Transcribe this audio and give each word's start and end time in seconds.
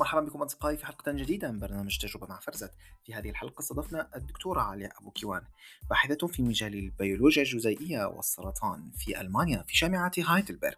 مرحبا 0.00 0.20
بكم 0.20 0.42
أصدقائي 0.42 0.76
في 0.76 0.86
حلقة 0.86 1.12
جديدة 1.12 1.52
من 1.52 1.58
برنامج 1.58 1.98
تجربة 1.98 2.26
مع 2.26 2.40
فرزت. 2.40 2.72
في 3.04 3.14
هذه 3.14 3.30
الحلقة 3.30 3.60
استضفنا 3.60 4.08
الدكتورة 4.16 4.60
علياء 4.60 5.00
أبو 5.00 5.10
كيوان 5.10 5.42
باحثة 5.90 6.26
في 6.26 6.42
مجال 6.42 6.74
البيولوجيا 6.74 7.42
الجزيئية 7.42 8.04
والسرطان 8.04 8.90
في 8.90 9.20
ألمانيا 9.20 9.62
في 9.62 9.72
جامعة 9.72 10.12
هايدلبرغ. 10.18 10.74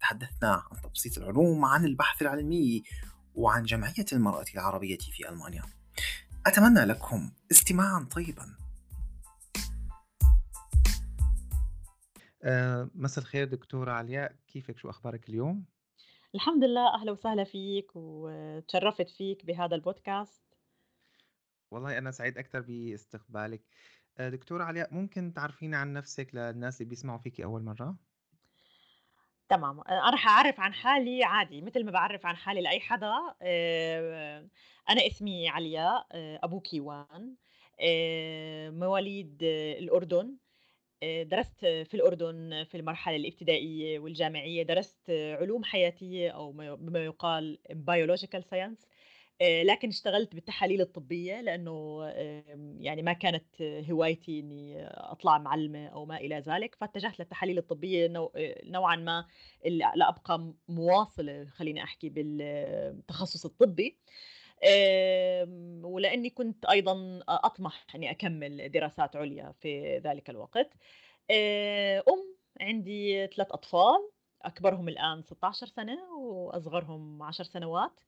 تحدثنا 0.00 0.64
عن 0.70 0.80
تبسيط 0.82 1.18
العلوم 1.18 1.64
عن 1.64 1.84
البحث 1.84 2.22
العلمي 2.22 2.82
وعن 3.34 3.62
جمعية 3.62 4.06
المرأة 4.12 4.44
العربية 4.54 4.98
في 4.98 5.28
ألمانيا. 5.28 5.62
أتمنى 6.46 6.84
لكم 6.84 7.30
استماعا 7.52 8.06
طيبا. 8.10 8.56
آه، 12.42 12.90
مساء 12.94 13.24
الخير 13.24 13.48
دكتورة 13.48 13.92
علياء 13.92 14.36
كيفك؟ 14.48 14.78
شو 14.78 14.90
أخبارك 14.90 15.28
اليوم؟ 15.28 15.73
الحمد 16.34 16.64
لله 16.64 16.94
أهلا 16.94 17.12
وسهلا 17.12 17.44
فيك 17.44 17.90
وتشرفت 17.94 19.08
فيك 19.10 19.46
بهذا 19.46 19.74
البودكاست. 19.74 20.42
والله 21.70 21.98
أنا 21.98 22.10
سعيد 22.10 22.38
أكثر 22.38 22.60
باستقبالك. 22.60 23.62
آه، 24.18 24.28
دكتورة 24.28 24.64
علياء 24.64 24.94
ممكن 24.94 25.32
تعرفيني 25.34 25.76
عن 25.76 25.92
نفسك 25.92 26.34
للناس 26.34 26.80
اللي 26.80 26.90
بيسمعوا 26.90 27.18
فيكي 27.18 27.44
أول 27.44 27.62
مرة؟ 27.62 27.96
تمام. 29.48 29.80
أنا 29.80 30.10
رح 30.10 30.28
أعرف 30.28 30.60
عن 30.60 30.74
حالي 30.74 31.24
عادي 31.24 31.60
مثل 31.60 31.84
ما 31.84 31.90
بعرف 31.90 32.26
عن 32.26 32.36
حالي 32.36 32.60
لأي 32.60 32.80
حدا. 32.80 33.34
آه، 33.42 34.48
أنا 34.90 35.06
اسمي 35.06 35.48
علياء 35.48 36.06
آه، 36.12 36.40
أبو 36.42 36.60
كيوان 36.60 37.34
مواليد 38.78 39.38
الأردن. 39.78 40.36
درست 41.22 41.60
في 41.60 41.94
الأردن 41.94 42.64
في 42.70 42.76
المرحلة 42.76 43.16
الابتدائية 43.16 43.98
والجامعية 43.98 44.62
درست 44.62 45.10
علوم 45.10 45.64
حياتية 45.64 46.30
أو 46.30 46.52
بما 46.76 47.04
يقال 47.04 47.58
biological 47.72 48.42
science 48.54 48.86
لكن 49.42 49.88
اشتغلت 49.88 50.34
بالتحاليل 50.34 50.80
الطبية 50.80 51.40
لأنه 51.40 52.04
يعني 52.80 53.02
ما 53.02 53.12
كانت 53.12 53.62
هوايتي 53.62 54.40
إني 54.40 54.86
أطلع 54.88 55.38
معلمة 55.38 55.86
أو 55.86 56.04
ما 56.06 56.16
إلى 56.16 56.38
ذلك 56.38 56.74
فاتجهت 56.74 57.18
للتحاليل 57.20 57.58
الطبية 57.58 58.30
نوعا 58.64 58.96
ما 58.96 59.26
لأبقى 59.94 60.52
مواصلة 60.68 61.44
خليني 61.44 61.82
أحكي 61.82 62.08
بالتخصص 62.08 63.44
الطبي 63.44 63.96
ولأني 65.82 66.30
كنت 66.30 66.64
أيضا 66.64 67.20
أطمح 67.28 67.86
إني 67.94 68.10
أكمل 68.10 68.70
دراسات 68.70 69.16
عليا 69.16 69.52
في 69.60 69.98
ذلك 69.98 70.30
الوقت. 70.30 70.72
أم 72.08 72.34
عندي 72.60 73.26
ثلاث 73.26 73.52
أطفال 73.52 74.10
أكبرهم 74.42 74.88
الآن 74.88 75.22
16 75.22 75.66
سنة 75.66 76.14
وأصغرهم 76.18 77.22
10 77.22 77.44
سنوات 77.44 78.00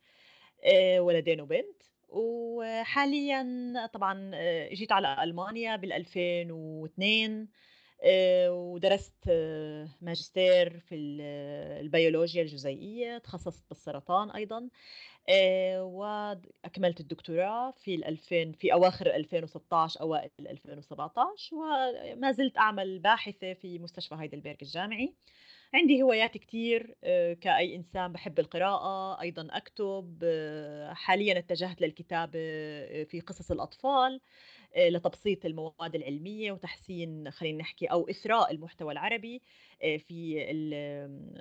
ولدين 0.98 1.40
وبنت. 1.40 1.82
وحاليا 2.08 3.46
طبعا 3.92 4.30
جيت 4.72 4.92
على 4.92 5.22
ألمانيا 5.22 5.76
بال 5.76 5.92
2002 5.92 7.48
ودرست 8.50 9.28
ماجستير 10.00 10.80
في 10.80 10.94
البيولوجيا 11.80 12.42
الجزيئية 12.42 13.18
تخصصت 13.18 13.64
بالسرطان 13.68 14.30
أيضا 14.30 14.68
آه، 15.28 15.84
وأكملت 15.84 17.00
الدكتوراه 17.00 17.70
في 17.70 17.94
2000 18.08 18.52
في 18.52 18.72
أواخر 18.72 19.06
2016 19.06 20.00
أوائل 20.00 20.30
2017 20.40 21.56
وما 21.56 22.32
زلت 22.32 22.58
أعمل 22.58 22.98
باحثة 22.98 23.52
في 23.52 23.78
مستشفى 23.78 24.14
هايدلبرغ 24.14 24.54
الجامعي. 24.62 25.14
عندي 25.74 26.02
هوايات 26.02 26.38
كتير 26.38 26.96
آه، 27.04 27.32
كأي 27.32 27.76
إنسان 27.76 28.12
بحب 28.12 28.38
القراءة 28.38 29.20
أيضا 29.20 29.48
أكتب 29.50 30.18
آه، 30.22 30.92
حاليا 30.92 31.38
اتجهت 31.38 31.80
للكتابة 31.80 32.38
في 33.04 33.22
قصص 33.26 33.50
الأطفال. 33.50 34.20
لتبسيط 34.76 35.44
المواد 35.44 35.94
العلمية 35.94 36.52
وتحسين 36.52 37.30
خلينا 37.30 37.58
نحكي 37.58 37.86
أو 37.86 38.08
إثراء 38.08 38.50
المحتوى 38.52 38.92
العربي. 38.92 39.42
في 39.80 40.46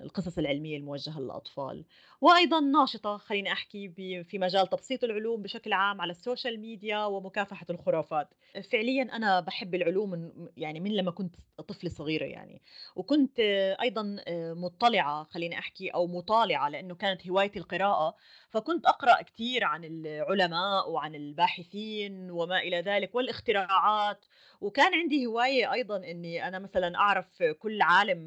القصص 0.03 0.37
العلمية 0.37 0.77
الموجهة 0.77 1.19
للأطفال. 1.19 1.85
وأيضا 2.21 2.59
ناشطة 2.59 3.17
خليني 3.17 3.51
أحكي 3.51 3.89
في 4.23 4.37
مجال 4.39 4.67
تبسيط 4.67 5.03
العلوم 5.03 5.41
بشكل 5.41 5.73
عام 5.73 6.01
على 6.01 6.11
ال 6.11 6.18
social 6.18 6.59
media 6.59 7.05
ومكافحة 7.05 7.65
الخرافات. 7.69 8.33
فعليا 8.71 9.03
أنا 9.03 9.39
بحب 9.39 9.75
العلوم 9.75 10.31
يعني 10.57 10.79
من 10.79 10.91
لما 10.91 11.11
كنت 11.11 11.35
طفلة 11.67 11.89
صغيرة 11.89 12.25
يعني. 12.25 12.61
وكنت 12.95 13.39
أيضا 13.81 14.15
آه، 14.27 14.53
مطلعة 14.53 15.23
خليني 15.23 15.59
أحكي 15.59 15.89
أو 15.89 16.07
مطالعة 16.07 16.69
لأنه 16.69 16.95
كانت 16.95 17.27
هوايتي 17.27 17.59
القراءة. 17.59 18.15
فكنت 18.49 18.85
أقرأ 18.85 19.21
كثير 19.21 19.63
عن 19.63 19.83
العلماء 19.83 20.89
وعن 20.91 21.15
الباحثين 21.15 22.31
وما 22.31 22.59
إلى 22.59 22.81
ذلك 22.81 23.15
والاختراعات. 23.15 24.25
وكان 24.61 24.93
عندي 24.93 25.25
هواية 25.25 25.73
أيضا 25.73 25.97
أني 25.97 26.47
أنا 26.47 26.59
مثلا 26.59 26.95
أعرف 26.95 27.43
كل 27.43 27.81
عالم 27.81 28.24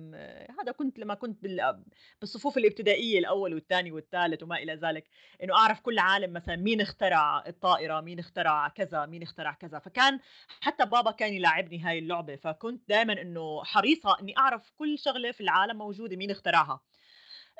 هذا 0.61 0.73
كنت 0.73 0.99
لما 0.99 1.15
كنت 1.15 1.47
بالصفوف 2.21 2.59
الإبتدائية 2.59 3.19
الأول 3.19 3.55
والثاني 3.55 3.93
والثالث 3.93 4.43
وما 4.43 4.57
إلى 4.57 4.75
ذلك 4.75 5.05
أنه 5.43 5.55
أعرف 5.55 5.81
كل 5.81 5.99
عالم 5.99 6.33
مثلا 6.33 6.57
مين 6.57 6.81
اخترع 6.81 7.45
الطائرة 7.47 8.01
مين 8.01 8.19
اخترع 8.19 8.69
كذا 8.69 9.07
مين 9.07 9.23
اخترع 9.23 9.53
كذا. 9.53 9.79
فكان 9.79 10.21
حتى 10.61 10.87
بابا 10.87 11.11
كان 11.11 11.35
يلاعبني 11.35 11.81
هاي 11.81 11.99
اللعبة 11.99 12.37
فكنت 12.37 12.89
دائما 12.89 13.13
أنه 13.23 13.65
حريصة 13.65 14.21
أني 14.21 14.39
أعرف 14.39 14.71
كل 14.79 14.99
شغلة 14.99 15.33
في 15.33 15.41
العالم 15.41 15.79
موجودة 15.79 16.17
مين 16.17 16.31
اخترعها. 16.31 16.81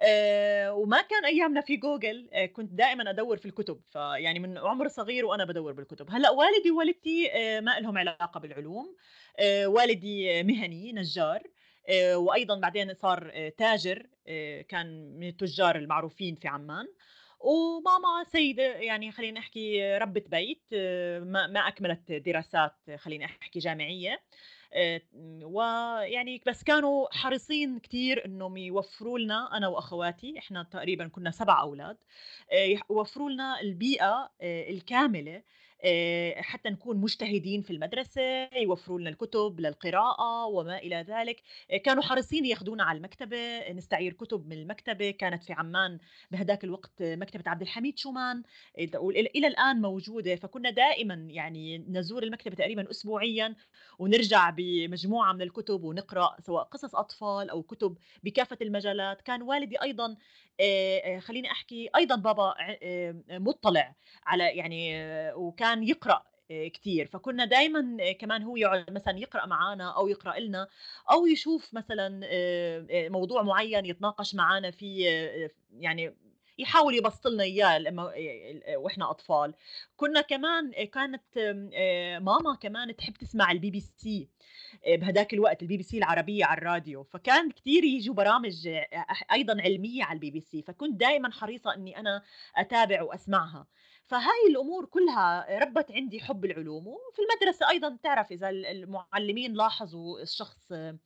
آه، 0.03 0.73
وما 0.73 1.03
كان 1.03 1.25
أيامنا 1.25 1.61
في 1.61 1.77
جوجل 1.77 2.29
آه، 2.33 2.47
كنت 2.47 2.73
دائما 2.73 3.11
أدور 3.11 3.37
في 3.37 3.47
الكتب. 3.47 3.81
فيعني 3.93 4.39
من 4.39 4.59
عمر 4.59 4.89
صغير 4.89 5.25
وأنا 5.27 5.45
بدور 5.45 5.73
بالكتب. 5.73 6.11
هلأ 6.11 6.31
والدي 6.31 6.71
ووالدتي 6.71 7.31
آه، 7.33 7.61
ما 7.61 7.81
لهم 7.81 7.99
علاقة 7.99 8.41
بالعلوم. 8.41 8.97
والدي 9.65 10.43
مهني 10.43 10.93
نجار. 10.93 11.43
وأيضا 12.15 12.61
بعدين 12.61 12.95
صار 12.95 13.49
تاجر 13.49 14.07
كان 14.69 15.17
من 15.19 15.29
التجار 15.29 15.77
المعروفين 15.77 16.35
في 16.35 16.49
عمان. 16.49 16.87
وماما 17.41 18.25
سيدة 18.33 18.63
يعني 18.63 19.13
خلينا 19.13 19.41
نحكي 19.41 19.97
ربة 19.99 20.25
بيت 20.27 20.63
ما 21.23 21.69
أكملت 21.69 22.13
دراسات 22.13 22.75
خلينا 22.97 23.25
أحكي 23.25 23.59
جامعية. 23.59 24.21
آه، 24.73 25.01
ويعني 25.43 26.43
بس 26.47 26.63
كانوا 26.63 27.07
حريصين 27.15 27.79
كثير 27.79 28.25
إنهم 28.25 28.57
يوفروا 28.57 29.19
لنا 29.19 29.57
أنا 29.57 29.69
وأخواتي 29.69 30.39
إحنا 30.39 30.63
تقريبا 30.63 31.09
كنا 31.09 31.31
سبع 31.31 31.61
أولاد 31.61 31.97
آه، 32.53 32.79
يوفروا 32.91 33.31
لنا 33.31 33.61
البيئة 33.61 34.31
آه، 34.41 34.71
الكاملة 34.71 35.37
آه، 35.37 35.43
حتى 36.37 36.71
نكون 36.71 36.97
مجتهدين 36.97 37.63
في 37.63 37.71
المدرسة 37.71 38.49
يوفروا 38.57 39.01
لنا 39.01 39.11
الكتب 39.11 39.61
للقراءة 39.61 40.47
وما 40.47 40.79
إلى 40.79 41.05
ذلك. 41.09 41.43
آه، 41.71 41.77
كانوا 41.77 42.03
حريصين 42.03 42.45
ياخذونا 42.45 42.85
على 42.85 42.97
المكتبة 42.97 43.73
نستعير 43.73 44.13
كتب 44.13 44.47
من 44.47 44.53
المكتبة. 44.53 45.11
كانت 45.11 45.45
في 45.45 45.53
عمان 45.53 45.99
بهداك 46.31 46.65
الوقت 46.65 47.03
مكتبة 47.03 47.45
عبد 47.47 47.63
الحميد 47.63 47.99
شومان 47.99 48.43
إلى 48.79 49.47
الآن 49.47 49.81
موجودة. 49.81 50.37
فكنا 50.37 50.71
دائما 50.71 51.15
يعني 51.15 51.79
نزور 51.79 52.23
المكتبة 52.23 52.55
تقريبا 52.55 52.91
أسبوعيا 52.91 53.57
ونرجع 53.99 54.51
بمجموعة 54.51 55.33
من 55.33 55.43
الكتب 55.43 55.85
ونقرأ 55.85 56.37
سواء 56.41 56.65
قصص 56.65 56.95
أطفال 56.95 57.51
أو 57.51 57.63
كتب 57.63 57.99
بكافة 58.23 58.59
المجالات. 58.63 59.23
كان 59.23 59.43
والدي 59.43 59.83
أيضا 59.83 60.17
خليني 61.21 61.51
أحكي 61.51 61.91
أيضا 61.97 62.17
بابا 62.17 62.55
مطلع 63.31 63.95
على 64.27 64.45
يعني 64.45 64.93
وكان 65.33 65.83
يقرأ 65.85 66.23
كثير 66.51 67.07
فكنا 67.07 67.45
دائما 67.45 68.13
كمان 68.13 68.43
هو 68.43 68.57
يقعد 68.57 68.91
مثلا 68.91 69.19
يقرأ 69.19 69.47
معنا 69.47 69.91
أو 69.97 70.09
يقرأ 70.09 70.39
لنا 70.39 70.69
أو 71.11 71.27
يشوف 71.27 71.75
مثلا 71.75 72.21
موضوع 73.09 73.43
معين 73.43 73.87
يتناقش 73.87 74.35
معنا 74.35 74.71
فيه 74.71 75.09
يعني 75.79 76.15
يحاول 76.59 76.95
يبسط 76.95 77.27
لنا 77.27 77.43
إياه 77.43 77.79
لما 77.79 78.13
وإحنا 78.77 79.11
أطفال. 79.11 79.55
كنا 79.97 80.21
كمان 80.21 80.73
كانت 80.73 81.39
ماما 82.23 82.55
كمان 82.61 82.97
تحب 82.97 83.13
تسمع 83.13 83.51
البي 83.51 83.71
بي 83.71 83.81
سي 83.81 84.29
بهداك 84.87 85.35
الوقت 85.35 85.63
البي 85.63 85.77
بي 85.77 85.83
سي 85.83 85.99
العربية 85.99 86.45
على 86.45 86.59
الراديو. 86.59 87.03
فكان 87.03 87.51
كثير 87.51 87.85
يجوا 87.85 88.15
برامج 88.15 88.69
أيضا 89.33 89.63
علمية 89.63 90.05
على 90.05 90.17
البي 90.17 90.31
بي 90.31 90.41
سي. 90.41 90.63
فكنت 90.63 91.01
دائما 91.01 91.31
حريصة 91.33 91.75
إني 91.75 91.99
أنا 91.99 92.23
أتابع 92.57 93.03
وأسمعها. 93.03 93.67
فهاي 94.09 94.47
الأمور 94.51 94.85
كلها 94.87 95.59
ربّت 95.59 95.93
عندي 95.93 96.21
حُب 96.21 96.45
العلوم، 96.45 96.87
وفي 96.87 97.23
المدرسة 97.23 97.71
أيضًا 97.71 97.89
بتعرف 97.89 98.33
ال 98.33 98.67
المُعلّمين 98.67 99.55
لاحظوا 99.55 100.21
الشخص 100.23 100.73
آآ 100.73 100.99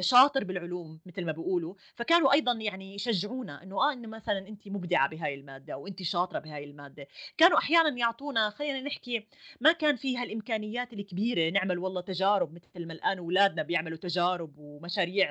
شاطر 0.00 0.44
بالعلوم 0.44 1.00
متل 1.06 1.26
ما 1.26 1.32
بيقولوا، 1.32 1.74
فكانوا 1.96 2.32
أيضًا 2.32 2.52
يعني 2.52 2.94
يشجعونا 2.94 3.62
إنه 3.62 3.76
آه، 3.90 3.92
إنه 3.92 4.08
مثلًا 4.08 4.38
أنتِ 4.48 4.68
مُبدعة 4.68 5.08
بهاي 5.08 5.34
المادة 5.34 5.74
أو 5.74 5.86
أنتِ 5.86 6.02
شاطرة 6.02 6.38
بهاي 6.38 6.64
المادة، 6.64 7.06
كانوا 7.38 7.58
أحيانًا 7.58 7.88
يعطونا 7.98 8.50
خلّينا 8.50 8.80
نحكي 8.80 9.26
ما 9.60 9.72
كان 9.72 9.96
في 9.96 10.16
هالإمكانيات 10.18 10.92
الكبيرة 10.92 11.50
نعمل 11.50 11.78
والله 11.78 12.00
تجارب 12.00 12.52
متل 12.54 12.86
ما 12.86 12.92
الآن 12.92 13.20
ولادنا 13.20 13.62
بيعملوا 13.62 13.98
تجارب 13.98 14.54
ومشاريع 14.58 15.28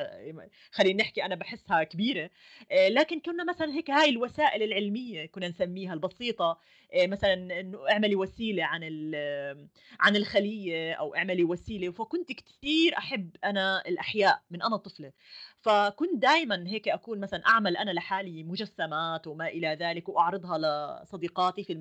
خلّينا 0.72 1.04
نحكي 1.04 1.26
أنا 1.26 1.36
باحسها 1.36 1.84
كبيرة، 1.84 2.30
آآ 2.72 2.90
لكن 2.90 3.20
كنا 3.20 3.44
مثلًا 3.44 3.74
هيك 3.74 3.92
هاي 3.92 4.10
الوسائل 4.10 4.64
العلمية 4.64 5.26
كنا 5.26 5.48
نسميها 5.48 5.94
البسيطة 5.94 6.52
آآ 6.52 6.58
مثلًا 6.96 7.60
إنه 7.60 7.90
اعملي 7.92 8.16
وسيلة 8.16 8.64
عن 8.66 8.84
عن 10.00 10.16
الخلية 10.16 10.94
أو 10.94 11.16
اعملي 11.16 11.44
وسيلة، 11.44 11.92
فكنت 11.92 12.32
كتير 12.32 12.98
أحب 12.98 13.36
أنا 13.44 13.84
الأحياء 13.88 14.42
من 14.52 14.62
أنا 14.62 14.78
طفلة، 14.78 15.12
فكنت 15.62 16.22
دايمًا 16.22 16.64
هيك 16.68 16.90
أكون 16.90 17.20
مثلًا 17.20 17.44
أعمل 17.48 17.78
أنا 17.78 17.92
لحالي 17.92 18.44
مجسمات 18.44 19.28
وما 19.28 19.48
إلى 19.48 19.68
ذلك 19.82 20.10
وأعرضها 20.10 20.58
لصديقاتي 21.04 21.64
في 21.64 21.74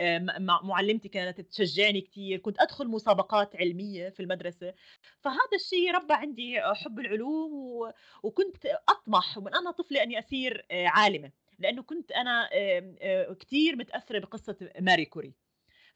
م 0.00 0.42
مع 0.46 0.60
مُعلمتي 0.62 1.08
كانت 1.08 1.40
تشجعني 1.40 2.00
كتير، 2.00 2.38
كنت 2.38 2.60
أدخل 2.60 2.88
مسابقات 2.88 3.56
علمية 3.56 4.08
في 4.08 4.20
المدرسة، 4.20 4.74
فهذا 5.20 5.38
الشيء 5.54 5.94
ربّى 5.94 6.14
عندي 6.14 6.60
حُب 6.60 6.98
العلوم 6.98 7.52
وكنت 8.22 8.56
أطمح 8.88 9.38
ومن 9.38 9.54
أنا 9.54 9.70
طفلة 9.70 10.02
إني 10.02 10.18
أصير 10.18 10.66
آآ 10.70 10.88
لأنه 11.58 11.82
كنت 11.82 12.12
أنا 12.12 12.48
آمم 12.54 12.96
آآ 13.02 13.32
كتير 13.34 13.76
متأثّرة 13.76 14.18
بقصة 14.18 14.70
ماري 14.80 15.04
كوري، 15.04 15.34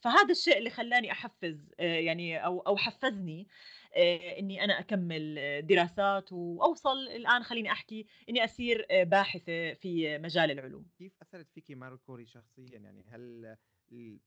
فهذا 0.00 0.32
الشيء 0.32 0.58
اللي 0.58 0.70
خلّاني 0.70 1.12
أحفّز 1.12 1.72
آآ 1.80 2.00
يعني 2.00 2.46
أو 2.46 2.60
أو 2.60 2.76
حفّزني 2.76 3.48
آآ 3.96 4.38
إنّي 4.38 4.64
أنا 4.64 4.80
أكمّل 4.80 5.36
آه، 5.38 5.60
دراسات 5.60 6.32
وأوصل 6.32 6.98
الآن 6.98 7.42
خلّيني 7.44 7.72
أحكي 7.72 8.06
إنّي 8.30 8.44
أصير 8.44 8.86
آآ 8.90 9.04
باحثة 9.04 9.74
في 9.74 10.18
مجال 10.18 10.50
العلوم. 10.50 10.86
كيف 10.98 11.12
أثّرت 11.22 11.50
فيكِ 11.50 11.70
ماري 11.70 11.96
كوري 11.96 12.26
شخصيًا؟ 12.26 12.78
يعني 12.78 13.04
هل 13.08 13.56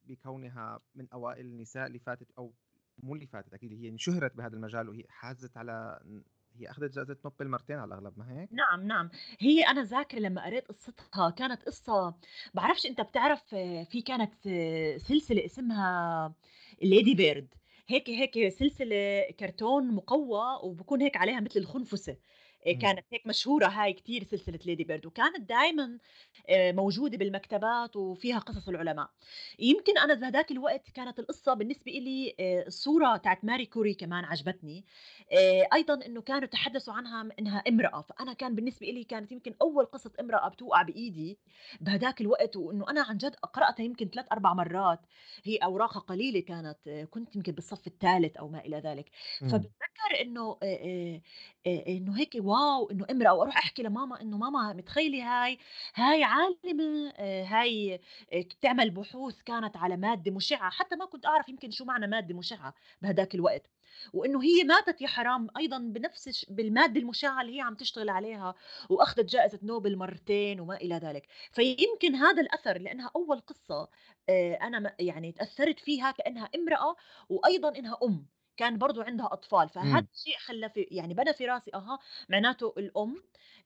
بكونها 0.03 0.79
من 0.95 1.07
أوائل 1.13 1.45
النساء 1.45 1.87
اللي 1.87 1.99
فاتت 1.99 2.31
أو 2.37 2.55
مو 3.03 3.15
اللي 3.15 3.27
فاتت 3.27 3.53
أكيد 3.53 3.73
هي 3.73 3.89
انشُهرت 3.89 4.35
بهذا 4.35 4.55
المجال 4.55 4.89
وهي 4.89 5.03
حازت 5.09 5.57
على 5.57 5.99
هي 6.55 6.69
أخدت 6.71 6.91
جائزة 6.95 7.17
نوبل 7.25 7.47
مرتين 7.47 7.75
على 7.79 7.87
الأغلب 7.95 8.19
ما 8.19 8.41
هيك؟ 8.41 8.51
نعم، 8.51 8.87
نعم. 8.87 9.09
هي 9.39 9.63
أنا 9.63 9.83
ذاكرة 9.83 10.19
لمّا 10.19 10.45
قريت 10.45 10.67
قصتها 10.67 11.29
كانت 11.29 11.63
قصة 11.63 12.15
باعرفش 12.53 12.85
أنت 12.85 13.01
بتعرف 13.01 13.43
في 13.89 14.01
كانت 14.01 14.33
سلسلة 14.97 15.45
اسمها 15.45 16.35
Lady 16.83 17.15
Bird 17.17 17.45
هيك 17.87 18.09
هيك 18.09 18.47
سلسلة 18.49 19.21
كرتون 19.39 19.91
مقوّى 19.95 20.59
وبيكون 20.63 21.01
هيك 21.01 21.17
عليها 21.17 21.39
مثل 21.39 21.65
إمم. 21.65 21.75
كانت 22.79 23.05
هيك 23.13 23.27
مشهورة 23.27 23.65
هاي 23.67 23.93
كتير 23.93 24.23
سلسلة 24.23 24.57
Lady 24.59 24.85
Bird 24.87 25.05
وكانت 25.05 25.49
دايمًا 25.49 25.97
آآ 26.49 26.71
موجودة 26.71 27.17
بالمكتبات 27.17 27.95
وفيها 27.95 28.39
قصص 28.39 28.69
العلماء. 28.69 29.09
يمكن 29.59 29.97
أنا 29.97 30.13
بهداك 30.13 30.51
الوقت 30.51 30.89
كانت 30.89 31.19
القصة 31.19 31.53
بالنسبة 31.53 31.91
إلي 31.91 32.35
آآ 32.39 32.67
الصورة 32.67 33.17
تاعة 33.17 33.39
ماري 33.43 33.65
كوري 33.65 33.93
كمان 33.93 34.25
عجبتني، 34.25 34.85
آآ 35.31 35.67
أيضًا 35.73 36.05
إنه 36.05 36.21
كانوا 36.21 36.47
تحدثوا 36.47 36.93
عنها 36.93 37.23
م 37.23 37.29
إنها 37.39 37.57
امرأة، 37.69 38.01
فأنا 38.01 38.33
كان 38.33 38.55
بالنسبة 38.55 38.89
إلي 38.89 39.03
كانت 39.03 39.31
يمكن 39.31 39.55
أول 39.61 39.85
قصة 39.85 40.11
امرأة 40.19 40.49
بتوقع 40.49 40.81
بإيدي 40.81 41.39
بهداك 41.81 42.21
الوقت، 42.21 42.55
وإنه 42.55 42.89
أنا 42.89 43.01
عن 43.03 43.17
جد 43.17 43.35
قرأتها 43.35 43.83
يمكن 43.83 44.09
3، 44.09 44.27
4 44.31 44.53
مرات، 44.53 44.99
هي 45.43 45.57
أوراقها 45.57 45.99
قليلة 45.99 46.39
كانت، 46.39 47.07
كنت 47.09 47.35
يمكن 47.35 47.51
بالصف 47.51 47.87
التالت 47.87 48.37
أو 48.37 48.47
ما 48.49 48.59
إلى 48.65 48.77
ذلك، 48.77 49.09
إمم. 49.41 49.73
فباتذكر 50.13 50.21
إنه 51.67 52.17
هيك 52.19 52.31
واو! 52.39 52.89
إنه 52.91 53.05
امرأة 53.11 53.33
وأروح 53.33 53.57
أحكي 53.57 53.83
لماما 53.83 54.21
إنه 54.21 54.37
ماما 54.37 54.73
متخيلة 54.73 55.23
هاي 55.43 55.57
هاي 55.95 56.23
عالمة 56.23 57.09
آآ 57.17 57.43
هاي 57.43 57.99
بتعمل 58.33 58.89
بحوث 58.89 59.41
كانت 59.41 59.77
على 59.77 59.97
مادة 59.97 60.31
مُشعة، 60.31 60.69
حتى 60.69 60.95
ما 60.95 61.05
كنت 61.05 61.25
أعرف 61.25 61.49
يمكن 61.49 61.71
شو 61.71 61.85
معنى 61.85 62.07
مادة 62.07 62.35
مُشعة 62.35 62.73
بهداك 63.01 63.35
الوقت. 63.35 63.67
وإنه 64.13 64.43
هي 64.43 64.63
ماتت 64.63 65.01
يا 65.01 65.07
حرام 65.07 65.47
أيضًا 65.57 65.77
بنفس 65.77 66.27
الش 66.27 66.45
بالمادة 66.49 66.99
المُشعّة 67.01 67.41
اللي 67.41 67.55
هي 67.57 67.61
عم 67.61 67.75
تشتغل 67.75 68.09
عليها، 68.09 68.53
وأخدت 68.89 69.25
جائزة 69.29 69.59
نوبل 69.63 69.97
مرتين 69.97 70.59
وما 70.59 70.75
إلى 70.75 70.95
ذلك، 70.95 71.27
فيمكن 71.51 72.15
هذا 72.15 72.41
أول 73.15 73.39
قصة 73.39 73.87
آآ 74.29 74.53
أنا 74.55 74.79
م 74.79 74.89
يعني 74.99 75.29
اتأثّرت 75.29 75.79
فيها 75.79 76.11
كأنها 76.11 76.49
امرأة، 76.55 76.95
وأيضًا 77.29 77.69
إنها 77.77 77.97
أم، 78.03 78.27
كان 78.57 78.77
برضه 78.77 79.03
عندها 79.03 79.25
أطفال، 79.33 79.69
فهذا 79.69 80.03
إمم. 80.03 80.07
الشيء 80.13 80.37
خلّى 80.39 80.69
في 80.69 80.81
يعني 80.91 81.13
بنى 81.13 81.33
في 81.33 81.45
راسي 81.45 81.71
أها 81.73 81.99
معناته 82.29 82.73
الأم 82.77 83.23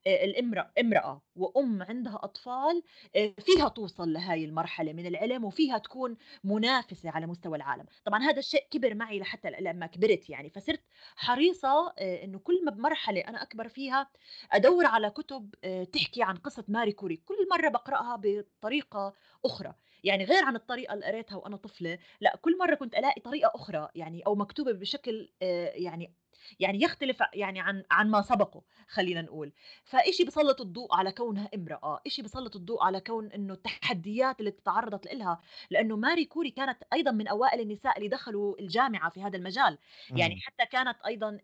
آآ 0.07 0.23
الإمرأة 0.23 0.71
إمرأة 0.79 1.21
وأم 1.35 1.83
عندها 1.83 2.19
أطفال 2.23 2.83
آآ 3.15 3.33
فيها 3.39 3.67
توصل 3.69 4.13
لهاي 4.13 4.45
المرحلة 4.45 4.93
من 4.93 5.05
العلم، 5.07 5.43
وفيها 5.45 5.77
تكون 5.77 6.17
منافسة 6.43 7.09
على 7.09 7.27
مستوى 7.27 7.57
العالم، 7.57 7.85
طبعًا 8.05 8.23
هذا 8.23 8.39
الشيء 8.39 8.67
كبر 8.71 8.95
معي 8.95 9.19
لحتى 9.19 9.49
لمّا 9.61 9.87
كبرت 9.87 10.29
يعني، 10.29 10.49
فصرت 10.49 10.81
حريصة 11.15 11.93
آآ 11.99 12.23
إنه 12.23 12.39
كل 12.39 12.65
ما 12.65 12.71
بمرحلة 12.71 13.21
أنا 13.21 13.41
أكبر 13.43 13.67
فيها 13.67 14.09
أدوّر 14.51 14.85
على 14.85 15.09
كُتب 15.09 15.55
تحكي 15.93 16.23
عن 16.23 16.35
قصة 16.37 16.65
ماري 16.67 16.91
كوري، 16.91 17.15
كل 17.17 17.35
مرّة 17.51 17.69
باقرأها 17.69 18.19
بطريقة 18.23 19.13
أخرى، 19.45 19.73
يعني 20.03 20.23
غير 20.25 20.43
عن 20.43 20.55
الطريقة 20.55 20.93
اللي 20.93 21.05
قريتها 21.05 21.35
وأنا 21.35 21.57
طفلة، 21.57 21.97
لأ 22.21 22.35
كل 22.41 22.57
مرّة 22.57 22.75
كنت 22.75 22.95
ألاقي 22.95 23.21
طريقة 23.21 23.51
أخرى 23.55 23.89
يعني 23.95 24.21
أو 24.27 24.35
مكتوبة 24.35 24.71
بشكل 24.71 25.29
آآ 25.41 25.71
يعني 25.75 26.13
يعني 26.59 26.81
يختلف 26.81 27.23
يعني 27.33 27.59
عن 27.59 27.83
عن 27.91 28.09
ما 28.11 28.21
سبقه 28.21 28.63
خلّينا 28.87 29.21
نقول، 29.21 29.53
فإشي 29.83 30.23
بيسلّط 30.23 30.61
الضوء 30.61 30.95
على 30.95 31.11
كونها 31.11 31.49
امرأة، 31.55 31.99
إشي 32.07 32.21
بيسلّط 32.21 32.55
الضوء 32.55 32.83
على 32.83 32.99
كون 33.01 33.31
إنه 33.31 33.53
التحديات 33.53 34.39
اللي 34.39 34.51
تعرّضت 34.51 35.05
لإلها 35.05 35.41
لأنه 35.71 35.95
ماري 35.95 36.25
كوري 36.25 36.51
كانت 36.51 36.83
أيضًا 36.93 37.11
من 37.11 37.27
أوائل 37.27 37.59
النساء 37.61 37.97
اللي 37.97 38.09
دخلوا 38.09 38.59
الجامعة 38.59 39.09
في 39.09 39.21
هذا 39.23 39.37
المجال، 39.37 39.77
يعني 40.15 40.33
إمم. 40.33 40.41
حتى 40.45 40.65
كانت 40.65 40.97
أيضًا 41.05 41.37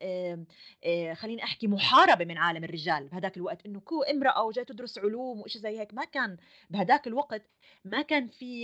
خلّيني 1.14 1.44
أحكي 1.44 1.68
محاربة 1.68 2.26
من 2.26 2.38
عالم 2.38 2.64
الرجال 2.64 3.08
بهداك 3.08 3.38
الوقت، 3.38 3.66
إنه 3.66 3.80
كو 3.80 4.02
امرأة 4.04 4.44
وجاية 4.44 4.66
تدرس 4.66 4.98
علوم 4.98 5.42
وإشي 5.42 5.60
زي 5.60 5.80
هيك، 5.80 5.94
ما 5.94 6.04
كان 6.06 6.38
بهداك 6.70 7.08
الوقت 7.08 7.50
ما 7.86 8.02
كان 8.02 8.28
في 8.28 8.64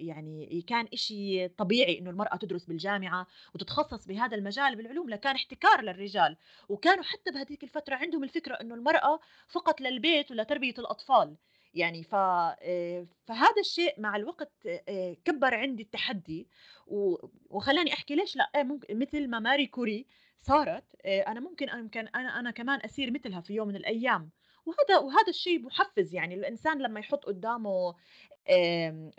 يعني 0.00 0.62
كان 0.66 0.88
إشي 0.92 1.48
طبيعي 1.48 1.98
إنه 1.98 2.10
المرأة 2.10 2.36
تدرس 2.36 2.64
بالجامعة 2.64 3.26
وتتخصص 3.54 4.06
بهذا 4.06 4.36
المجال 4.36 4.76
بالعلوم، 4.76 5.10
لكان 5.26 5.36
احتكار 5.36 5.80
للرجال، 5.82 6.36
وكانوا 6.68 7.04
حتى 7.04 7.30
بهديك 7.30 7.62
الفترة 7.64 7.94
عندهم 7.96 8.24
الفكرة 8.24 8.54
إنه 8.54 8.74
المرأة 8.74 9.20
فقط 9.48 9.80
للبيت 9.80 10.30
ولتربية 10.30 10.74
الأطفال. 10.78 11.36
يعني 11.74 12.02
ف 12.04 12.14
آآ 12.14 13.06
فهذا 13.26 13.60
الشيء 13.60 14.00
مع 14.00 14.16
الوقت 14.16 14.52
آآ 14.66 15.14
كبّر 15.24 15.54
عندي 15.54 15.82
التحدي 15.82 16.48
و 16.86 17.16
وخلّاني 17.50 17.92
أحكي 17.92 18.14
ليش 18.14 18.36
لأ، 18.36 18.50
إيه 18.56 18.62
ممك 18.62 18.86
مثل 18.90 19.28
ما 19.28 19.38
ماري 19.40 19.66
كوري 19.66 20.06
صارت 20.40 20.94
أنا 21.06 21.40
ممكن 21.40 21.68
يمكن 21.68 22.08
أنا 22.08 22.40
أنا 22.40 22.50
كمان 22.50 22.80
أصير 22.80 23.10
مثلها 23.10 23.40
في 23.40 23.54
يوم 23.54 23.68
من 23.68 23.76
الأيام، 23.76 24.30
وهذا 24.66 24.98
وهذا 24.98 25.28
الشيء 25.28 25.60
مُحفّز 25.62 26.14
يعني 26.14 26.34
الإنسان 26.34 26.82
لمّا 26.82 27.00
يحُط 27.00 27.24
قدّامه 27.24 27.94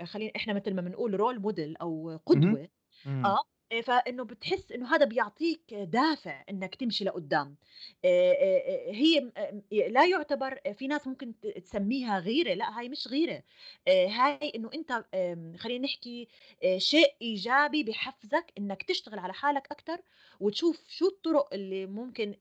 خلّينا 0.05 0.31
إحنا 0.35 0.53
مثل 0.53 0.73
ما 0.75 0.81
بنقول 0.81 1.17
role 1.19 1.41
model 1.41 1.75
أو 1.81 2.17
اهم. 2.35 2.57
قدوة 2.57 2.69
آه، 3.71 3.75
آآ 3.77 3.81
فإنه 3.81 4.23
بتحس 4.23 4.71
إنه 4.71 4.95
هذا 4.95 5.05
بيعطيك 5.05 5.73
دافع 5.73 6.43
إنك 6.49 6.75
تمشي 6.75 7.03
لقدّام، 7.05 7.57
آآ 8.05 8.31
آآ 8.33 8.91
هي 8.91 9.31
لا 9.89 10.05
يُعتبر 10.05 10.59
في 10.73 10.87
ناس 10.87 11.07
ممكن 11.07 11.33
تسميها 11.39 12.19
غيرة، 12.19 12.53
لأ 12.53 12.79
هاي 12.79 12.89
مش 12.89 13.07
غيرة، 13.07 13.43
آآ 13.87 14.07
هاي 14.07 14.51
أنت 14.73 15.05
آمم 15.13 15.57
خلّينا 15.57 15.85
نحكي 15.85 16.27
شيء 16.77 17.15
إيجابي 17.21 17.83
بيحفزك 17.83 18.53
إنك 18.57 18.83
تشتغل 18.83 19.19
على 19.19 19.33
حالك 19.33 19.67
أكتر، 19.71 20.01
وتشوف 20.39 20.83
شو 20.89 21.07
الطرق 21.07 21.53
اللي 21.53 21.85
ممكن 21.85 22.35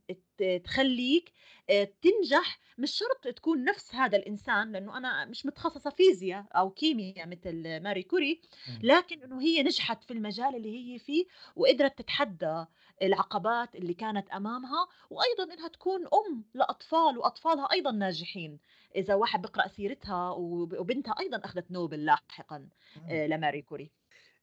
تخلّيك 0.64 1.32
آآ 1.70 1.84
تنجح، 1.84 2.60
مش 2.78 2.90
شرط 2.92 3.34
تكون 3.34 3.64
نفس 3.64 3.94
هذا 3.94 4.16
الإنسان، 4.18 4.72
لإنه 4.72 4.96
أنا 4.98 5.24
مش 5.24 5.46
متخصصة 5.46 5.90
فيزيا 5.90 6.46
أو 6.52 6.70
كيميا 6.70 7.26
مثل 7.26 7.80
ماري 7.80 8.02
كوري، 8.02 8.40
إمم. 8.68 8.82
لكن 8.82 9.22
إنه 9.22 9.40
هي 9.42 9.62
نجحت 9.62 10.04
في 10.04 10.12
المجال 10.12 10.56
اللي 10.56 10.94
هي 10.94 10.98
فيه 10.98 11.24
وقدرت 11.56 11.98
تتحدى 11.98 12.64
العقبات 13.02 13.74
اللي 13.76 13.94
كانت 13.94 14.30
أمامها 14.30 14.88
وأيضًا 15.10 15.54
إنها 15.54 15.68
تكون 15.68 16.00
أم 16.06 16.44
لأطفال 16.54 17.18
وأطفالها 17.18 17.68
أيضًا 17.72 17.90
ناجحين، 17.90 18.58
إذا 18.96 19.14
واحد 19.14 19.42
بيقرأ 19.42 19.68
سيرتها 19.68 20.30
وب 20.30 20.74
وبنتها 20.78 21.14
أيضًا 21.20 21.40
أخدت 21.44 21.70
نوبل 21.70 22.04
لاحقًا 22.04 22.68
إمم. 22.96 23.10
آآ 23.10 23.26
لماري 23.28 23.62
كوري. 23.62 23.92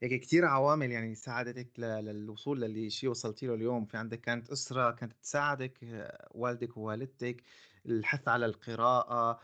هيك 0.04 0.20
كتير 0.22 0.46
عوامل 0.46 0.92
يعني 0.92 1.16
ساعدتِك 1.16 1.80
للوصول 1.80 2.62
للشيء 2.62 3.10
وصلتِ 3.10 3.44
له 3.44 3.54
اليوم، 3.54 3.86
في 3.86 3.98
عندِك 3.98 4.22
كانت 4.22 4.50
أسرة 4.50 4.92
كانت 4.92 5.14
تساعدِك، 5.14 5.84
آه، 5.84 6.28
والدِك 6.32 6.78
ووالدتِك، 6.78 7.44
الحث 7.86 8.28
على 8.28 8.46
القراءة، 8.46 9.40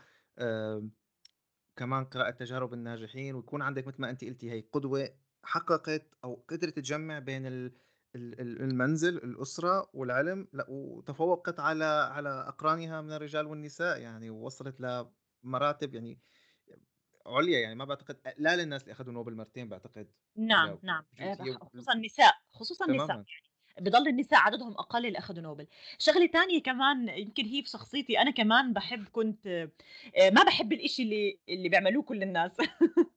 كمان 1.76 2.04
قراءة 2.04 2.30
تجارب 2.30 2.74
الناجحين 2.74 3.34
ويكون 3.34 3.62
عندك 3.62 3.86
مثل 3.86 4.02
ما 4.02 4.10
أنتِ 4.10 4.24
قلتِ 4.24 4.44
هي 4.44 4.60
قدوة 4.72 5.10
حققت 5.44 6.14
أو 6.24 6.44
قدرت 6.48 6.76
تجمع 6.76 7.18
بين 7.18 7.46
ال 7.46 7.74
ال 8.16 8.40
ال 8.40 8.62
المنزل، 8.62 9.16
الأسرة 9.18 9.90
والعلم، 9.94 10.48
وتفوقت 10.68 11.60
على 11.60 11.84
على 11.84 12.28
أقرانها 12.30 13.00
من 13.02 13.12
الرجال 13.12 13.46
والنساء 13.46 14.00
يعني، 14.00 14.30
ووصلت 14.30 14.80
لمراتب 15.44 15.94
يعني 15.94 16.20
عُليا 17.26 17.60
يعني 17.60 17.74
ما 17.74 17.84
باعتقد 17.84 18.16
قلال 18.38 18.60
الناس 18.60 18.82
اللي 18.82 18.92
أخذوا 18.92 19.12
نوبل 19.12 19.34
مرتين 19.36 19.68
باعتقد 19.68 20.12
نعم، 20.36 20.78
نعم، 20.82 21.04
جزئية 21.20 21.52
خصوصًا 21.74 21.92
النساء، 21.92 22.34
خصوصًا 22.52 22.84
النساء. 22.86 23.16
يعني 23.16 23.26
بضل 23.80 24.08
النساء 24.08 24.40
عددهم 24.40 24.72
أقل 24.72 25.06
اللي 25.06 25.18
أخذوا 25.18 25.42
نوبل. 25.42 25.66
شغلة 25.98 26.26
تانية 26.26 26.62
كمان 26.62 27.08
يمكن 27.08 27.44
هي 27.46 27.62
في 27.62 27.68
شخصيتي، 27.70 28.18
أنا 28.20 28.30
كمان 28.30 28.72
باحب 28.72 29.08
كنت 29.12 29.46
آآ 29.46 30.30
ما 30.30 30.42
باحب 30.44 30.72
الإشي 30.72 31.02
اللي 31.02 31.40
اللي 31.48 31.68
بيعملوه 31.68 32.02
كل 32.02 32.22
الناس. 32.22 32.52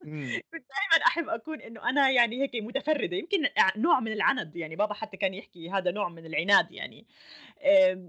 كنت 0.53 0.65
دايمًا 0.69 1.05
أحب 1.07 1.29
أكون 1.29 1.61
إنه 1.61 1.89
أنا 1.89 2.09
يعني 2.09 2.41
هيك 2.41 2.51
متفردة، 2.55 3.17
يمكن 3.17 3.43
نوع 3.77 3.99
من 3.99 4.11
العَنَد، 4.11 4.55
يعني 4.55 4.75
بابا 4.75 4.93
حتى 4.93 5.17
كان 5.17 5.33
يحكي 5.33 5.69
هذا 5.69 5.91
نوع 5.91 6.09
من 6.09 6.25
العناد 6.25 6.71
يعني. 6.71 7.07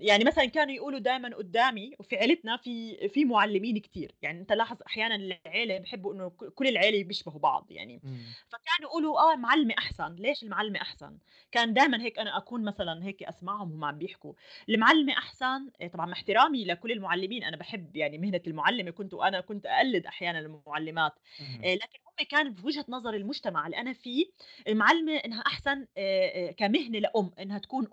يعني 0.00 0.24
مثلًا 0.24 0.44
كانوا 0.46 0.74
يقولوا 0.74 0.98
دايمًا 0.98 1.36
قدّامي 1.36 1.92
وفي 1.98 2.16
عيلتنا 2.16 2.56
في 2.56 3.08
في 3.08 3.24
مُعلّمين 3.24 3.78
كتير، 3.78 4.12
يعني 4.22 4.40
أنت 4.40 4.52
لاحظ 4.52 4.76
أحيانًا 4.86 5.14
العيلة 5.46 5.78
بيحبوا 5.78 6.14
إنه 6.14 6.30
ك 6.30 6.44
كل 6.54 6.66
العيلة 6.68 7.04
بيشبهوا 7.04 7.38
بعض 7.40 7.66
يعني،. 7.70 8.02
فكانوا 8.48 8.90
يقولوا 8.90 9.18
آه 9.20 9.34
المعلمة 9.34 9.74
أحسن، 9.78 10.14
ليش 10.16 10.42
المعلمة 10.42 10.80
أحسن؟ 10.82 11.18
كان 11.52 11.74
دايمًا 11.74 12.02
هيك 12.02 12.18
أنا 12.18 12.36
أكون 12.38 12.64
مثلًا 12.64 13.04
هيك 13.04 13.22
أسمعهم 13.22 13.70
وهُم 13.72 13.84
عم 13.84 13.98
بيحكوا، 13.98 14.34
المعلمة 14.68 15.12
أحسن 15.12 15.70
آآ 15.82 15.88
طبعًا 15.88 16.06
مع 16.06 16.12
احترامي 16.12 16.64
لكل 16.64 16.92
المُعلّمين، 16.92 17.44
أنا 17.44 17.56
باحب 17.56 17.96
يعني 17.96 18.18
مهنة 18.18 18.40
المُعلِّمة 18.46 18.90
كنت 18.90 19.14
وأنا 19.14 19.40
كنت 19.40 19.66
أقلِّد 19.66 20.06
أحيانًا 20.06 20.38
المُعلِّمات، 20.38 21.12
هم 22.20 22.26
كان 22.26 22.54
بوجهة 22.54 22.84
نظر 22.88 23.14
المجتمع 23.14 23.66
اللي 23.66 23.76
أنا 23.76 23.92
فيه، 23.92 24.26
أحسن 25.46 25.86
آآ 25.98 26.48
آآ 26.48 26.52
كمهنة 26.52 26.98
لأم، 26.98 27.30
إنها 27.38 27.58
تكون. 27.58 27.86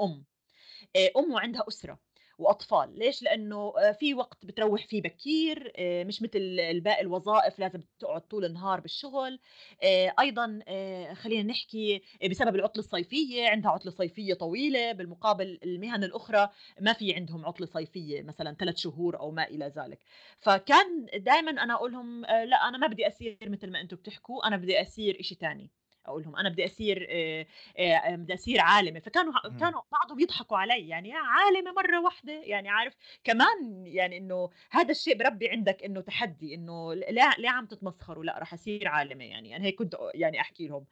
آآ 0.96 1.12
أم 1.18 1.32
وعندها 1.34 1.64
أسرة 1.68 2.00
وأطفال، 2.42 3.00
ليش؟ 3.00 3.24
لإنه 3.24 3.74
آآ 3.80 3.92
في 3.94 4.14
وقت 4.14 4.46
بتروّح 4.46 4.88
فيه 4.88 5.02
بكير، 5.02 5.74
آآ 5.78 6.04
مش 6.04 6.22
متل 6.22 6.60
الباقي 6.60 7.02
الوظائف 7.02 7.60
لازم 7.60 7.82
تقعد 8.00 8.22
طول 8.22 8.46
النهار 8.46 8.80
بالشغل، 8.80 9.40
آآ 9.84 10.14
أيضًا 10.20 10.60
آآ 10.68 11.14
خلّينا 11.14 11.44
نحكي 11.52 12.02
بسبب 12.30 12.56
العطلة 12.56 12.80
الصيفية، 12.84 13.48
عندها 13.50 13.72
عطلة 13.72 13.92
صيفية 13.92 14.34
طويلة، 14.34 14.92
بالمقابل 14.92 15.60
المهن 15.64 16.04
الأخرى 16.04 16.50
ما 16.80 16.94
في 16.94 17.14
عندهم 17.16 17.46
عطلة 17.46 17.68
صيفية 17.68 18.22
مثلًا 18.24 18.56
3 18.60 18.78
شهور 18.78 19.20
أو 19.20 19.32
ما 19.32 19.44
إلى 19.48 19.66
ذلك، 19.78 20.00
فكان 20.40 21.06
دايمًا 21.16 21.52
أنا 21.64 21.74
أقول 21.74 21.92
لهم 21.92 22.22
لأ 22.26 22.68
أنا 22.68 22.78
ما 22.78 22.88
بدي 22.88 23.08
أصير 23.08 23.38
متل 23.44 23.72
ما 23.72 23.82
أنتم 23.82 23.98
بتحكوا، 23.98 24.48
أنا 24.48 24.58
بدي 24.58 24.82
أصير 24.82 25.20
إشي 25.20 25.36
تاني. 25.36 25.72
أقول 26.06 26.24
لهم 26.24 26.36
أنا 26.36 26.50
بدي 26.50 26.66
أصير 26.66 27.08
آآ 27.10 27.46
آآ 27.80 28.16
بدي 28.16 28.34
أصير 28.34 28.60
عالمة، 28.62 29.00
فكانوا. 29.00 29.34
كانوا 29.60 29.82
بعضهم 29.92 30.20
يضحكوا 30.20 30.58
علي، 30.58 30.88
يعني 30.90 31.10
يا 31.10 31.18
عالمة 31.18 31.72
مرّة 31.72 32.02
واحدة، 32.02 32.34
يعني 32.34 32.70
عارف 32.70 32.96
كمان 33.24 33.84
يعني 33.88 34.18
إنه 34.18 34.50
هذا 34.72 34.92
الشيء 34.92 35.18
بيربّي 35.18 35.50
عندك 35.50 35.84
إنه 35.84 36.02
تحدي، 36.02 36.56
إنه 36.56 36.94
ل 36.94 37.00
ليه 37.16 37.30
ليه 37.38 37.50
عم 37.50 37.66
تتمسخروا، 37.66 38.24
لأ 38.24 38.38
راح 38.40 38.54
أصير 38.54 38.88
عالمة 38.88 39.24
يعني، 39.26 39.56
أنا 39.56 39.66
هيك 39.66 39.76
كنت 39.80 39.96
يعني 40.14 40.42
أحكي 40.42 40.68
لهم، 40.68 40.86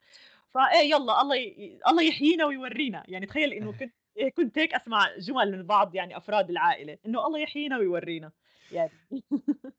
فإيه 0.50 0.90
يالّا 0.92 1.20
الله 1.22 1.36
ي 1.36 1.78
الله 1.88 2.02
يحيينا 2.02 2.44
ويورّينا، 2.46 3.04
يعني 3.08 3.26
تخيّل 3.26 3.52
إنه 3.52 3.72
كنت 3.80 3.94
إيه 4.16 4.30
كنت 4.34 4.58
هيك 4.58 4.74
أسمع 4.74 5.16
جُمل 5.18 5.52
من 5.52 5.66
بعض 5.66 5.94
يعني 5.94 6.16
أفراد 6.16 6.50
العائلة، 6.50 6.98
إنه 7.06 7.26
الله 7.26 7.38
يحيينا 7.38 7.78
ويورّينا. 7.78 8.32
يعني 8.70 8.92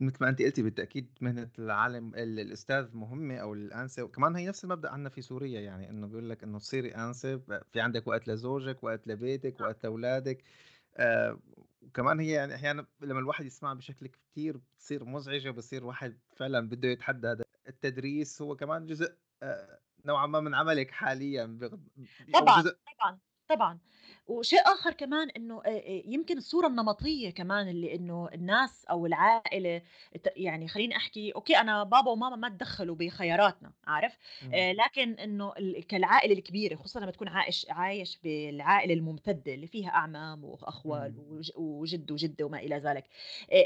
مثل 0.00 0.16
ما 0.20 0.28
أنتِ 0.28 0.42
قلتِ 0.42 0.60
بالتأكيد 0.60 1.18
مهنة 1.20 1.50
العالم 1.58 2.14
ال 2.14 2.40
الأستاذ 2.40 2.96
مهمة 2.96 3.36
أو 3.36 3.54
الأنسة، 3.54 4.02
وكمان 4.02 4.36
هي 4.36 4.46
نفس 4.48 4.64
المبدأ 4.64 4.90
عندنا 4.90 5.08
في 5.08 5.22
سوريا، 5.22 5.60
يعني 5.60 5.90
إنه 5.90 6.06
بيقول 6.06 6.30
لك 6.30 6.42
إنه 6.42 6.58
تصيري 6.58 6.92
ب 7.24 7.60
في 7.72 7.80
عندك 7.80 8.06
وقت 8.06 8.28
لزوجك، 8.28 8.84
وقت 8.84 9.06
لبيتك، 9.08 9.60
وقت 9.60 9.84
لأولادك، 9.84 10.44
آآ 10.96 11.40
وكمان 11.82 12.20
هي 12.20 12.32
يعني 12.32 12.54
أحيانًا 12.54 12.86
لمّا 13.00 13.20
الواحد 13.20 13.44
يسمعها 13.46 13.74
بشكل 13.74 14.06
كتير 14.06 14.56
بتصير 14.56 15.04
مزعجة، 15.04 15.48
وبصير 15.50 15.82
الواحد 15.82 16.20
فعلًا 16.36 16.68
بده 16.68 16.88
يتحدى 16.88 17.28
هذا 17.28 17.44
التدريس. 17.68 18.42
هو 18.42 18.56
كمان 18.56 18.86
جزء 18.86 19.16
آآ 19.42 19.80
نوعًا 20.04 20.26
ما 20.26 20.40
من 20.40 20.54
عملِك 20.54 20.90
حاليًا 20.90 21.46
بغض 21.46 21.88
طبعًا، 22.32 22.62
جزء 22.62 22.78
طبعًا، 22.86 23.20
طبعًا. 23.48 23.78
وشيء 24.26 24.58
آخر 24.66 24.92
كمان 24.92 25.30
آآ 25.66 26.02
يمكن 26.06 26.36
الصورة 26.38 26.66
النمطية 26.66 27.30
كمان 27.30 27.68
اللي 27.68 27.94
إنه 27.94 28.28
الناس 28.34 28.84
أو 28.84 29.06
العائلة 29.06 29.78
ت 30.24 30.32
يعني 30.36 30.68
خلّيني 30.68 30.96
أحكي 30.96 31.32
أوكي 31.32 31.56
أنا 31.56 31.84
بابا 31.84 32.10
وماما 32.10 32.36
ما 32.36 32.46
اتدخّلوا 32.46 32.94
بخياراتنا، 32.96 33.72
عارف؟ 33.86 34.18
آآ 34.52 34.72
لكن 34.72 35.12
إنه 35.12 35.52
ال 35.58 35.86
كالعائلة 35.86 36.34
الكبيرة 36.34 36.76
خصوصًا 36.76 37.00
لمّا 37.00 37.10
تكون 37.10 37.28
عائش 37.28 37.66
عايش 37.70 38.18
بالعائلة 38.24 38.94
الممتدة 38.94 39.54
اللي 39.54 39.66
فيها 39.66 39.88
أعمام 39.90 40.44
وأخوال 40.44 41.12
إمم، 41.12 41.18
وج 41.18 41.50
وجد 41.56 42.10
وجدة 42.12 42.44
وما 42.46 42.58
إلى 42.58 42.76
ذلك، 42.78 43.04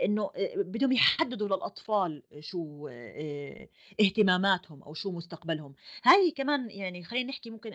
إنه 0.05 0.31
آآ 0.37 0.63
بدهم 0.63 0.93
يحددوا 0.93 1.47
للأطفال 1.49 2.23
شو 2.41 2.89
آآ 2.89 3.69
اهتماماتهم 4.01 4.83
أو 4.83 4.95
شو 4.95 5.11
مستقبلهم. 5.11 5.75
هاي 6.05 6.31
كمان 6.31 6.71
يعني 6.71 7.05
خلّينا 7.05 7.29
نحكي 7.31 7.51
ممكن 7.51 7.73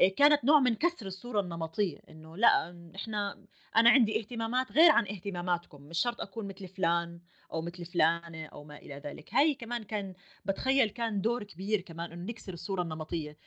آآ 0.00 0.08
كانت 0.08 0.44
نوع 0.44 0.60
من 0.60 0.74
كسر 0.74 1.06
الصورة 1.34 1.40
النمطية، 1.54 1.98
إنه 2.08 2.36
م 2.72 2.92
إحنا 2.94 3.46
أنا 3.76 3.90
عندي 3.90 4.18
اهتمامات 4.20 4.72
غير 4.72 4.90
عن 4.90 5.06
اهتماماتكم، 5.08 5.82
مش 5.82 5.98
شرط 5.98 6.20
أكون 6.20 6.46
مثل 6.48 6.68
فلان 6.68 7.20
أو 7.52 7.62
مثل 7.62 7.84
فلانة 7.84 8.46
أو 8.46 8.64
ما 8.64 8.76
إلى 8.78 8.94
ذلك، 8.98 9.34
هاي 9.34 9.54
كمان 9.54 9.82
كان 9.84 10.14
باتخيّل 10.44 10.90
كان 10.90 11.20
دور 11.20 11.42
كبير 11.44 11.80
كمان 11.80 12.12
إنه 12.12 12.24
نكسر 12.24 12.52
الصورة 12.52 12.82
النمطية، 12.82 13.38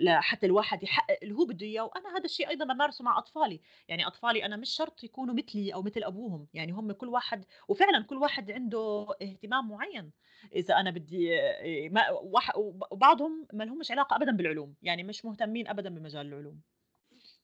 لحتى 0.00 0.46
الواحد 0.46 0.82
يحقق 0.82 1.18
اللي 1.22 1.34
هو 1.34 1.44
بده 1.46 1.66
إياه، 1.66 1.82
وأنا 1.84 2.08
هذا 2.16 2.24
الشيء 2.24 2.48
أيضًا 2.48 2.64
بامارسه 2.64 3.04
مع 3.04 3.18
أطفالي، 3.18 3.60
يعني 3.88 4.06
أطفالي 4.06 4.44
أنا 4.46 4.56
مش 4.56 4.70
شرط 4.70 5.04
يكونوا 5.04 5.34
مثلي 5.34 5.74
أو 5.74 5.82
مثل 5.82 6.02
أبوهم، 6.04 6.48
يعني 6.54 6.72
هم 6.72 6.92
كل 6.92 7.08
واحد 7.08 7.44
وفعلًا 7.68 8.04
كل 8.04 8.16
واحد 8.16 8.50
عنده 8.50 9.06
اهتمام 9.22 9.68
معيّن. 9.68 10.10
إذا 10.52 10.74
أنا 10.74 10.90
بدي 10.90 11.40
آآ 11.40 11.88
ما 11.88 12.10
وح 12.10 12.56
وب 12.58 12.82
وبعضهم 12.90 13.46
ما 13.52 13.64
لهمش 13.64 13.90
علاقة 13.90 14.16
أبدًا 14.16 14.32
بالعلوم، 14.32 14.74
يعني 14.82 15.02
مش 15.04 15.24
مهتمين 15.24 15.68
أبدًا 15.68 15.90
بمجال 15.90 16.26
العلوم. 16.26 16.60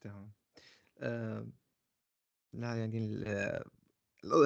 تمام. 0.01 0.33
آآ 0.99 1.47
لا 2.53 2.75
يعني 2.75 2.99
ال 2.99 3.29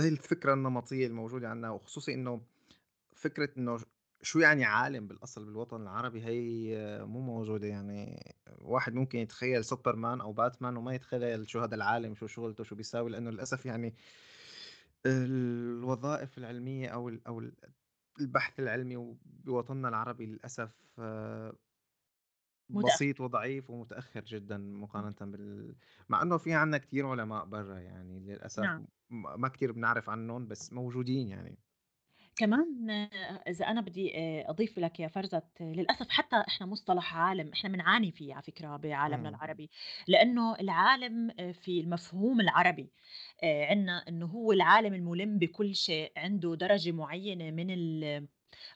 هي 0.03 0.09
الفكرة 0.09 0.55
النمطية 0.55 1.07
الموجودة 1.07 1.49
عندنا 1.49 1.71
وخصوصي 1.71 2.15
إنه 2.15 2.41
فكرة 3.17 3.51
إنه 3.59 3.79
ش 3.79 3.85
شو 4.23 4.39
يعني 4.39 4.65
عالم 4.65 5.09
بالأصل 5.09 5.45
بالوطن 5.45 5.83
العربي 5.83 6.25
هي 6.25 7.05
مو 7.05 7.21
موجودة 7.21 7.67
يعني 7.67 8.25
واحد 8.63 8.95
ممكن 8.95 9.19
يتخيل 9.19 9.65
سوبرمان 9.65 10.21
أو 10.21 10.33
باتمان 10.33 10.77
وما 10.77 10.95
يتخيل 10.95 11.49
شو 11.49 11.61
هذا 11.61 11.75
العالم 11.75 12.15
شو 12.15 12.27
شغلته 12.27 12.65
شو 12.65 12.75
بيساوي 12.77 13.11
لأنه 13.11 13.31
للأسف 13.31 13.67
يعني 13.67 13.95
الوظائف 15.07 16.39
العلمية 16.39 16.89
أو 16.89 17.09
ال 17.09 17.27
أو 17.27 17.41
ال 17.41 17.53
البحث 18.21 18.61
العلمي 18.61 19.17
بوطننا 19.25 19.89
العربي 19.89 20.27
للأسف 20.27 20.71
آه،. 20.99 21.53
بسيط 22.69 23.21
وضعيف 23.21 23.71
ومتأخر 23.71 24.21
جدًا 24.25 24.59
مقارنةً 24.59 25.15
إمم. 25.17 25.17
بال 25.21 25.77
مع 26.09 26.23
إنه 26.23 26.39
في 26.39 26.53
عندنا 26.55 26.79
كتير 26.79 27.07
علماء 27.07 27.45
برّا 27.45 27.79
يعني 27.79 28.21
للأسف 28.21 28.71
نعم. 28.79 28.87
ما 29.11 29.49
كتير 29.49 29.73
بنعرف 29.73 30.11
عنّن 30.11 30.49
بس 30.49 30.73
موجودين 30.73 31.29
يعني. 31.29 31.59
كمان 32.37 32.91
آه، 32.91 33.43
إذا 33.49 33.67
أنا 33.67 33.81
بدي 33.81 34.17
آآ 34.19 34.51
أضيف 34.51 34.79
لك 34.79 35.01
يا 35.01 35.09
فرزة، 35.09 35.43
للأسف 35.61 36.09
حتى 36.11 36.37
إحنا 36.49 36.67
مصطلح 36.67 37.17
عالم 37.17 37.51
إحنا 37.53 37.71
بنعاني 37.71 38.13
فيه 38.13 38.35
على 38.35 38.43
فكرة 38.43 38.77
بعالمنا 38.77 39.29
إمم، 39.29 39.29
العربي، 39.29 39.71
لإنه 40.09 40.55
العالم 40.61 41.31
في 41.53 41.81
المفهوم 41.81 42.41
العربي 42.41 42.93
عندنا 43.45 44.05
إنه 44.09 44.27
هو 44.27 44.53
العالم 44.53 44.95
المُلِم 44.95 45.39
بكل 45.39 45.75
شيء، 45.75 46.13
عنده 46.17 46.55
درجة 46.55 46.93
معيّنة 46.93 47.51
من 47.51 47.71
ال 47.71 48.29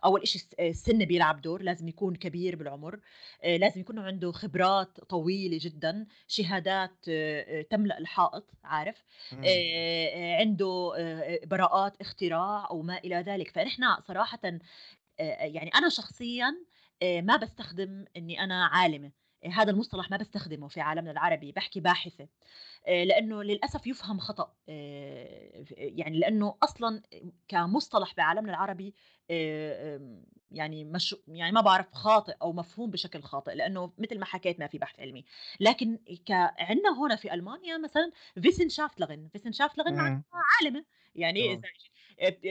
أول 0.04 0.22
إشي 0.22 0.38
الس 0.38 0.54
السِن 0.60 1.04
بيلعب 1.04 1.40
دور، 1.42 1.62
لازم 1.62 1.88
يكون 1.88 2.16
كبير 2.16 2.56
بالعُمر، 2.56 3.00
آآ 3.44 3.58
لازم 3.58 3.80
يكون 3.80 3.98
عنده 3.98 4.32
خبرات 4.32 5.00
طويلة 5.00 5.58
جدًا، 5.62 6.06
شهادات 6.28 7.06
آآ 7.08 7.62
تملأ 7.62 7.98
الحائط، 7.98 8.50
عارف؟ 8.64 9.04
آآ 9.44 10.36
عنده 10.40 10.92
براءات 11.46 12.00
اختراع 12.00 12.68
أو 12.70 12.82
ما 12.82 12.98
إلى 12.98 13.16
ذلك، 13.16 13.50
فنحن 13.50 13.82
صراحةً 14.08 14.40
آآ 15.20 15.46
يعني 15.46 15.70
أنا 15.74 15.88
شخصيًا 15.88 16.52
ما 17.04 17.36
باستخدم 17.36 18.04
إنّي 18.16 18.40
أنا 18.44 18.66
عالمة، 18.66 19.06
آآ 19.06 19.12
هذا 19.52 19.70
المصطلح 19.70 20.10
ما 20.10 20.16
باستخدمه 20.16 20.68
في 20.68 20.80
عالمنا 20.80 21.10
العربي، 21.10 21.52
باحكي 21.52 21.80
باحثة. 21.80 22.28
آآ 22.88 23.04
لإنه 23.04 23.42
للأسف 23.42 23.86
يُفهم 23.86 24.18
خطأ. 24.20 24.54
ف 25.64 25.72
يعني 25.78 26.18
لإنه 26.18 26.54
أصلًا 26.62 27.02
كمصطلح 27.48 28.14
بعالمنا 28.16 28.50
العربي 28.52 28.94
آمم 29.30 30.24
يعني 30.50 30.84
مش 30.84 31.16
يعني 31.28 31.52
ما 31.52 31.60
باعرف 31.60 31.92
خاطئ 31.92 32.32
أو 32.42 32.52
مفهوم 32.52 32.90
بشكل 32.90 33.22
خاطئ، 33.22 33.54
لإنه 33.54 33.92
متل 33.98 34.18
ما 34.18 34.24
حكيت 34.24 34.60
ما 34.60 34.66
في 34.66 34.78
بحث 34.78 35.00
علمي، 35.00 35.24
لكن 35.60 35.98
عندنا 36.58 36.90
هون 36.98 37.16
في 37.16 37.34
ألمانيا 37.34 37.78
مثلًا 37.78 38.10
Wissenschaftlerin 38.40 39.20
Wissenschaftlerin 39.38 39.88
إمم، 39.88 39.96
معناها 39.96 40.44
عالمة، 40.60 40.84
يعني 41.14 41.52
إذا. 41.52 41.68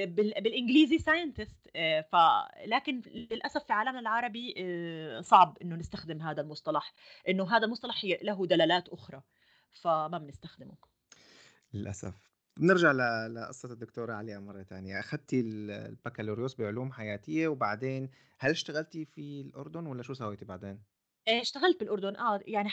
بالإنجليزي 0.08 1.00
scientist 1.00 1.58
فلكن 2.12 3.02
للأسف 3.06 3.64
في 3.64 3.74
عالمنا 3.74 4.00
العربي 4.00 4.54
صعب 5.22 5.58
إنه 5.62 5.76
نستخدم 5.76 6.22
هذا 6.22 6.42
المصطلح 6.42 6.94
إنه 7.30 7.58
هذا 7.58 7.66
المصطلح 7.66 8.06
له 8.24 8.46
دلالات 8.46 8.90
أخرى 8.90 9.22
فما 9.72 10.18
بنستخدمه. 10.18 10.76
للأسف. 11.74 12.32
بنرجع 12.58 12.92
لقصة 13.28 13.74
الدكتورة 13.74 14.14
عليا 14.14 14.40
مرة 14.40 14.64
تانية. 14.64 15.00
أخذتي 15.00 15.40
البكالوريوس 15.40 16.56
بعلوم 16.56 16.92
حياتية 16.92 17.48
وبعدين 17.48 18.10
هل 18.40 18.52
اشتغلتي 18.52 19.06
في 19.06 19.42
الأردن 19.42 19.86
ولا 19.86 20.04
شو 20.04 20.14
سويتي 20.14 20.46
بعدين؟ 20.46 20.91
آه، 21.28 21.42
اشتغلت 21.42 21.80
بالأردن 21.80 22.16
آه، 22.16 22.40
يعني 22.48 22.70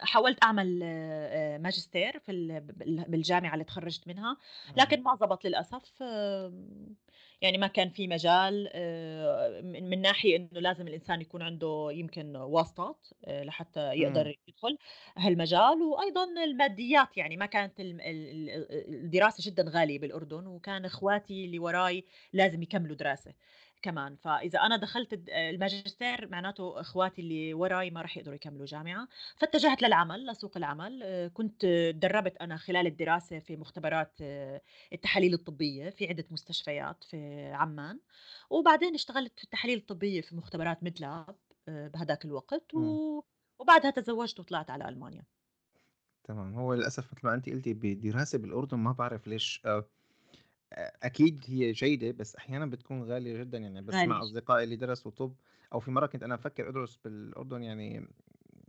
حاولت 0.00 0.44
أعمل 0.44 0.80
آه، 0.82 1.58
ماجستير 1.58 2.18
في 2.18 2.60
بالجامعة 3.08 3.52
اللي 3.54 3.64
تخرّجت 3.64 4.08
منها، 4.08 4.36
لكن 4.76 5.02
ما 5.02 5.16
زبط 5.20 5.44
للأسف، 5.44 6.02
يعني 7.42 7.58
ما 7.58 7.66
كان 7.66 7.88
في 7.90 8.08
مجال 8.08 8.70
من 9.90 10.00
ناحية 10.00 10.36
إنه 10.36 10.48
لازم 10.60 10.88
الإنسان 10.88 11.20
يكون 11.20 11.42
عنده 11.42 11.88
يمكن 11.92 12.36
واسطات 12.36 13.06
لحتى 13.28 13.80
يقدر 13.94 14.34
يدخل 14.48 14.78
هالمجال، 15.18 15.82
وأيضًا 15.82 16.24
الماديات 16.44 17.16
يعني 17.16 17.36
ما 17.36 17.46
كانت 17.46 17.74
الدراسة 17.80 19.50
جدًا 19.50 19.64
غالية 19.70 19.98
بالأردن، 19.98 20.46
وكان 20.46 20.84
إخواتي 20.84 21.44
اللي 21.44 21.58
وراي 21.58 22.04
لازم 22.32 22.62
يكملوا 22.62 22.96
دراسة. 22.96 23.34
كمان. 23.84 24.16
فإذا 24.16 24.58
أنا 24.58 24.76
دخلت 24.76 25.28
الماجستير 25.28 26.28
معناته 26.28 26.80
إخواتي 26.80 27.22
اللي 27.22 27.54
وراي 27.54 27.90
ما 27.90 28.02
راح 28.02 28.16
يقدروا 28.16 28.34
يكملوا 28.34 28.66
جامعة 28.66 29.08
فاتجهت 29.36 29.82
للعمل 29.82 30.26
لسوق 30.26 30.56
العمل. 30.56 31.00
آه، 31.02 31.28
كنت 31.28 31.66
تدربت 31.94 32.36
أنا 32.36 32.56
خلال 32.56 32.86
الدراسة 32.86 33.38
في 33.38 33.56
مختبرات 33.56 34.18
آه، 34.20 34.60
التحاليل 34.92 35.34
الطبية 35.34 35.90
في 35.90 36.08
عدة 36.08 36.24
مستشفيات 36.30 37.04
في 37.04 37.50
عمان. 37.52 38.00
وبعدين 38.50 38.94
اشتغلت 38.94 39.38
في 39.38 39.44
التحاليل 39.44 39.78
الطبية 39.78 40.20
في 40.20 40.36
مختبرات 40.36 40.82
ميدلاب 40.82 41.36
آه، 41.68 41.88
بهذاك 41.88 42.24
الوقت. 42.24 42.74
و... 42.74 43.20
وبعدها 43.58 43.90
تزوجت 43.90 44.40
وطلعت 44.40 44.70
على 44.70 44.88
ألمانيا. 44.88 45.24
تمام. 46.24 46.54
هو 46.54 46.74
للأسف 46.74 47.12
مثل 47.12 47.26
ما 47.26 47.34
انت 47.34 47.48
قلتي 47.48 47.74
بدراسة 47.74 48.38
بالأردن 48.38 48.78
ما 48.78 48.92
بعرف 48.92 49.26
ليش 49.26 49.62
أكيد 50.78 51.44
هي 51.48 51.72
جيدة 51.72 52.10
بس 52.10 52.36
أحيانًا 52.36 52.66
بتكون 52.66 53.02
غالية 53.04 53.38
جدًا، 53.40 53.58
يعني 53.58 53.82
بسمع 53.82 54.22
أصدقائي 54.22 54.64
اللي 54.64 54.76
درسوا 54.76 55.10
طِب 55.10 55.36
أو 55.72 55.80
في 55.80 55.90
مرّة 55.90 56.06
كنت 56.06 56.22
أنا 56.22 56.34
مفكّر 56.34 56.68
أدرس 56.68 56.96
بالأردن 56.96 57.62
يعني 57.62 58.08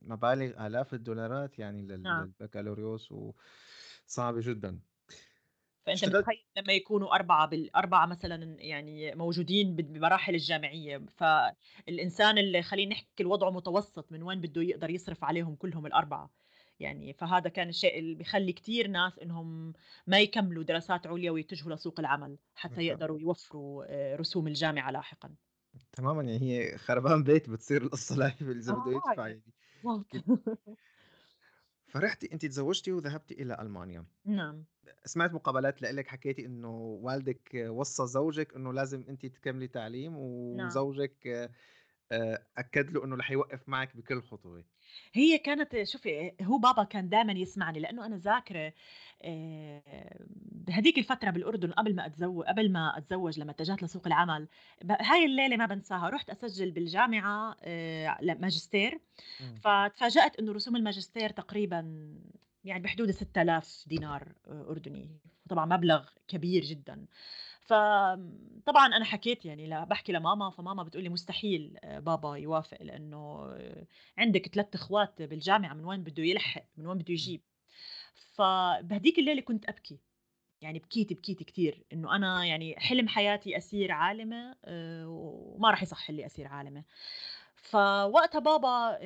مبالغ 0.02 0.68
آلاف 0.68 0.94
الدولارات 0.94 1.60
يعني 1.60 1.82
نعم. 2.04 2.28
للبكالوريوس 2.28 3.12
وصعبة 3.12 4.40
جدًا. 4.42 4.80
فأنت 5.86 6.06
اشتغلت 6.06 6.06
متخيّل 6.06 6.46
لمّا 6.58 6.74
يكونوا 6.74 7.16
أربعة 7.16 7.48
بالأربعة 7.48 8.06
مثلًا 8.06 8.58
يعني 8.62 9.16
موجودين 9.16 9.76
بمراحل 9.76 10.34
الجامعية، 10.36 10.98
فالإنسان 11.18 12.38
اللي 12.38 12.62
خلّينا 12.62 12.92
نحكي 12.92 13.24
الوضع 13.24 13.50
متوسط 13.50 14.12
من 14.12 14.24
وين 14.24 14.42
بده 14.42 14.62
يقدر 14.62 14.90
يصرف 14.90 15.24
عليهم 15.24 15.56
كلهم 15.56 15.86
الأربعة. 15.86 16.45
يعني 16.80 17.14
فهذا 17.14 17.50
كان 17.50 17.70
الشيء 17.70 18.00
اللي 18.00 18.16
بيخلي 18.16 18.54
كثير 18.54 18.88
ناس 18.88 19.20
إنهم 19.20 19.74
ما 20.08 20.20
يكملوا 20.20 20.64
دراسات 20.64 21.08
عليا 21.08 21.32
ويتجهوا 21.32 21.76
لسوق 21.76 22.00
العمل 22.00 22.38
حتى 22.56 22.82
يقدروا 22.82 23.20
يوفروا 23.20 23.86
آه، 23.88 24.16
رسوم 24.16 24.48
الجامعة 24.48 24.92
لاحقا. 24.92 25.36
تماما 25.94 26.24
يعني 26.24 26.42
هي 26.42 26.78
خربان 26.78 27.24
بيت 27.24 27.50
بتصير 27.50 27.82
القصة 27.82 28.28
اذا 28.28 28.74
بده 28.74 28.92
آه، 28.92 28.96
يدفع 28.96 29.28
يعني 29.28 29.42
فرحتي 31.88 32.30
انت 32.34 32.46
تزوجتي 32.46 32.92
وذهبتي 32.92 33.34
إلى 33.34 33.58
ألمانيا. 33.62 34.06
نعم. 34.26 34.66
سمعت 35.06 35.34
مقابلات 35.34 35.82
لك 35.82 36.08
حكيتي 36.08 36.46
إنه 36.46 36.78
والدك 36.78 37.66
وصى 37.70 38.08
زوجك 38.08 38.56
إنه 38.56 38.74
لازم 38.74 39.04
انت 39.10 39.26
تكملي 39.26 39.68
تعليم 39.68 40.14
نعم. 40.58 40.68
وزوجك 40.68 41.28
آه، 41.28 41.50
أكد 42.58 42.92
له 42.92 43.06
إنه 43.06 43.16
رح 43.16 43.32
يوقف 43.32 43.70
معك 43.70 43.98
بكل 43.98 44.22
خطوة. 44.22 44.64
هي 45.14 45.38
كانت 45.38 45.84
شوفي 45.84 46.32
هو 46.42 46.58
بابا 46.58 46.84
كان 46.84 47.10
دائما 47.10 47.34
يسمعني 47.34 47.80
لأنه 47.80 48.06
أنا 48.06 48.18
ذاكرة 48.18 48.74
بهديك 50.52 50.98
الفترة 50.98 51.30
بالأردن 51.30 51.72
قبل 51.72 51.96
ما 51.96 52.06
اتزوج 52.06 52.46
قبل 52.46 52.72
ما 52.72 52.98
أتزوج 52.98 53.40
لما 53.40 53.52
اتجهت 53.52 53.84
لسوق 53.84 54.08
العمل 54.08 54.48
هاي 54.90 55.26
الليلة 55.26 55.58
ما 55.58 55.66
بنساها 55.66 56.10
رحت 56.10 56.30
أسجل 56.30 56.72
بالجامعة 56.72 57.58
ماجستير. 58.22 59.00
فتفاجأت 59.62 60.40
إنه 60.40 60.52
رسوم 60.52 60.76
الماجستير 60.76 61.30
تقريبا 61.30 62.14
يعني 62.64 62.84
بحدود 62.84 63.12
6000 63.12 63.84
دينار 63.88 64.32
أردني. 64.48 65.20
طبعا 65.50 65.66
مبلغ 65.66 66.10
كبير 66.28 66.64
جدا. 66.64 67.06
فطبعا 67.66 68.88
أنا 68.88 69.06
حكيت 69.06 69.46
يعني 69.46 69.86
بحكي 69.86 70.12
لماما 70.12 70.50
فماما 70.50 70.84
بتقول 70.84 71.04
لي 71.04 71.10
مستحيل 71.10 71.78
آه، 71.84 72.00
بابا 72.00 72.36
يوافق 72.36 72.84
لأنه 72.84 73.46
آه، 73.54 73.88
عندك 74.18 74.48
ثلاث 74.48 74.76
إخوات 74.76 75.22
بالجامعة 75.22 75.74
من 75.74 75.86
وين 75.86 76.04
بده 76.04 76.24
يلحق؟ 76.24 76.64
من 76.78 76.88
وين 76.88 76.98
بده 76.98 77.14
يجيب؟ 77.14 77.42
فبهديك 78.34 79.20
الليلة 79.20 79.42
كنت 79.42 79.70
أبكي. 79.70 80.00
يعني 80.62 80.80
بكيت 80.80 81.14
بكيت 81.14 81.44
كثير 81.44 81.84
إنه 81.94 82.16
أنا 82.16 82.46
يعني 82.46 82.80
حلم 82.80 83.08
حياتي 83.08 83.58
اصير 83.58 83.92
عالمة 83.92 84.56
آه، 84.66 85.08
وما 85.08 85.70
راح 85.72 85.84
يصح 85.84 86.12
لي 86.12 86.26
اصير 86.26 86.48
عالمة. 86.48 86.84
فوقتها 87.56 88.40
بابا 88.40 88.98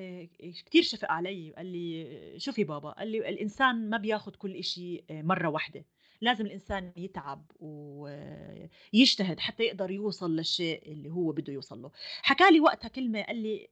كثير 0.66 0.84
شفق 0.84 1.12
علي 1.12 1.54
قال 1.58 1.66
لي 1.66 2.40
شوفي 2.40 2.64
بابا 2.64 2.90
قال 2.90 3.08
لي 3.08 3.30
الإنسان 3.30 3.90
ما 3.90 3.98
بياخذ 3.98 4.32
كل 4.32 4.64
شيء 4.64 5.04
مرة 5.10 5.48
واحدة. 5.50 5.86
لازم 6.22 6.46
الإنسان 6.46 6.94
يتعب 6.98 7.52
ويجتهد 7.60 9.40
حتى 9.40 9.64
يقدر 9.64 9.92
يوصل 9.92 10.36
للشيء 10.36 10.92
اللي 10.92 11.10
هو 11.10 11.32
بده 11.32 11.54
يوصل 11.54 11.82
له. 11.82 11.92
حكى 12.22 12.52
لي 12.52 12.60
وقتها 12.60 12.88
كلمة 12.88 13.22
قال 13.22 13.36
لي 13.38 13.70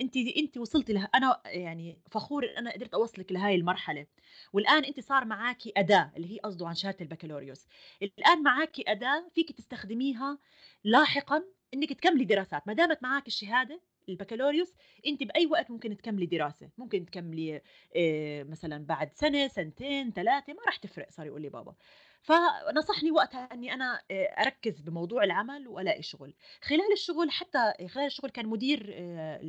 انت 0.00 0.16
انت 0.16 0.58
وصلتي 0.58 0.92
له 0.92 1.08
أنا 1.14 1.40
يعني 1.46 1.98
فخور 2.10 2.44
أنا 2.58 2.72
قدرت 2.72 2.94
أوصلك 2.94 3.32
لهي 3.32 3.54
المرحلة. 3.54 4.06
والآن 4.52 4.84
انت 4.84 5.00
صار 5.00 5.24
معك 5.24 5.62
أداة 5.76 6.12
اللي 6.16 6.32
هي 6.34 6.38
قصده 6.38 6.68
عن 6.68 6.74
شهادة 6.74 6.96
البكالوريوس. 7.00 7.66
الآن 8.02 8.42
معك 8.42 8.88
أداة 8.88 9.28
فيك 9.34 9.52
تستخدميها 9.52 10.38
لاحقا 10.84 11.44
إنك 11.74 11.92
تكملي 11.92 12.24
دراسات. 12.24 12.66
ما 12.66 12.72
دامت 12.72 13.02
معك 13.02 13.26
الشهادة 13.26 13.80
البكالوريوس 14.08 14.74
انت 15.06 15.22
بأي 15.22 15.46
وقت 15.46 15.70
ممكن 15.70 15.96
تكملي 15.96 16.26
دراسة 16.26 16.70
ممكن 16.78 17.06
تكملي 17.06 17.60
آه، 17.96 18.42
مثلا 18.42 18.84
بعد 18.86 19.12
سنة 19.14 19.48
سنتين 19.48 20.12
ثلاثة 20.12 20.52
ما 20.52 20.62
راح 20.66 20.76
تفرق 20.76 21.10
صار 21.10 21.26
يقول 21.26 21.42
لي 21.42 21.48
بابا. 21.48 21.74
فنصحني 22.22 23.10
وقتها 23.10 23.48
إني 23.52 23.74
أنا 23.74 24.02
آه، 24.10 24.24
أركز 24.24 24.80
بموضوع 24.80 25.24
العمل 25.24 25.68
والاقي 25.68 26.02
شغل 26.02 26.34
خلال 26.62 26.92
الشغل 26.92 27.30
حتى 27.30 27.72
خلال 27.88 28.06
الشغل 28.06 28.30
كان 28.30 28.46
مدير 28.46 28.90
آه، 28.94 29.40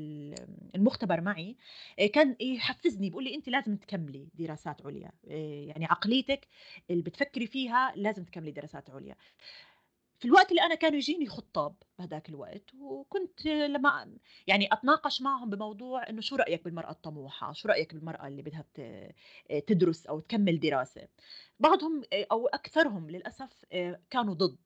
المختبر 0.76 1.22
معي 1.22 1.58
كان 2.14 2.36
يحفزني 2.40 3.10
بيقول 3.10 3.24
لي 3.24 3.36
انت 3.36 3.50
لازم 3.50 3.78
تكملي 3.78 4.28
دراسات 4.34 4.86
عليا 4.86 5.12
يعني 5.68 5.86
عقليتك 5.86 6.48
اللي 6.90 7.02
بتفكري 7.02 7.48
فيها 7.48 7.94
لازم 7.96 8.24
تكملي 8.24 8.52
دراسات 8.52 8.90
عليا. 8.90 9.16
في 10.20 10.26
الوقت 10.26 10.50
اللي 10.52 10.62
أنا 10.62 10.76
كانوا 10.76 10.98
يجيني 10.98 11.28
خطاب 11.28 11.76
بهداك 12.00 12.30
الوقت 12.30 12.74
وكنت 12.80 13.46
لما 13.46 14.18
يعني 14.48 14.74
أتناقش 14.74 15.22
معهم 15.22 15.50
بموضوع 15.50 16.10
إنه 16.10 16.22
شو 16.22 16.36
رأيك 16.36 16.64
بالمرأة 16.64 16.92
الطموحة؟ 16.92 17.54
شو 17.54 17.68
رأيك 17.68 17.94
بالمرأة 17.94 18.28
اللي 18.28 18.42
بدها 18.42 18.66
تدرس 19.68 20.06
أو 20.06 20.20
تكمل 20.20 20.60
دراسة؟ 20.60 21.08
بعضهم 21.60 22.04
أو 22.14 22.48
أكثرهم 22.48 23.10
للأسف 23.10 23.66
كانوا 24.10 24.34
ضد. 24.34 24.58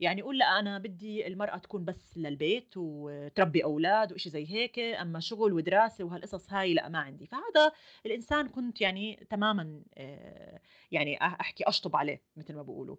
يعني 0.00 0.20
يقول 0.20 0.38
لا 0.38 0.58
أنا 0.58 0.78
بدي 0.78 1.26
المرأة 1.26 1.58
تكون 1.58 1.84
بس 1.84 2.18
للبيت 2.18 2.74
وتربي 2.76 3.64
أولاد 3.64 4.12
وإشي 4.12 4.30
زي 4.30 4.46
هيك 4.50 4.78
أما 4.78 5.20
شغل 5.20 5.52
ودراسة 5.52 6.04
وهالقصص 6.04 6.52
هاي 6.52 6.74
لا 6.74 6.88
ما 6.88 6.98
عندي. 6.98 7.26
فهذا 7.26 7.72
الإنسان 8.06 8.48
كنت 8.48 8.80
يعني 8.80 9.26
تماما 9.30 9.82
يعني 10.92 11.22
أحكي 11.22 11.68
أشطب 11.68 11.96
عليه 11.96 12.22
مثل 12.36 12.54
ما 12.54 12.62
بقولوا 12.62 12.96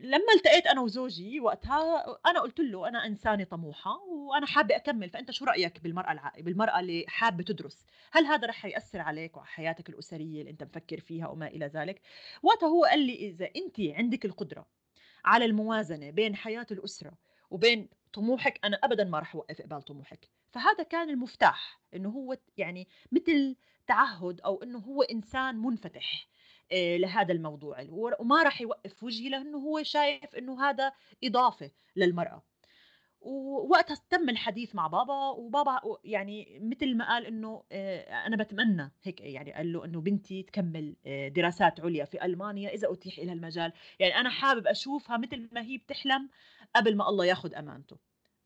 لما 0.00 0.32
التقيت 0.36 0.66
أنا 0.66 0.80
وزوجي 0.80 1.40
وقتها 1.40 2.18
أنا 2.26 2.40
قلت 2.40 2.60
له 2.60 2.88
أنا 2.88 3.06
إنسانة 3.06 3.44
طموحة 3.44 4.02
وأنا 4.02 4.46
حابة 4.46 4.76
أكمل 4.76 5.10
فأنت 5.10 5.30
شو 5.30 5.44
رأيك 5.44 5.80
بالمرأة 5.80 6.12
الع... 6.12 6.32
بالمرأة 6.38 6.80
اللي 6.80 7.04
حابة 7.08 7.44
تدرس؟ 7.44 7.86
هل 8.12 8.26
هذا 8.26 8.46
رح 8.48 8.64
يأثر 8.64 9.00
عليك 9.00 9.36
وعلى 9.36 9.48
حياتك 9.48 9.88
الأسرية 9.88 10.40
اللي 10.40 10.50
أنت 10.50 10.62
مفكر 10.62 11.00
فيها 11.00 11.28
وما 11.28 11.46
إلى 11.46 11.66
ذلك؟ 11.66 12.00
وقتها 12.42 12.68
هو 12.68 12.84
قال 12.84 12.98
لي 12.98 13.14
إذا 13.14 13.48
أنت 13.56 13.80
عندك 13.80 14.24
القدرة 14.24 14.66
على 15.24 15.44
الموازنة 15.44 16.10
بين 16.10 16.36
حياة 16.36 16.66
الأسرة 16.70 17.12
وبين 17.50 17.88
طموحك 18.12 18.60
أنا 18.64 18.76
ابدا 18.76 19.04
ما 19.04 19.18
راح 19.18 19.34
أوقف 19.34 19.62
قبال 19.62 19.82
طموحك. 19.82 20.28
فهذا 20.50 20.82
كان 20.82 21.10
المفتاح 21.10 21.80
إنه 21.94 22.08
هو 22.08 22.36
يعني 22.56 22.88
مثل 23.12 23.56
تعهد 23.86 24.40
أو 24.40 24.62
إنه 24.62 24.78
هو 24.78 25.02
إنسان 25.02 25.56
منفتح. 25.56 26.28
لهذا 26.72 27.32
الموضوع 27.32 27.86
وما 27.90 28.42
راح 28.42 28.60
يوقف 28.60 29.02
وجهي 29.02 29.28
لأنه 29.28 29.58
هو 29.58 29.82
شايف 29.82 30.34
إنه 30.34 30.68
هذا 30.68 30.92
إضافة 31.24 31.70
للمرأة. 31.96 32.42
ووقتها 33.22 33.96
تم 34.10 34.28
الحديث 34.28 34.74
مع 34.74 34.86
بابا 34.86 35.28
وبابا 35.28 35.80
يعني 36.04 36.58
مثل 36.62 36.96
ما 36.96 37.08
قال 37.08 37.26
إنه 37.26 37.64
آه، 37.72 38.26
أنا 38.26 38.36
بتمنى 38.36 38.92
هيك 39.02 39.20
يعني 39.20 39.52
قال 39.52 39.72
له 39.72 39.84
إنه 39.84 40.00
بنتي 40.00 40.42
تكمل 40.42 40.96
آه، 41.06 41.28
دراسات 41.28 41.80
عليا 41.80 42.04
في 42.04 42.24
ألمانيا 42.24 42.70
إذا 42.70 42.92
أتيح 42.92 43.18
لها 43.18 43.32
المجال. 43.34 43.72
يعني 43.98 44.16
أنا 44.16 44.30
حابب 44.30 44.66
أشوفها 44.66 45.16
مثل 45.16 45.48
ما 45.52 45.62
هي 45.62 45.78
بتحلم 45.78 46.30
قبل 46.76 46.96
ما 46.96 47.08
الله 47.08 47.24
ياخذ 47.24 47.54
أمانته. 47.54 47.96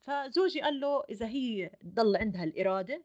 فزوجي 0.01 0.61
قال 0.61 0.81
له 0.81 1.03
إذا 1.11 1.27
هي 1.27 1.71
ضل 1.87 2.17
عندها 2.17 2.45
الإرادة 2.45 3.05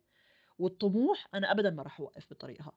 والطموح 0.60 1.27
أنا 1.34 1.51
ابدا 1.51 1.69
ما 1.69 1.84
راح 1.84 1.99
أوقف 1.99 2.27
بطريقها. 2.31 2.71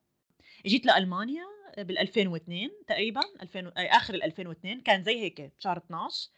جيت 0.67 0.87
لألمانيا 0.87 1.45
بال 1.79 1.99
2002 1.99 2.71
تقريبا 2.87 3.21
2000 3.43 3.73
آخر 3.77 4.15
ال 4.15 4.23
2002 4.23 4.81
كان 4.81 5.03
زي 5.03 5.21
هيك 5.21 5.53
بشهر 5.59 5.77
12 5.77 6.31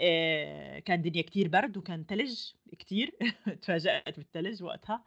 آه، 0.00 0.78
كان 0.78 1.02
دنيا 1.02 1.22
كتير 1.22 1.48
برد 1.48 1.76
وكان 1.76 2.06
تلج 2.06 2.40
كتير 2.78 3.16
تفاجأت 3.62 4.16
بالتلج 4.18 4.62
وقتها 4.62 5.04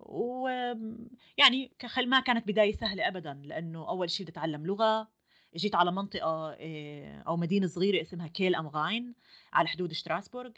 ويعني 0.00 1.72
ما 2.06 2.20
كانت 2.20 2.48
بداية 2.48 2.72
سهلة 2.72 3.08
أبدا 3.08 3.40
لأنه 3.44 3.88
أول 3.88 4.10
شيء 4.10 4.26
بدي 4.26 4.32
أتعلم 4.32 4.66
لغة 4.66 5.08
جيت 5.56 5.74
على 5.74 5.92
منطقة 5.92 6.56
آه، 6.60 7.22
أو 7.22 7.36
مدينة 7.36 7.66
صغيرة 7.66 8.02
اسمها 8.02 8.28
كيل 8.28 8.54
أم 8.54 8.68
غاين 8.68 9.14
على 9.52 9.68
حدود 9.68 9.92
شتراسبورغ 9.92 10.50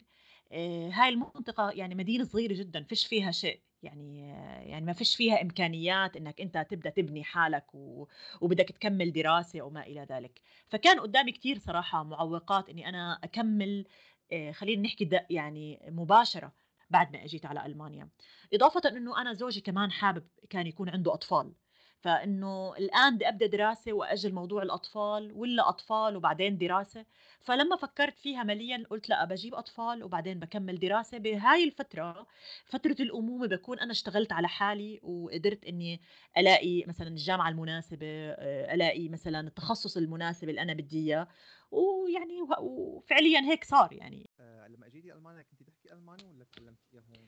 آه، 0.51 0.89
هاي 0.89 1.09
المنطقة 1.09 1.69
يعني 1.71 1.95
مدينة 1.95 2.23
صغيرة 2.23 2.53
جدا 2.53 2.83
فيش 2.83 3.07
فيها 3.07 3.31
شيء. 3.31 3.61
يعني 3.83 4.27
يعني 4.69 4.85
ما 4.85 4.93
فيش 4.93 5.15
فيها 5.15 5.41
إمكانيات 5.41 6.17
إنك 6.17 6.41
أنت 6.41 6.67
تبدأ 6.69 6.89
تبني 6.89 7.23
حالك 7.23 7.75
و... 7.75 8.07
وبدك 8.41 8.69
تكمل 8.69 9.11
دراسة 9.13 9.61
أو 9.61 9.69
ما 9.69 9.81
إلى 9.87 10.07
ذلك. 10.09 10.41
فكان 10.69 10.99
قدامي 10.99 11.31
كثير 11.31 11.57
صراحة 11.59 12.03
معوقات 12.03 12.69
إني 12.69 12.89
أنا 12.89 13.19
أكمل 13.23 13.85
آه، 14.31 14.51
خلينا 14.51 14.81
نحكي 14.81 15.09
يعني 15.29 15.79
مباشرة 15.89 16.53
بعد 16.89 17.13
ما 17.13 17.23
أجيت 17.25 17.45
على 17.45 17.65
ألمانيا. 17.65 18.09
إضافة 18.53 18.81
إنه 18.89 19.21
أنا 19.21 19.33
زوجي 19.33 19.61
كمان 19.61 19.91
حابب 19.91 20.27
كان 20.49 20.67
يكون 20.67 20.89
عنده 20.89 21.13
أطفال. 21.13 21.53
فإنه 22.01 22.77
الآن 22.77 23.15
بدي 23.15 23.27
أبدأ 23.27 23.45
دراسة 23.45 23.93
وأجل 23.93 24.33
موضوع 24.33 24.63
الأطفال 24.63 25.31
ولا 25.31 25.69
أطفال 25.69 26.15
وبعدين 26.15 26.57
دراسة. 26.57 27.05
فلما 27.41 27.75
فكرت 27.75 28.19
فيها 28.19 28.43
مليا 28.43 28.83
قلت 28.89 29.09
لا 29.09 29.25
بجيب 29.25 29.55
أطفال 29.55 30.03
وبعدين 30.03 30.39
بكمل 30.39 30.79
دراسة. 30.79 31.17
بهاي 31.17 31.63
الفترة 31.63 32.27
فترة 32.65 32.95
الأمومة 32.99 33.47
بكون 33.47 33.79
أنا 33.79 33.91
اشتغلت 33.91 34.31
على 34.31 34.47
حالي 34.47 34.99
وقدرت 35.03 35.65
إني 35.65 36.01
ألاقي 36.37 36.83
مثلا 36.87 37.07
الجامعة 37.07 37.49
المناسبة 37.49 38.07
آه، 38.07 38.73
ألاقي 38.73 39.09
مثلا 39.09 39.47
التخصص 39.47 39.97
المناسب 39.97 40.49
اللي 40.49 40.61
أنا 40.61 40.73
بدي 40.73 40.99
إياه. 41.05 41.27
ويعني 41.71 42.41
وفعليا 42.59 43.39
هيك 43.39 43.63
صار 43.63 43.93
يعني. 43.93 44.29
آه، 44.39 44.67
لما 44.67 44.87
أجيتي 44.87 45.13
ألمانيا 45.13 45.41
كنت 45.41 45.63
تحكي 45.63 45.93
ألماني 45.93 46.25
ولا 46.25 46.43
تكلمتيها 46.43 47.01
هون 47.01 47.27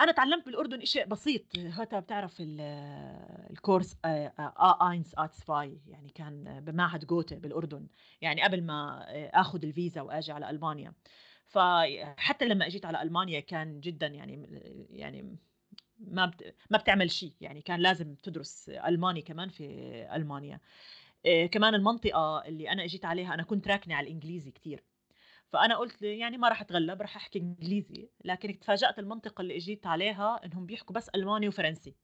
أنا 0.00 0.12
تعلمت 0.16 0.46
بالأردن 0.46 0.84
شيء 0.84 1.06
بسيط. 1.06 1.58
حتى 1.58 2.00
بتعرف 2.00 2.36
الكورس 2.40 3.96
A 4.04 4.90
eins 4.90 5.14
A 5.18 5.44
zwei 5.44 5.80
يعني 5.86 6.08
كان 6.08 6.60
بمعهد 6.60 7.04
جوته 7.04 7.36
بالأردن. 7.36 7.86
يعني 8.20 8.42
قبل 8.42 8.62
ما 8.62 9.04
اخذ 9.40 9.64
الفيزا 9.64 10.00
وآجي 10.00 10.32
على 10.32 10.50
ألمانيا. 10.50 10.92
فحتى 11.46 12.44
لما 12.44 12.66
أجيت 12.66 12.84
على 12.84 13.02
ألمانيا 13.02 13.40
كان 13.40 13.80
جدا 13.80 14.06
يعني 14.06 14.46
يعني 14.90 15.36
ما 15.98 16.26
بت... 16.26 16.54
ما 16.70 16.78
بتعمل 16.78 17.10
شيء. 17.10 17.32
يعني 17.40 17.62
كان 17.62 17.80
لازم 17.80 18.14
تدرس 18.14 18.68
ألماني 18.68 19.22
كمان 19.22 19.48
في 19.48 19.64
ألمانيا. 20.14 20.60
كمان 21.52 21.74
المنطقة 21.74 22.44
اللي 22.46 22.70
أنا 22.70 22.84
أجيت 22.84 23.04
عليها 23.04 23.34
أنا 23.34 23.42
كنت 23.42 23.68
راكنة 23.68 23.94
على 23.94 24.06
الإنجليزي 24.06 24.50
كثير 24.50 24.84
فأنا 25.52 25.76
قلت 25.76 26.02
يعني 26.02 26.38
ما 26.38 26.48
راح 26.48 26.60
أتغلب 26.60 27.02
راح 27.02 27.16
أحكي 27.16 27.38
إنجليزي 27.38 28.08
لكن 28.24 28.58
تفاجات 28.58 28.98
المنطقة 28.98 29.42
اللي 29.42 29.56
إجيت 29.56 29.86
عليها 29.86 30.40
إنهم 30.44 30.66
بيحكوا 30.66 30.94
بس 30.94 31.08
ألماني 31.08 31.48
وفرنسي. 31.48 31.94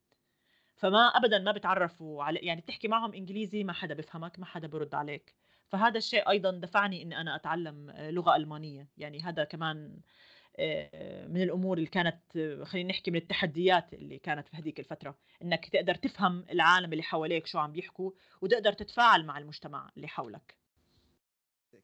فما 0.76 1.07
ابدا 1.07 1.38
ما 1.38 1.52
بتعرفوا 1.52 2.24
على 2.24 2.38
يعني 2.38 2.61
بتحكي 2.61 2.88
معهم 2.88 3.14
إنجليزي 3.14 3.64
ما 3.64 3.72
حدا 3.72 3.94
بفهمك 3.94 4.38
ما 4.38 4.46
حدا 4.46 4.68
برد 4.68 4.94
عليك. 4.94 5.35
فهذا 5.68 5.98
الشيء 5.98 6.30
أيضا 6.30 6.50
دفعني 6.50 7.02
إني 7.02 7.20
أنا 7.20 7.37
أتعلم 7.37 7.90
لغة 7.98 8.37
ألمانية. 8.37 8.88
يعني 8.96 9.22
هذا 9.22 9.44
كمان 9.44 10.00
آه، 10.59 11.26
من 11.26 11.42
الأمور 11.42 11.78
اللي 11.78 11.88
كانت 11.88 12.20
خلينا 12.62 12.88
نحكي 12.90 13.11
من 13.11 13.16
التحديات 13.16 13.94
اللي 13.94 14.18
كانت 14.18 14.48
في 14.48 14.57
هذيك 14.57 14.80
الفترة. 14.80 15.18
إنك 15.42 15.68
تقدر 15.68 15.94
تفهم 15.94 16.44
العالم 16.50 16.92
اللي 16.92 17.02
حواليك 17.02 17.46
شو 17.46 17.59
عم 17.59 17.72
بيحكوا 17.72 18.11
وتقدر 18.40 18.72
تتفاعل 18.72 19.24
مع 19.26 19.38
المجتمع 19.38 19.90
اللي 19.96 20.09
حولك. 20.09 20.63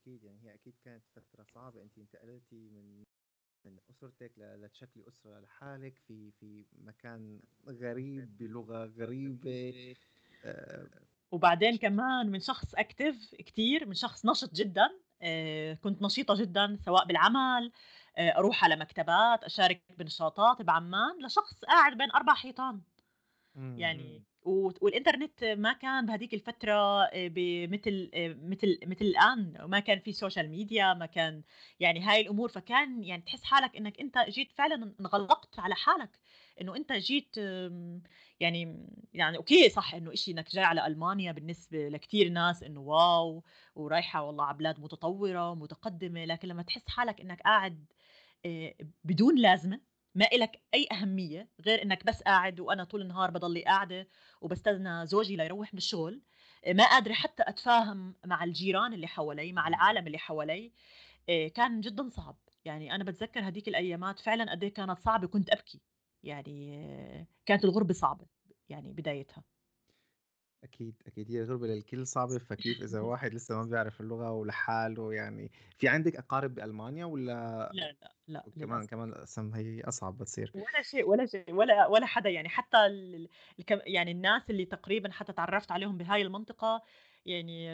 بالتاكيد 0.06 0.24
يعني 0.24 0.38
هي 0.44 0.54
أكيد 0.54 0.74
كانت 0.84 1.02
فترة 1.16 1.44
صعبة. 1.54 1.82
انت 1.82 1.98
انتقلتي 1.98 2.68
من 2.68 3.04
من 3.64 3.78
أسرتك 3.90 4.32
لتشكلي 4.38 5.08
أسرة 5.08 5.40
لحالك 5.40 5.98
في 6.08 6.30
في 6.30 6.64
مكان 6.72 7.40
غريب 7.68 8.36
بلغة 8.38 8.84
غريبة 8.86 9.94
آه. 10.44 10.88
وبعدين 11.32 11.76
كمان 11.76 12.30
من 12.30 12.40
شخص 12.40 12.74
active 12.74 13.34
كثير 13.34 13.86
من 13.86 13.94
شخص 13.94 14.26
نشط 14.26 14.54
جدا 14.54 14.90
آه 15.22 15.74
كنت 15.74 16.02
نشيطة 16.02 16.34
جدا 16.34 16.76
سواء 16.80 17.06
بالعمل 17.06 17.72
آه 18.16 18.30
أروح 18.38 18.64
على 18.64 18.76
مكتبات 18.76 19.44
أشارك 19.44 19.82
بنشاطات 19.98 20.62
بعمان 20.62 21.24
لشخص 21.26 21.64
قاعد 21.64 21.96
بين 21.98 22.10
أربع 22.10 22.34
حيطان. 22.34 22.80
يعني 23.56 24.22
والإنترنت 24.44 25.44
ما 25.44 25.72
كان 25.72 26.06
بهذيك 26.06 26.34
الفترة 26.34 27.04
آه، 27.04 27.28
بمثل 27.28 28.10
آه، 28.14 28.36
مثل 28.42 28.78
مثل 28.86 29.04
الآن 29.04 29.54
وما 29.62 29.80
كان 29.80 29.98
في 30.00 30.12
social 30.12 30.50
media 30.50 30.94
ما 30.94 31.06
كان 31.06 31.42
يعني 31.80 32.00
هاي 32.00 32.20
الأمور. 32.20 32.48
فكان 32.48 33.04
يعني 33.04 33.22
تحس 33.22 33.44
حالك 33.44 33.76
إنك 33.76 34.00
أنت 34.00 34.18
جيت 34.28 34.52
فعلا 34.52 34.94
انغلقت 35.00 35.58
على 35.58 35.74
حالك 35.74 36.18
إنه 36.60 36.76
أنت 36.76 36.92
جيت 36.92 37.36
يعني 38.40 38.86
يعني 39.14 39.36
okay 39.36 39.68
صح 39.68 39.94
إنه 39.94 40.12
إشي 40.12 40.30
إنك 40.30 40.50
جاي 40.52 40.64
على 40.64 40.86
ألمانيا 40.86 41.32
بالنسبة 41.32 41.88
لكثير 41.88 42.28
ناس 42.28 42.62
إنه 42.62 42.80
wow 42.80 43.44
ورايحة 43.74 44.22
والله 44.22 44.44
على 44.44 44.56
بلاد 44.58 44.80
متطورة 44.80 45.50
ومتقدمة 45.50 46.24
لكن 46.24 46.48
لما 46.48 46.62
تحس 46.62 46.88
حالك 46.88 47.20
إنك 47.20 47.40
قاعد 47.42 47.84
آه، 48.46 48.74
بدون 49.04 49.38
لازمة 49.38 49.80
ما 50.14 50.26
إلك 50.32 50.62
أي 50.74 50.88
أهمية 50.92 51.48
غير 51.60 51.82
إنك 51.82 52.06
بس 52.06 52.22
قاعد 52.22 52.60
وأنا 52.60 52.84
طول 52.84 53.02
النهار 53.02 53.30
بضلي 53.30 53.64
قاعدة 53.64 54.08
وبستنى 54.40 55.06
زوجي 55.06 55.36
ليروح 55.36 55.74
من 55.74 55.78
الشغل. 55.78 56.22
ما 56.68 56.84
قادرة 56.84 57.12
حتى 57.12 57.42
أتفاهم 57.46 58.16
مع 58.26 58.44
الجيران 58.44 58.92
اللي 58.94 59.06
حوالي 59.06 59.52
مع 59.52 59.68
العالم 59.68 60.06
اللي 60.06 60.18
حوالي. 60.18 60.72
آه، 61.28 61.48
كان 61.48 61.80
جدا 61.80 62.08
صعب. 62.08 62.38
يعني 62.64 62.94
أنا 62.94 63.04
بتذكر 63.04 63.48
هديك 63.48 63.68
الأيامات 63.68 64.18
فعلا 64.20 64.50
قد 64.50 64.64
إيه 64.64 64.74
كانت 64.74 64.98
صعبة 64.98 65.26
كنت 65.28 65.50
أبكي. 65.50 65.80
يعني 66.22 66.76
آه، 66.86 67.26
كانت 67.46 67.64
الغربة 67.64 67.94
صعبة 67.94 68.26
يعني 68.68 68.92
بدايتها. 68.92 69.44
أكيد 70.64 70.94
أكيد. 71.06 71.30
هي 71.30 71.42
غربة 71.44 71.66
للكل 71.66 72.06
صعبة 72.06 72.38
فكيف 72.38 72.82
إذا 72.82 73.00
واحد 73.00 73.34
لسه 73.34 73.56
ما 73.56 73.62
بيعرف 73.62 74.00
اللغة 74.00 74.30
ولحاله 74.30 75.14
يعني 75.14 75.50
في 75.78 75.88
عندك 75.88 76.16
أقارب 76.16 76.54
بألمانيا 76.54 77.04
ولا 77.04 77.70
لا 77.74 77.92
لا 77.92 78.12
لا 78.28 78.44
كمان. 78.60 78.86
كمان 78.86 79.12
أصلا 79.12 79.56
هي 79.58 79.80
أصعب 79.80 80.18
بتصير. 80.18 80.52
ولا 80.54 80.82
شيء 80.82 81.08
ولا 81.08 81.26
شيء 81.26 81.54
ولا 81.54 81.86
ولا 81.86 82.06
حدا 82.06 82.30
يعني. 82.30 82.48
حتى 82.48 82.86
ال... 82.86 83.28
يعني 83.70 84.10
الناس 84.10 84.50
اللي 84.50 84.64
تقريبا 84.64 85.10
حتى 85.12 85.32
تعرفت 85.32 85.72
عليهم 85.72 85.98
بهاي 85.98 86.22
المنطقة 86.22 86.82
يعني 87.26 87.64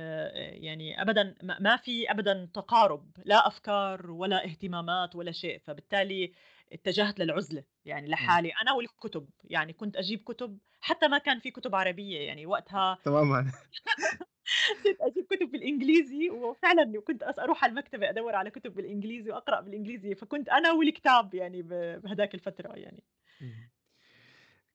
يعني 0.62 1.02
ابدا 1.02 1.34
ما 1.42 1.76
في 1.76 2.10
ابدا 2.10 2.48
تقارب 2.54 3.10
لا 3.24 3.46
أفكار 3.46 4.10
ولا 4.10 4.44
اهتمامات 4.44 5.16
ولا 5.16 5.32
شيء. 5.32 5.58
فبالتالي 5.58 6.32
اتجهت 6.72 7.18
للعزلة 7.18 7.64
يعني 7.84 8.08
لحالي 8.08 8.52
أنا 8.62 8.72
والكتب 8.72 9.28
يعني 9.44 9.72
كنت 9.72 9.96
أجيب 9.96 10.22
كتب 10.22 10.58
حتى 10.80 11.08
ما 11.08 11.18
كان 11.18 11.40
في 11.40 11.50
كتب 11.50 11.74
عربية 11.74 12.20
يعني 12.20 12.46
وقتها 12.46 12.98
تماما. 13.04 13.52
كنت 14.84 15.00
أجيب 15.00 15.26
كتب 15.30 15.50
بالإنجليزي 15.50 16.30
وفعلا 16.30 17.00
كنت 17.00 17.22
أروح 17.22 17.64
على 17.64 17.70
المكتبة 17.70 18.10
أدور 18.10 18.34
على 18.34 18.50
كتب 18.50 18.74
بالإنجليزي 18.74 19.30
وأقرأ 19.30 19.60
بالإنجليزي 19.60 20.14
فكنت 20.14 20.48
أنا 20.48 20.72
والكتاب 20.72 21.34
يعني 21.34 21.62
بهداك 21.62 22.34
الفترة 22.34 22.72
يعني. 22.72 23.04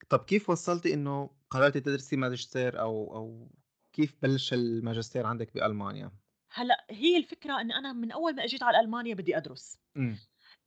طب 0.09 0.19
كيف 0.19 0.49
وصلتي 0.49 0.93
إنه 0.93 1.29
قررتي 1.49 1.79
تدرسي 1.79 2.15
ماجستير 2.15 2.79
أو 2.79 3.15
أو 3.15 3.47
كيف 3.93 4.15
بلش 4.21 4.53
الماجستير 4.53 5.25
عندك 5.25 5.53
بألمانيا؟ 5.53 6.11
هلأ 6.53 6.85
هي 6.89 7.17
الفكرة 7.17 7.61
إن 7.61 7.71
أنا 7.71 7.93
من 7.93 8.11
أول 8.11 8.35
ما 8.35 8.43
أجيت 8.43 8.63
على 8.63 8.79
ألمانيا 8.79 9.15
بدي 9.15 9.37
أدرس. 9.37 9.79
م. 9.95 10.15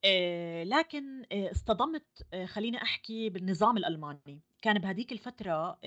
آه، 0.05 0.64
لكن 0.64 1.23
آه، 1.33 1.51
اصطدمت 1.51 2.27
آه، 2.35 2.47
خليني 2.47 2.83
أحكي 2.83 3.31
بالنظام 3.31 3.77
الألماني. 3.77 4.40
كان 4.62 4.79
بهديك 4.79 5.12
الفترة 5.12 5.79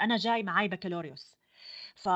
أنا 0.00 0.16
جاي 0.16 0.42
معي 0.42 0.68
بكالوريوس. 0.68 1.36
ف 1.94 2.06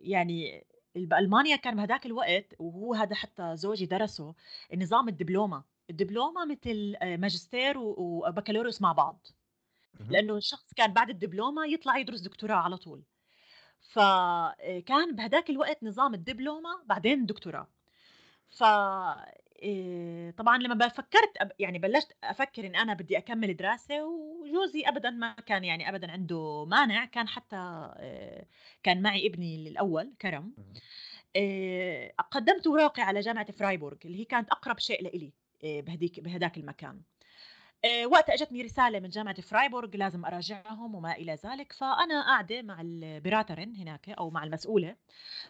يعني 0.00 0.64
بألمانيا 0.94 1.56
كان 1.56 1.76
بهداك 1.76 2.06
الوقت 2.06 2.54
وهو 2.58 2.94
هذا 2.94 3.14
حتى 3.14 3.56
زوجي 3.56 3.86
درسه 3.86 4.34
نظام 4.74 5.08
الدبلومة. 5.08 5.64
الدبلومة 5.90 6.44
مثل 6.44 6.96
ماجستير 7.02 7.78
وبكالوريوس 7.78 8.82
مع 8.82 8.92
بعض. 8.92 9.26
لأنه 10.08 10.36
الشخص 10.36 10.74
كان 10.74 10.92
بعد 10.92 11.10
الدبلومة 11.10 11.66
يطلع 11.66 11.98
يدرس 11.98 12.20
دكتوراه 12.20 12.56
على 12.56 12.76
طول. 12.76 13.02
فكان 13.80 15.16
بهداك 15.16 15.50
الوقت 15.50 15.84
نظام 15.84 16.14
الدبلومة 16.14 16.82
بعدين 16.86 17.26
دكتوراه. 17.26 17.68
ف 18.50 18.64
آآ 19.64 20.30
طبعًا 20.30 20.58
لمّا 20.58 20.88
فكّرت 20.88 21.36
أب 21.40 21.52
يعني 21.58 21.78
بلّشت 21.78 22.12
أفكّر 22.24 22.66
إن 22.66 22.76
أنا 22.76 22.94
بدي 22.94 23.18
أكمّل 23.18 23.56
دراسة 23.56 24.04
وجوزي 24.06 24.82
أبدًا 24.88 25.10
ما 25.10 25.32
كان 25.46 25.64
يعني 25.64 25.88
أبدًا 25.88 26.10
عنده 26.12 26.64
مانع، 26.64 27.04
كان 27.04 27.28
حتى 27.28 27.56
آآ 27.56 28.46
كان 28.82 29.02
معي 29.02 29.26
ابني 29.26 29.68
الأول 29.68 30.14
كرم،. 30.22 30.54
آآ 31.36 32.12
قدّمت 32.32 32.66
أوراقي 32.66 33.02
على 33.02 33.20
جامعة 33.20 33.52
فرايبورغ 33.52 33.98
اللي 34.04 34.20
هي 34.20 34.24
كانت 34.24 34.50
أقرب 34.50 34.78
شيء 34.78 35.02
لإلي 35.04 35.34
آآ 35.64 35.80
بهديك 35.80 36.20
بهداك 36.20 36.58
المكان. 36.58 37.02
آآ 37.84 38.06
وقتها 38.06 38.34
إجتني 38.34 38.62
رسالة 38.62 39.00
من 39.00 39.08
جامعة 39.10 39.40
فرايبورغ 39.42 39.90
لازم 39.96 40.24
أراجعهم 40.26 40.94
وما 40.94 41.12
إلى 41.16 41.34
ذلك، 41.46 41.72
فأنا 41.72 42.22
قاعدة 42.26 42.62
مع 42.62 42.80
ال 42.80 42.90
Beraterin 42.90 43.76
هناك 43.76 44.10
أو 44.10 44.30
مع 44.30 44.44
المسؤولة، 44.44 44.96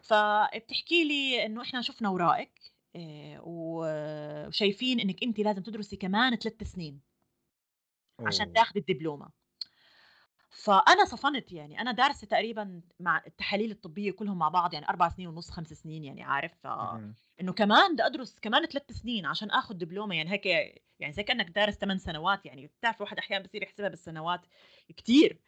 فبتحكي 0.03 1.05
لي 1.05 1.47
إنه 1.47 1.63
إحنا 1.63 1.83
شُفنا 1.83 2.09
أوراقِك 2.09 2.53
آآ 2.61 2.75
و 2.75 2.76
وشايفين 3.41 5.01
إنِّك 5.01 5.23
أنتِ 5.25 5.39
لازم 5.41 5.63
تدرسي 5.63 5.97
كمان 5.97 6.39
3 6.39 6.65
سنين 6.65 7.01
عشان 8.27 8.47
أوه! 8.47 8.55
تاخدي 8.55 8.79
الدبلومة. 8.81 9.31
فأنا 10.51 11.05
صفنت 11.05 11.53
يعني، 11.53 11.81
أنا 11.81 11.93
دارسة 11.93 12.27
تقريبًا 12.27 12.83
مع 13.01 13.23
التحاليل 13.27 13.71
الطبية 13.71 14.11
كلّهم 14.13 14.39
مع 14.39 14.49
بعض 14.49 14.75
يعني 14.75 14.89
4 14.89 15.09
سنين 15.09 15.29
ونُص، 15.29 15.51
5 15.51 15.73
سنين 15.73 16.05
يعني 16.05 16.23
عارف، 16.23 16.53
ف 16.63 16.67
اهم. 16.81 17.17
إنه 17.41 17.53
كمان 17.53 17.93
بدي 17.93 18.03
أدرس 18.07 18.39
كمان 18.39 18.69
3 18.69 18.93
سنين 18.93 19.27
عشان 19.27 19.51
آخُد 19.51 19.79
دبلومة 19.79 20.15
يعني 20.17 20.31
هيك 20.33 20.47
يعني 21.01 21.13
زي 21.13 21.23
كإنّك 21.23 21.47
دارس 21.51 21.79
8 21.79 21.99
سنوات 21.99 22.47
يعني، 22.47 22.67
بتعرف 22.67 22.97
الواحد 22.97 23.19
أحيانًا 23.19 23.45
بصير 23.45 23.63
يحسبها 23.63 23.89
بالسنوات 23.89 24.47
كتير، 24.97 25.41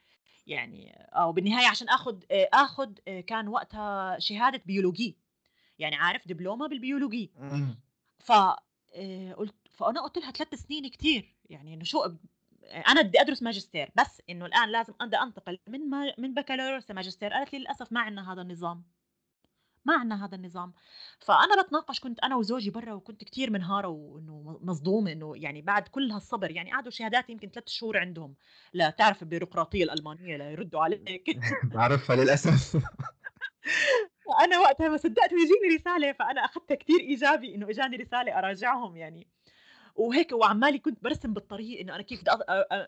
يعني 0.46 0.92
آه، 1.14 1.28
وبالنهاية 1.28 1.68
عشان 1.68 1.88
آخُد 1.88 2.24
آآ 2.30 2.48
آخُد 2.54 3.00
آآ 3.08 3.20
كان 3.20 3.48
وقتها 3.48 4.18
شهادة 4.18 4.62
بيولوجي، 4.66 5.18
يعني 5.78 5.96
عارف 5.96 6.28
دبلومة 6.28 6.68
بالبيولوجي. 6.68 7.30
ف 8.18 8.32
آآ 8.32 9.34
قُلت 9.36 9.54
فأنا 9.70 10.00
قُلت 10.02 10.18
لها 10.18 10.30
3 10.30 10.54
سنين 10.56 10.88
كتير، 10.88 11.34
يعني 11.50 11.74
إنه 11.74 11.84
شو 11.84 12.00
اب 12.00 12.18
أنا 12.88 13.02
بدي 13.02 13.20
أدرس 13.20 13.42
ماجستير، 13.42 13.90
بس 13.94 14.22
إنه 14.30 14.46
الآن 14.46 14.68
لازم 14.68 14.92
بدي 15.00 15.16
أنتقل 15.16 15.58
من 15.68 15.90
ما 15.90 16.14
من 16.18 16.34
بكالوريوس 16.34 16.90
لماجستير، 16.90 17.32
قالت 17.32 17.52
لي: 17.52 17.58
"للأسف 17.58 17.92
ما 17.92 18.00
عندنا 18.00 18.32
هذا 18.32 18.42
النظام، 18.42 18.84
ما 19.84 19.94
عندنا 19.94 20.24
هذا 20.24 20.34
النظام." 20.36 20.72
فأنا 21.18 21.56
باتناقش 21.56 22.00
كنت 22.00 22.20
أنا 22.20 22.36
وزوجي 22.36 22.70
برّا 22.70 22.92
وكنت 22.94 23.24
كتير 23.24 23.50
منهارة 23.50 23.88
وإنه 23.88 24.32
م 24.40 24.68
مصدومة 24.70 25.12
إنه 25.12 25.32
يعني 25.36 25.62
بعد 25.62 25.88
كل 25.88 26.10
هالصبر 26.10 26.50
يعني 26.50 26.72
قعدوا 26.72 26.90
شهادات 26.90 27.30
يمكن 27.30 27.50
3 27.50 27.68
شهور 27.68 27.98
عندهم 27.98 28.34
لتعرف 28.74 29.22
البيروقراطية 29.22 29.84
الألمانية 29.84 30.36
ليردوا 30.36 30.80
عليك. 30.80 31.38
باعرفها 31.74 32.16
للأسف. 32.16 32.76
فأنا 34.28 34.58
وقتها 34.58 34.88
ما 34.88 34.96
صدقت 34.96 35.32
ويجيني 35.32 35.76
رسالة، 35.76 36.12
فأنا 36.12 36.44
أخدتها 36.44 36.74
كتير 36.74 37.00
إيجابي 37.00 37.54
إنه 37.54 37.70
إجاني 37.70 37.96
رسالة 37.96 38.38
أراجعهم 38.38 38.96
يعني. 38.96 39.26
وهيك 39.96 40.32
وعمّالي 40.32 40.78
كنت 40.78 41.02
بارسم 41.04 41.32
بالطريق 41.32 41.80
إنه 41.80 41.94
أنا 41.94 42.02
كيف 42.02 42.20
بدي 42.22 42.30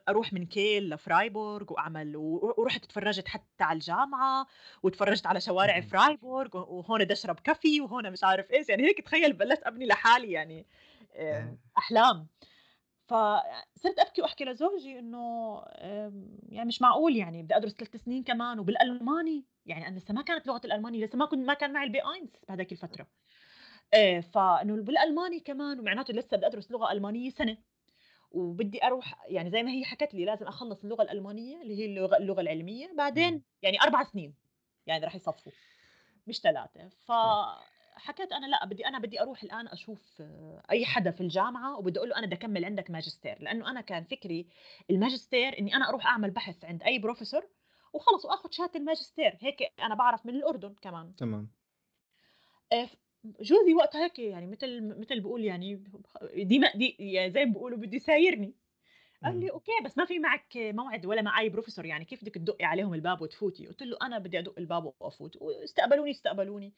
أروح 0.09 0.33
من 0.33 0.47
كيل 0.47 0.91
لفرايبورغ 0.91 1.73
وأعمل 1.73 2.17
و 2.17 2.55
ورُحت 2.59 2.85
اتفرّجت 2.85 3.29
حتى 3.29 3.65
على 3.65 3.77
الجامعة، 3.77 4.47
واتفرّجت 4.83 5.27
على 5.27 5.41
شوارع. 5.41 5.81
فرايبورغ، 5.81 6.57
وهون 6.57 7.05
بدي 7.05 7.13
أشرب 7.13 7.41
كافي، 7.41 7.81
وهون 7.81 8.11
مش 8.13 8.25
عارف 8.25 8.51
إيش، 8.53 8.69
يعني 8.69 8.83
هيك 8.83 9.01
تخيّل 9.01 9.33
بلشت 9.33 9.63
أبني 9.63 9.87
لحالي 9.87 10.33
يعني 10.33 10.67
آمم 11.17 11.59
أحلام. 11.79 12.27
فصرت 13.09 13.99
أبكي 13.99 14.23
وأحكي 14.23 14.45
لزوجي 14.45 14.99
إنه 14.99 15.19
آمم 15.69 16.39
يعني 16.49 16.69
مش 16.69 16.83
معقول 16.83 17.17
يعني 17.17 17.43
بدي 17.43 17.57
أدرس 17.57 17.75
3 17.75 17.97
سنين 17.99 18.23
كمان 18.25 18.59
وبالألماني، 18.59 19.45
يعني 19.67 19.89
أنا 19.89 19.99
لسه 19.99 20.15
ما 20.15 20.23
كانت 20.23 20.47
لغة 20.47 20.61
الألماني 20.65 21.05
لسه 21.05 21.19
ما 21.19 21.27
كنت 21.27 21.47
ما 21.47 21.55
كان 21.55 21.73
معي 21.73 21.87
الB1 21.89 22.29
بهداك 22.49 22.73
الفترة. 22.73 23.07
آآ 23.95 24.21
فإنه 24.21 24.77
بالألماني 24.83 25.41
كمان 25.41 25.81
ومعناته 25.81 26.15
لسه 26.15 26.37
بدي 26.37 26.47
أدرس 26.47 26.71
لغة 26.71 26.93
ألمانية 26.93 27.31
سنة، 27.31 27.59
وبدي 28.31 28.85
أروح 28.85 29.27
يعني 29.29 29.51
زي 29.51 29.63
ما 29.63 29.71
هي 29.71 29.85
حكت 29.85 30.15
لي 30.15 30.25
لازم 30.25 30.47
أخلّص 30.47 30.85
اللغة 30.85 31.03
الألمانية 31.03 31.63
اللي 31.63 31.79
هي 31.79 31.87
اللغة 31.87 32.17
اللغة 32.17 32.41
العلمية، 32.41 32.87
إمم. 32.87 32.97
بعدين 32.97 33.43
يعني 33.63 33.83
4 33.83 34.05
سنين 34.05 34.35
يعني 34.87 35.05
راح 35.05 35.15
يصفّوا 35.15 35.53
مش 36.27 36.41
3 36.41 36.89
فحكيت 36.89 38.33
أنا 38.33 38.47
لأ 38.47 38.65
بدي 38.67 38.87
أنا 38.87 38.99
بدي 38.99 39.21
أروح 39.21 39.43
الآن 39.43 39.69
أشوف 39.69 40.17
آه، 40.23 40.63
أي 40.71 40.85
حدا 40.87 41.11
في 41.11 41.21
الجامعة 41.21 41.79
وبدي 41.79 41.99
أقول 41.99 42.09
له 42.11 42.17
أنا 42.19 42.27
بدي 42.27 42.35
أكمّل 42.37 42.65
عندك 42.65 42.91
ماجستير، 42.91 43.43
لإنه 43.43 43.71
أنا 43.71 43.81
كان 43.81 44.05
فكري 44.05 44.49
الماجستير 44.91 45.59
إني 45.59 45.77
أنا 45.77 45.89
أروح 45.89 46.07
أعمل 46.07 46.31
بحث 46.31 46.65
عند 46.65 46.83
أي 46.83 46.99
بروفيسور 46.99 47.49
وخلص 47.93 48.25
وآخُد 48.25 48.53
شهادة 48.53 48.81
الماجستير، 48.81 49.37
هيك 49.41 49.73
أنا 49.81 49.95
باعرف 49.95 50.27
من 50.27 50.35
الأردن 50.35 50.75
كمان. 50.83 51.13
تمام. 51.17 51.51
ف 52.71 52.97
جوزي 53.41 53.75
وقتها 53.75 54.05
هيك 54.05 54.19
يعني 54.19 54.47
متل 54.47 54.83
متل 55.01 55.21
بيقول 55.21 55.45
يعني 55.45 55.85
دي 56.35 56.59
م 56.59 56.65
دي 56.75 56.97
يعني 56.99 57.31
زي 57.31 57.45
ما 57.45 57.53
بيقولوا 57.53 57.79
بده 57.79 57.97
يسايرني، 57.97 58.55
قال. 59.25 59.41
لي: 59.41 59.51
"okay 59.51 59.73
بس 59.85 59.99
ما 59.99 60.05
في 60.05 60.19
معك 60.19 60.45
موعد 60.57 61.07
ولا 61.07 61.23
مع 61.23 61.41
أي 61.41 61.53
professor 61.53 61.85
يعني 61.85 62.05
كيف 62.05 62.23
بدِك 62.23 62.35
تدقّي 62.35 62.65
عليهم 62.65 62.95
الباب 62.95 63.23
وتفوتي؟" 63.23 63.67
قُلت 63.67 63.83
له: 63.83 63.97
"أنا 64.03 64.19
بدي 64.19 64.39
أدق 64.39 64.55
الباب 64.59 64.95
وأفوت." 65.01 65.37
واستقبلوني، 65.43 66.11
استقبلوني. 66.11 66.75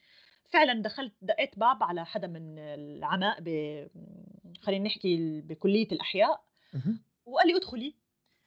فعلًا 0.51 0.83
دخلت 0.83 1.15
دقيت 1.23 1.59
باب 1.59 1.83
على 1.83 2.05
حدا 2.07 2.27
من 2.27 2.59
العماء 2.59 3.39
ب 3.41 3.49
خلّينا 4.63 4.85
نحكي 4.87 5.15
ال 5.15 5.43
بكلية 5.43 5.89
الأحياء 5.93 6.45
اهم. 6.75 7.05
وقال 7.27 7.49
لي: 7.49 7.57
"ادخلي." 7.57 8.02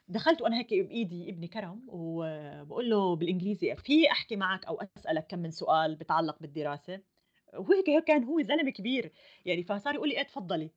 دخلت 0.07 0.41
وأنا 0.41 0.57
هيك 0.57 0.69
بإيدي 0.73 1.29
ابني 1.29 1.47
كرم 1.47 1.83
وباقول 1.87 2.89
له 2.89 3.15
بالإنجليزي: 3.15 3.75
"في 3.75 4.11
أحكي 4.11 4.35
معك 4.35 4.65
أو 4.65 4.79
أسألك 4.97 5.27
كم 5.27 5.39
من 5.39 5.51
سؤال 5.51 5.95
بيتعلق 5.95 6.37
بالدراسة؟" 6.41 7.01
وهيك 7.57 8.03
كان 8.07 8.23
هو 8.23 8.41
زلمة 8.41 8.71
كبير، 8.71 9.11
يعني 9.45 9.63
فصار 9.63 9.95
يقول 9.95 10.09
لي: 10.09 10.15
"إيه 10.15 10.21
اتفضلي." 10.21 10.71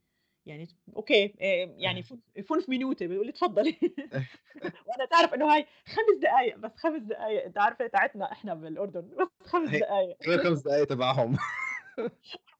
يعني 0.46 0.68
أوكي 0.96 1.24
آآ 1.40 1.74
يعني 1.78 2.02
ف 2.02 2.14
5 2.50 2.64
Minuten 2.64 3.02
بيقول 3.04 3.26
لي: 3.26 3.30
"اتفضلي." 3.32 3.76
وأنا 4.86 5.06
تعرف 5.10 5.34
إنه 5.34 5.54
هاي 5.54 5.66
5 5.86 6.20
دقايق، 6.22 6.58
بس 6.58 6.72
5 6.76 7.02
دقايق 7.02 7.44
أنت 7.44 7.58
عارفة 7.58 7.86
تاعتنا 7.86 8.32
إحنا 8.32 8.54
بالأردن 8.54 9.08
بس 9.16 9.28
5 9.48 9.70
هي 9.72 9.78
دقايق 9.78 10.18
غير 10.28 10.38
5 10.38 10.60
دقايق 10.62 10.84
تبعهم. 10.86 11.36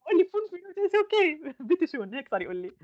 بيقول 0.06 0.18
لي: 0.18 0.24
"5 0.32 0.50
Minuten 0.54 0.82
it's 0.88 0.96
okay 1.04 1.64
bitte 1.66 1.86
schön." 1.92 2.14
هيك 2.14 2.28
صار 2.28 2.42
يقول 2.42 2.56
لي. 2.56 2.76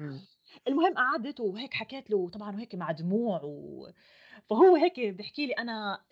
المهم 0.69 0.95
قعدت 0.95 1.41
وهيك 1.41 1.75
حكيت 1.75 2.11
له 2.11 2.29
طبعًا 2.29 2.57
وهيك 2.57 2.75
مع 2.75 2.91
دموع 2.91 3.41
و 3.45 3.89
فهو 4.51 4.77
هيك 4.77 5.01
بيحكي 5.01 5.47
لي 5.47 5.55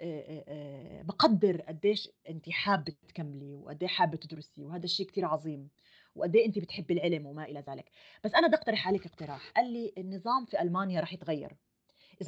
آآ 0.01 1.03
باقدّر 1.03 1.61
قدّيش 1.61 2.09
أنتِ 2.29 2.51
حابة 2.51 2.95
تكملي 3.09 3.55
وقد 3.55 3.85
حابة 3.85 4.17
تدرسي 4.17 4.65
وهذا 4.65 4.85
الشيء 4.85 5.07
كتير 5.07 5.25
عظيم، 5.27 5.69
وقد 6.15 6.37
أنتِ 6.37 6.59
بتحبّي 6.59 6.95
العلم 6.95 7.27
وما 7.27 7.45
إلى 7.45 7.65
ذلك، 7.69 7.91
بس 8.25 8.35
أنا 8.35 8.47
بدي 8.47 8.57
أقترح 8.57 8.89
عليكِ 8.89 9.07
اقتراح، 9.07 9.53
قال 9.57 9.73
لي: 9.73 9.93
"النظام 9.99 10.45
في 10.45 10.63
ألمانيا 10.63 11.01
راح 11.01 11.13
يتغيّر، 11.13 11.57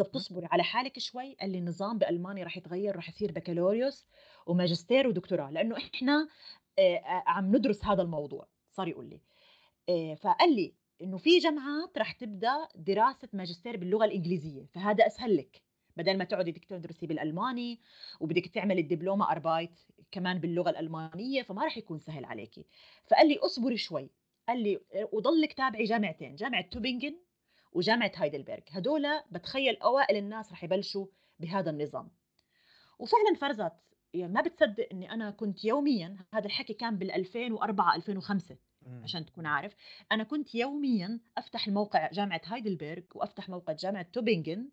اهم. 0.01 0.09
بتصبري 0.11 0.47
على 0.53 0.63
حالِك 0.63 0.99
شوي" 0.99 1.35
قال 1.41 1.51
لي: 1.53 1.59
"النظام 1.59 1.99
بألمانيا 1.99 2.45
راح 2.45 2.57
يتغيّر، 2.57 2.97
راح 2.97 3.09
يصير 3.09 3.33
بكالوريوس 3.33 4.07
وماجستير 4.47 5.09
ودكتوراه، 5.09 5.51
لإنه 5.51 5.77
إحنا 5.77 6.29
آآ 6.79 7.03
عم 7.27 7.57
ندرس 7.57 7.85
هذا 7.85 8.03
الموضوع." 8.03 8.49
صار 8.73 8.89
يقول 8.89 9.07
لي. 9.11 9.21
فقال 10.17 10.57
لي 10.57 10.75
إنه 11.03 11.17
في 11.19 11.39
جامعات 11.39 11.99
رح 11.99 12.13
تبدأ 12.13 12.69
دراسة 12.75 13.29
ماجستير 13.33 13.77
باللغة 13.77 14.05
الإنجليزية، 14.05 14.67
فهذا 14.73 15.07
أسهل 15.07 15.37
لِك، 15.37 15.63
بدل 15.97 16.19
ما 16.19 16.25
تقعدي 16.25 16.51
بدِك 16.53 16.65
تدرسي 16.65 17.07
بالألماني 17.07 17.81
وبدِك 18.21 18.47
تعملي 18.49 18.81
الدبلومة 18.81 19.31
أربايت 19.31 19.81
كمان 20.11 20.39
باللغة 20.39 20.71
الألمانية، 20.71 21.43
فما 21.43 21.65
رح 21.67 21.77
يكون 21.79 21.99
سهل 21.99 22.25
عليكِ. 22.25 22.67
فقال 23.07 23.29
لي 23.29 23.39
اصبري 23.39 23.77
شوي، 23.77 24.11
قال 24.49 24.63
لي 24.63 24.81
وضلِّك 25.13 25.53
تابعي 25.53 25.85
جامعتين، 25.85 26.35
جامعة 26.35 26.63
توبنجن 26.71 27.21
وجامعة 27.73 28.13
هايدلبرغ، 28.17 28.63
هدول 28.71 29.03
باتخيّل 29.31 29.77
أوائل 29.77 30.17
الناس 30.17 30.53
رح 30.53 30.65
يبلشوا 30.65 31.07
بهذا 31.39 31.71
النظام. 31.71 32.11
وفعلًا 32.99 33.35
فرزت، 33.41 33.73
يعني 34.15 34.33
ما 34.33 34.41
بتصدّق 34.43 34.89
إني 34.93 35.13
أنا 35.13 35.31
كنت 35.31 35.65
يوميًا 35.65 36.17
هذا 36.35 36.47
الحكي 36.47 36.75
كان 36.75 36.99
بال2004، 36.99 37.95
2005 37.97 38.55
إمم. 38.55 38.59
عشان 39.03 39.27
تكون 39.27 39.47
عارف، 39.47 39.75
أنا 40.13 40.25
كنت 40.25 40.55
يوميًا 40.55 41.21
أفتح 41.39 41.67
الموقع 41.67 42.11
جامعة 42.13 42.41
هايدلبرغ 42.45 43.03
وأفتح 43.15 43.49
موقع 43.49 43.73
جامعة 43.73 44.07
توبنجن 44.13 44.69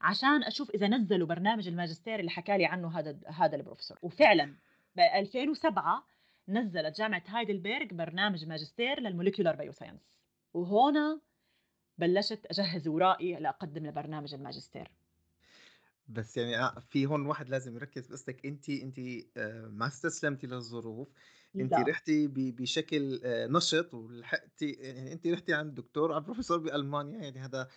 عشان 0.00 0.42
أشوف 0.44 0.70
إذا 0.70 0.88
نزّلوا 0.88 1.26
برنامج 1.26 1.68
الماجستير 1.68 2.20
اللي 2.20 2.30
حكى 2.30 2.58
لي 2.58 2.66
عنه 2.66 2.98
هذا 2.98 3.18
هذا 3.26 3.62
الprofessor 3.62 3.96
وفعلًا 4.02 4.56
ب2007 5.00 5.80
نزّلت 6.48 6.96
جامعة 6.96 7.22
هايدلبرغ 7.26 7.86
برنامج 7.92 8.46
ماجستير 8.46 8.96
للmolecular 9.00 9.56
bioscience 9.56 10.16
وهون 10.54 11.20
بلّشت 11.98 12.46
أجهّز 12.46 12.88
أوراقي 12.88 13.32
لأقدّم 13.32 13.86
لبرنامج 13.86 14.34
الماجستير. 14.34 14.90
بس 16.12 16.36
يعني 16.36 16.58
آه، 16.58 16.80
في 16.80 17.06
هون 17.06 17.22
الواحد 17.22 17.48
لازم 17.48 17.74
يركّز 17.76 18.06
بقصتِك 18.06 18.46
أنتِ 18.46 18.68
أنتِ 18.70 18.98
آآ 19.36 19.68
ما 19.68 19.86
استسلمتِ 19.86 20.44
للظروف، 20.44 21.08
أنتِ 21.60 21.78
لأ. 21.78 21.88
رحتِ 21.88 22.10
ب 22.10 22.56
بشكل 22.56 23.20
آآ 23.24 23.46
نشط 23.46 23.94
ولحقتِ 23.94 24.62
يعني 24.62 25.12
أنتِ 25.12 25.26
رحتِ 25.26 25.50
عند 25.50 25.74
دكتور 25.74 26.12
عند 26.12 26.24
بروفيسور 26.26 26.58
بألمانيا، 26.58 27.18
يعني 27.22 27.38
هذا 27.40 27.68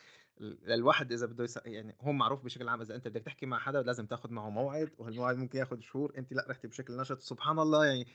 ال 0.41 0.71
الواحد 0.73 1.11
إذا 1.11 1.25
بده 1.25 1.43
يس 1.43 1.59
يعني 1.65 1.95
هون 2.01 2.15
معروف 2.17 2.43
بشكل 2.45 2.67
عام 2.69 2.81
إذا 2.81 2.95
أنت 2.95 3.07
بدك 3.07 3.21
تحكي 3.23 3.45
مع 3.45 3.59
حدا 3.59 3.81
لازم 3.81 4.05
تاخد 4.05 4.31
معه 4.31 4.49
موعد، 4.49 4.91
وهالموعد 4.97 5.37
ممكن 5.37 5.59
ياخد 5.59 5.81
شهور، 5.81 6.13
أنتِ 6.17 6.33
لأ 6.33 6.45
رحتِ 6.49 6.65
بشكل 6.65 6.97
نشط، 6.97 7.19
سبحان 7.21 7.59
الله 7.59 7.85
يعني 7.85 8.05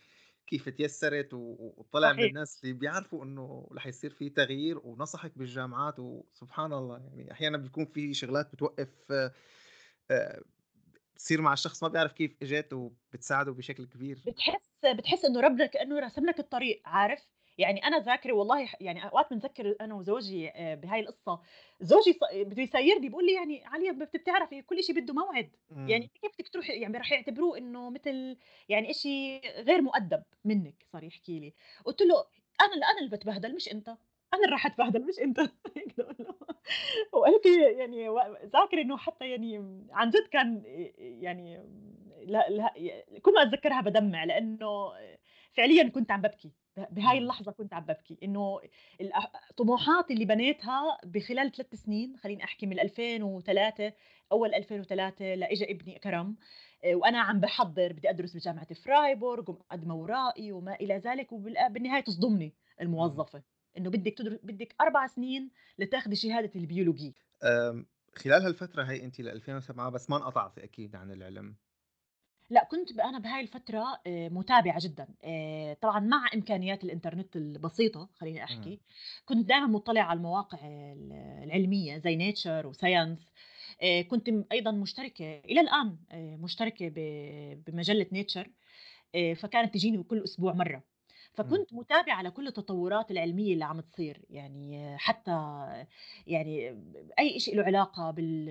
كيف 0.47 0.69
تيسّرت 0.69 1.29
وطلع 1.35 2.13
من 2.13 2.23
صحيح. 2.23 2.31
الناس 2.31 2.61
اللي 2.65 2.75
بيعرفوا 2.75 3.25
إنه 3.25 3.69
رح 3.73 3.87
يصير 3.87 4.11
في 4.11 4.31
تغيير 4.31 4.79
ونصحِك 4.79 5.39
بالجامعات 5.39 5.99
وسبحان 5.99 6.73
الله 6.73 6.99
يعني 6.99 7.33
أحيانًا 7.33 7.57
بيكون 7.59 7.85
في 7.87 8.15
شغلات 8.15 8.53
بتوقّف 8.53 9.13
بتصير 11.15 11.41
مع 11.43 11.53
الشخص 11.53 11.83
ما 11.83 11.89
بيعرف 11.89 12.13
كيف 12.13 12.37
إجت 12.43 12.73
وبتساعده 12.73 13.53
بشكل 13.53 13.87
كبير. 13.87 14.27
بتحس 14.27 14.71
بتحس 14.95 15.25
إنه 15.25 15.41
ربنا 15.41 15.67
كإنه 15.67 15.99
راسم 16.01 16.27
لك 16.27 16.39
الطريق، 16.41 16.83
عارف؟ 16.87 17.29
يعني 17.59 17.85
أنا 17.85 17.99
ذاكرة 17.99 18.33
والله 18.33 18.69
يعني 18.81 19.05
أوقات 19.05 19.31
بنذكّر 19.31 19.77
أنا 19.81 19.95
وزوجي 19.95 20.49
آآ 20.51 20.75
بهاي 20.75 21.01
القصة، 21.01 21.41
زوجي 21.81 22.19
بده 22.35 22.63
يسيّرني 22.63 23.09
بيقول 23.09 23.27
لي: 23.27 23.33
"يعني 23.35 23.65
أنتِ 24.03 24.17
بتعرفي 24.17 24.63
كل 24.63 24.85
شي 24.85 24.93
بده 24.93 25.15
موعد، 25.15 25.57
يعني 25.87 26.01
إمم، 26.01 26.09
كيف 26.23 26.31
بدِك 26.39 26.49
تروحي" 26.49 26.81
يعني 26.81 26.99
رح 26.99 27.13
يعتبروه 27.13 27.59
إنه 27.59 27.91
مثل 27.91 28.37
يعني 28.69 28.91
إشي 28.91 29.39
غير 29.41 29.83
مؤدّب 29.83 30.23
منِّك، 30.45 30.87
صار 30.93 31.05
يحكي 31.05 31.41
لي، 31.41 31.55
قُلت 31.85 32.03
له: 32.03 32.15
"أنا 32.61 32.75
ال 32.75 32.85
أنا 32.85 32.99
اللي 32.99 33.11
باتبهدل 33.11 33.55
مش 33.55 33.69
أنت، 33.73 33.97
أنا 34.35 34.43
اللي 34.45 34.53
راح 34.53 34.67
أتبهدل 34.67 35.07
مش 35.07 35.19
أنت." 35.19 35.41
هيك 35.77 35.97
باقول 35.99 36.17
له. 36.21 36.35
وقالت 37.13 37.47
لي 37.47 37.73
يعني 37.79 38.09
و 38.09 38.19
ذاكرة 38.45 38.81
إنه 38.83 38.97
حتى 38.97 39.31
يعني 39.31 39.59
عن 39.91 40.11
جد 40.11 40.27
كان 40.33 40.63
يعني 40.99 41.57
لا 42.27 42.49
لا 42.51 42.75
كل 43.23 43.33
ما 43.35 43.43
أتذكّرها 43.43 43.81
بادمّع 43.81 44.25
لإنه 44.25 44.67
فعليًا 45.53 45.89
كنت 45.89 46.11
عم 46.13 46.21
بابكي، 46.21 46.53
ب 46.77 46.85
بهاي 46.95 47.19
اللحظة 47.19 47.53
كنت 47.53 47.75
عم 47.75 47.85
بابكي، 47.85 48.19
إنه 48.23 48.61
الأ 49.01 49.33
طموحاتي 49.57 50.15
اللي 50.15 50.25
بنيتها 50.25 50.99
بخلال 51.05 51.53
3 51.53 51.77
سنين 51.77 52.17
خلّيني 52.17 52.45
أحكي 52.45 52.67
من 52.67 52.81
2003 52.81 53.93
أول 54.33 54.55
2003 54.55 55.35
لإجا 55.35 55.67
ابني 55.71 55.99
كرم، 55.99 56.37
آآ 56.85 56.95
وأنا 56.95 57.21
عم 57.21 57.41
باحضّر 57.41 57.93
بدي 57.93 58.11
أدرس 58.11 58.37
بجامعة 58.37 58.75
فرايبورغ 58.75 59.51
ومقدّمة 59.51 59.95
أوراقي 59.95 60.53
وما 60.53 60.75
إلى 60.75 60.95
ذلك، 60.99 61.33
وبال 61.33 61.55
بالنهاية 61.71 62.03
تصدمني. 62.05 62.55
الموظفة، 62.81 63.43
إنه 63.79 63.91
بدِّك 63.91 64.19
تدر 64.19 64.39
بدِّك 64.43 64.75
4 64.81 65.07
سنين 65.07 65.51
لتاخدي 65.79 66.17
شهادة 66.17 66.51
البيولوجي. 66.61 67.17
خلال 68.17 68.43
هالفترة 68.43 68.83
هي 68.85 69.05
أنتِ 69.05 69.21
ل2007 69.23 69.89
بس 69.89 70.11
ما 70.11 70.17
انقطعتِ 70.17 70.59
أكيد 70.59 70.97
عن 70.97 71.11
العلم. 71.13 71.57
لأ، 72.51 72.65
كنت 72.71 72.93
ب 72.93 73.01
أنا 73.01 73.19
بهاي 73.19 73.41
الفترة 73.41 74.01
آآ 74.07 74.29
متابعة 74.29 74.79
جدًا، 74.83 75.09
آآ 75.25 75.75
طبعًا 75.75 76.01
مع 76.01 76.27
إمكانيات 76.35 76.85
الإنترنت 76.85 77.37
البسيطة 77.37 78.09
خلّيني 78.15 78.45
أحكي، 78.45 78.81
كنت 79.25 79.49
دايمًا 79.49 79.67
مُطّلعة 79.67 80.03
على 80.05 80.17
المواقع 80.17 80.59
ال 80.69 81.13
العلمية 81.45 81.99
زي 81.99 82.33
nature 82.33 82.65
وscience 82.73 83.23
آآ 83.83 84.03
كنت 84.03 84.31
م 84.31 84.45
أيضًا 84.53 84.71
مشتركة 84.73 85.41
إلى 85.45 85.61
الآن 85.61 85.99
آآ 86.13 86.37
مشتركة 86.37 86.89
ب 86.89 86.95
بمجلة 87.67 88.07
nature. 88.15 88.49
آآ 89.17 89.35
فكانت 89.35 89.75
تجيني 89.75 90.05
كل 90.05 90.25
أسبوع 90.25 90.55
مرّة، 90.55 90.77
إمم، 90.77 90.90
فكنت 91.43 91.75
متابعة 91.75 92.23
لكل 92.23 92.47
التطورات 92.47 93.11
العلمية 93.11 93.55
اللي 93.55 93.65
عم 93.65 93.81
تصير، 93.81 94.23
يعني 94.31 94.99
حتى 94.99 95.31
يعني 96.27 96.69
أي 97.19 97.37
إشي 97.37 97.51
له 97.53 97.63
علاقة 97.65 98.11
بال 98.11 98.47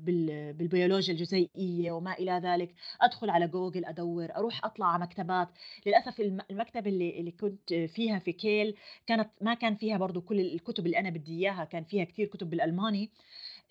بال 0.00 0.52
بالبيولوجيا 0.52 1.14
الجزيئية 1.14 1.92
وما 1.92 2.12
إلى 2.12 2.32
ذلك، 2.32 2.74
أدخل 3.00 3.30
على 3.30 3.48
جوجل 3.48 3.84
أدوّر، 3.84 4.36
أروح 4.36 4.64
أطلع 4.64 4.86
على 4.86 5.02
مكتبات، 5.02 5.48
للأسف 5.86 6.20
الم 6.20 6.38
المكتبة 6.50 6.90
اللي 6.90 7.20
اللي 7.20 7.30
كنت 7.30 7.74
فيها 7.74 8.18
في 8.18 8.32
كيل 8.32 8.74
كانت 9.06 9.30
ما 9.40 9.54
كان 9.54 9.74
فيها 9.76 9.98
برضه 9.98 10.20
كل 10.20 10.40
الكتب 10.40 10.86
اللي 10.86 10.98
أنا 10.98 11.10
بدي 11.10 11.38
إياها، 11.38 11.64
كان 11.64 11.84
فيها 11.84 12.04
كتير 12.04 12.26
كتب 12.26 12.50
بالألماني، 12.50 13.10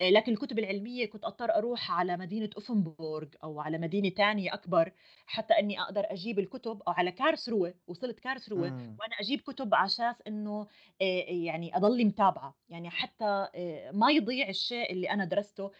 لكن 0.02 0.32
الكتب 0.32 0.58
العلمية 0.58 1.06
كنت 1.10 1.24
أضطر 1.24 1.54
أروح 1.54 1.90
على 1.92 2.16
مدينة 2.16 2.50
أوفنبورغ 2.56 3.28
أو 3.44 3.60
على 3.60 3.78
مدينة 3.78 4.08
تانية 4.08 4.54
أكبر، 4.54 4.92
حتى 5.26 5.54
إني 5.54 5.80
أقدر 5.80 6.02
أجيب 6.12 6.38
الكتب 6.38 6.82
أو 6.88 6.92
على 6.92 7.12
كارلسروه، 7.12 7.74
وصلت 7.86 8.20
كارلسروه 8.20 8.66
إمم، 8.66 9.00
وأنا 9.00 9.14
أجيب 9.20 9.40
كتب 9.40 9.74
إنه 10.26 10.66
آآ 11.02 11.06
يعني 11.30 11.76
أضلّي 11.76 12.04
متابعة، 12.04 12.58
يعني 12.68 12.90
حتى 12.90 13.48
ما 13.92 14.10
يضيع 14.10 14.48
الشيء 14.48 14.92
اللي 14.92 15.10
أنا 15.10 15.24
درسته. 15.24 15.70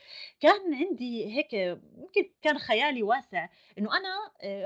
كان 0.40 0.74
عندي 0.74 1.26
هيك 1.36 1.52
يمكن 1.52 2.30
كان 2.42 2.58
خيالي 2.58 3.02
واسع 3.02 3.48
إنه 3.78 3.90
أنا 3.96 4.08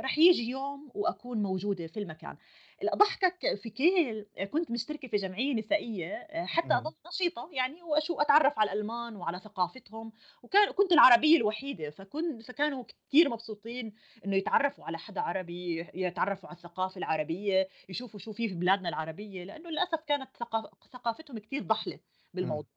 رح 0.00 0.18
ييجي 0.18 0.48
يوم 0.50 0.90
وأكون 0.94 1.42
موجودة 1.42 1.86
في 1.86 2.00
المكان. 2.00 2.36
الأضحّكك 2.84 3.54
في 3.54 3.70
كيل 3.70 4.26
كنت 4.52 4.70
مشتركة 4.70 5.08
في 5.08 5.16
جمعية 5.16 5.54
نسائية 5.54 6.14
آآ 6.16 6.46
حتى 6.46 6.74
إمم، 6.74 6.74
أضل 6.74 6.94
نشيطة 7.08 7.48
يعني 7.52 7.82
وأشو 7.82 8.20
أتعرّف 8.20 8.58
على 8.58 8.72
الألمان 8.72 9.16
وعلى 9.16 9.38
ثقافتهم، 9.38 10.12
وكان 10.42 10.72
كنت 10.72 10.92
العربية 10.92 11.36
الوحيدة، 11.36 11.90
فكن 11.90 12.38
فكانوا 12.42 12.84
كتير 12.84 13.28
مبسوطين 13.28 13.94
إنه 14.24 14.36
يتعرّفوا 14.36 14.84
على 14.84 14.98
حدا 14.98 15.20
عربي، 15.20 15.86
يتعرّفوا 15.94 16.48
على 16.48 16.56
الثقافة 16.56 16.98
العربية، 16.98 17.68
يشوفوا 17.88 18.20
شو 18.20 18.32
في 18.32 18.48
في 18.48 18.54
بلادنا 18.54 18.88
العربية، 18.88 19.44
لإنه 19.44 19.70
للأسف 19.70 20.00
كانت 20.06 20.36
ثقا 20.36 20.70
ثقافتهم 20.92 21.38
كتير 21.38 21.62
ضحلة 21.62 22.00
إمم، 22.42 22.62
بالموضوع. 22.62 22.74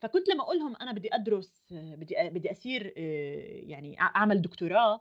فكنت 0.00 0.28
لمّا 0.28 0.42
أقول 0.42 0.58
لهم 0.58 0.76
أنا 0.76 0.92
بدي 0.92 1.14
أدرس 1.14 1.72
آه، 1.72 1.94
بدي 1.94 2.14
بدي 2.30 2.50
أصير 2.52 2.94
آآ 2.96 3.60
يعني 3.62 4.00
أع 4.00 4.12
أعمل 4.16 4.42
دكتوراه 4.42 5.00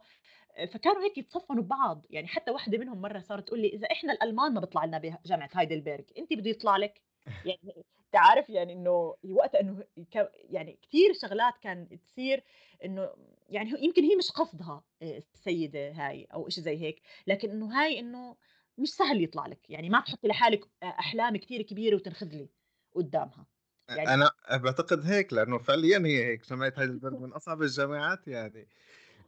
فكانوا 0.74 1.04
هيك 1.04 1.18
يتصفّنوا 1.18 1.64
ببعض، 1.64 2.06
يعني 2.10 2.28
حتى 2.28 2.52
واحدة 2.52 2.78
منهم 2.78 3.02
مرّة 3.02 3.20
صارت 3.20 3.48
تقول 3.48 3.60
لي: 3.62 3.68
"إذا 3.70 3.88
إحنا 3.92 4.14
الألمان 4.14 4.54
ما 4.54 4.60
بيطلع 4.60 4.86
لنا 4.86 4.98
بجامعة 4.98 5.50
هايدلبرج، 5.54 6.06
أنتِ 6.18 6.34
بده 6.34 6.50
يطلع 6.50 6.78
لك؟" 6.78 7.02
يعني 7.44 7.60
أنت 7.78 8.16
عارف 8.16 8.50
يعني 8.50 8.74
إنه 8.74 9.16
وقتها 9.24 9.62
إنه 9.62 9.84
ك 10.12 10.32
يعني 10.34 10.80
كتير 10.82 11.14
شغلات 11.14 11.58
كان 11.62 12.00
تصير 12.04 12.44
إنه 12.86 13.10
يعني 13.50 13.72
يمكن 13.84 14.04
هي 14.04 14.16
مش 14.16 14.32
قصدها 14.32 14.84
آآ 15.02 15.18
السيدة 15.18 15.92
هاي 15.92 16.24
أو 16.26 16.48
إشي 16.48 16.62
زي 16.62 16.78
هيك، 16.82 17.02
لكن 17.28 17.50
إنه 17.52 17.82
هاي 17.82 18.00
إنه 18.00 18.38
مش 18.78 18.90
سهل 18.96 19.24
يطلع 19.24 19.48
لك، 19.48 19.70
يعني 19.70 19.90
ما 19.90 20.00
تحطّي 20.02 20.28
لحالِك 20.28 20.66
أ 20.84 20.86
أحلام 20.86 21.38
كتير 21.38 21.62
كبيرة 21.62 21.96
وتنخذلي 21.96 22.50
قدّامها، 22.96 23.48
يعني 23.94 24.14
أنا 24.14 24.58
باعتقد 24.58 25.06
هيك 25.06 25.34
لأنه 25.34 25.58
فعليًا 25.58 25.98
هي 26.06 26.26
هيك، 26.26 26.48
جامعة 26.50 26.74
هايدلبرج 26.78 27.20
من 27.20 27.32
أصعب 27.34 27.62
الجامعات 27.62 28.28
يعني. 28.28 28.68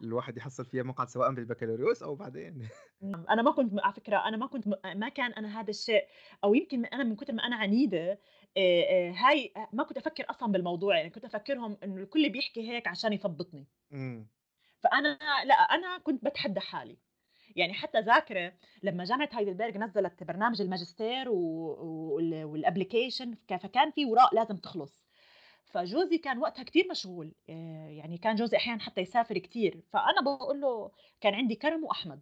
الواحد 0.03 0.37
يحصل 0.37 0.65
فيها 0.65 0.83
مقعد 0.83 1.09
سواء 1.09 1.33
بالبكالوريوس 1.33 2.03
أو 2.03 2.15
بعدين. 2.15 2.67
نعم، 3.01 3.25
أنا 3.29 3.41
ما 3.41 3.51
كنت 3.51 3.79
على 3.83 3.93
فكرة 3.93 4.17
أنا 4.27 4.37
ما 4.37 4.47
كنت 4.47 4.67
ما 4.95 5.09
كان 5.09 5.33
أنا 5.33 5.59
هذا 5.61 5.69
الشيء 5.69 6.07
أو 6.43 6.53
يمكن 6.53 6.85
أنا 6.85 7.03
من 7.03 7.15
كتر 7.15 7.33
ما 7.33 7.43
آآ 8.57 8.81
آآ 9.09 9.13
هاي 9.17 9.53
ما 9.73 9.83
كنت 9.83 9.97
أفكّر 9.97 10.25
أصلًا 10.29 10.51
بالموضوع، 10.51 10.97
يعني 10.97 11.09
كنت 11.09 11.25
أفكّرهم 11.25 11.77
إنه 11.83 11.95
الكل 12.01 12.29
بيحكي 12.29 12.69
هيك 12.71 12.87
عشان 12.87 13.13
يثبّطني، 13.13 13.67
إمم، 13.93 14.27
فأنا 14.79 15.17
لأ، 15.45 15.53
أنا 15.53 15.97
كنت 15.97 16.23
باتحدّى 16.23 16.59
حالي، 16.59 16.97
يعني 17.55 17.73
حتى 17.73 17.99
ذاكرة 18.01 18.53
لمّا 18.83 19.03
جامعة 19.03 19.29
هايدلبرج 19.33 19.77
نزّلت 19.77 20.23
برنامج 20.23 20.61
الماجستير 20.61 21.29
و 21.29 21.35
وال 22.15 22.45
والapplication 22.65 23.35
ك 23.47 23.57
فكان 23.57 23.91
في 23.91 24.05
وراء 24.05 24.35
لازم 24.35 24.57
تخلص، 24.57 25.03
فجوزي 25.71 26.17
كان 26.17 26.37
وقتها 26.37 26.63
كتير 26.63 26.87
مشغول، 26.91 27.35
آآ 27.49 27.89
يعني 27.89 28.17
كان 28.17 28.35
جوزي 28.35 28.57
أحيانًا 28.57 28.81
حتى 28.81 29.01
يسافر 29.01 29.37
كتير، 29.37 29.81
فأنا 29.93 30.21
باقول 30.25 30.61
له 30.61 30.91
كان 31.21 31.33
عندي 31.33 31.55
كرم 31.55 31.83
وأحمد. 31.83 32.21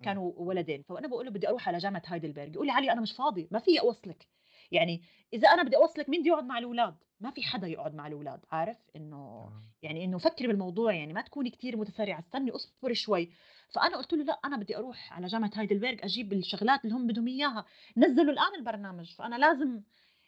إمم، 0.00 0.06
كانوا 0.06 0.32
ولدين، 0.36 0.82
فأنا 0.82 1.08
باقول 1.08 1.26
له 1.26 1.30
بدي 1.32 1.48
أروح 1.48 1.68
على 1.68 1.78
جامعة 1.78 2.02
هايدلبرج، 2.06 2.54
يقول 2.54 2.66
لي: 2.66 2.72
"علي 2.72 2.92
أنا 2.92 3.00
مش 3.00 3.12
فاضي، 3.12 3.48
ما 3.52 3.58
فيي 3.58 3.80
أوصلِك." 3.80 4.28
يعني 4.72 5.02
إذا 5.32 5.48
أنا 5.48 5.62
بدي 5.62 5.76
أوصلِك 5.76 6.08
مين 6.08 6.20
بده 6.20 6.28
يقعد 6.30 6.44
مع 6.44 6.58
الولاد؟ 6.58 6.96
ما 7.20 7.30
في 7.30 7.42
حدا 7.42 7.66
يقعد 7.66 7.94
مع 7.94 8.06
الولاد، 8.06 8.40
عارف؟ 8.52 8.78
إنه 8.96 9.50
تمام، 9.50 9.72
يعني 9.82 10.04
إنه 10.04 10.18
فكّري 10.18 10.48
بالموضوع 10.48 10.94
يعني 10.94 11.12
ما 11.12 11.20
تكوني 11.22 11.50
كتير 11.50 11.76
متسرعة، 11.76 12.18
استني 12.20 12.50
أصبري 12.50 12.94
شوي. 12.94 13.30
فأنا 13.74 13.96
قُلت 13.96 14.12
له: 14.12 14.24
"لأ، 14.24 14.40
أنا 14.44 14.56
بدي 14.56 14.76
أروح 14.76 15.12
على 15.12 15.26
جامعة 15.26 15.50
هايدلبرج 15.56 15.98
أجيب 16.04 16.32
الشغلات 16.32 16.84
اللي 16.84 16.94
هم 16.96 17.06
بدهم 17.06 17.28
إياها، 17.28 17.64
نزّلوا 17.96 18.32
الآن 18.32 18.54
البرنامج، 18.58 19.14
فأنا 19.14 19.36
لازم" 19.36 19.82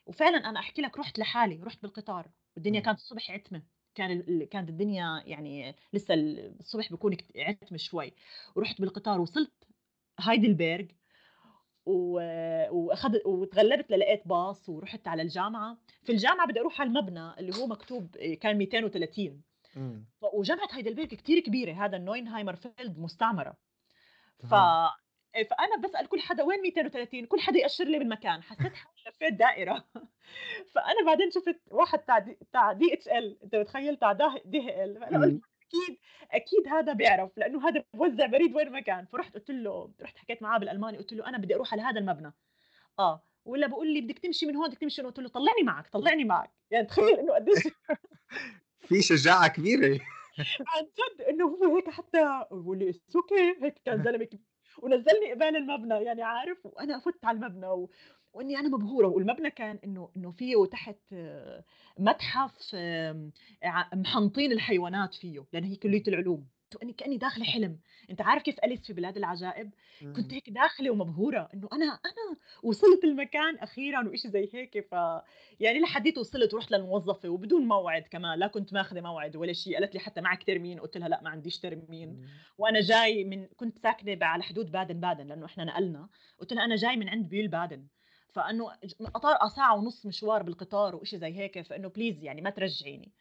وفعلًا 0.06 0.38
أنا 0.50 0.60
أحكي 0.60 0.82
لك 0.82 0.98
رُحت 0.98 1.18
لحالي، 1.18 1.60
رُحت 1.62 1.82
بالقطار 1.82 2.30
والدنيا 2.56 2.80
إمم، 2.80 2.80
كانت 2.80 2.98
الصبح 2.98 3.30
عتمة، 3.30 3.62
كان 3.94 4.44
كانت 4.46 4.68
الدنيا 4.68 5.22
يعني 5.26 5.76
لسه 5.92 6.14
ال 6.14 6.58
الصبح 6.60 6.90
بيكون 6.90 7.14
كت 7.14 7.36
عتمة 7.38 7.78
شوي، 7.78 8.12
ورُحت 8.56 8.80
بالقطار 8.80 9.20
وصلت 9.20 9.52
هايدلبرج 10.20 10.92
و 11.86 11.92
وأخد 12.70 13.16
واتغلّبت 13.26 13.90
للقيت 13.92 14.28
باص 14.28 14.68
ورُحت 14.68 15.08
على 15.08 15.22
الجامعة، 15.22 15.78
في 16.04 16.12
الجامعة 16.12 16.46
بدي 16.48 16.60
أروح 16.60 16.80
على 16.80 16.88
المبنى 16.88 17.38
اللي 17.38 17.52
هو 17.54 17.66
مكتوب 17.66 18.16
كان 18.16 18.58
230 18.58 19.42
إمم، 19.76 20.06
ف 20.22 20.24
وجامعة 20.34 20.68
هايدلبرج 20.72 21.08
كتير 21.08 21.40
كبيرة، 21.40 21.72
هذا 21.86 21.96
النوينهايمر 21.96 22.56
فيلد 22.56 22.98
مستعمرة، 22.98 23.56
ف 24.40 24.54
آآ 25.36 25.42
فأنا 25.44 25.76
باسأل 25.76 26.08
كل 26.08 26.20
حدا 26.20 26.42
وين 26.42 26.62
230 26.62 27.26
كل 27.26 27.40
حدا 27.40 27.58
يأشّر 27.58 27.84
لي 27.84 27.98
بالمكان، 27.98 28.42
حسّيت 28.42 28.74
حالي 28.74 28.94
لفّيت 29.08 29.32
دائرة 29.34 29.84
فأنا 30.74 31.04
بعدين 31.06 31.30
شُفت 31.30 31.60
واحد 31.70 31.98
بتاع 31.98 32.18
د 32.18 32.36
بتاع 32.50 32.74
DHL 32.74 33.42
أنت 33.44 33.54
متخيّل 33.56 33.96
بتاع 33.96 34.12
ده 34.12 34.30
DHL 34.34 35.00
فأنا 35.00 35.18
قُلت 35.18 35.32
إمم. 35.32 35.40
أكيد 35.62 35.98
أكيد 36.30 36.68
هذا 36.68 36.92
بيعرف 36.92 37.38
لإنه 37.38 37.68
هذا 37.68 37.84
بيوزّع 37.94 38.26
بريد 38.26 38.56
وين 38.56 38.70
ما 38.72 38.80
كان، 38.80 39.06
فرُحت 39.06 39.34
قُلت 39.34 39.50
له 39.50 39.92
رُحت 40.02 40.18
حكيت 40.18 40.42
معاه 40.42 40.58
بالألماني 40.58 40.98
قُلت 40.98 41.12
له: 41.12 41.28
"أنا 41.28 41.38
بدي 41.38 41.54
أروح 41.54 41.72
على 41.72 41.82
هذا 41.82 42.00
المبنى." 42.00 42.32
آه، 42.98 43.24
والّا 43.44 43.66
بيقول 43.66 43.94
لي: 43.94 44.00
"بدِك 44.00 44.18
تمشي 44.18 44.46
من 44.46 44.56
هون، 44.56 44.68
بدِك 44.68 44.78
تمشي 44.78 45.02
من 45.02 45.06
هون." 45.06 45.14
قُلت 45.14 45.24
له: 45.24 45.28
"طلّعني 45.28 45.62
معك، 45.62 45.88
طلّعني 45.88 46.24
معك." 46.24 46.50
يعني 46.70 46.86
تخيّل 46.86 47.18
إنه 47.18 47.34
قديش 47.34 47.56
في 48.88 49.02
شجاعة 49.02 49.48
كبيرة. 49.48 50.00
عن 50.68 50.84
جد 50.84 51.20
إنه 51.22 51.44
هو 51.46 51.76
هيك 51.76 51.90
حتى 51.90 52.44
بيقول 52.52 52.78
لي: 52.78 52.92
"It's 52.92 53.14
okay." 53.16 53.64
هيك 53.64 53.74
كان 53.84 54.02
زلمة 54.02 54.24
كبير. 54.24 54.51
ونزّلني 54.78 55.32
قبال 55.32 55.56
المبنى 55.56 55.94
يعني 56.04 56.22
عارف، 56.22 56.66
وأنا 56.66 56.98
فُتت 56.98 57.24
على 57.24 57.36
المبنى 57.36 57.66
و 57.66 57.90
وإني 58.32 58.58
أنا 58.58 58.68
مبهورة، 58.68 59.06
والمبنى 59.08 59.50
كان 59.50 59.78
إنه 59.84 60.10
إنه 60.16 60.30
فيه 60.32 60.66
تحت 60.66 60.96
آه، 61.12 61.64
متحف 61.98 62.74
محنطين 63.94 64.52
الحيوانات 64.52 65.14
فيه، 65.14 65.44
لأن 65.52 65.64
هي 65.64 65.76
كلية 65.76 66.02
العلوم. 66.08 66.48
وإني 66.76 66.92
كأني 66.92 67.16
داخلة 67.18 67.44
حلم، 67.44 67.80
أنت 68.10 68.20
عارف 68.20 68.42
كيف 68.42 68.56
أليس 68.64 68.86
في 68.86 68.92
بلاد 68.92 69.16
العجائب؟ 69.16 69.70
كنت 70.12 70.32
إمم. 70.32 70.34
هيك 70.34 70.50
داخلة 70.50 70.90
ومبهورة 70.90 71.48
إنه 71.54 71.68
أنا 71.72 71.84
أنا 71.86 72.36
وصلت 72.62 73.04
المكان 73.04 73.56
أخيرًا 73.58 74.08
وإشي 74.08 74.28
زي 74.28 74.48
هيك، 74.54 74.86
ف 74.90 74.92
يعني 75.60 75.80
لحديت 75.80 76.18
وصلت 76.18 76.54
ورُحت 76.54 76.70
للموظفة 76.72 77.28
وبدون 77.28 77.62
موعد 77.68 78.02
كمان، 78.02 78.38
لا 78.38 78.46
كنت 78.46 78.72
ماخذة 78.72 79.00
موعد 79.00 79.36
ولا 79.36 79.52
شيء، 79.52 79.74
قالت 79.74 79.94
لي: 79.94 80.00
"حتى 80.00 80.20
معك 80.20 80.42
Termin؟" 80.44 80.80
قُلت 80.80 80.96
لها: 80.96 81.08
"لأ 81.08 81.20
ما 81.22 81.30
عنديش 81.30 81.58
Termin." 81.58 82.16
إمم. 82.16 82.44
وأنا 82.58 82.80
جاي 82.80 83.24
من 83.24 83.46
كنت 83.46 83.78
ساكنة 83.78 84.14
ب 84.14 84.24
على 84.24 84.42
حدود 84.42 84.70
بادن 84.72 85.00
بادن 85.00 85.26
لإنه 85.26 85.46
إحنا 85.46 85.64
نقلنا، 85.64 86.08
قُلت 86.38 86.52
لها: 86.52 86.64
"أنا 86.64 86.76
جاي 86.76 86.96
من 86.96 87.08
عند 87.08 87.28
بيول 87.28 87.48
بادن." 87.48 87.86
فإنه 88.32 88.72
ج 88.84 88.94
قطار 89.14 89.48
ساعة 89.48 89.76
ونُص 89.78 90.06
مشوار 90.06 90.42
بالقطار 90.42 90.96
وإشي 90.96 91.18
زي 91.18 91.38
هيك، 91.38 91.60
فإنه 91.62 91.88
please 91.90 92.22
يعني 92.24 92.40
ما 92.40 92.50
ترجعيني. 92.50 93.12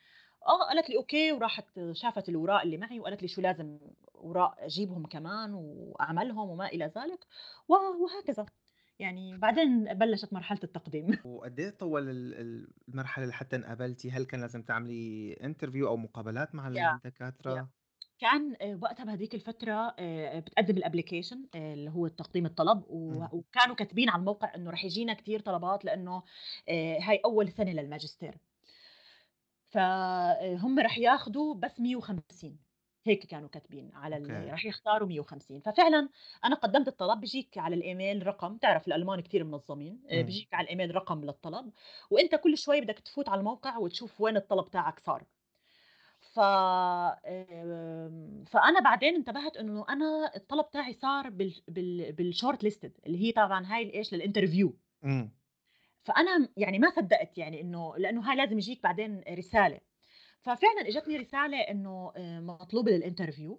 آه، 0.47 0.63
قالت 0.69 0.89
لي: 0.89 0.97
"أوكي." 0.97 1.31
وراحت 1.31 1.65
شافت 1.91 2.29
الأوراق 2.29 2.61
اللي 2.61 2.77
معي 2.77 2.99
وقالت 2.99 3.21
لي 3.21 3.27
شو 3.27 3.41
لازم 3.41 3.79
أوراق 4.15 4.55
أجيبهم 4.59 5.05
كمان 5.05 5.53
وأعملهم 5.53 6.49
وما 6.49 6.65
إلى 6.67 6.85
ذلك، 6.85 7.27
وهكذا. 7.67 8.45
يعني 8.99 9.37
بعدين 9.37 9.93
بلشت 9.93 10.33
مرحلة 10.33 10.59
التقديم. 10.63 11.07
وقد 11.23 11.59
إيه 11.59 11.69
طوّل 11.69 12.09
ال 12.09 12.33
ال 12.33 12.67
المرحلة 12.89 13.25
لحتى 13.25 13.55
انقبلتِ؟ 13.55 14.05
هل 14.07 14.25
كان 14.25 14.41
لازم 14.41 14.61
تعملي 14.63 15.35
interview 15.35 15.85
أو 15.87 15.97
مقابلات 15.97 16.55
مع! 16.55 16.67
الدكاترة؟ 16.67 17.71
كان 18.19 18.55
آآ 18.61 18.79
وقتها 18.81 19.03
بهاديك 19.05 19.35
الفترة 19.35 19.95
آآ 19.99 20.39
بتقدّم 20.39 20.75
الapplication 20.81 21.37
آآ 21.55 21.73
اللي 21.73 21.89
هو 21.91 22.07
تقديم 22.07 22.45
الطلب،. 22.45 22.83
وكانوا 22.89 23.75
كاتبين 23.75 24.09
على 24.09 24.19
الموقع 24.19 24.55
إنه 24.55 24.71
رح 24.71 24.83
ييجينا 24.83 25.13
كتير 25.13 25.39
طلبات 25.39 25.85
لإنه 25.85 26.23
آآ 26.69 26.97
هاي 27.01 27.21
أول 27.25 27.51
سنة 27.51 27.71
للماجستير. 27.71 28.37
فهُم 29.71 30.79
رح 30.79 30.97
ياخدوا 30.97 31.55
بس 31.55 31.79
150 31.79 32.59
هيك 33.05 33.25
كانوا 33.25 33.49
كاتبين 33.49 33.91
على 33.95 34.17
ال 34.17 34.31
okay. 34.31 34.53
رح 34.53 34.65
يختاروا 34.65 35.07
150 35.07 35.59
ففعلًا 35.61 36.09
أنا 36.45 36.55
قدّمت 36.55 36.87
الطلب 36.87 37.19
بيجيك 37.19 37.57
على 37.57 37.75
الإيميل 37.75 38.27
رقم، 38.27 38.55
بتعرف 38.57 38.87
الألمان 38.87 39.19
كتير 39.21 39.43
منظمين، 39.43 40.03
إمم. 40.11 40.23
بيجيك 40.25 40.53
على 40.53 40.65
الإيميل 40.65 40.95
رقم 40.95 41.25
للطلب، 41.25 41.71
وأنت 42.11 42.35
كل 42.35 42.57
شوي 42.57 42.81
بدك 42.81 42.99
تفوت 42.99 43.29
على 43.29 43.39
الموقع 43.39 43.77
وتشوف 43.77 44.21
وين 44.21 44.37
الطلب 44.37 44.69
تاعك 44.69 44.99
صار. 44.99 45.25
ف 46.21 46.39
فأنا 48.47 48.79
بعدين 48.83 49.15
انتبهت 49.15 49.57
إنه 49.57 49.85
أنا 49.89 50.31
الطلب 50.35 50.69
تاعي 50.71 50.93
صار 50.93 51.29
بال 51.29 51.53
بال 51.67 52.15
بال 52.15 52.27
short 52.27 52.57
listed 52.67 52.91
اللي 53.05 53.23
هي 53.27 53.31
طبعًا 53.31 53.65
هاي 53.67 53.83
الإيش 53.83 54.15
لل 54.15 54.24
interview. 54.24 54.69
إمم. 55.03 55.31
فأنا 56.03 56.37
م 56.37 56.47
يعني 56.57 56.79
ما 56.79 56.89
صدّقت 56.89 57.37
يعني 57.37 57.61
إنه 57.61 57.97
لإنه 57.97 58.21
هاي 58.31 58.35
لازم 58.37 58.57
يجيك 58.57 58.83
بعدين 58.83 59.23
رسالة، 59.29 59.79
ففعلًا 60.41 60.81
إجتني 60.87 61.17
رسالة 61.17 61.57
إنه 61.61 62.13
آآ 62.17 62.41
مطلوبة 62.41 62.99
للinterview. 62.99 63.53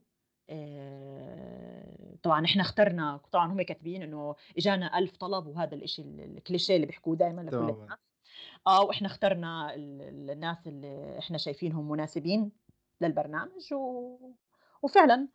آآ 0.51 2.17
طبعًا 2.23 2.45
إحنا 2.45 2.63
اخترنا 2.63 3.17
طبعًا 3.33 3.53
هم 3.53 3.63
كاتبين 3.63 4.03
إنه 4.03 4.35
إجانا 4.59 4.99
1000 4.99 5.17
طلب 5.17 5.47
وهذا 5.47 5.75
الإشي 5.77 6.03
ال 6.03 6.41
الcliche 6.41 6.71
اللي 6.71 6.87
بيحكوه 6.87 7.17
دايمًا 7.17 7.41
لكل. 7.43 7.71
الناس، 7.71 7.99
آه، 8.67 8.83
وإحنا 8.85 9.09
اخترنا 9.09 9.75
ال 9.75 10.03
ال 10.03 10.31
الناس 10.31 10.69
اللي 10.69 11.19
إحنا 11.19 11.39
شايفينهم 11.39 11.91
مناسبين 11.93 12.53
للبرنامج 13.01 13.75
و 13.75 14.19
وفعلًا 14.83 15.29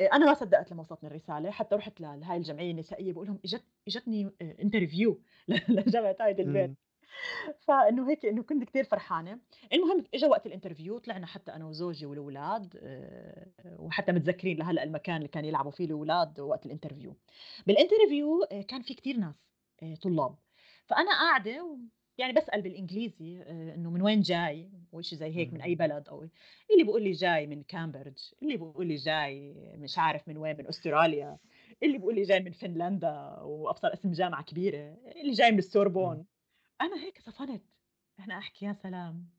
آآ 0.00 0.06
أنا 0.06 0.26
ما 0.26 0.34
صدّقت 0.34 0.72
لمّا 0.72 0.80
وصلتني 0.80 1.08
الرسالة، 1.08 1.50
حتى 1.50 1.74
رُحت 1.74 2.00
لهاي 2.00 2.36
الجمعية 2.36 2.70
النسائية 2.70 3.12
باقول 3.12 3.26
لهم 3.26 3.40
إجت 3.44 3.64
إجتني 3.88 4.30
آآ 4.42 4.56
interview 4.62 5.14
ل 5.48 5.58
لجامعة 5.76 6.16
هايدلبرج. 6.20 6.68
إمم. 6.68 6.76
فإنه 7.60 8.10
هيك 8.10 8.26
إنه 8.26 8.42
كنت 8.42 8.64
كتير 8.64 8.84
فرحانة، 8.84 9.40
المهم 9.72 10.04
إجا 10.14 10.28
وقت 10.28 10.48
الinterview 10.48 10.98
طلعنا 11.04 11.26
حتى 11.26 11.52
أنا 11.52 11.66
وزوجي 11.66 12.06
والولاد 12.06 12.80
آآ، 12.82 13.52
وحتى 13.78 14.12
متذكرين 14.12 14.58
لهلأ 14.58 14.82
المكان 14.84 15.16
اللي 15.16 15.28
كان 15.28 15.44
يلعبوا 15.44 15.70
فيه 15.70 15.84
الولاد 15.86 16.40
وقت. 16.40 16.68
بالinterview 17.70 18.52
آآ، 18.52 18.62
كان 18.62 18.82
في 18.82 18.94
كتير 18.94 19.16
ناس 19.16 19.34
آآ، 19.82 19.94
طلاب، 20.02 20.36
فأنا 20.86 21.10
قاعدة 21.12 21.64
و 21.64 21.78
يعني 22.18 22.32
باسأل 22.32 22.62
بالإنجليزي 22.62 23.42
آآ، 23.42 23.74
إنه 23.74 23.90
من 23.90 24.02
وين 24.02 24.20
جاي 24.20 24.70
وإشي 24.92 25.16
زي 25.16 25.36
هيك 25.36 25.52
من 25.54 25.60
إمم. 25.60 25.74
بلد 25.74 26.08
أو 26.08 26.22
اللي 26.72 26.84
بيقول 26.84 27.02
لي 27.02 27.12
جاي 27.12 27.46
من 27.46 27.62
كامبريدج، 27.62 28.18
اللي 28.42 28.56
بيقول 28.56 28.86
لي 28.86 28.94
جاي 28.94 29.54
مش 29.78 29.98
عارف 29.98 30.28
من 30.28 30.36
وين 30.36 30.56
من 30.56 30.66
أستراليا، 30.66 31.38
اللي 31.82 31.98
بيقول 31.98 32.14
لي 32.14 32.22
جاي 32.22 32.40
من 32.40 32.52
فنلندا 32.52 33.10
وأبصر 33.42 33.92
أسم 33.94 34.12
جامعة 34.12 34.42
كبيرة، 34.44 34.96
اللي 35.22 35.32
جاي 35.32 35.50
من. 35.52 35.58
السوربون. 35.58 36.26
أنا 36.80 36.96
هيك 37.04 37.18
صفنت، 37.20 37.64
أنا 38.20 38.38
أحكي 38.38 38.66
يا 38.66 38.72
سلام! 38.72 39.30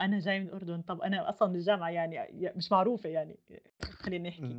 أنا 0.00 0.18
جاي 0.20 0.40
من 0.40 0.46
الأردن، 0.46 0.82
طَب 0.82 1.00
أنا 1.02 1.28
أصلًا 1.30 1.54
الجامعة 1.54 1.90
يعني 1.90 2.16
ي 2.46 2.52
مش 2.56 2.72
معروفة 2.72 3.08
يعني 3.08 3.40
خلّينا 4.00 4.28
نحكي،. 4.28 4.58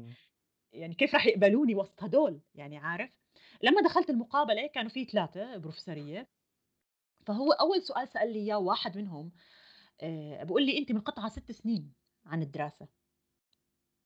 يعني 0.73 0.95
كيف 0.95 1.15
رح 1.15 1.25
يقبلوني 1.27 1.75
وسط 1.75 2.03
هدول، 2.03 2.41
يعني 2.55 2.77
عارف؟ 2.77 3.11
لمّا 3.63 3.81
دخلت 3.83 4.09
المقابلة 4.09 4.67
كانوا 4.67 4.89
في 4.91 5.05
3 5.05 5.57
بروفيسورية، 5.57 6.29
فهو 7.25 7.51
أول 7.51 7.81
سؤال 7.81 8.07
سأل 8.07 8.33
لي 8.33 8.39
إياه 8.39 8.57
واحد 8.57 8.97
منهم 8.97 9.31
آآ 10.01 10.43
بيقول 10.43 10.65
لي: 10.65 10.77
"أنتِ 10.77 10.91
منقطعة 10.91 11.29
6 11.29 11.51
سنين 11.51 11.93
عن 12.25 12.41
الدراسة." 12.41 12.87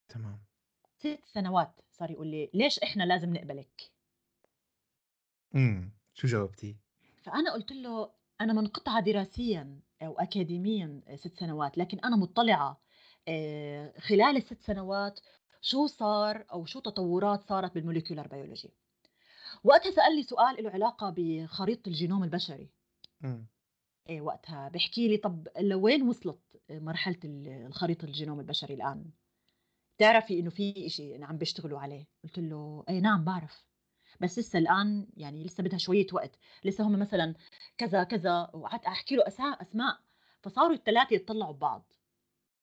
تمام. 0.09 0.39
6 0.97 1.25
سنوات، 1.25 1.81
صار 1.91 2.11
يقول 2.11 2.27
لي: 2.27 2.49
"ليش 2.53 2.79
إحنا 2.79 3.03
لازم 3.03 3.33
نقبلِك؟" 3.33 3.91
إمم. 5.55 5.91
شو 6.13 6.27
جاوبتِ؟ 6.27 6.75
فأنا 7.23 7.53
قُلت 7.53 7.71
له: 7.71 8.11
"أنا 8.41 8.53
منقطعة 8.53 8.99
دراسيًا 9.01 9.79
أو 10.01 10.19
أكاديميًا 10.19 11.01
6 11.15 11.35
سنوات، 11.39 11.77
لكن 11.77 11.99
أنا 11.99 12.15
مُطّلعة 12.15 12.81
آآ 13.27 13.93
خلال 13.99 14.35
ال6 14.37 14.61
سنوات 14.61 15.19
شو 15.61 15.87
صار 15.87 16.45
أو 16.51 16.65
شو 16.65 16.79
تطورات 16.79 17.43
صارت 17.43 17.71
بالmolecular 17.77 18.27
biology." 18.27 18.69
وقتها 19.63 19.91
سألني 19.91 20.23
سؤال 20.23 20.59
إله 20.59 20.69
علاقة 20.69 21.13
بخريطة 21.17 21.89
الجينوم 21.89 22.23
البشري، 22.23 22.69
إمم. 23.23 23.49
آآ 24.09 24.21
وقتها 24.21 24.69
بيحكي 24.69 25.07
لي: 25.07 25.17
"طَب 25.17 25.47
لوين 25.59 26.03
وصلت 26.09 26.39
مرحلة 26.71 27.19
ال 27.25 27.47
الخريطة 27.47 28.05
الجينوم 28.05 28.39
البشري 28.39 28.73
الآن؟ 28.73 29.11
بتعرفي 29.97 30.39
إنه 30.39 30.51
في 30.51 30.87
إشي 30.87 31.23
عم 31.25 31.37
بيشتغلوا 31.37 31.79
عليه." 31.79 32.07
قُلت 32.23 32.39
له: 32.39 32.85
"إيه 32.89 32.99
نعم 32.99 33.25
باعرف." 33.25 33.65
بس 34.21 34.39
لسه 34.39 34.59
الآن 34.59 35.07
يعني 35.17 35.43
لسه 35.43 35.63
بدها 35.63 35.79
شوية 35.79 36.07
وقت، 36.13 36.39
لسه 36.65 36.83
هم 36.87 36.99
مثلًا 36.99 37.35
كذا، 37.77 38.03
كذا، 38.05 38.51
وقعدت 38.55 38.85
أحكي 38.85 39.15
له 39.15 39.27
أسا 39.27 39.43
أسماء، 39.43 39.99
فصاروا 40.43 40.73
ال3 40.75 41.13
يتطلّعوا 41.13 41.53
ببعض، 41.53 41.93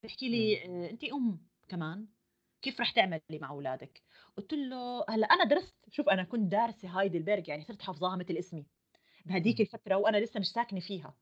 بيحكي 0.02 0.28
إمم. 0.34 0.56
لي: 0.56 0.64
آآ 0.86 0.90
"أنتِ 0.90 1.04
أم 1.04 1.46
كمان، 1.68 2.08
كيف 2.62 2.80
رح 2.82 2.90
تعملي 2.92 3.22
مع 3.42 3.52
ولادِك؟" 3.52 4.04
قُلت 4.36 4.54
له: 4.54 5.04
"هلأ 5.10 5.26
أنا 5.28 5.44
درست" 5.44 5.76
شوف 5.90 6.08
أنا 6.10 6.24
كنت 6.24 6.52
دارسة 6.52 6.88
هايدلبرج 6.88 7.48
يعني 7.48 7.62
صرت 7.64 7.82
حافظاها 7.82 8.16
متل 8.16 8.38
اسمي، 8.38 8.66
بهاديك 9.26 9.60
إمم. 9.60 9.62
الفترة 9.62 9.96
وأنا 9.96 10.16
لسه 10.16 10.40
مش 10.40 10.52
ساكنة 10.52 10.80
فيها. 10.80 11.14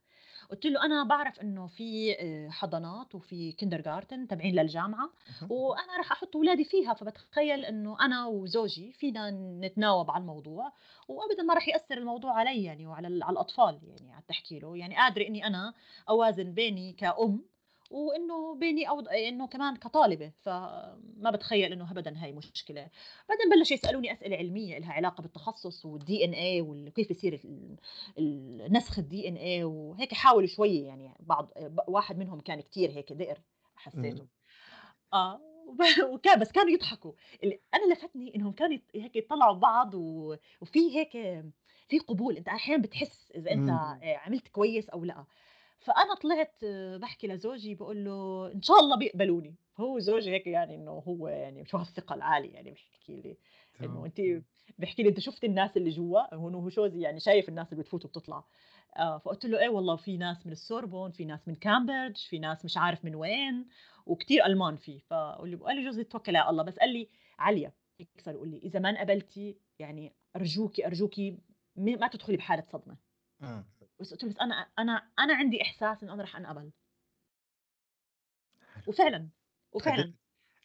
قُلت 0.51 0.67
له: 0.67 0.85
"أنا 0.85 1.05
باعرف 1.05 1.41
إنه 1.41 1.67
في 1.67 2.13
آآ 2.21 2.51
حضانات 2.51 3.15
وفي 3.15 3.53
kindergarten 3.53 4.29
تابعين 4.29 4.55
للجامعة، 4.55 5.11
اهم. 5.29 5.51
وأنا 5.51 5.97
راح 5.99 6.13
أحُط 6.13 6.37
ولادي 6.37 6.65
فيها، 6.65 6.95
فباتخيّل 6.95 7.65
إنه 7.65 7.97
أنا 8.01 8.27
وزوجي 8.27 8.93
فينا 8.93 9.31
نتناوب 9.67 10.11
على 10.11 10.23
الموضوع، 10.23 10.73
وأبدًا 11.09 11.43
ما 11.43 11.55
راح 11.55 11.69
يأثّر 11.69 11.99
الموضوع 11.99 12.33
علي 12.39 12.65
يعني 12.65 12.87
وعلى 12.87 13.25
على 13.25 13.33
الأطفال." 13.33 13.81
يعني 13.85 14.13
قعدت 14.15 14.31
أحكي 14.31 14.59
له، 14.59 14.77
يعني 14.77 14.97
قادرة 14.97 15.27
إني 15.27 15.47
أنا 15.47 15.75
أوازن 16.09 16.53
بيني 16.55 16.93
كأم، 16.93 17.45
وإنه 17.95 18.55
بيني 18.55 18.89
أو 18.89 19.01
د 19.01 19.09
إنه 19.09 19.47
كمان 19.47 19.77
كطالبة، 19.77 20.33
فما 20.43 21.31
باتخيّل 21.31 21.73
إنه 21.73 21.91
أبدًا 21.91 22.25
هاي 22.25 22.33
مشكلة. 22.33 22.91
بعدين 23.29 23.51
بلشوا 23.51 23.75
يسألوني 23.77 24.13
أسئلة 24.13 24.37
علمية 24.37 24.77
إلها 24.77 24.93
علاقة 24.93 25.23
بالتخصُّص 25.23 25.87
والDNA 25.87 26.63
وال 26.63 26.89
كيف 26.95 27.11
يصير 27.11 27.35
ال 27.45 27.77
ال 28.19 28.73
نسخ 28.73 29.01
الDNA 29.01 29.65
وهيك 29.65 30.15
حاولوا 30.15 30.47
شوية 30.49 30.87
يعني 30.87 31.15
بعض 31.21 31.51
واحد 31.89 32.19
منهم 32.19 32.41
كان 32.41 32.61
كتير 32.61 32.91
هيك 32.91 33.13
دِقر 33.13 33.43
حسّيته. 33.77 34.27
وب 35.69 35.79
وكان 36.15 36.39
بس 36.41 36.53
كانوا 36.53 36.71
يضحكوا، 36.71 37.13
أنا 37.75 37.93
لفتني 37.95 38.35
إنهم 38.37 38.53
كانوا 38.53 38.79
هيك 38.95 39.17
يتطلّعوا 39.17 39.55
ببعض 39.55 39.95
و 39.95 40.37
وفي 40.61 40.97
هيك 40.99 41.13
في 41.89 41.99
قبول، 41.99 42.37
أنت 42.37 42.49
أحيانًا 42.49 42.83
بتحس 42.83 43.33
إمم. 43.51 44.03
آآ 44.03 44.17
عملت 44.17 44.49
كويس 44.49 44.89
أو 44.91 45.05
لأ. 45.05 45.25
فأنا 45.85 46.15
طلعت 46.15 46.65
باحكي 47.01 47.27
لزوجي 47.27 47.75
باقول 47.75 48.05
له: 48.05 48.47
"إن 48.55 48.63
شاء 48.63 48.81
الله 48.81 48.97
بيقبلوني." 48.97 49.55
فهو 49.75 49.99
زوجي 49.99 50.31
هيك 50.31 50.47
يعني 50.47 50.75
إنه 50.75 50.91
هو 50.91 51.29
يعني 51.29 51.67
شو 51.67 51.77
هالثقة 51.77 52.15
العالية 52.15 52.53
يعني 52.53 52.71
بيحكي 52.71 53.17
لي 53.17 53.37
إنه 53.81 53.93
تمام. 53.93 54.05
أنتِ 54.05 54.21
بيحكي 54.79 55.03
لي: 55.03 55.09
"أنت 55.09 55.21
شُفت 55.21 55.45
الناس 55.45 55.77
اللي 55.77 55.91
جوا؟" 55.91 56.35
هون 56.35 56.55
هو 56.55 56.69
جوزي 56.69 57.01
يعني 57.01 57.21
شايف 57.21 57.49
الناس 57.49 57.73
اللي 57.73 57.83
بتفوت 57.83 58.05
وبتطلع. 58.05 58.45
آه، 58.97 59.19
فقُلت 59.19 59.47
له: 59.47 59.61
"إيه 59.61 59.69
والله 59.69 59.97
في 59.97 60.17
ناس 60.17 60.47
من 60.47 60.53
السوربون، 60.53 61.11
في 61.11 61.25
ناس 61.25 61.49
من 61.49 61.55
كامبريدج، 61.55 62.17
في 62.17 62.39
ناس 62.39 62.65
مش 62.65 62.77
عارف 62.77 63.05
من 63.05 63.15
وين، 63.15 63.67
وكتير 64.07 64.47
ألمان 64.47 64.77
في." 64.77 64.99
فقول 64.99 65.51
لي 65.51 65.85
جوزي: 65.85 66.05
"توكّلي 66.05 66.39
على 66.39 66.51
الله." 66.51 66.63
بس 66.63 66.79
قال 66.79 66.93
لي: 66.93 67.09
"علياء." 67.39 67.73
هيك 68.01 68.09
صار 68.19 68.35
يقول 68.35 68.49
لي 68.49 68.59
إذا 68.59 68.79
ما 68.81 68.91
انقبلتي 68.91 69.57
يعني 69.79 70.13
أرجوكي 70.37 70.87
أرجوكي 70.87 71.39
ما 71.77 72.09
تدخلي 72.09 72.37
بحالة 72.37 72.63
صدمة 72.63 72.97
آه. 73.43 73.65
بس 74.01 74.11
قلت 74.11 74.25
له 74.25 74.31
بس 74.31 74.37
أنا 74.41 74.55
أنا 74.79 75.11
أنا 75.19 75.35
عندي 75.35 75.63
إحساس 75.63 76.03
إنه 76.03 76.15
أنا 76.15 76.23
رح 76.23 76.37
أنقبل. 76.37 76.71
وفعلا 78.87 79.29
وفعلا. 79.73 80.15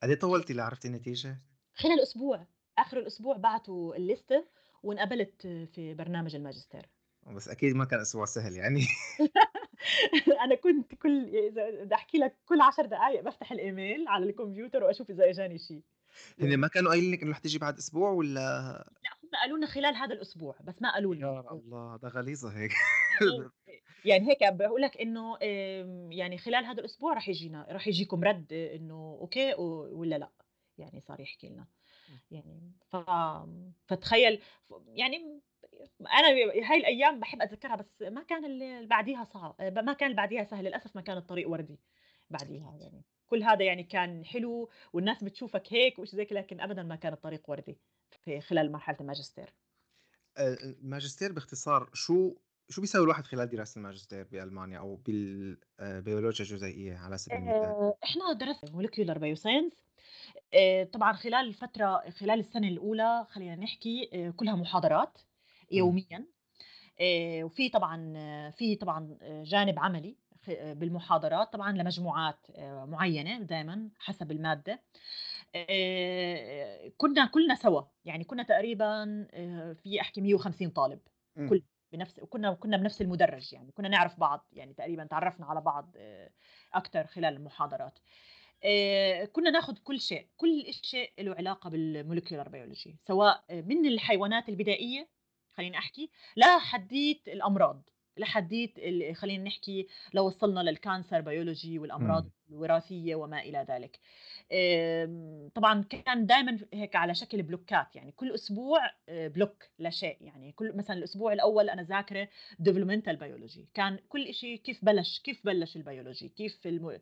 قد 0.04 0.10
إيه 0.10 0.20
طولتي 0.20 0.54
لعرفتي 0.54 0.88
النتيجة؟ 0.88 1.42
خلال 1.74 2.02
أسبوع 2.02 2.46
آخر 2.78 3.00
الأسبوع 3.00 3.38
بعتوا 3.38 3.96
الليستة 3.96 4.48
وانقبلت 4.84 5.42
في 5.48 5.94
برنامج 5.94 6.36
الماجستير. 6.36 6.90
بس 7.28 7.48
أكيد 7.48 7.76
ما 7.76 7.86
كان 7.86 8.00
أسبوع 8.00 8.26
سهل 8.26 8.54
يعني. 8.54 8.86
أنا 10.46 10.56
كنت 10.56 10.96
كل 10.96 11.36
إذا 11.36 11.84
بدي 11.84 11.96
أحكي 11.96 12.18
لك 12.18 12.38
كل 12.46 12.62
عشر 12.62 12.86
دقائق 12.86 13.22
بفتح 13.22 13.52
الإيميل 13.52 14.08
على 14.08 14.26
الكمبيوتر 14.26 14.84
وأشوف 14.84 15.10
إذا 15.10 15.30
إجاني 15.30 15.58
شيء 15.58 15.84
هن 16.40 16.58
ما 16.58 16.68
كانوا 16.68 16.92
قايلين 16.92 17.12
لك 17.12 17.22
إنه 17.22 17.32
رح 17.32 17.38
تيجي 17.38 17.60
بعد 17.60 17.78
أسبوع 17.78 18.10
ولا؟ 18.10 18.40
لا 19.04 19.10
هم 19.24 19.30
قالوا 19.42 19.58
لنا 19.58 19.68
خلال 19.68 19.96
هذا 19.96 20.14
الأسبوع 20.14 20.56
بس 20.64 20.82
ما 20.82 20.94
قالوا 20.94 21.16
لي. 21.16 21.22
يا 21.22 21.52
الله 21.52 21.98
ده 21.98 22.10
غليظة 22.10 22.58
هيك. 22.58 22.72
يعني 24.06 24.30
هيك 24.30 24.54
بقول 24.54 24.82
لك 24.82 24.98
إنه 24.98 25.38
يعني 26.12 26.38
خلال 26.38 26.66
هذا 26.66 26.80
الأسبوع 26.80 27.14
رح 27.14 27.30
يجينا 27.30 27.68
رح 27.70 27.88
يجيكم 27.88 28.24
رد 28.24 28.54
إنه 28.54 29.18
أوكي 29.22 29.54
ولا 29.54 30.16
لأ 30.16 30.30
يعني 30.78 31.02
صار 31.02 31.20
يحكي 31.20 31.50
لنا. 31.50 31.68
يعني 32.32 32.72
ف... 32.90 32.98
فتخيل 33.88 34.42
يعني 34.88 35.42
أنا 36.02 36.28
هاي 36.70 36.78
الأيام 36.78 37.20
بحب 37.20 37.42
أتذكرها 37.42 37.76
بس 37.76 38.02
ما 38.02 38.24
كان 38.24 38.46
اللي 38.46 38.86
بعديها 38.86 39.24
صعب 39.24 39.56
ما 39.62 39.94
كان 39.94 40.10
اللي 40.10 40.18
بعديها 40.18 40.44
سهل 40.44 40.66
للأسف 40.66 40.96
ما 40.96 41.02
كان 41.02 41.18
الطريق 41.18 41.50
وردي 41.50 41.80
بعديها 42.30 42.78
يعني. 42.82 43.04
كل 43.28 43.44
هذا 43.44 43.64
يعني 43.64 43.84
كان 43.84 44.26
حلو 44.26 44.70
والناس 44.94 45.24
بتشوفك 45.24 45.74
هيك 45.74 46.00
وش 46.00 46.10
زي 46.10 46.28
لكن 46.32 46.62
ابدا 46.62 46.84
ما 46.84 46.96
كان 46.96 47.14
الطريق 47.14 47.50
وردي 47.50 47.78
في 48.22 48.42
خلال 48.42 48.72
مرحلة 48.72 48.98
الماجستير. 49.02 49.54
الماجستير 50.40 51.32
باختصار 51.32 51.90
شو 51.94 52.36
شو 52.72 52.82
بيساوي 52.82 53.04
الواحد 53.04 53.26
خلال 53.26 53.50
دراسة 53.50 53.80
الماجستير 53.80 54.24
بألمانيا 54.32 54.80
أو 54.80 54.96
بالبيولوجيا 54.96 56.46
الجزيئيه 56.46 56.98
على 56.98 57.18
سبيل 57.18 57.38
المثال؟ 57.38 57.94
إحنا 58.04 58.34
درسنا 58.34 58.72
molecular 58.72 59.18
bioscience 59.18 59.74
طبعا 60.94 61.14
خلال 61.14 61.48
الفترة 61.48 62.10
خلال 62.10 62.40
السنة 62.40 62.68
الأولى 62.68 63.26
خلينا 63.30 63.56
نحكي 63.56 64.32
كلها 64.38 64.56
محاضرات 64.56 65.18
يوميا. 65.72 66.26
وفي 67.44 67.70
طبعا 67.70 68.14
في 68.52 68.76
طبعا 68.76 69.18
جانب 69.44 69.80
عملي 69.80 70.16
بالمحاضرات 70.48 71.54
طبعا 71.54 71.72
لمجموعات 71.72 72.48
معينة 72.88 73.40
دائما 73.40 73.90
حسب 74.00 74.32
المادة. 74.32 74.80
كنا 76.98 77.26
كلنا 77.26 77.56
سوا 77.56 77.82
يعني 78.06 78.24
كنا 78.24 78.44
تقريبا 78.44 79.28
في 79.84 80.02
أحكي 80.02 80.22
150 80.22 80.70
طالب 80.70 81.00
كل 81.50 81.64
بنفس 81.94 82.20
وكنا 82.20 82.54
كنا 82.54 82.78
بنفس 82.78 83.02
المدرج 83.02 83.54
يعني 83.54 83.72
كنا 83.72 83.90
نعرف 83.90 84.20
بعض 84.20 84.48
يعني 84.54 84.74
تقريبا 84.74 85.04
تعرفنا 85.04 85.46
على 85.46 85.62
بعض 85.62 85.96
أكثر 86.74 87.08
خلال 87.08 87.34
المحاضرات. 87.34 88.00
كنا 89.32 89.50
ناخذ 89.50 89.78
كل 89.84 90.00
شيء 90.00 90.28
كل 90.38 90.74
شيء 90.82 91.12
له 91.20 91.36
علاقة 91.36 91.70
بال 91.70 91.84
molecular 91.84 92.50
biology 92.50 92.98
سواء 93.08 93.44
من 93.50 93.86
الحيوانات 93.86 94.50
البدائية 94.50 95.08
خليني 95.54 95.78
أحكي 95.78 96.10
لحديت 96.38 97.28
الأمراض 97.28 97.90
لحديت 98.18 98.74
خلينا 99.16 99.44
نحكي 99.44 99.88
لو 100.14 100.28
وصلنا 100.28 100.60
لل 100.60 100.75
cancer 100.75 101.22
biology 101.22 101.80
والأمراض. 101.80 102.30
الوراثيه 102.50 103.16
وما 103.16 103.40
إلى 103.40 103.66
ذلك. 103.70 104.00
طبعا 105.56 105.84
كان 105.84 106.26
دائما 106.26 106.60
هيك 106.74 106.96
على 106.96 107.16
شكل 107.16 107.44
block 107.44 107.87
ات 107.87 107.96
يعني 107.96 108.12
كل 108.12 108.34
أسبوع 108.34 108.80
آه، 109.10 109.28
block 109.28 109.64
لشيء 109.80 110.18
يعني 110.22 110.52
كل 110.52 110.78
مثلا 110.78 110.98
الأسبوع 110.98 111.34
الأول 111.34 111.70
أنا 111.70 111.82
ذاكرة 111.84 112.30
developmental 112.60 113.16
biology 113.16 113.68
كان 113.74 114.00
كل 114.10 114.34
شيء 114.34 114.58
كيف 114.58 114.86
بلش 114.86 115.20
كيف 115.20 115.46
بلش 115.46 115.76
البيولوجي 115.76 116.30
كيف 116.30 116.68
الم... 116.68 117.00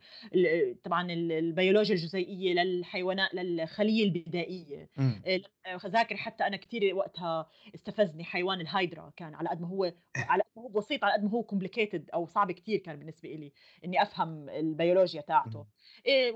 طبعا 0.83 1.11
البيولوجيا 1.11 1.95
الجزيئية 1.95 2.53
للحيوانات 2.53 3.33
للخلية 3.33 4.03
البدائية. 4.03 4.89
آه، 5.25 5.79
ذاكر 5.87 6.15
حتى 6.17 6.47
أنا 6.47 6.57
كثير 6.57 6.95
وقتها 6.95 7.49
استفزني 7.75 8.23
حيوان 8.23 8.61
الهايدرا 8.61 9.13
كان 9.15 9.35
على 9.35 9.49
قد 9.49 9.61
ما 9.61 9.67
هو 9.67 9.93
على 10.17 10.43
قد 10.43 10.49
ما 10.55 10.63
هو 10.63 10.67
بسيط 10.67 11.03
على 11.03 11.13
قد 11.13 11.23
ما 11.23 11.31
هو 11.31 11.43
complicated 11.43 12.09
أو 12.13 12.25
صعب 12.25 12.51
كثير 12.51 12.79
كان 12.79 12.95
بالنسبة 12.95 13.29
لي 13.29 13.51
إني 13.85 14.01
أفهم 14.01 14.49
البيولوجيا 14.49 15.21
تاعته 15.43 15.65
إيه، 16.05 16.33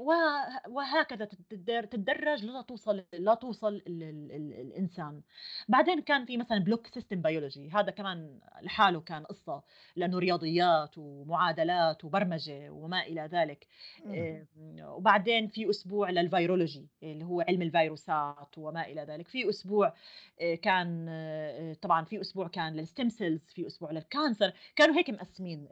وهكذا 0.68 1.26
تتدرج 1.26 2.46
لا 2.46 2.62
توصل 2.62 3.04
لا 3.14 3.34
توصل 3.34 3.82
الإنسان. 3.88 5.22
بعدين 5.68 6.02
كان 6.02 6.26
في 6.26 6.38
مثلا 6.38 6.58
block 6.58 6.88
system 6.88 7.22
biology 7.22 7.70
هذا 7.70 7.92
كمان 7.92 8.40
لحاله 8.62 9.00
كان 9.02 9.24
قصة 9.24 9.64
لأنه 9.96 10.20
رياضيات 10.20 10.98
ومعادلات 10.98 12.06
وبرمجة 12.06 12.70
وما 12.70 13.02
إلى 13.02 13.30
ذلك. 13.32 13.68
إيه، 14.06 14.48
وبعدين 14.84 15.48
في 15.48 15.70
أسبوع 15.70 16.10
لل 16.10 16.25
virology 16.25 16.88
اللي 17.04 17.26
هو 17.26 17.42
علم 17.42 17.62
الفيروسات 17.62 18.58
وما 18.58 18.88
إلى 18.88 19.02
ذلك. 19.02 19.28
في 19.28 19.50
أسبوع 19.50 19.94
كان 20.62 21.08
طبعا 21.82 22.06
في 22.06 22.22
أسبوع 22.22 22.48
كان 22.48 22.76
لل 22.76 22.87
stem 22.87 23.10
cells 23.10 23.42
في 23.54 23.68
أسبوع 23.68 23.92
لل 23.92 24.07
cancer 24.07 24.54
كانوا 24.76 24.96
هيك 24.96 25.10
مقسمين 25.10 25.68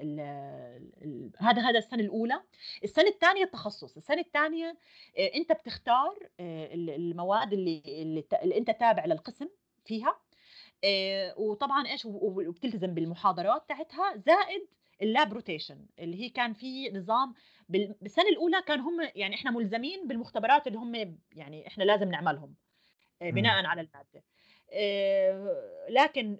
هذا 1.39 1.61
هذا 1.61 1.77
السنة 1.77 2.01
الأولى. 2.01 2.41
السنة 2.83 3.07
الثانية 3.19 3.43
التخصص 3.43 3.97
السنة 3.97 4.21
الثانية 4.21 4.77
آه، 5.17 5.31
أنت 5.35 5.51
بتختار 5.51 6.29
آه، 6.39 6.73
المواد 6.73 7.53
اللي 7.53 7.83
اللي, 7.87 8.57
أنت 8.57 8.71
تابع 8.71 9.05
للقسم 9.05 9.49
فيها 9.85 10.19
آه، 10.83 11.33
وطبعا 11.37 11.87
إيش 11.87 12.05
وبتلتزم 12.05 12.93
بالمحاضرات 12.93 13.69
تاعتها 13.69 14.17
زائد 14.17 14.67
ال 15.01 15.09
lab 15.09 15.33
rotation 15.33 15.85
اللي 15.99 16.21
هي 16.21 16.29
كان 16.29 16.53
في 16.53 16.89
نظام 16.89 17.33
بالسنة 17.69 18.29
الأولى 18.29 18.61
كان 18.61 18.79
هم 18.79 19.09
يعني 19.15 19.35
إحنا 19.35 19.51
ملزمين 19.51 20.07
بالمختبرات 20.07 20.67
اللي 20.67 20.77
هم 20.77 21.17
يعني 21.31 21.67
إحنا 21.67 21.83
لازم 21.83 22.09
نعملهم 22.09 22.55
بناء 23.21 23.65
على 23.65 23.81
الماده 23.81 24.23
لكن 25.89 26.37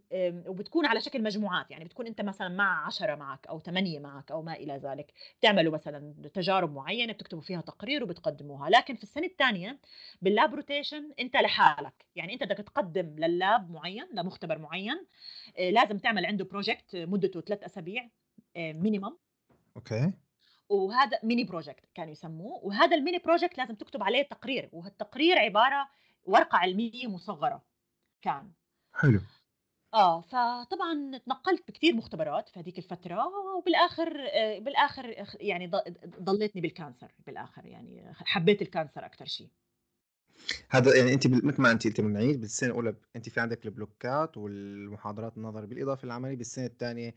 وبتكون 0.48 0.86
على 0.86 1.02
شكل 1.02 1.24
مجموعات 1.24 1.72
يعني 1.72 1.86
بتكون 1.86 2.08
أنت 2.08 2.22
مثلا 2.22 2.48
مع 2.48 2.86
عشرة 2.86 3.16
معك 3.16 3.48
أو 3.48 3.60
ثمانية 3.60 4.00
معك 4.00 4.32
أو 4.32 4.42
ما 4.42 4.54
إلى 4.54 4.74
ذلك 4.74 5.14
بتعملوا 5.40 5.74
مثلا 5.74 6.14
تجارب 6.34 6.74
معينة 6.74 7.14
بتكتبوا 7.14 7.42
فيها 7.42 7.62
تقرير 7.62 8.04
وبتقدموها. 8.04 8.70
لكن 8.70 8.96
في 8.96 9.04
السنة 9.04 9.26
الثانية 9.26 9.80
بال 10.22 10.36
lab 10.36 10.56
rotation 10.56 11.12
أنت 11.20 11.38
لحالك 11.38 12.06
يعني 12.16 12.34
أنت 12.34 12.44
بدك 12.44 12.58
تقدم 12.58 13.16
لل 13.18 13.39
lab 13.39 13.72
معين 13.72 14.08
لمختبر 14.14 14.58
معين 14.58 15.06
آه، 15.58 15.70
لازم 15.70 15.98
تعمل 15.98 16.26
عنده 16.26 16.46
project 16.46 16.96
مدته 16.96 17.42
ثلاث 17.42 17.64
أسابيع 17.64 18.10
minimum 18.58 19.18
okay. 19.76 20.12
وهذا 20.70 21.20
mini 21.24 21.44
project 21.44 21.86
كانوا 21.96 22.12
يسموه. 22.12 22.66
وهذا 22.66 22.98
ال 22.98 23.02
mini 23.02 23.18
project 23.18 23.58
لازم 23.58 23.76
تكتب 23.76 24.04
عليه 24.04 24.22
تقرير. 24.22 24.70
وهالتقرير 24.74 25.40
عبارة 25.40 25.90
ورقة 26.26 26.58
علمية 26.58 27.08
مصغرة. 27.08 27.69
كان. 28.22 28.52
حلو. 28.94 29.20
آه 29.94 30.22
فطبعا 30.22 31.18
تنقلت 31.26 31.68
بكثير 31.68 31.96
مختبرات 31.96 32.50
في 32.50 32.60
هذيك 32.60 32.78
الفترة 32.78 33.28
وبالآخر 33.58 34.28
آه، 34.34 34.60
بالآخر 34.60 35.26
يعني 35.40 35.72
ضليتني 36.20 36.62
بال 36.62 36.74
cancer 36.74 37.12
بالآخر 37.28 37.66
يعني 37.66 38.14
حبيت 38.14 38.62
ال 38.62 38.68
cancer 38.68 39.06
أكثر 39.06 39.26
شيء. 39.26 39.50
هذا 40.70 40.98
يعني 40.98 41.14
انت 41.14 41.28
مثل 41.28 41.62
ما 41.62 41.72
انت 41.72 41.88
قلتي 41.88 42.02
من 42.02 42.18
عيد 42.18 42.42
بالسنة 42.42 42.70
الأولى 42.70 42.96
انت 43.16 43.30
في 43.30 43.40
عندك 43.40 43.66
ال 43.66 43.76
block 43.76 44.28
ات 44.28 44.38
والمحاضرات 44.38 45.38
النظري 45.38 45.68
بالإضافة 45.68 46.06
للعملي 46.06 46.36
بالسنة 46.36 46.66
الثانية 46.66 47.14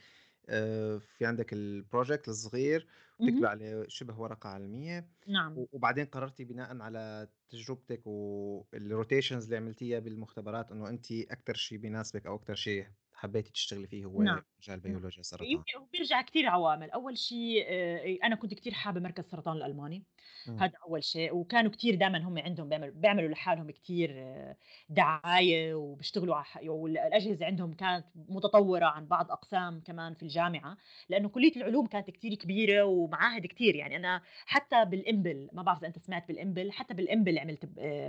في 0.46 1.26
عندك 1.26 1.52
ال 1.52 1.62
project 1.62 2.28
الصغير 2.28 2.86
بتكتبي 3.20 3.46
عليه 3.46 3.84
شبه 3.88 4.20
ورقة 4.20 4.48
علمية 4.48 5.08
نعم. 5.28 5.66
وبعدين 5.72 6.06
قررتي 6.06 6.44
بناء 6.44 6.80
على 6.80 7.28
تجربتك 7.48 8.06
وال 8.06 8.31
rotations 8.31 9.44
اللي 9.44 9.56
عملتيها 9.56 9.98
بالمختبرات 9.98 10.72
إنه 10.72 10.88
انت 10.88 11.12
أكثر 11.12 11.54
شيء 11.54 11.78
بيناسبك 11.78 12.26
أو 12.26 12.36
أكثر 12.36 12.54
شيء 12.54 12.86
حبيتي 13.22 13.52
تشتغلي 13.52 13.86
فيه 13.86 14.04
هو 14.04 14.22
نعم. 14.22 14.42
مجال 14.62 14.78
نعم. 14.78 14.92
بيولوجيا 14.92 15.20
السرطان؟ 15.20 15.46
يمكن 15.50 15.86
بيرجع 15.92 16.22
كثير 16.22 16.46
عوامل. 16.46 16.90
أول 16.90 17.18
شيء 17.18 17.64
آه، 17.68 18.18
أنا 18.24 18.36
كنت 18.36 18.54
كثير 18.54 18.72
حابة 18.74 19.00
مركز 19.00 19.24
السرطان 19.24 19.56
الألماني. 19.56 20.02
هذا 20.48 20.72
أول 20.88 21.04
شيء. 21.04 21.34
وكانوا 21.34 21.70
كثير 21.70 21.94
دائما 21.94 22.18
هم 22.18 22.38
عندهم 22.38 22.68
بيعملوا 22.68 22.94
بيعملوا 22.94 23.28
لحالهم 23.28 23.70
كثير 23.70 24.10
آه، 24.14 24.56
دعاية 24.88 25.74
وبيشتغلوا 25.74 26.34
على 26.34 26.68
والأجهزة 26.68 27.46
عندهم 27.46 27.74
كانت 27.74 28.06
متطورة 28.14 28.86
عن 28.86 29.06
بعض 29.06 29.30
أقسام 29.30 29.80
كمان 29.80 30.14
في 30.14 30.22
الجامعة 30.22 30.76
لأنه 31.08 31.28
كلية 31.28 31.56
العلوم 31.56 31.86
كانت 31.86 32.10
كثير 32.10 32.34
كبيرة 32.34 32.84
ومعاهد 32.84 33.46
كثير 33.46 33.76
يعني 33.76 33.96
أنا 33.96 34.22
حتى 34.46 34.84
بال 34.84 35.05
EMBL 35.05 35.48
ما 35.52 35.62
بعرف 35.62 35.78
إذا 35.78 35.86
أنت 35.86 35.98
سمعت 35.98 36.28
بال 36.28 36.43
EMBL 36.43 36.72
حتى 36.72 36.94
بال 36.94 37.09
EMBL 37.09 37.38
عملت 37.38 37.64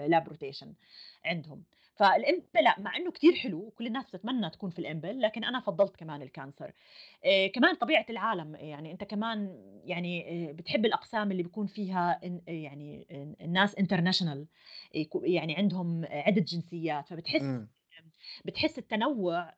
lab 0.08 0.30
rotation 0.30 0.74
عندهم. 1.26 1.64
فال 1.96 2.12
EMBL 2.12 2.44
لا 2.64 2.80
مع 2.80 2.96
إنه 2.98 3.12
كثير 3.12 3.34
حلو 3.36 3.60
وكل 3.60 3.88
الناس 3.88 4.06
بتتمنى 4.10 4.50
تكون 4.50 4.70
في 4.70 4.80
ال 4.80 4.88
EMBL 4.88 5.22
لكن 5.22 5.44
أنا 5.44 5.60
فضّلت 5.60 5.96
كمان 5.96 6.22
ال 6.22 6.28
cancer. 6.28 6.74
آآ 7.26 7.48
كمان 7.48 7.76
طبيعة 7.76 8.06
العالم، 8.10 8.56
يعني 8.56 8.92
أنت 8.92 9.04
كمان 9.04 9.56
يعني 9.86 10.50
آآ 10.50 10.54
بتحب 10.54 10.86
الأقسام 10.86 11.32
اللي 11.32 11.44
بيكون 11.44 11.68
فيها 11.68 12.20
إن 12.26 12.42
يعني 12.48 13.08
ال 13.12 13.36
الناس 13.42 13.76
يكو 14.96 15.24
يعني 15.24 15.56
عندهم 15.56 16.06
عدة 16.06 16.42
جنسيات، 16.42 17.08
فبتحس 17.08 17.42
إمم. 17.42 17.68
بتحس 18.46 18.80
التنوُّع 18.80 19.54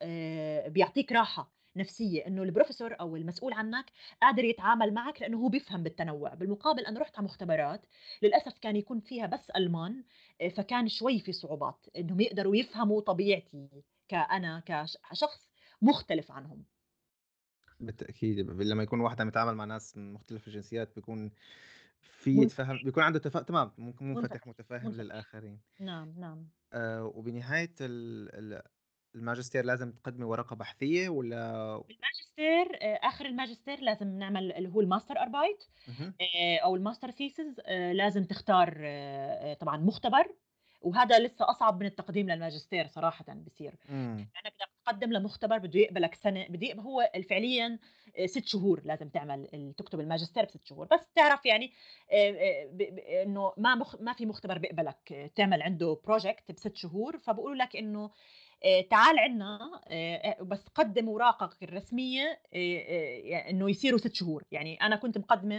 بيعطيك 0.68 1.12
راحة 1.12 1.55
نفسية، 1.76 2.26
إنه 2.26 2.52
الprofessor 2.52 3.00
أو 3.00 3.16
المسؤول 3.16 3.52
عنّك 3.52 3.90
قادر 4.22 4.44
يتعامل 4.44 4.94
معك 4.94 5.20
لإنه 5.22 5.38
هو 5.38 5.48
بيفهم 5.48 5.82
بالتنوُّع، 5.82 6.34
بالمقابل 6.34 6.86
أنا 6.86 7.00
رُحت 7.00 7.18
على 7.18 7.24
مختبرات 7.24 7.86
للأسف 8.22 8.58
كان 8.58 8.76
يكون 8.76 9.00
فيها 9.00 9.26
بس 9.26 9.50
ألمان، 9.50 10.04
آآ 10.40 10.48
فكان 10.48 10.88
شوي 10.88 11.18
في 11.20 11.32
صعوبات 11.32 11.86
إنهم 11.96 12.20
يقدروا 12.20 12.56
يفهموا 12.56 13.00
طبيعتي 13.00 13.68
كأنا 14.08 14.62
كش 14.66 14.98
شخص 15.12 15.50
مختلف 15.82 16.32
عنهم. 16.32 16.66
بالتأكيد 17.80 18.40
ب 18.46 18.60
لمّا 18.60 18.82
يكون 18.82 18.98
الواحد 19.00 19.20
عم 19.20 19.28
يتعامل 19.28 19.54
مع 19.54 19.64
ناس 19.64 19.96
من 19.96 20.12
مختلف 20.12 20.46
الجنسيات 20.48 20.94
بيكون 20.96 21.30
في 22.00 22.30
يتفهم 22.42 22.78
بيكون 22.78 23.02
عنده 23.02 23.18
تفا 23.18 23.42
تمام 23.42 23.72
ممكن 23.78 24.06
منفتح، 24.06 24.46
منفتح. 24.46 24.82
للآخرين. 24.86 25.60
نعم، 25.80 26.20
نعم. 26.20 26.50
آآ 26.72 27.00
وبنهاية 27.02 27.74
ال 27.80 28.28
ال 28.54 28.62
الماجستير 29.16 29.64
لازم 29.64 29.92
تقدمي 29.92 30.24
ورقة 30.24 30.56
بحثية 30.56 31.08
والّا 31.08 31.82
بالماجستير 31.88 32.78
آآ 32.82 32.94
آخر 32.94 33.26
الماجستير 33.26 33.80
لازم 33.80 34.08
نعمل 34.18 34.52
اللي 34.52 34.68
هو 34.68 34.82
الmasterarbeit 34.82 35.68
اهم، 35.88 36.14
آآ 36.20 36.58
أو 36.64 36.78
الmaster 36.78 37.08
thesis 37.10 37.56
آآ 37.66 37.92
لازم 37.94 38.24
تختار 38.24 38.70
طبعًا 39.60 39.76
مختبر، 39.76 40.36
وهذا 40.80 41.18
لسه 41.18 41.50
أصعب 41.50 41.80
من 41.80 41.86
التقديم 41.86 42.30
للماجستير 42.30 42.86
صراحةً 42.86 43.24
بيصير، 43.28 43.74
إمم، 43.90 44.28
لأنك 44.36 44.54
بدك 44.60 44.70
تقدّم 44.86 45.12
لمختبر 45.12 45.58
بده 45.58 45.80
يقبلك 45.80 46.14
سنة 46.14 46.46
بده 46.48 46.66
يق 46.66 46.80
هو 46.80 47.10
فعليًا 47.30 47.78
6 48.26 48.46
شهور 48.46 48.82
لازم 48.84 49.08
تعمل 49.08 49.74
تكتب 49.78 50.00
الماجستير 50.00 50.44
ب6 50.46 50.60
شهور، 50.64 50.86
بس 50.92 51.12
تعرف 51.14 51.46
يعني 51.46 51.72
إنه 53.22 53.52
ما 53.56 53.74
مخ 53.74 53.96
ما 54.00 54.12
في 54.12 54.26
مختبر 54.26 54.58
بيقبلك 54.58 55.12
آه، 55.12 55.26
تعمل 55.26 55.62
عنده 55.62 56.00
project 56.08 56.40
ب6 56.52 56.74
شهور، 56.74 57.18
فبيقولوا 57.18 57.56
لك 57.56 57.76
آآ 57.76 58.10
تعال 58.90 59.18
عندنا 59.18 59.80
آآ 59.88 60.42
بس 60.42 60.68
قدّم 60.68 61.08
أوراقك 61.08 61.62
الرسمية 61.62 62.22
آآ 62.54 62.58
آآ 63.36 63.50
إنه 63.50 63.70
يصيروا 63.70 63.98
6 63.98 64.14
شهور، 64.14 64.42
يعني 64.50 64.74
أنا 64.82 64.96
كنت 64.96 65.18
مقدمة 65.18 65.56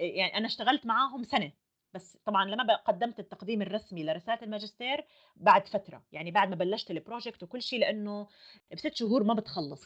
آآ 0.00 0.04
يعني 0.04 0.36
أنا 0.36 0.46
اشتغلت 0.46 0.86
معاهم 0.86 1.22
سنة، 1.22 1.52
بس 1.94 2.16
طبعًا 2.24 2.44
لمّا 2.44 2.76
قدّمت 2.76 3.18
التقديم 3.20 3.62
الرسمي 3.62 4.04
لرسالة 4.04 4.42
الماجستير 4.42 5.04
بعد 5.36 5.68
فترة، 5.68 6.04
يعني 6.12 6.30
بعد 6.30 6.48
ما 6.48 6.54
بلّشت 6.56 6.92
الproject 6.92 7.42
وكل 7.42 7.62
شي 7.62 7.78
لإنه 7.78 8.26
ب6 8.74 8.90
شهور 8.94 9.24
ما 9.24 9.34
بتخلّص 9.34 9.84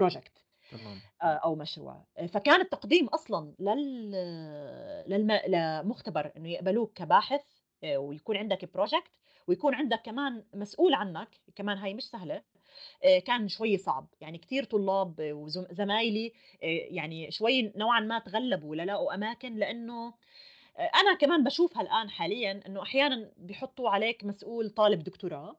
project 0.00 0.42
تمام، 0.70 1.02
أو 1.22 1.54
مشروع، 1.54 2.06
فكان 2.28 2.60
التقديم 2.60 3.06
أصلًا 3.08 3.54
لل 3.60 4.10
للم 5.08 5.32
لمختبر 5.48 6.32
إنه 6.36 6.48
يقبلوك 6.50 6.92
كباحث 6.92 7.42
ويكون 7.96 8.36
عندك 8.36 8.64
project 8.78 9.18
ويكون 9.48 9.74
عندك 9.74 10.02
كمان 10.02 10.44
مسؤول 10.54 10.94
عنّك، 10.94 11.40
كمان 11.56 11.78
هاي 11.78 11.94
مش 11.94 12.04
سهلة، 12.10 12.42
آآ 13.04 13.18
كان 13.18 13.48
شوي 13.48 13.78
صعب، 13.78 14.08
يعني 14.20 14.38
كتير 14.38 14.64
طلاب 14.64 15.16
وزم 15.20 15.66
زمايلي 15.70 16.32
آآ 16.62 16.68
يعني 16.90 17.30
شوي 17.30 17.72
نوعًا 17.76 18.00
ما 18.00 18.18
تغلّبوا 18.18 18.76
للاقوا 18.76 19.14
أماكن 19.14 19.54
لإنه 19.56 20.14
أ 20.76 20.82
أنا 20.82 21.14
كمان 21.14 21.44
باشوفها 21.44 21.82
الآن 21.82 22.10
حاليًا 22.10 22.60
إنه 22.66 22.82
أحيانًا 22.82 23.32
بيحطّوا 23.36 23.90
عليك 23.90 24.24
مسؤول 24.24 24.70
طالب 24.70 25.04
دكتوراه 25.04 25.56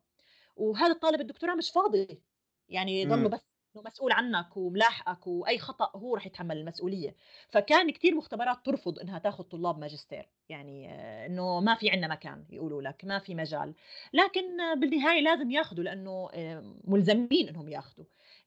وهذا 0.58 0.92
الطالب 0.94 1.22
الدكتوراه 1.22 1.56
مش 1.56 1.72
فاضي، 1.72 2.24
يعني 2.70 3.06
إمم، 3.06 3.30
بس 3.30 3.49
إنه 3.76 3.84
مسؤول 3.86 4.12
عنّك 4.12 4.58
وملاحقك 4.58 5.28
وأي 5.28 5.60
خطأ 5.60 5.92
هو 5.98 6.16
رح 6.16 6.26
يتحمّل 6.26 6.58
المسؤولية، 6.58 7.16
فكان 7.50 7.92
كتير 7.92 8.16
مختبرات 8.16 8.66
ترفض 8.66 9.00
إنها 9.00 9.20
تاخُد 9.20 9.46
طلاب 9.46 9.78
ماجستير، 9.80 10.30
يعني 10.50 10.90
آه، 10.94 11.26
إنه 11.26 11.60
ما 11.60 11.76
في 11.76 11.90
عندنا 11.90 12.08
مكان 12.08 12.46
يقولوا 12.50 12.82
لك، 12.82 13.06
ما 13.06 13.20
في 13.20 13.36
مجال، 13.36 13.74
لكن 14.14 14.62
آه، 14.62 14.74
بالنهاية 14.74 15.22
لازم 15.22 15.52
ياخدوا 15.52 15.84
لإنه 15.84 16.30
آآ 16.34 16.76
ملزمين 16.84 17.50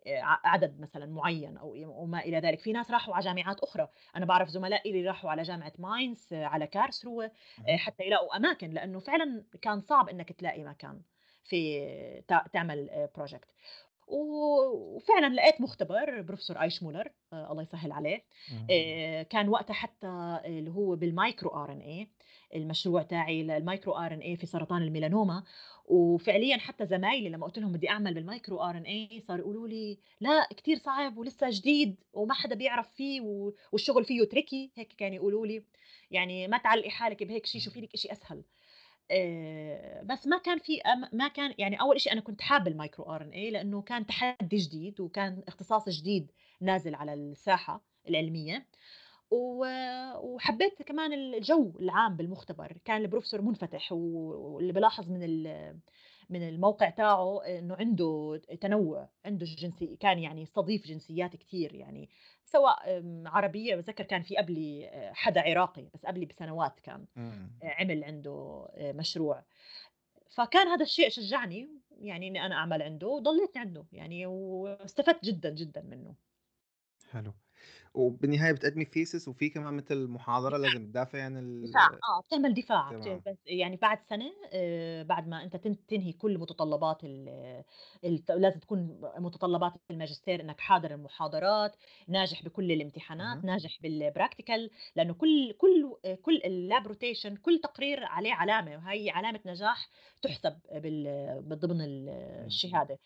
آآ 0.07 0.21
ع 0.23 0.41
عدد 0.45 0.81
مثلًا 0.81 1.07
معيّن 1.07 1.57
ي 1.75 1.85
وما 1.87 2.19
إلى 2.21 2.39
ذلك، 2.39 2.61
في 2.61 2.73
ناس 2.73 2.91
راحوا 2.91 3.15
على 3.15 3.25
جامعات 3.25 3.61
أخرى، 3.61 3.89
أنا 4.17 4.27
باعرف 4.27 4.49
زملائي 4.49 4.91
اللي 4.91 5.07
راحوا 5.09 5.31
على 5.31 5.43
جامعة 5.43 5.73
ماينز، 5.79 6.29
على 6.33 6.67
اهم، 7.59 7.79
حتى 7.79 8.05
يلاقوا 8.07 8.37
أماكن، 8.37 8.71
لإنه 8.71 8.99
فعلًا 9.01 9.45
كان 9.63 9.81
صعب 9.81 10.09
إنّك 10.09 10.33
تلاقي 10.33 10.65
مكان. 10.65 11.03
في 11.45 12.23
تعمل 12.53 13.09
و 13.91 13.92
وفعلًا 14.09 15.35
لقيت 15.35 15.61
مختبر 15.61 16.21
بروفيسور 16.23 16.63
أيشمولر 16.63 17.09
آآ 17.33 17.49
الله 17.53 17.63
يسهّل 17.63 17.93
عليه، 17.93 18.25
آآ 18.71 19.23
كان 19.23 19.49
وقتها 19.49 19.75
حتى 19.75 20.07
اللي 20.45 20.71
هو 20.71 20.97
بالmicro 20.97 21.49
RNA 21.49 22.07
المشروع 22.55 23.03
تاعي 23.03 23.47
للmicro 23.47 23.89
RNA 23.91 24.35
في 24.41 24.47
سرطان 24.47 24.83
الميلانوما، 24.83 25.43
وفعليًا 25.85 26.57
حتى 26.59 26.87
زمايلي 26.87 27.29
لمّا 27.29 27.47
قُلت 27.47 27.59
لهم 27.59 27.73
بدي 27.73 27.89
أعمل 27.91 28.15
بالmicro 28.15 28.53
RNA 28.53 29.21
صاروا 29.27 29.41
يقولوا 29.41 29.69
لي: 29.69 29.99
"لأ 30.21 30.49
كتير 30.57 30.77
صعب 30.79 31.19
ولسه 31.19 31.47
جديد 31.51 32.05
وما 32.13 32.35
حدا 32.35 32.55
بيعرف 32.55 32.89
فيه 32.95 33.21
والشغل 33.73 34.05
فيه 34.05 34.23
tricky" 34.23 34.71
هيك 34.79 34.93
كانوا 34.93 35.17
يقولوا 35.17 35.47
لي، 35.47 35.65
يعني 36.11 36.49
"ما 36.49 36.59
تعلقي 36.59 36.91
حالِك 36.91 37.23
بهيك 37.23 37.47
شي، 37.47 37.61
شوفي 37.61 37.81
لِك 37.81 37.95
إشي 37.95 38.13
أسهل." 38.13 38.45
آآ 39.13 40.03
بس 40.03 40.27
ما 40.27 40.39
كان 40.39 40.59
في 40.59 40.81
ما 41.13 41.29
كان 41.29 41.55
يعني 41.59 41.81
أول 41.81 41.97
إشي 41.97 42.13
أنا 42.13 42.21
كنت 42.21 42.41
حابة 42.43 42.71
الmicro 42.71 43.05
RNA 43.05 43.53
لإنه 43.53 43.83
كان 43.83 44.07
تحدي 44.07 44.57
جديد، 44.57 45.01
وكان 45.01 45.43
اختصاص 45.49 45.89
جديد 45.89 46.33
نازل 46.61 46.95
على 46.95 47.15
الساحة 47.15 47.85
العلمية، 48.09 48.67
و 49.31 49.67
وحبيت 50.19 50.83
كمان 50.83 51.13
الجو 51.13 51.73
العام 51.81 52.17
بالمختبر، 52.17 52.79
كان 52.85 53.03
البروفيسور 53.03 53.43
منفتح، 53.43 53.93
واللي 53.93 54.73
بالاحظ 54.73 55.11
من 55.11 55.23
من 56.33 56.49
الموقع 56.49 56.91
تاعه 56.91 57.45
إنه 57.45 57.75
عنده 57.75 58.41
تنوُّع، 58.61 59.09
عنده 59.25 59.47
جنسي 59.47 59.97
كان 59.97 60.19
يعني 60.19 60.43
يستضيف 60.43 60.87
جنسيات 60.87 61.37
كتير 61.37 61.75
يعني، 61.75 62.11
سواء 62.45 62.99
آمم 62.99 63.29
عربية 63.29 63.75
باتذكر 63.77 64.05
كان 64.05 64.23
في 64.23 64.37
قبلي 64.37 64.89
آآ 64.89 65.13
حدا 65.15 65.41
عراقي، 65.41 65.89
بس 65.95 66.07
قبلي 66.07 66.27
بسنوات 66.27 66.81
كان. 66.81 67.07
إمم، 67.17 67.63
عمل 67.65 68.05
عنده 68.05 68.33
آآ 68.75 68.93
مشروع، 68.93 69.45
فكان 70.31 70.69
هذا 70.69 70.83
الشيء 70.85 71.09
شجّعني 71.09 71.71
يعني 71.91 72.29
إني 72.29 72.47
أنا 72.47 72.55
أعمل 72.55 72.83
عنده 72.83 73.09
وضليتني 73.09 73.63
عنده 73.63 73.87
يعني 73.93 74.27
واستفدت 74.27 75.25
جدًا، 75.25 75.51
جدًا 75.51 75.83
منه. 75.83 76.17
حلو، 77.11 77.33
وبالنهاية 77.95 78.53
بتقدمي 78.53 78.85
thesis 78.87 79.29
وفي 79.29 79.49
كمان 79.51 79.75
مثل 79.75 80.07
محاضرة 80.09 80.57
دفاع. 80.57 80.59
لازم 80.59 80.87
تدافعي 80.87 81.23
عن 81.23 81.37
دفاع، 81.63 81.87
ال 81.87 82.03
آه، 82.09 82.21
بتعمل 82.27 82.55
دفاع 82.55 82.93
بس 83.27 83.37
يعني 83.47 83.77
بعد 83.77 84.03
سنة 84.03 84.33
آآ، 84.53 85.03
بعد 85.03 85.29
ما 85.29 85.49
تن 85.49 85.87
تنهي 85.87 86.13
كل 86.13 86.39
متطلبات 86.39 87.05
ال 87.05 87.29
الت 88.05 88.31
لازم 88.31 88.61
تكون 88.61 89.01
متطلبات 89.19 89.73
الماجستير 89.91 90.41
إنك 90.41 90.61
حاضر 90.61 90.91
المحاضرات، 90.95 91.77
ناجح 92.09 92.45
بكل 92.45 92.73
الامتحانات، 92.73 93.39
اهم، 93.39 93.45
ناجح 93.45 93.79
بالpractical 93.87 94.71
لأنه 94.97 95.15
كل 95.15 95.53
كل 95.59 95.97
كل 96.23 96.39
الlab 96.45 96.89
rotation 96.89 97.39
كل 97.43 97.61
تقرير 97.63 98.05
عليه 98.05 98.33
علامة، 98.33 98.77
وهي 98.77 99.11
علامة 99.11 99.41
نجاح 99.47 99.89
تُحسب 100.23 100.59
بال 100.73 101.59
ضمن 101.59 101.81
ال 101.81 102.09
إمم، 102.39 102.47
الشهادة. 102.47 102.99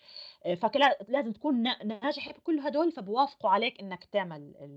آآ 0.47 0.55
فكلا 0.55 0.99
لازم 1.09 1.33
تكون 1.33 1.63
نا 1.63 1.85
ناجح 1.85 2.33
بكل 2.33 2.59
هدول، 2.61 2.93
فبيوافقوا 2.93 3.51
عليك 3.51 3.81
إنك 3.81 4.05
تعمل 4.05 4.37
ال 4.37 4.57
ال 4.65 4.76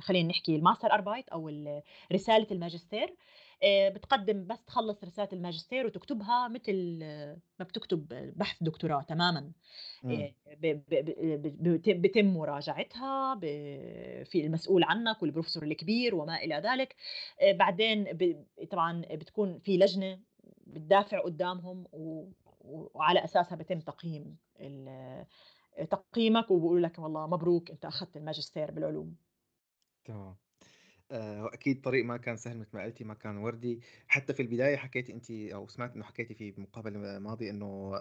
خلّينا 0.00 0.28
نحكي 0.28 0.60
الmasterarbeit 0.60 1.24
أو 1.32 1.48
ال 1.48 1.82
رسالة 2.12 2.46
الماجستير، 2.50 3.16
آآ 3.62 3.88
بتقدّم 3.88 4.46
بس 4.46 4.64
تخلّص 4.64 5.04
رسالة 5.04 5.28
الماجستير 5.32 5.86
وتكتبها 5.86 6.48
متل 6.48 6.98
ما 7.60 7.64
بتكتب 7.64 8.08
بحث 8.36 8.62
دكتوراه 8.62 9.02
تمامًا، 9.02 9.52
إمم، 10.04 10.28
آآ 10.48 10.54
ب 10.54 10.66
ب 10.66 10.84
ب 10.90 11.42
ب 11.42 11.62
بيتم 11.62 12.00
بيتم 12.00 12.26
مراجعتها 12.26 13.34
في 14.24 14.46
المسؤول 14.46 14.84
عنك 14.84 15.16
والprofessor 15.24 15.62
الكبير 15.62 16.14
وما 16.14 16.36
إلى 16.36 16.54
ذلك، 16.54 16.96
آآ 17.40 17.52
بعدين 17.52 18.18
طبعًا 18.70 19.02
بتكون 19.10 19.58
في 19.58 19.76
لجنة 19.78 20.20
بتدافع 20.66 21.20
قدّامهم 21.20 21.86
وعلى 22.60 23.24
أساسها 23.24 23.56
بيتم 23.56 23.80
تقييم 23.80 24.36
تقييمك 25.84 26.50
وبيقولوا 26.50 26.80
لك 26.88 26.98
والله 26.98 27.26
مبروك 27.26 27.70
أنت 27.70 27.84
أخدت 27.84 28.16
الماجستير 28.16 28.70
بالعلوم. 28.70 29.16
تمام. 30.04 30.36
آآ 31.12 31.42
وأكيد 31.44 31.82
طريق 31.82 32.04
ما 32.04 32.16
كان 32.16 32.36
سهل 32.36 32.58
مثل 32.58 32.70
ما 32.78 32.84
قلتِ، 32.84 33.02
ما 33.02 33.14
كان 33.14 33.36
وردي، 33.38 33.80
حتى 34.08 34.34
في 34.34 34.42
البداية 34.42 34.76
حكيتِ 34.76 35.10
أنتِ 35.10 35.30
أو 35.32 35.68
سمعت 35.68 35.94
إنه 35.96 36.04
حكيتِ 36.04 36.32
في 36.32 36.54
مقابلة 36.60 37.18
ماضية 37.18 37.50
إنه 37.50 37.92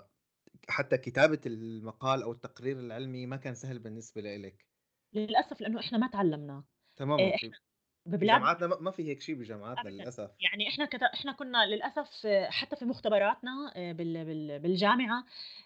حتى 0.70 0.98
كتابة 1.00 1.42
المقال 1.46 2.24
أو 2.24 2.32
التقرير 2.34 2.80
العلمي 2.80 3.28
ما 3.28 3.38
كان 3.38 3.56
سهل 3.56 3.80
بالنسبة 3.80 4.22
لإلِك. 4.22 4.68
للأسف 5.14 5.62
لإنه 5.62 5.80
إحنا 5.80 5.98
ما 5.98 6.06
اتعلمناه. 6.08 6.64
تمامًا 6.98 7.32
في 7.32 7.54
إحنا 7.54 7.69
ببلاد 8.06 8.38
بجامعاتنا 8.38 8.68
ما 8.68 8.92
في 8.92 9.04
هيك 9.04 9.22
شيء 9.22 9.36
بجامعاتنا 9.36 9.90
للأسف. 9.90 10.32
يعني 10.40 10.70
إحنا 10.70 10.86
كت... 10.86 11.04
إحنا 11.04 11.32
كنا 11.32 11.66
للأسف 11.66 12.26
آه، 12.26 12.50
حتى 12.50 12.76
في 12.76 12.86
مختبراتنا 12.86 13.72
آه، 13.76 13.92
بال... 13.92 14.26
بال... 14.26 14.60
بالجامعة 14.60 15.26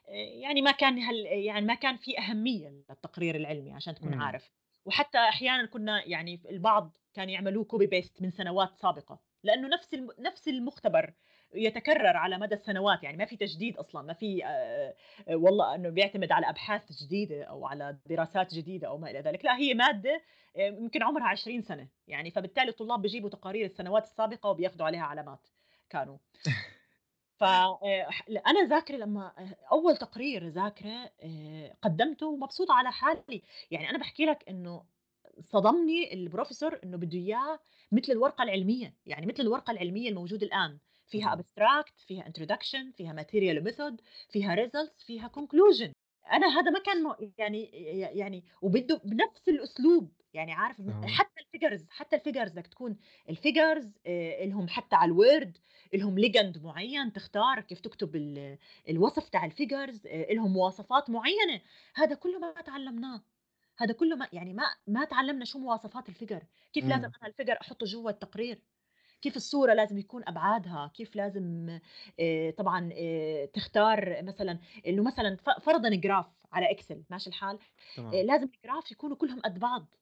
آه، 0.09 0.11
يعني 0.13 0.61
ما 0.61 0.71
كان 0.71 0.99
هل... 0.99 1.15
يعني 1.25 1.65
ما 1.65 1.73
كان 1.73 1.97
في 1.97 2.19
أهمية 2.19 2.69
للتقرير 2.69 3.35
العلمي 3.35 3.73
عشان 3.73 3.95
تكون 3.95 4.13
عارف. 4.13 4.51
وحتى 4.85 5.17
أحيانا 5.17 5.65
كنا 5.65 6.03
يعني 6.05 6.41
البعض 6.49 6.97
كان 7.13 7.29
يعملوه 7.29 7.63
copy 7.63 7.87
paste 7.87 8.21
من 8.21 8.31
سنوات 8.31 8.77
سابقة 8.77 9.19
لأنه 9.43 9.67
نفس 9.67 9.93
الم... 9.93 10.09
نفس 10.19 10.47
المختبر 10.47 11.13
يتكرر 11.55 12.17
على 12.17 12.37
مدى 12.37 12.55
السنوات 12.55 13.03
يعني 13.03 13.17
ما 13.17 13.25
في 13.25 13.37
تجديد 13.37 13.77
أصلا 13.77 14.01
ما 14.01 14.13
في 14.13 14.45
آه، 14.45 14.93
آه، 15.27 15.35
والله 15.35 15.75
إنه 15.75 15.89
بيعتمد 15.89 16.31
على 16.31 16.49
أبحاث 16.49 17.03
جديدة 17.03 17.43
أو 17.43 17.65
على 17.65 17.97
دراسات 18.05 18.53
جديدة 18.53 18.87
أو 18.87 18.97
ما 18.97 19.11
إلى 19.11 19.19
ذلك 19.19 19.45
لا 19.45 19.57
هي 19.57 19.73
مادة 19.73 20.21
آه، 20.57 20.67
يمكن 20.67 21.03
عمرها 21.03 21.27
20 21.27 21.61
سنة 21.61 21.87
يعني 22.07 22.31
فبالتالي 22.31 22.69
الطلاب 22.69 23.01
بيجيبوا 23.01 23.29
تقارير 23.29 23.65
السنوات 23.65 24.03
السابقة 24.03 24.49
وبياخذوا 24.49 24.85
عليها 24.85 25.03
علامات 25.03 25.47
كانوا. 25.89 26.17
فانا 27.39 28.63
ذاكرة 28.69 28.95
لما 28.95 29.31
أول 29.71 29.97
تقرير 29.97 30.47
ذاكرة 30.47 31.11
آه، 31.23 31.75
قدمته 31.81 32.27
ومبسوطه 32.27 32.73
على 32.73 32.91
حالي 32.91 33.41
يعني 33.71 33.89
أنا 33.89 33.97
بحكي 33.97 34.25
لك 34.25 34.49
إنه 34.49 34.83
صدمني 35.39 36.13
البروفيسور 36.13 36.79
إنه 36.83 36.97
بده 36.97 37.17
إياه 37.17 37.59
مثل 37.91 38.11
الورقة 38.11 38.43
العلمية 38.43 38.93
يعني 39.05 39.25
مثل 39.25 39.43
الورقة 39.43 39.71
العلمية 39.71 40.09
الموجودة 40.09 40.47
الآن. 40.47 40.77
فيها. 41.21 41.33
abstract 41.33 41.99
فيها 42.07 42.27
introduction 42.27 42.91
فيها 42.91 43.13
material 43.13 43.63
method 43.63 44.01
فيها 44.29 44.55
results 44.55 45.03
فيها 45.03 45.27
conclusion 45.27 45.93
أنا 46.31 46.47
هذا 46.59 46.71
ما 46.71 46.79
كان 46.79 47.03
م- 47.03 47.31
يعني 47.37 47.63
يعني 48.19 48.43
وبده 48.61 49.01
بنفس 49.05 49.49
الأسلوب 49.49 50.11
يعني 50.33 50.51
عارف 50.53 50.81
آه. 50.81 51.01
حتى 51.07 51.41
ال 51.41 51.47
figures 51.47 51.85
حتى 51.89 52.15
ال 52.15 52.20
figures 52.20 52.51
بدك 52.51 52.67
تكون 52.67 52.97
ال 53.29 53.37
figures 53.37 53.91
لهم 54.41 54.67
حتى 54.67 54.95
على 54.95 55.11
ال 55.11 55.20
Word 55.20 55.57
لهم 55.93 56.19
legend 56.19 56.63
معين 56.63 57.13
تختار 57.13 57.59
كيف 57.61 57.79
تكتب 57.79 58.15
ال- 58.15 58.57
الوصف 58.89 59.29
تاع 59.29 59.45
ال 59.45 59.53
figures 59.53 60.07
لهم 60.07 60.53
مواصفات 60.53 61.09
معينة 61.09 61.61
هذا 61.95 62.15
كله 62.15 62.39
ما 62.39 62.51
تعلمناه 62.51 63.21
هذا 63.77 63.93
كله 63.93 64.15
ما 64.15 64.27
يعني 64.33 64.53
ما 64.53 64.63
ما 64.87 65.05
تعلمنا 65.05 65.45
شو 65.45 65.59
مواصفات 65.59 66.09
ال 66.09 66.14
figure 66.14 66.43
كيف 66.73 66.85
لازم 66.85 67.07
مم. 67.07 67.11
أنا 67.21 67.27
ال 67.27 67.31
figure 67.31 67.57
أحطه 67.61 67.85
جوا 67.85 68.09
التقرير 68.09 68.61
كيف 69.23 69.35
الصورة 69.35 69.73
لازم 69.73 69.97
يكون 69.97 70.23
أبعادها؟ 70.27 70.91
كيف 70.93 71.15
لازم 71.15 71.79
آه، 72.19 72.49
طبعا 72.49 72.89
آه، 72.93 73.45
تختار 73.45 74.23
مثلا 74.23 74.59
إنه 74.87 75.03
مثلا 75.03 75.37
فرضا 75.61 75.89
graph 75.89 76.25
على 76.51 76.71
Excel 76.71 77.03
ماشي 77.09 77.29
الحال؟ 77.29 77.55
آه، 77.55 77.95
تمام. 77.95 78.13
لازم 78.25 78.49
ال 78.55 78.61
graph 78.61 78.91
يكونوا 78.91 79.15
كلهم 79.17 79.39
قد 79.39 79.59
بعض 79.59 79.95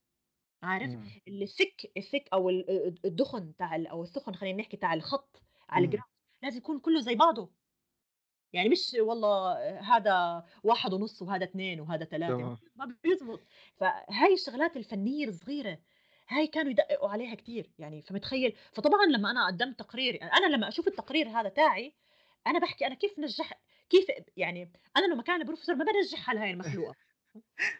عارف؟ 0.63 0.89
مم. 0.89 1.03
الثك 1.27 1.91
الثك 1.97 2.29
أو 2.33 2.49
ال- 2.49 2.95
الدخن 3.05 3.55
تاع 3.55 3.83
أو 3.91 4.03
الثخن 4.03 4.33
خلينا 4.33 4.57
نحكي 4.61 4.77
تاع 4.77 4.93
الخط 4.93 5.41
على 5.69 5.87
مم. 5.87 5.91
الجراف 5.91 6.09
لازم 6.43 6.57
يكون 6.57 6.79
كله 6.79 6.99
زي 6.99 7.15
بعضه. 7.15 7.49
يعني 8.53 8.69
مش 8.69 8.95
والله 8.99 9.53
هذا 9.79 10.45
واحد 10.63 10.93
ونص 10.93 11.21
وهذا 11.21 11.43
اثنين 11.43 11.79
وهذا 11.79 12.05
ثلاثة 12.05 12.57
ما 12.75 12.95
بيزبط. 13.03 13.39
فهاي 13.75 14.33
الشغلات 14.33 14.77
الفنية 14.77 15.27
الصغيرة 15.27 15.79
هاي 16.31 16.47
كانوا 16.47 16.71
يدققوا 16.71 17.09
عليها 17.09 17.35
كثير 17.35 17.71
يعني 17.79 18.01
فمتخيل؟ 18.01 18.55
فطبعا 18.73 19.05
لما 19.05 19.31
أنا 19.31 19.47
قدمت 19.47 19.79
تقريري 19.79 20.17
أنا 20.17 20.55
لما 20.55 20.67
أشوف 20.67 20.87
التقرير 20.87 21.29
هذا 21.29 21.49
تاعي 21.49 21.93
أنا 22.47 22.59
بحكي 22.59 22.87
أنا 22.87 22.95
كيف 22.95 23.19
نجح 23.19 23.61
كيف 23.89 24.05
يعني 24.37 24.71
أنا 24.97 25.05
لو 25.05 25.15
مكان 25.15 25.41
البروفيسور 25.41 25.75
ما 25.75 25.85
بنجح 25.85 26.29
على 26.29 26.39
هاي 26.39 26.51
المخلوقة. 26.51 26.95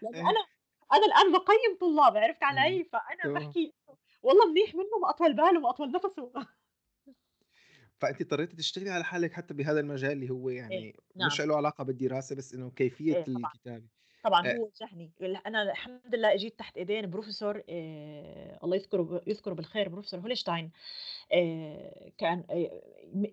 لأنه 0.02 0.18
إيه. 0.18 0.22
أنا 0.22 0.46
أنا 0.94 1.06
الآن 1.06 1.32
بقيم 1.32 1.78
طلاب 1.82 2.18
عرفت. 2.18 2.44
علي؟ 2.44 2.84
فأنا 2.84 3.24
تمام. 3.24 3.48
بحكي 3.48 3.74
والله 4.24 4.52
منيح 4.52 4.76
منه 4.76 5.00
ما 5.02 5.10
اطول 5.10 5.34
باله 5.34 5.60
ما 5.60 5.70
اطول 5.70 5.92
نفسه 5.92 6.32
فأنت 8.00 8.22
اضطريتي 8.22 8.56
تشتغلي 8.56 8.90
على 8.90 9.04
حالك 9.04 9.34
حتى 9.34 9.54
بهذا 9.54 9.80
المجال 9.80 10.12
اللي 10.12 10.30
هو 10.30 10.50
إيه. 10.50 10.58
يعني 10.58 10.96
نعم. 11.16 11.28
مش 11.28 11.42
له 11.42 11.56
علاقة 11.58 11.84
بالدراسة 11.84 12.36
بس 12.36 12.54
إنه 12.54 12.72
كيفية 12.72 13.22
طبعا. 13.22 13.38
الكتابة. 13.38 14.01
طبعا 14.24 14.48
هو 14.58 14.70
وجهني. 14.84 15.12
أنا 15.46 15.72
الحمد 15.72 16.16
لله 16.16 16.34
أجيت 16.34 16.60
تحت 16.60 16.78
إيدين 16.78 17.10
بروفيسور 17.10 17.64
آه 17.70 18.60
الله 18.64 18.76
يذكره 18.76 19.22
يذكره 19.28 19.54
بالخير 19.54 19.90
بروفيسور 19.90 20.20
هولشتاين. 20.20 20.72
آه 21.34 22.12
كان 22.18 22.44
آه 22.50 22.82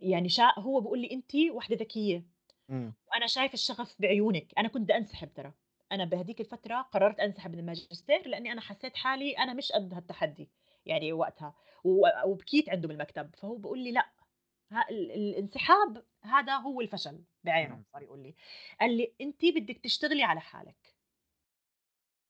يعني 0.03 0.29
شاء 0.29 0.61
هو 0.61 0.81
بيقول 0.81 0.99
لي 0.99 1.11
انت 1.13 1.35
وحدة 1.51 1.77
ذكية. 1.77 2.25
مم. 2.69 2.95
وأنا 3.11 3.27
شايف 3.27 3.55
الشغف 3.55 3.97
بعيونك. 4.01 4.53
أنا 4.59 4.69
كنت 4.69 4.83
بدي 4.83 4.97
أنسحب 4.97 5.35
ترى. 5.35 5.53
أنا 5.93 6.05
بهديك 6.05 6.41
الفترة 6.41 6.81
قررت 6.81 7.21
أنسحب 7.21 7.53
من 7.53 7.59
الماجستير 7.59 8.29
لأني 8.29 8.53
أنا 8.53 8.61
حسيت 8.61 8.97
حالي 8.97 9.33
أنا 9.39 9.53
مش 9.55 9.73
قد 9.73 9.95
هالتحدي 9.95 10.49
يعني 10.87 11.13
وقتها. 11.13 11.55
وبكيت 12.27 12.71
عنده 12.71 12.89
بالمكتب. 12.89 13.35
فهو 13.37 13.57
بيقول 13.57 13.79
لي 13.79 13.93
لأ 13.93 14.07
الانسحاب 14.91 16.05
هذا 16.23 16.57
هو 16.57 16.81
الفشل 16.81 17.25
بعينه 17.45 17.77
مم. 17.77 17.85
صار 17.93 18.03
يقول 18.03 18.23
لي 18.23 18.35
قال 18.81 18.97
لي 18.97 19.13
انت 19.21 19.45
بدك 19.45 19.79
تشتغلي 19.79 20.23
على 20.23 20.41
حالك 20.41 20.95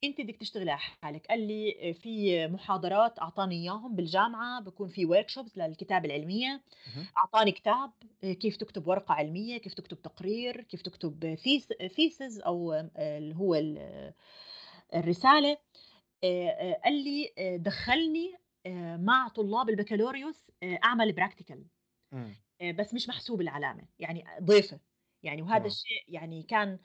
انت 0.05 0.21
بدك 0.21 0.37
تشتغلي 0.37 0.71
على 0.71 0.81
حالك 0.81 1.27
قال 1.27 1.41
لي 1.49 1.95
في 1.95 2.47
محاضرات 2.49 3.19
أعطاني 3.19 3.55
إياهم 3.55 3.95
بالجامعة 3.97 4.61
بكون 4.61 4.89
في 4.89 5.07
ورك 5.07 5.29
شوبز 5.29 5.59
للكتابة 5.59 6.07
العلمية. 6.07 6.63
أعطاني 7.17 7.53
كتاب 7.53 7.93
كيف 8.23 8.57
تكتب 8.57 8.87
ورقة 8.89 9.15
علمية 9.15 9.59
كيف 9.59 9.75
تكتب 9.75 10.03
تقرير 10.03 10.63
كيف 10.63 10.83
تكتب 10.83 11.35
thes- 11.35 11.69
thesis 11.97 12.41
أو 12.41 12.73
اللي 12.99 13.37
هو 13.37 13.55
ال- 13.55 14.13
الرسالة 14.95 15.57
آه، 16.25 16.49
آه، 16.49 16.81
قال 16.85 17.05
لي 17.05 17.33
آه، 17.39 17.57
دخلني 17.57 18.35
آه، 18.67 18.97
مع 18.97 19.29
طلاب 19.29 19.69
البكالوريوس 19.71 20.51
آه، 20.63 20.79
أعمل 20.85 21.13
practical. 21.13 21.59
آه، 21.59 21.78
بس 22.75 22.95
مش 22.95 23.09
محسوب 23.09 23.41
العلامة 23.41 23.89
يعني 23.99 24.25
ضيفة. 24.43 24.81
يعني 25.23 25.43
وهذا 25.43 25.67
الشيء 25.67 26.05
يعني 26.09 26.43
كان 26.43 26.79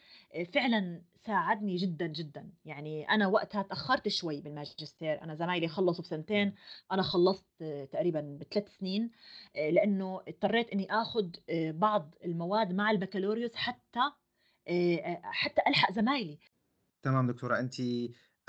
فعلا 0.53 1.05
ساعدني 1.25 1.75
جدا 1.75 2.07
جدا. 2.07 2.53
يعني 2.65 3.09
أنا 3.09 3.27
وقتها 3.27 3.61
تأخرت 3.61 4.07
شوي 4.07 4.41
بالماجستير. 4.41 5.21
أنا 5.21 5.35
زمايلي 5.35 5.67
خلصوا 5.67 6.03
بسنتين. 6.03 6.47
مم. 6.47 6.55
أنا 6.91 7.01
خلصت 7.01 7.63
تقريبا 7.91 8.37
بثلاث 8.41 8.77
سنين 8.77 9.11
لأنه 9.55 10.21
اضطريت 10.27 10.69
إني 10.69 10.91
آخذ 10.91 11.29
بعض 11.51 12.15
المواد 12.25 12.73
مع 12.73 12.91
البكالوريوس 12.91 13.55
حتى 13.55 14.11
حتى 15.23 15.61
ألحق 15.67 15.91
زمايلي. 15.91 16.39
تمام 17.03 17.27
دكتورة. 17.27 17.59
أنت 17.59 17.73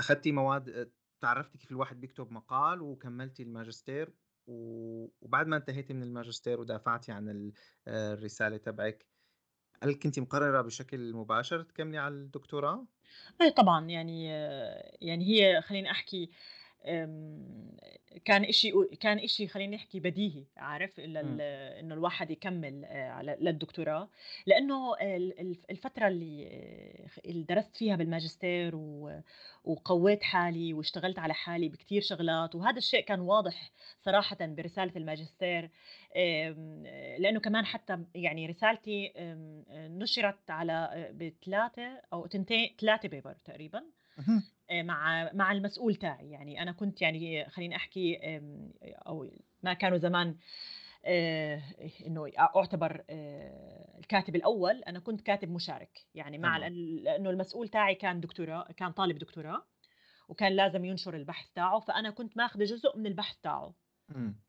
أخذتي 0.01 0.33
مواد 0.33 0.93
تعرفتي 1.21 1.59
كيف 1.59 1.71
الواحد 1.71 2.01
بيكتب 2.01 2.33
مقال 2.33 2.83
وكملتي 2.83 3.43
الماجستير؟ 3.43 4.15
وبعد 4.47 5.47
ما 5.47 5.57
انتهيتي 5.57 5.95
من 5.95 6.03
الماجستير 6.03 6.61
ودافعتي 6.61 7.13
عن 7.13 7.53
آه، 7.89 8.15
الرسالة 8.15 8.57
تبعك 8.57 9.07
هل 9.83 9.95
كنت 9.95 10.19
مقررة 10.21 10.63
بشكل 10.63 11.15
مباشر 11.15 11.63
تكملي 11.63 11.99
على 11.99 12.15
الدكتوراه؟ 12.15 12.87
أي 13.41 13.51
طبعا 13.51 13.87
يعني 13.91 14.33
آه، 14.35 14.97
يعني 15.01 15.25
هي 15.27 15.63
خليني 15.63 15.91
أحكي 15.91 16.31
كان 18.25 18.45
إشي 18.45 18.73
كان 19.01 19.19
إشي 19.19 19.49
خليني 19.49 19.77
نحكي 19.77 20.01
بديهي 20.01 20.45
عارف 20.57 20.99
إلا 21.01 21.21
ال- 21.21 21.27
مم. 21.27 21.41
إنه 21.81 21.95
الواحد 21.95 22.31
يكمل 22.31 22.85
آه، 22.85 23.11
على 23.11 23.37
للدكتوراه 23.41 24.09
لأنه 24.47 24.95
ال- 25.01 25.41
الف- 25.41 25.65
الفترة 25.71 26.09
اللي 26.09 26.49
آه، 27.27 27.31
درست 27.33 27.77
فيها 27.77 27.97
بالماجستير 27.97 28.77
وقويت 29.65 30.23
حالي 30.23 30.75
واشتغلت 30.75 31.19
على 31.19 31.35
حالي 31.35 31.69
بكتير 31.69 32.03
شغلات 32.03 32.55
وهذا 32.55 32.79
الشيء 32.79 33.01
كان 33.05 33.21
واضح 33.21 33.71
صراحة 34.01 34.37
برسالة 34.41 34.93
الماجستير 34.97 35.71
أم، 36.17 36.83
لأنه 37.19 37.41
كمان 37.41 37.67
حتى 37.67 37.99
يعني 38.15 38.47
رسالتي 38.47 39.13
نشرت 39.73 40.51
على 40.51 41.09
بثلاثة 41.15 42.01
أو 42.13 42.27
تنتين 42.27 42.71
ثلاثة 42.81 43.09
بيبر 43.09 43.37
تقريبا. 43.45 43.83
آه، 44.19 44.43
مع 44.83 45.31
مع 45.33 45.53
المسؤول 45.53 45.95
تاعي. 45.95 46.31
يعني 46.31 46.63
أنا 46.63 46.73
كنت 46.73 47.03
يعني 47.03 47.49
خليني 47.49 47.77
أحكي 47.77 48.19
أو 48.85 49.31
ما 49.63 49.75
كانوا 49.75 49.99
زمان 49.99 50.37
آه، 51.05 51.63
إنه 52.07 52.31
أعتبر 52.39 53.05
آه، 53.11 53.99
الكاتب 53.99 54.37
الأول 54.37 54.83
أنا 54.83 54.99
كنت 54.99 55.21
كاتب 55.21 55.51
مشارك. 55.51 55.99
يعني 56.15 56.39
مع 56.39 56.59
لأنه 56.59 57.31
المسؤول 57.31 57.69
تاعي 57.69 57.95
كان 57.95 58.21
دكتوراه 58.21 58.73
كان 58.77 58.93
طالب 58.93 59.19
دكتوراه 59.19 59.67
وكان 60.29 60.53
لازم 60.53 60.85
ينشر 60.85 61.17
البحث 61.17 61.47
تاعه. 61.55 61.81
فأنا 61.81 62.11
كنت 62.11 62.37
ماخذه 62.37 62.65
جزء 62.65 62.99
من 62.99 63.07
البحث 63.07 63.37
تاعه. 63.43 63.75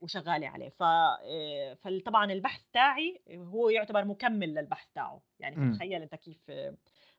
وشغالة 0.01 0.47
عليه. 0.47 0.69
ف 0.69 0.83
آه، 0.83 1.73
فطبعا 1.73 2.31
البحث 2.31 2.61
تاعي 2.73 3.21
هو 3.31 3.69
يعتبر 3.69 4.05
مكمل 4.05 4.53
للبحث 4.53 4.87
تاعه. 4.95 5.21
يعني 5.39 5.55
مم. 5.55 5.73
فتخيل 5.73 6.01
أنت 6.01 6.15
كيف 6.15 6.51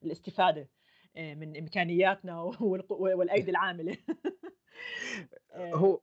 الاستفادة 0.03 0.69
من 1.17 1.57
إمكانياتنا 1.57 2.43
والأيدي 2.91 3.51
العاملة. 3.51 3.97
آه، 5.53 5.75
هو 5.75 6.01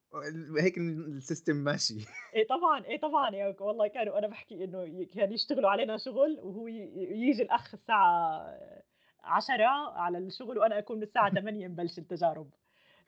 هيك 0.59 0.78
السيستم 0.78 1.55
ماشي. 1.55 1.93
إيه 2.36 2.47
طبعا 2.47 2.86
إيه 2.86 2.99
طبعا 2.99 3.55
والله 3.59 3.88
كانوا 3.88 4.18
أنا 4.18 4.28
بحكي 4.28 4.64
إنه 4.64 5.05
كانوا 5.14 5.34
يشتغلوا 5.34 5.70
علينا 5.70 5.97
شغل 5.97 6.39
وهو 6.41 6.68
يجي 6.68 7.43
الأخ 7.43 7.74
الساعة 7.74 8.59
10 9.24 9.64
على 9.95 10.18
الشغل 10.18 10.57
وأنا 10.57 10.78
أكون 10.78 10.97
من 10.97 11.03
الساعة 11.03 11.34
8 11.39 11.68
مبلش 11.68 11.99
التجارب. 11.99 12.49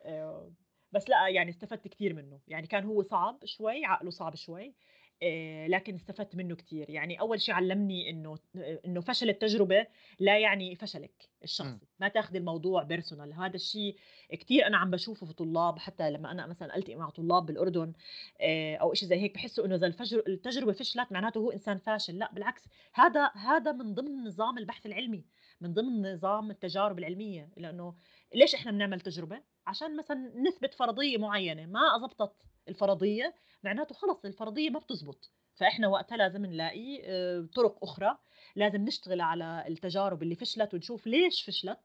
آه، 0.02 0.52
بس 0.92 1.10
لأ 1.10 1.28
يعني 1.28 1.50
استفدت 1.50 1.88
كتير 1.88 2.14
منه، 2.14 2.40
يعني 2.48 2.68
كان 2.68 2.84
هو 2.84 3.02
صعب 3.02 3.40
شوي، 3.46 3.86
عقله 3.86 4.10
صعب 4.10 4.36
شوي، 4.36 4.74
لكن 5.68 5.96
استفدت 5.96 6.36
منه 6.36 6.56
كتير، 6.56 6.90
يعني 6.90 7.20
أول 7.20 7.42
شي 7.42 7.52
علّمني 7.52 8.10
إنه 8.10 8.38
إنه 8.86 9.02
فشل 9.02 9.30
التجربة 9.30 9.88
لا 10.20 10.40
يعني 10.40 10.76
فشلِك 10.76 11.12
إمم. 11.22 11.44
الشخصي، 11.44 11.88
ما 12.00 12.08
تاخدي 12.08 12.38
الموضوع 12.38 12.88
personal. 12.88 13.40
هذا 13.40 13.56
الشي 13.56 13.96
كتير 14.32 14.68
أنا 14.68 14.78
عم 14.78 14.92
باشوفه 14.92 15.26
في 15.26 15.34
طلاب، 15.34 15.80
حتى 15.80 16.12
لمّا 16.12 16.32
أنا 16.32 16.48
مثلًا 16.48 16.76
ألتقي 16.76 16.96
مع 16.96 17.10
طلاب 17.10 17.46
بالأردن 17.46 17.94
آآ 18.42 18.76
أو 18.78 18.92
إشي 18.94 19.06
زي 19.06 19.16
هيك 19.16 19.34
باحسّوا 19.34 19.66
إنه 19.66 19.76
إذا 19.76 19.88
الفجر 19.88 20.24
التجربة 20.28 20.72
فشلت 20.72 21.12
معناته 21.12 21.40
هو 21.40 21.52
إنسان 21.52 21.78
فاشل، 21.78 22.18
لأ 22.18 22.32
بالعكس 22.34 22.64
هذا 22.94 23.32
هذا 23.36 23.72
من 23.72 23.94
ضمن 23.94 24.24
نظام 24.24 24.58
البحث 24.58 24.86
العلمي، 24.86 25.26
من 25.62 25.74
ضمن 25.74 26.14
نظام 26.14 26.52
التجارب 26.52 27.00
العلمية، 27.00 27.50
لإنه 27.58 27.96
ليش 28.36 28.56
إحنا 28.56 28.72
بنعمل 28.72 29.00
تجربة؟ 29.02 29.42
عشان 29.68 29.98
مثلًا 29.98 30.34
نثبت 30.36 30.74
فرضية 30.74 31.18
معيّنة، 31.18 31.66
ما 31.66 31.80
زبطت 32.02 32.36
الفرضية 32.68 33.36
معناته 33.66 33.96
خلص 33.96 34.26
الفرضية 34.26 34.70
ما 34.70 34.80
بتزبط، 34.80 35.32
فإحنا 35.56 35.88
وقتها 35.88 36.18
لازم 36.18 36.46
نلاقي 36.46 37.02
آآ 37.06 37.48
طرق 37.56 37.84
أخرى، 37.84 38.18
لازم 38.56 38.82
نشتغل 38.86 39.22
على 39.22 39.66
التجارب 39.68 40.24
اللي 40.24 40.36
فشلت 40.36 40.74
ونشوف 40.74 41.08
ليش 41.08 41.44
فشلت، 41.44 41.80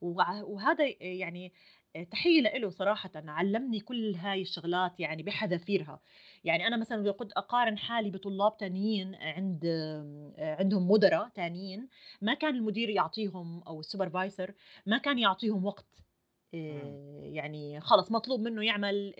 وهذا 0.00 0.84
يعني 1.00 1.52
آآ 1.96 2.04
تحية 2.04 2.40
لإله 2.40 2.70
صراحةً، 2.70 3.10
علّمني 3.16 3.80
كل 3.80 4.14
هاي 4.14 4.42
الشغلات 4.42 5.00
يعني 5.00 5.22
بحذافيرها، 5.22 6.00
يعني 6.44 6.66
أنا 6.66 6.76
مثلًا 6.76 7.12
كنت 7.12 7.32
أقارن 7.32 7.78
حالي 7.78 8.10
بطلاب 8.10 8.56
تانيين 8.56 9.14
عند 9.14 9.66
آمم 9.66 10.34
عندهم 10.38 10.90
مُدراء 10.90 11.28
تانيين، 11.28 11.88
ما 12.22 12.34
كان 12.34 12.54
المدير 12.56 12.88
يعطيهم 12.88 13.62
أو 13.62 13.82
الsupervisor 13.82 14.50
ما 14.86 14.98
كان 14.98 15.18
يعطيهم 15.18 15.64
وقت. 15.64 15.86
يعني 16.52 17.80
خلص 17.80 18.12
مطلوب 18.12 18.40
منه 18.40 18.64
يعمل 18.64 19.14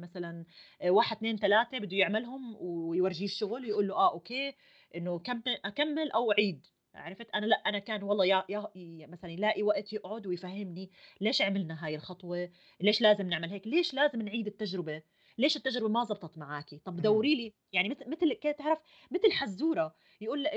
مثلًا 0.00 0.44
1، 0.88 1.16
2، 1.16 1.38
3 1.38 1.78
بده 1.78 1.96
يعملهم 1.96 2.56
ويورجيه 2.60 3.24
الشغل 3.24 3.64
يقول 3.64 3.88
له 3.88 3.94
آه 3.94 4.12
أوكي، 4.12 4.54
إنه 4.96 5.18
كمّل 5.18 5.42
أكمّل 5.64 6.10
أو 6.10 6.32
عيد، 6.32 6.66
عرفت؟ 6.94 7.30
أنا 7.34 7.46
لأ، 7.46 7.56
أنا 7.56 7.78
كان 7.78 8.02
والله 8.02 8.26
يا 8.26 8.44
يا 8.48 9.06
مثلًا 9.06 9.30
يلاقي 9.30 9.62
وقت 9.62 9.92
يقعد 9.92 10.26
ويفهّمني 10.26 10.90
ليش 11.20 11.42
عملنا 11.42 11.86
هاي 11.86 11.94
الخطوة، 11.96 12.50
ليش 12.80 13.00
لازم 13.02 13.26
نعمل 13.26 13.50
هيك، 13.50 13.66
ليش 13.66 13.94
لازم 13.94 14.22
نعيد 14.22 14.46
التجربة، 14.46 15.02
ليش 15.38 15.56
التجربة 15.56 15.88
ما 15.88 16.04
زبطت 16.04 16.38
معاكِ، 16.38 16.74
طب 16.84 16.96
إمم. 16.98 17.02
دوري 17.02 17.34
لي. 17.34 17.54
يعني 17.72 17.88
مثل 17.88 18.10
مثل 18.10 18.54
تعرف؟ 18.58 18.78
مثل 19.10 19.32
حزورة 19.32 19.94
يقول 20.20 20.42
لي 20.42 20.48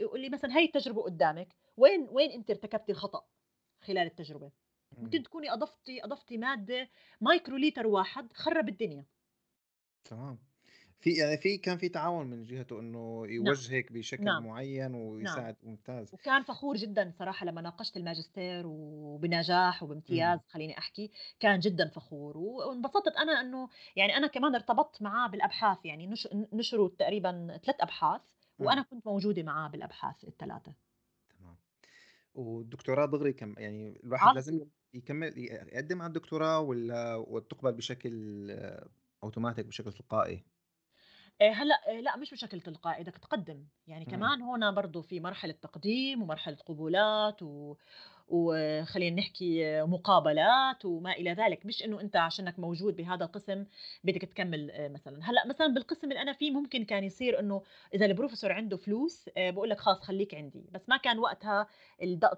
يقول 0.00 0.20
لي 0.20 0.28
مثلًا 0.28 0.56
هاي 0.56 0.64
التجربة 0.64 1.02
قدّامِك، 1.02 1.56
وين 1.76 2.06
وين 2.10 2.30
أنتِ 2.30 2.50
ارتكبتِ 2.50 2.90
الخطأ 2.90 3.26
خلال 3.82 4.06
التجربة؟ 4.06 4.59
ممكن 5.02 5.22
تكوني 5.22 5.52
أضفتِ 5.52 5.90
أضفتِ 5.90 6.32
مادة 6.32 6.88
مايكروليتر 7.20 7.86
واحد 7.86 8.32
خرّب 8.32 8.68
الدنيا. 8.68 9.06
تمام. 10.04 10.38
في 11.00 11.10
يعني 11.14 11.36
في 11.38 11.58
كان 11.58 11.78
في 11.78 11.88
تعاون 11.88 12.26
من 12.26 12.44
جهته 12.44 12.80
نعم، 13.40 13.54
يوجهِك 13.54 13.92
بشكل 13.92 14.30
نعم، 14.30 14.44
معيّن 14.44 14.94
نعم. 15.20 15.48
ويساعد 15.48 15.56
ممتاز. 15.62 16.12
وكان 16.12 16.42
فخور 16.42 16.76
جدًا 16.76 17.10
صراحة 17.18 17.46
لمّا 17.46 17.62
ناقشت 17.62 17.96
الماجستير 17.96 18.64
وبنجاح 18.66 19.82
وبامتياز 19.82 20.38
إمم. 20.38 20.50
خلّيني 20.50 20.78
أحكي، 20.78 21.12
كان 21.40 21.60
جدًا 21.60 21.88
فخور، 21.88 22.38
وانبسطت 22.38 23.16
أنا 23.16 23.40
إنه 23.40 23.68
يعني 23.96 24.16
أنا 24.18 24.26
كمان 24.26 24.54
ارتبطت 24.54 25.02
معاه 25.02 25.28
بالأبحاث، 25.28 25.86
يعني 25.86 26.06
نش 26.08 26.28
نشروا 26.54 26.90
تقريبًا 27.00 27.58
3 27.64 27.80
أبحاث، 27.82 28.22
إمم. 28.60 28.70
وأنا 28.70 28.82
كنت 28.82 29.06
موجودة 29.06 29.42
معاه 29.44 29.68
بالأبحاث 29.70 30.24
ال3. 30.24 30.74
تمام. 31.28 31.56
والدكتوراه 32.34 33.06
دغري 33.06 33.32
كم 33.32 33.54
يعني 33.58 34.00
الواحد 34.04 34.32
على 34.32 34.34
لازم. 34.34 34.70
يكمّل 34.94 35.38
يقدّم 35.38 36.02
على 36.02 36.08
الدكتوراه 36.08 36.60
والّا 36.60 37.14
وتُقبل 37.16 37.72
بشكل 37.72 38.10
أوتوماتيك 39.24 39.66
بشكل 39.66 39.92
تلقائي؟ 39.92 40.44
آآ 41.42 41.50
هلأ 41.50 41.74
آآ 41.88 42.00
لأ 42.00 42.16
مش 42.16 42.30
بشكل 42.30 42.60
تلقائي، 42.60 43.02
بدك 43.02 43.18
تقدّم، 43.18 43.66
يعني. 43.86 44.06
كمان 44.06 44.42
هون 44.42 44.74
برضه 44.74 45.02
في 45.02 45.20
مرحلة 45.20 45.52
تقديم 45.52 46.22
ومرحلة 46.22 46.56
قبولات 46.56 47.42
و 47.42 47.74
وخلّينا 48.28 49.16
نحكي 49.20 49.82
مقابلات 49.82 50.84
وما 50.84 51.12
إلى 51.12 51.32
ذلك، 51.32 51.66
مش 51.66 51.84
إنه 51.84 52.00
أنت 52.00 52.16
عشانك 52.16 52.58
موجود 52.58 52.96
بهذا 52.96 53.24
القسم 53.24 53.64
بدك 54.04 54.20
تكمّل 54.22 54.70
آآ 54.70 54.88
مثلًا، 54.88 55.20
هلأ 55.30 55.46
مثلًا 55.46 55.66
بالقسم 55.66 56.08
اللي 56.08 56.22
أنا 56.22 56.32
فيه 56.32 56.50
ممكن 56.50 56.84
كان 56.84 57.04
يصير 57.04 57.40
إنه 57.40 57.62
إذا 57.94 58.14
الprofessor 58.14 58.44
عنده 58.44 58.76
فلوس 58.76 59.28
آآ 59.36 59.50
بيقول 59.50 59.70
لك 59.70 59.78
خلاص 59.80 60.00
خلّيك 60.00 60.34
عندي، 60.34 60.68
بس 60.72 60.88
ما 60.88 60.96
كان 60.96 61.18
وقتها 61.18 61.66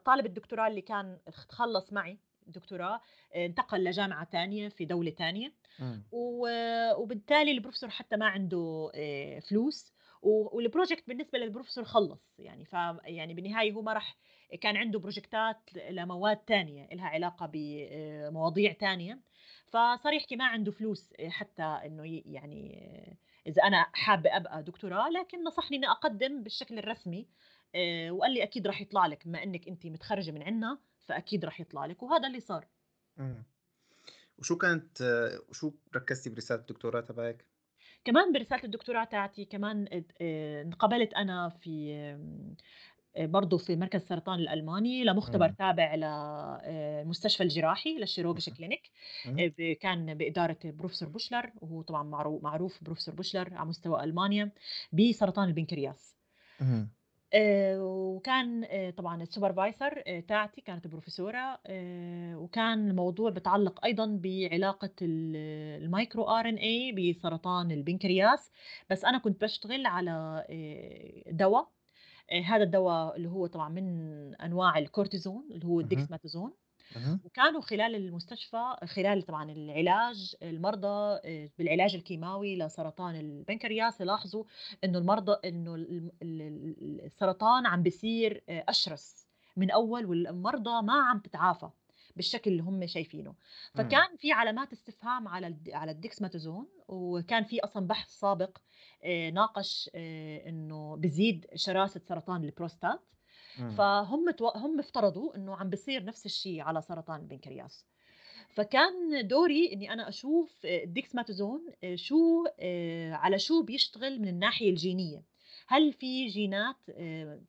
طالب 0.05 0.27
الدكتوراه 0.27 0.69
اللي 0.69 0.81
كان 0.81 1.19
خ 1.31 1.47
خلّص 1.51 1.93
معي 1.93 2.19
دكتوراه 2.47 3.01
آآ 3.35 3.47
انتقل 3.47 3.85
لجامعة 3.85 4.25
تانية 4.25 4.69
في 4.69 4.85
دولة 4.85 5.11
تانية. 5.11 5.53
إمم. 5.81 6.03
و 6.13 6.49
وبالتالي 6.97 7.61
الprofessor 7.61 7.87
حتى 7.89 8.17
ما 8.17 8.27
عنده 8.27 8.91
آآ 8.95 9.41
فلوس، 9.41 9.93
و 10.23 10.49
والproject 10.63 11.03
بالنسبة 11.09 11.39
للprofessor 11.39 11.83
خلّص. 11.83 12.35
يعني، 12.39 12.65
ف 12.65 12.73
يعني 13.05 13.35
بالنهاية 13.35 13.73
هو 13.73 13.83
ما 13.83 13.93
راح 13.93 14.17
كان 14.61 14.77
عنده 14.77 14.99
بروجيكتات 14.99 15.57
لمواد 15.91 16.37
تانية 16.37 16.89
إلها 16.93 17.09
علاقة 17.09 17.51
بمواضيع 17.53 18.73
تانية، 18.73 19.21
فصار 19.67 20.13
يحكي 20.13 20.37
ما 20.37 20.45
عنده 20.47 20.73
فلوس 20.73 21.15
حتى 21.29 21.63
إنه 21.63 22.07
ي 22.07 22.23
يعني 22.27 22.79
آه، 23.47 23.49
إذا 23.51 23.63
أنا 23.63 23.87
حابة 23.93 24.37
أبقى 24.37 24.63
دكتوراه، 24.63 25.09
لكن 25.11 25.45
نصحني 25.45 25.77
إني 25.77 25.89
أقدّم 25.91 26.43
بالشكل 26.43 26.79
الرسمي 26.79 27.29
وقال 28.11 28.33
لي: 28.35 28.43
"أكيد 28.43 28.67
راح 28.67 28.81
يطلع 28.83 29.07
لِك 29.07 29.27
بما 29.29 29.43
إنِّك 29.43 29.69
أنتِ 29.69 29.87
متخرّجة 29.87 30.31
من 30.31 30.43
عندنا، 30.43 30.79
فأكيد 31.09 31.45
راح 31.45 31.61
يطلع 31.61 31.87
لِك." 31.87 32.03
وهذا 32.03 32.27
اللي 32.29 32.41
صار. 32.41 32.67
وشو 34.39 34.57
كانت 34.59 35.03
وشو 35.49 35.73
ركّزتِ 35.97 36.29
برسالة 36.29 36.61
الدكتوراه 36.61 37.01
تبعِك؟ 37.01 37.47
كمان 38.05 38.33
برسالة 38.33 38.65
الدكتوراه 38.65 39.05
تاعتي 39.05 39.45
كمان 39.45 39.89
آآ 40.21 40.63
انقبلت 40.63 41.15
أنا 41.15 41.49
في 41.49 41.93
آآ 43.17 43.27
برضه 43.27 43.59
في 43.59 43.77
مركز 43.77 44.01
السرطان 44.03 44.39
الألماني 44.41 45.05
لمختبر 45.05 45.49
إمم. 45.49 45.57
تابع 45.59 45.95
ل 45.95 46.05
آآ 46.05 47.03
المستشفى 47.03 47.43
الجراحي 47.43 47.99
لل 47.99 48.06
Chirurgische 48.06 48.49
اهم. 48.49 48.59
Klinik 48.59 48.91
كان 49.81 50.15
بإدارة 50.15 50.59
بروفيسور 50.65 51.09
بوشلر 51.09 51.53
وهو 51.63 51.83
طبعًا 51.83 52.03
معرو 52.03 52.41
معروف 52.41 52.85
بروفيسور 52.85 53.15
بوشلر 53.15 53.55
على 53.55 53.69
مستوى 53.69 54.05
ألمانيا 54.05 54.53
بسرطان 54.93 55.49
البنكرياس. 55.49 56.17
اهم. 56.61 56.95
آآ 57.35 57.79
وكان 57.83 58.65
آآ 58.65 58.91
طبعًا 58.91 59.25
ال 59.25 59.31
supervisor 59.31 59.99
آآ 60.09 60.21
تاعتي 60.21 60.61
كانت 60.61 60.87
بروفيسورة 60.87 61.61
آآ 61.67 62.37
وكان 62.37 62.91
الموضوع 62.91 63.31
بيتعلّق 63.31 63.85
أيضًا 63.85 64.07
بعلاقة 64.23 64.91
ال 65.03 65.91
الmicro 65.91 66.21
RNA 66.21 66.95
بسرطان 66.99 67.71
البنكرياس، 67.71 68.53
بس 68.91 69.05
أنا 69.05 69.19
كنت 69.19 69.41
باشتغل 69.41 69.87
على 69.87 70.11
آآ 70.51 71.33
دوا، 71.33 71.61
آآ 72.33 72.41
هذا 72.41 72.63
الدوا 72.65 73.17
اللي 73.17 73.29
هو 73.31 73.47
طبعًا 73.47 73.69
من 73.69 74.35
أنواع 74.35 74.79
الكورتيزون 74.79 75.49
اللي 75.53 75.67
هو 75.67 75.81
اهم. 75.83 76.09
اهم. 76.97 77.21
وكانوا 77.25 77.61
خلال 77.61 77.95
المستشفى 77.95 78.77
خلال 78.85 79.23
طبعًا 79.23 79.51
العلاج 79.53 80.37
المرضى 80.43 81.21
آآ 81.25 81.51
بالعلاج 81.59 81.95
الكيماوي 81.95 82.57
لسرطان 82.57 83.17
البنكرياس 83.17 84.01
يلاحظوا 84.01 84.45
إنه 84.85 84.99
المرضى 84.99 85.37
ال 85.45 86.11
السرطان 87.05 87.67
عم 87.67 87.83
بيصير 87.83 88.45
آآ 88.49 88.65
أشرس 88.69 89.27
من 89.57 89.71
أول 89.71 90.07
والمرضى 90.07 90.83
ما 90.87 90.93
عم 91.11 91.19
تتعافى 91.19 91.71
بالشكل 92.17 92.51
اللي 92.51 92.63
هم 92.63 92.87
شايفينه،. 92.87 93.35
فكان 93.75 94.17
في 94.17 94.33
علامات 94.33 94.73
استفهام 94.73 95.29
على 95.29 95.57
على 95.73 95.91
الديكساميثازون 95.91 96.69
وكان 96.89 97.45
في 97.45 97.61
أصلًا 97.61 97.87
بحث 97.87 98.09
سابق 98.11 98.59
آآ 99.05 99.31
ناقش 99.31 99.91
آآ 99.95 100.49
إنه 100.49 100.97
بيزيد 100.97 101.47
شراسة 101.55 102.01
سرطان 102.05 102.45
البروستات. 102.45 103.01
إمم. 103.59 103.71
فهم 103.77 104.31
تو 104.31 104.49
هم 104.49 104.79
افترضوا 104.79 105.37
إنه 105.37 105.57
عم 105.57 105.71
بيصير 105.71 106.05
نفس 106.05 106.27
الشيء 106.27 106.61
على 106.61 106.83
سرطان 106.83 107.21
البنكرياس، 107.21 107.87
فكان 108.55 109.27
دوري 109.27 109.73
إني 109.73 109.93
أنا 109.93 110.09
أشوف 110.09 110.67
آآ 110.67 110.83
الديكساميثازون 110.85 111.67
آآ 111.85 111.97
شو 111.97 112.45
آآ 112.61 113.15
على 113.15 113.39
شو 113.39 113.63
بيشتغل 113.63 114.21
من 114.21 114.29
الناحية 114.29 114.71
الجينية، 114.71 115.23
هل 115.69 115.93
في 115.93 116.27
جينات 116.27 116.77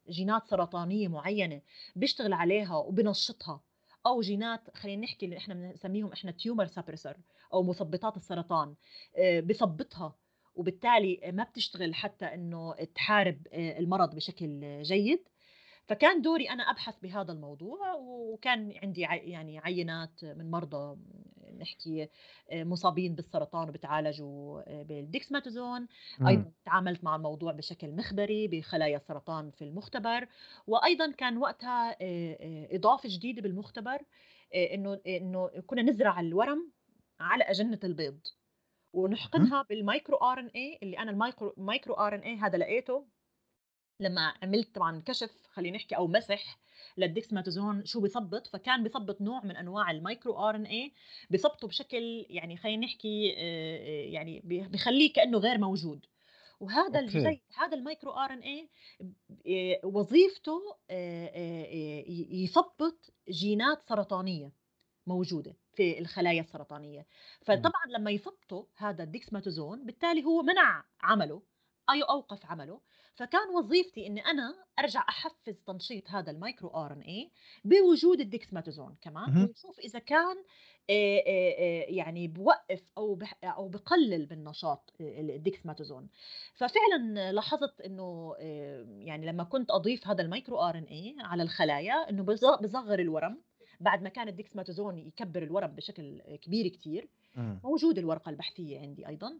جينات 0.09 0.47
سرطانية 0.47 1.07
معينة 1.07 1.61
بيشتغل 1.95 2.33
عليها 2.33 2.75
وبينشطها، 2.77 3.61
أو 4.05 4.21
جينات 4.21 4.77
خلّينا 4.77 5.01
نحكي 5.01 5.25
اللي 5.25 5.37
إحنا 5.37 5.53
بنسميهم 5.53 6.11
إحنا 6.11 6.31
tumor 6.31 6.67
suppressor 6.67 7.17
أو 7.53 7.63
مثبطات 7.63 8.17
السرطان 8.17 8.75
آآ 9.17 9.39
بيثبطها، 9.39 10.15
وبالتالي 10.55 11.19
ما 11.33 11.43
بتشتغل 11.43 11.95
حتى 11.95 12.25
إنه 12.25 12.73
تحارب 12.95 13.47
المرض 13.53 14.15
بشكل 14.15 14.81
جيد. 14.81 15.27
فكان 15.87 16.21
دوري 16.21 16.49
أنا 16.49 16.63
أبحث 16.63 16.99
بهذا 16.99 17.31
الموضوع، 17.31 17.93
وكان 17.95 18.73
عندي 18.83 19.01
يعني 19.01 19.59
عينات 19.59 20.23
من 20.25 20.51
مرضى 20.51 20.99
نحكي 21.59 22.09
آآ 22.51 22.63
مصابين 22.63 23.15
بالسرطان 23.15 23.69
وبيتعالجوا 23.69 24.61
آآ 24.67 24.83
بالديكساميثازون، 24.83 25.87
إمم. 26.19 26.27
أيضًا 26.27 26.51
تعاملت 26.65 27.03
مع 27.03 27.15
الموضوع 27.15 27.51
بشكل 27.51 27.91
مخبري 27.95 28.47
بخلايا 28.47 28.97
السرطان 28.97 29.51
في 29.51 29.63
المختبر، 29.63 30.27
وأيضًا 30.67 31.11
كان 31.11 31.37
وقتها 31.37 31.91
آآ 32.01 32.67
إضافة 32.71 33.09
جديدة 33.11 33.41
بالمختبر 33.41 33.99
آآ 34.55 34.73
إنه 34.73 34.99
إنه 35.07 35.47
كنا 35.67 35.81
نزرع 35.81 36.19
الورم 36.19 36.71
على 37.19 37.43
أجنة 37.43 37.79
البيض 37.83 38.19
ونحقنها 38.93 39.61
بال 39.69 39.83
micro 39.83 40.17
RNA 40.17 40.79
اللي 40.83 40.99
أنا 40.99 41.11
ال 41.11 41.18
micro 41.18 41.53
micro 41.57 41.93
RNA 41.93 42.35
هذا 42.35 42.57
لقيته. 42.57 43.07
لما 43.99 44.33
عملت 44.43 44.75
طبعا 44.75 45.03
كشف 45.05 45.42
خلينا 45.53 45.77
نحكي 45.77 45.95
أو 45.95 46.07
مسح 46.07 46.59
للديكسماتوزون 46.97 47.85
شو 47.85 48.01
بيثبط. 48.01 48.47
فكان 48.47 48.83
بيثبط 48.83 49.21
نوع 49.21 49.43
من 49.43 49.55
أنواع 49.55 49.91
ال 49.91 50.01
micro 50.01 50.49
RNA 50.49 50.93
بيثبطه 51.29 51.67
بشكل 51.67 52.25
يعني 52.29 52.57
خلينا 52.57 52.85
نحكي 52.85 53.33
آه، 53.37 53.77
آه، 53.77 54.11
يعني 54.11 54.41
بخليه 54.45 55.13
كأنه 55.13 55.37
غير 55.37 55.57
موجود. 55.57 56.05
وهذا 56.59 56.99
الجزيء 56.99 57.41
هذا 57.57 57.77
ال 57.77 57.83
micro 57.83 58.11
RNA 58.11 58.69
وظيفته 59.83 60.61
آه، 60.89 62.03
يثبط 62.31 63.13
جينات 63.29 63.81
سرطانية 63.89 64.53
موجودة 65.07 65.57
في 65.73 65.99
الخلايا 65.99 66.41
السرطانية. 66.41 67.07
فطبعا 67.41 67.85
لما 67.89 68.11
يثبطه 68.11 68.67
هذا 68.77 69.03
الديكسماتوزون 69.03 69.85
بالتالي 69.85 70.23
هو 70.23 70.41
منع 70.41 70.85
عمله 71.01 71.41
أي 71.89 72.01
أوقف 72.01 72.45
عمله. 72.45 72.81
فكان 73.15 73.49
وظيفتي 73.49 74.07
إني 74.07 74.25
أنا 74.25 74.55
أرجع 74.79 75.05
أحفز 75.09 75.61
تنشيط 75.67 76.09
هذا 76.09 76.31
ال 76.31 76.38
micro 76.38 76.69
RNA 76.69 77.31
بوجود 77.63 78.19
الديكسماتوزون 78.19 78.95
كمان 79.01 79.37
ونشوف 79.37 79.79
إذا 79.79 79.99
كان 79.99 80.35
يعني 81.95 82.27
بوقف 82.27 82.91
أو 82.97 83.19
أو 83.43 83.67
بقلل 83.67 84.27
من 84.31 84.43
نشاط 84.43 84.93
الديكسماتوزون. 85.01 86.09
ففعلا 86.53 87.31
لاحظت 87.31 87.81
إنه 87.81 88.35
يعني 88.99 89.25
لما 89.25 89.43
كنت 89.43 89.71
أضيف 89.71 90.07
هذا 90.07 90.21
ال 90.21 90.28
micro 90.28 90.59
RNA 90.59 91.15
على 91.19 91.43
الخلايا 91.43 92.09
إنه 92.09 92.23
بصغر 92.61 92.99
الورم. 92.99 93.41
بعد 93.83 94.03
ما 94.03 94.09
كان 94.09 94.27
الديكسماتوزون 94.27 94.97
يكبر 94.97 95.43
الورم 95.43 95.67
بشكل 95.67 96.21
كبير 96.41 96.67
كتير 96.67 97.07
موجود 97.63 97.97
الورقة 97.97 98.29
البحثية 98.29 98.79
عندي 98.79 99.07
أيضا. 99.07 99.39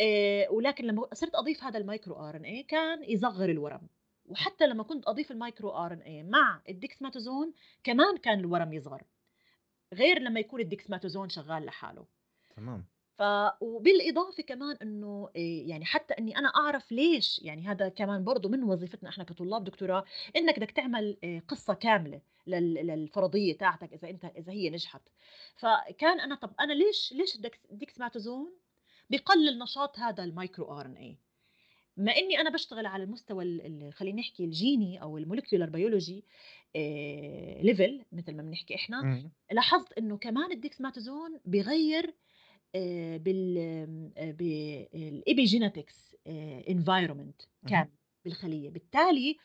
آه، 0.00 0.50
ولكن 0.50 0.84
لما 0.84 1.08
صرت 1.12 1.34
أضيف 1.34 1.64
هذا 1.64 1.78
ال 1.78 1.84
micro 1.84 2.14
RNA 2.14 2.62
كان 2.62 3.04
يصغر 3.04 3.50
الورم. 3.50 3.80
وحتى 4.26 4.66
لما 4.66 4.82
كنت 4.82 5.08
أضيف 5.08 5.30
المايكرو 5.30 5.70
آر 5.70 5.92
إن 5.92 6.00
اي 6.00 6.22
مع 6.22 6.60
الديكسماتوزون 6.68 7.52
كمان 7.84 8.16
كان 8.16 8.38
الورم 8.38 8.72
يصغر 8.72 9.02
غير 9.94 10.18
لما 10.18 10.40
يكون 10.40 10.60
الديكسماتوزون 10.60 11.28
شغال 11.28 11.64
لحاله. 11.64 12.06
تمام. 12.56 12.84
ف 13.22 13.24
وبالإضافة 13.60 14.42
كمان 14.42 14.76
إنه 14.82 15.30
يعني 15.66 15.84
حتى 15.84 16.14
إني 16.14 16.38
أنا 16.38 16.48
أعرف 16.48 16.92
ليش 16.92 17.40
يعني 17.42 17.66
هذا 17.68 17.88
كمان 17.88 18.24
برضه 18.24 18.48
من 18.48 18.62
وظيفتنا 18.62 19.08
إحنا 19.08 19.24
كطلاب 19.24 19.64
دكتوراه 19.64 20.04
إنك 20.36 20.58
بدك 20.58 20.70
تعمل 20.70 21.16
قصة 21.48 21.74
كاملة 21.74 22.20
للفرضية 22.46 23.56
تاعتك 23.56 23.92
إذا 23.92 24.10
أنت 24.10 24.24
إذا 24.24 24.52
هي 24.52 24.70
نجحت. 24.70 25.02
فكان 25.56 26.20
أنا 26.20 26.34
طب 26.34 26.50
أنا 26.60 26.72
ليش 26.72 27.12
ليش 27.12 27.38
الديكسماتوزون 27.70 28.52
بقلل 29.10 29.58
نشاط 29.58 29.98
هذا 29.98 30.24
ال 30.24 30.33
micro 30.33 30.80
RNA 30.80 31.18
ما 31.96 32.16
إني 32.16 32.40
أنا 32.40 32.50
بشتغل 32.50 32.86
على 32.86 33.04
المستوى 33.04 33.44
خلينا 33.92 34.20
نحكي 34.20 34.44
الجيني 34.44 35.02
أو 35.02 35.18
ال 35.18 35.23
molecular 35.23 35.70
biology 35.70 36.24
level 37.62 38.04
مثل 38.12 38.36
ما 38.36 38.42
بنحكي 38.42 38.74
إحنا 38.74 39.30
لاحظت 39.52 39.92
إنه 39.92 40.16
كمان 40.18 40.52
الديكسماتوزون 40.52 41.40
بغير 41.44 42.14
آه، 42.74 43.16
بال 43.16 43.54
بال 44.38 44.65
epigenetics 44.65 46.16
environment 46.68 47.42
كان 47.68 47.88
بالخلية. 48.24 48.70
بالتالي 48.70 49.36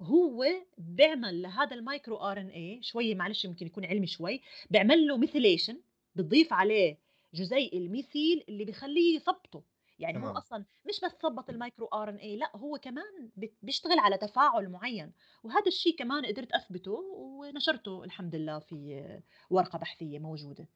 هو 0.00 0.44
بيعمل 0.78 1.42
لهذا 1.42 1.76
ال 1.76 1.83
micro 1.83 2.16
RNA 2.16 2.82
شوي 2.82 3.14
معلش 3.14 3.44
يمكن 3.44 3.66
يكون 3.66 3.84
علمي 3.84 4.06
شوي 4.06 4.40
بيعمل 4.70 5.06
له 5.06 5.16
methylation 5.16 5.80
بتضيف 6.14 6.52
عليه 6.52 6.98
جزيء 7.34 7.76
الميثيل 7.78 8.44
اللي 8.48 8.64
بيخليه 8.64 9.16
يثبطه. 9.16 9.62
يعني 9.98 10.18
هو 10.18 10.30
أصلا 10.30 10.64
مش 10.88 11.00
بس 11.00 11.12
ثبط 11.22 11.50
ال 11.50 11.56
micro 11.56 11.86
RNA 11.86 12.36
لا 12.36 12.56
هو 12.56 12.78
كمان 12.78 13.30
بيشتغل 13.62 13.98
على 13.98 14.16
تفاعل 14.18 14.68
معين. 14.68 15.12
وهذا 15.42 15.66
الشيء 15.66 15.96
كمان 15.96 16.26
قدرت 16.26 16.52
أثبته 16.52 16.92
ونشرته 16.92 18.04
الحمد 18.04 18.34
لله 18.34 18.58
في 18.58 19.20
ورقة 19.50 19.78
بحثية 19.78 20.18
موجودة 20.18 20.68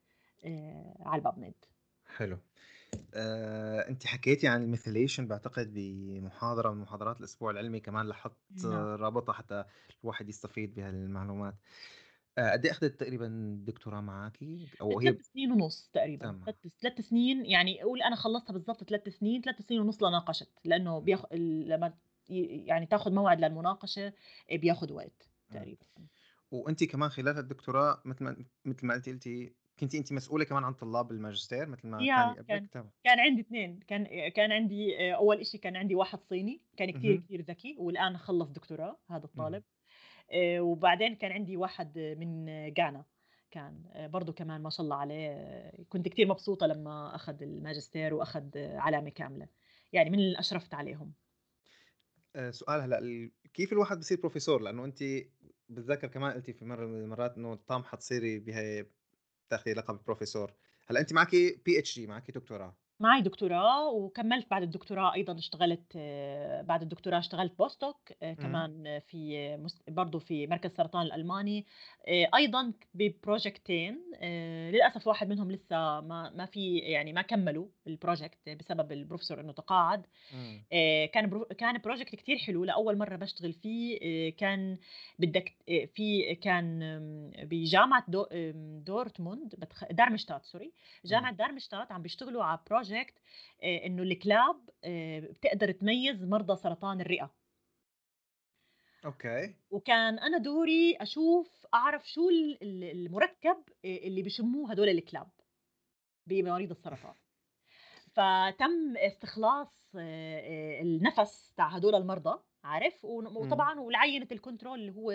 آه، 0.44 0.96
على 1.00 1.18
ال 1.18 1.38
PubMed. 1.38 1.64
حلو. 2.16 2.38
آه، 3.14 3.88
انت 3.88 4.06
حكيتي 4.06 4.48
عن 4.48 4.62
ال 4.62 4.68
methylation 4.68 5.26
بعتقد 5.26 5.74
بمحاضرة 5.74 6.70
من 6.70 6.80
محاضرات 6.80 7.20
الأسبوع 7.20 7.50
العلمي 7.50 7.80
كمان 7.80 8.06
لاحظت 8.06 8.36
نعم. 8.64 8.74
رابطة 8.74 9.32
حتى 9.32 9.64
الواحد 10.02 10.28
يستفيد 10.28 10.74
بهالمعلومات 10.74 11.54
آه، 12.38 12.52
قد 12.52 12.64
إيه 12.64 12.72
أخذت 12.72 13.00
تقريبا 13.00 13.56
دكتوراه 13.66 14.00
معاكي 14.00 14.68
أو 14.80 14.98
هي 15.00 15.12
ثلاث 15.12 15.26
سنين 15.26 15.52
ونص 15.52 15.90
تقريبا. 15.92 16.40
ثلاث 16.44 16.56
ثلاث 16.80 17.00
سنين 17.00 17.46
يعني 17.46 17.82
قول 17.82 18.02
أنا 18.02 18.16
خلصتها 18.16 18.52
بالضبط 18.52 18.84
ثلاث 18.84 19.08
سنين 19.08 19.42
ثلاث 19.42 19.62
سنين 19.68 19.80
ونص 19.80 20.02
لناقشت 20.02 20.50
لأنه 20.64 20.98
بياخ... 20.98 21.32
لما 21.32 21.94
يعني 22.28 22.86
تاخذ 22.86 23.12
موعد 23.12 23.40
للمناقشة 23.40 24.12
بياخذ 24.52 24.92
وقت 24.92 25.28
تقريبا. 25.50 25.86
وانت 26.50 26.84
كمان 26.84 27.08
خلال 27.08 27.38
الدكتوراه 27.38 28.02
مثل 28.04 28.24
ما 28.24 28.36
مثل 28.64 28.86
ما 28.86 28.94
قلتي 28.94 29.12
قلتي 29.12 29.52
كنت 29.80 29.94
انت 29.94 30.12
مسؤولة 30.12 30.44
كمان 30.44 30.64
عن 30.64 30.72
طلاب 30.74 31.10
الماجستير 31.10 31.68
مثل 31.68 31.88
ما 31.88 31.98
كان 31.98 32.30
قبلك 32.30 32.70
كان, 32.70 32.88
كان 33.04 33.20
عندي 33.20 33.40
اثنين 33.40 33.80
كان 33.80 34.28
كان 34.28 34.52
عندي 34.52 35.14
أول 35.14 35.46
شيء 35.46 35.60
كان 35.60 35.76
عندي 35.76 35.94
واحد 35.94 36.18
صيني 36.22 36.60
كان 36.76 36.90
كثير 36.90 37.16
كثير 37.16 37.40
ذكي 37.40 37.76
والآن 37.78 38.18
خلص 38.18 38.48
دكتوراه 38.48 38.98
هذا 39.10 39.24
الطالب 39.24 39.62
آه، 40.32 40.60
وبعدين 40.60 41.14
كان 41.14 41.32
عندي 41.32 41.56
واحد 41.56 41.98
من 41.98 42.48
غانا 42.78 43.04
كان 43.50 43.84
آه، 43.92 44.06
برضه 44.06 44.32
كمان 44.32 44.62
ما 44.62 44.70
شاء 44.70 44.84
الله 44.84 44.96
عليه 44.96 45.72
كنت 45.88 46.08
كثير 46.08 46.28
مبسوطة 46.28 46.66
لما 46.66 47.14
أخذ 47.14 47.42
الماجستير 47.42 48.14
وأخذ 48.14 48.58
علامة 48.58 49.10
كاملة 49.10 49.48
يعني 49.92 50.10
من 50.10 50.18
اللي 50.18 50.38
أشرفت 50.38 50.74
عليهم. 50.74 51.12
آه، 52.36 52.50
سؤال 52.50 52.80
هلأ 52.80 53.30
كيف 53.54 53.72
الواحد 53.72 53.98
بصير 53.98 54.20
بروفيسور 54.20 54.62
لأنه 54.62 54.84
انت 54.84 54.98
بتذكر 55.68 56.08
كمان 56.08 56.32
قلتي 56.32 56.52
في 56.52 56.64
مرة 56.64 56.86
من 56.86 57.00
المرات 57.00 57.36
إنه 57.36 57.54
طامحه 57.54 57.96
تصيري 57.96 58.38
بهي 58.38 58.86
تاخذي 59.50 59.74
لقب 59.74 60.04
بروفيسور 60.04 60.52
هلأ 60.86 61.00
انت 61.00 61.12
معك 61.12 61.30
PhD 61.64 62.06
معك 62.06 62.30
دكتوراه. 62.30 62.76
معي 63.00 63.20
دكتوراه 63.20 63.88
وكملت 63.88 64.50
بعد 64.50 64.62
الدكتوراه 64.62 65.14
أيضا 65.14 65.38
اشتغلت 65.38 65.96
بعد 66.66 66.82
الدكتوراه 66.82 67.18
اشتغلت 67.18 67.58
postdoc 67.58 67.96
آه، 68.22 68.32
كمان 68.32 69.00
في 69.08 69.58
برضه 69.88 70.18
في 70.18 70.46
مركز 70.46 70.70
السرطان 70.70 71.06
الألماني 71.06 71.66
آه، 72.08 72.28
أيضا 72.34 72.72
ب 72.94 73.05
projectين 73.05 74.00
آه، 74.14 74.70
للأسف 74.70 75.06
واحد 75.06 75.28
منهم 75.28 75.50
لسه 75.50 76.00
ما 76.00 76.32
ما 76.34 76.46
في 76.46 76.78
يعني 76.78 77.12
ما 77.12 77.22
كملوا 77.22 77.66
ال 77.86 77.94
project 77.94 78.48
بسبب 78.48 78.92
البروفيسور 78.92 79.40
إنه 79.40 79.52
تقاعد. 79.52 80.06
كان 81.12 81.44
كان 81.58 81.78
project 81.78 82.14
كثير 82.14 82.38
حلو 82.38 82.64
لأول 82.64 82.98
مرة 82.98 83.16
بشتغل 83.16 83.52
فيه 83.52 84.30
كان 84.30 84.78
بدك 85.18 85.54
في 85.94 86.34
كان 86.34 86.80
بجامعة 87.42 88.04
دو 88.08 88.26
دورتموند 88.86 89.54
دارمشتات 89.90 90.44
sorry 90.44 90.72
جامعة 91.04 91.32
دارمشتات 91.32 91.92
عم 91.92 92.02
بيشتغلوا 92.02 92.44
على 92.44 92.58
project 92.70 92.85
إنه 93.64 94.02
الكلاب 94.02 94.70
بتقدر 95.30 95.70
تميز 95.72 96.24
مرضى 96.24 96.56
سرطان 96.56 97.00
الرئة. 97.00 97.34
okay. 99.04 99.54
وكان 99.70 100.18
أنا 100.18 100.38
دوري 100.38 100.96
أشوف 101.00 101.66
أعرف 101.74 102.08
شو 102.08 102.30
المركب 102.62 103.62
اللي 103.84 104.22
بشموه 104.22 104.70
هدول 104.70 104.88
الكلاب 104.88 105.28
بمريض 106.26 106.70
السرطان. 106.70 107.14
فتم 108.16 108.96
استخلاص 108.96 109.92
النفس 110.80 111.54
تاع 111.56 111.68
هدول 111.68 111.94
المرضى. 111.94 112.45
عارف؟ 112.66 113.04
وطبعا 113.04 113.80
والعينه 113.80 114.28
ال 114.32 114.38
control 114.38 114.80
اللي 114.80 114.92
هو 114.92 115.10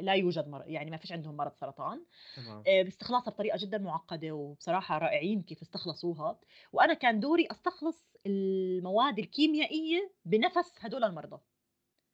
لا 0.00 0.14
يوجد 0.14 0.48
مر... 0.48 0.62
يعني 0.66 0.90
ما 0.90 0.96
فيش 0.96 1.12
عندهم 1.12 1.36
مرض 1.36 1.52
سرطان 1.54 2.04
تمام. 2.36 2.62
باستخلاصها 2.62 3.30
بطريقة 3.30 3.58
جدا 3.60 3.78
معقدة 3.78 4.32
وبصراحة 4.32 4.98
رائعين 4.98 5.42
كيف 5.42 5.62
استخلصوها. 5.62 6.38
وأنا 6.72 6.94
كان 6.94 7.20
دوري 7.20 7.48
أستخلص 7.50 8.16
المواد 8.26 9.18
الكيميائية 9.18 10.10
بنفس 10.24 10.74
هدول 10.80 11.04
المرضى. 11.04 11.40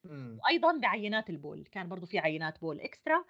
إمم. 0.06 0.38
وأيضا 0.42 0.78
بعينات 0.78 1.30
البول 1.30 1.64
كان 1.64 1.88
برضو 1.88 2.06
في 2.06 2.18
عينات 2.18 2.60
بول 2.60 2.80
extra 2.80 3.24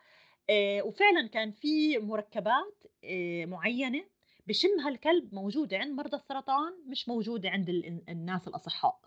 وفعلا 0.85 1.29
كان 1.29 1.51
في 1.51 1.99
مركبات 1.99 2.83
معينة 3.49 4.05
بشمها 4.47 4.89
الكلب 4.89 5.35
موجودة 5.35 5.79
عند 5.79 5.93
مرضى 5.93 6.17
السرطان 6.17 6.73
مش 6.87 7.09
موجودة 7.09 7.51
عند 7.51 7.69
الناس 8.09 8.49
الأصحاء. 8.49 9.01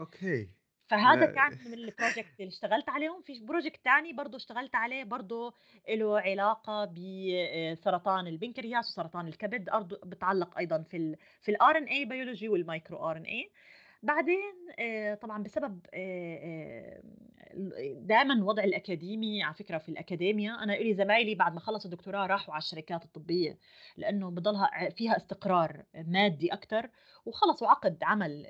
okay 0.00 0.50
فهذا 0.88 1.02
لا. 1.02 1.26
كان 1.26 1.52
من 1.64 1.68
ال 1.74 1.82
project 1.82 2.40
اللي 2.40 2.48
اشتغلت 2.48 2.88
عليهم 2.88 3.22
في 3.22 3.44
project 3.44 3.80
ثاني 3.84 4.12
برضه 4.12 4.36
اشتغلت 4.36 4.74
عليه 4.74 5.04
برضه 5.04 5.54
له 5.88 6.20
علاقة 6.20 6.84
بسرطان 6.84 8.26
البنكرياس 8.26 8.88
وسرطان 8.90 9.26
الكبد 9.28 9.68
بتعلق 10.04 10.58
أيضا 10.58 10.82
في 10.82 11.16
في 11.40 11.50
ال 11.50 11.78
RNA 11.78 11.84
biology 11.84 12.48
وال 12.48 12.66
micro 12.66 13.10
RNA 13.10 13.52
بعدين 14.02 14.40
آآ 14.78 15.14
طبعًا 15.14 15.42
بسبب 15.42 15.86
ال 15.94 17.02
دايمًا 18.06 18.34
الوضع 18.34 18.64
الأكاديمي 18.64 19.42
على 19.42 19.54
فكرة 19.54 19.78
في 19.78 19.88
الأكاديميا 19.88 20.52
أنا 20.62 20.74
إلي 20.74 20.94
زمايلي 20.94 21.34
بعد 21.34 21.54
ما 21.54 21.60
خلصوا 21.60 21.90
دكتوراه 21.90 22.26
راحوا 22.26 22.54
على 22.54 22.60
الشركات 22.62 23.04
الطبية، 23.04 23.58
لإنه 23.96 24.30
بضلها 24.30 24.90
فيها 24.90 25.16
استقرار 25.16 25.84
مادي 25.94 26.52
أكتر، 26.52 26.90
وخلص 27.26 27.62
وعقد 27.62 27.98
عمل. 28.02 28.42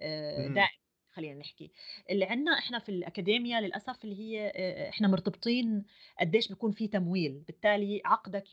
دائم 0.54 0.81
خلّينا 1.12 1.38
نحكي. 1.40 1.70
اللي 2.10 2.24
عندنا 2.24 2.58
إحنا 2.58 2.78
في 2.78 2.88
الأكاديميا 2.88 3.60
للأسف 3.60 4.04
اللي 4.04 4.18
هي 4.20 4.52
آآ 4.56 4.88
إحنا 4.88 5.08
مرتبطين 5.08 5.84
قديش 6.20 6.48
بيكون 6.48 6.72
في 6.72 6.88
تمويل، 6.88 7.40
بالتالي 7.46 8.02
عقدك 8.04 8.44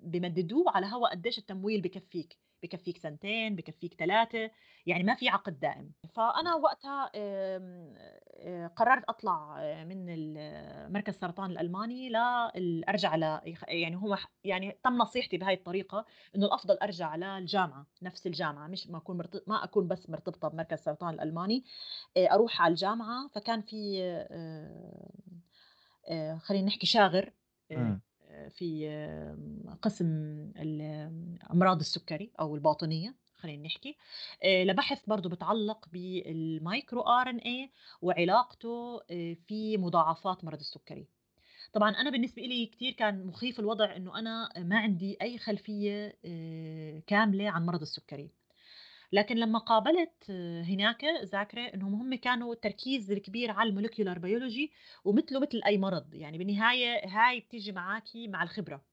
بيمددوه 0.00 0.64
على 0.70 0.86
هوا 0.86 1.08
قديش 1.10 1.38
التمويل 1.38 1.80
بكفّيك، 1.80 2.36
بكفّيك 2.62 2.98
سنتين، 2.98 3.56
بكفّيك 3.56 3.94
3 3.94 4.50
يعني 4.86 5.04
ما 5.04 5.14
في 5.14 5.28
عقد 5.28 5.60
دائم. 5.60 5.92
فأنا 6.14 6.54
وقتها 6.54 7.10
آآ 7.14 8.68
قررت 8.76 9.04
أطلع 9.08 9.56
آه، 9.60 9.84
من 9.84 10.06
ال 10.08 10.92
مركز 10.92 11.14
السرطان 11.14 11.50
الألماني 11.50 12.08
لل 12.08 12.84
أرجع 12.84 13.16
ل 13.16 13.40
يعني 13.68 13.96
هو 13.96 14.16
يعني 14.44 14.78
تم 14.84 14.96
نصيحتي 14.98 15.36
بهاي 15.38 15.54
الطريقة 15.54 16.04
إنه 16.36 16.46
الأفضل 16.46 16.74
أرجع 16.82 17.16
للجامعة، 17.16 17.86
نفس 18.02 18.26
الجامعة 18.26 18.66
مش 18.68 18.86
ما 18.90 18.98
أكون 18.98 19.16
مرت 19.18 19.44
ما 19.48 19.64
أكون 19.64 19.88
بس 19.88 20.10
مرتبطة 20.10 20.48
بمركز 20.48 20.78
السرطان 20.78 21.14
الألماني، 21.14 21.64
أروح 22.18 22.62
على 22.62 22.70
الجامعة، 22.72 23.28
فكان 23.28 23.62
في 23.62 24.00
خلّينا 26.38 26.66
نحكي 26.66 26.86
شاغر. 26.86 27.32
في 28.50 28.88
قسم 29.82 30.06
ال 30.56 30.80
أمراض 31.52 31.78
السُكّري 31.80 32.32
أو 32.40 32.54
الباطنية 32.54 33.14
خلّينا 33.36 33.62
نحكي، 33.66 33.96
آآ 34.44 34.64
لبحث 34.64 35.06
برضه 35.06 35.28
بيتعلّق 35.30 35.86
بالmicro 35.86 36.98
RNA 37.24 37.70
وعلاقته 38.02 39.00
آآ 39.10 39.34
في 39.34 39.76
مضاعفات 39.78 40.44
مرض 40.44 40.58
السُكّري. 40.58 41.08
طبعًا 41.72 41.90
أنا 41.90 42.10
بالنسبة 42.10 42.42
إلي 42.44 42.66
كتير 42.66 42.92
كان 42.92 43.26
مخيف 43.26 43.60
الوضع 43.60 43.96
إنه 43.96 44.18
أنا 44.18 44.50
ما 44.58 44.78
عندي 44.78 45.16
أي 45.22 45.38
خلفية 45.38 46.18
آآ 46.24 47.00
كاملة 47.06 47.50
عن 47.50 47.66
مرض 47.66 47.80
السُكّري. 47.80 48.30
لكن 49.12 49.36
لمّا 49.36 49.58
قابلت 49.58 50.12
آه، 50.30 50.62
هناك 50.62 51.04
ذاكرة 51.24 51.60
إنهم 51.74 51.94
هم 51.94 52.14
كانوا 52.14 52.52
التركيز 52.54 53.12
الكبير 53.12 53.50
على 53.50 53.72
الmolecular 53.72 54.18
biology 54.18 54.70
ومثله 55.04 55.40
مثل 55.40 55.60
أي 55.66 55.78
مرض، 55.78 56.14
يعني 56.14 56.38
بالنهاية 56.38 57.08
هاي 57.08 57.40
بتيجي 57.40 57.72
معاكِ 57.72 58.08
مع 58.16 58.42
الخبرة، 58.42 58.84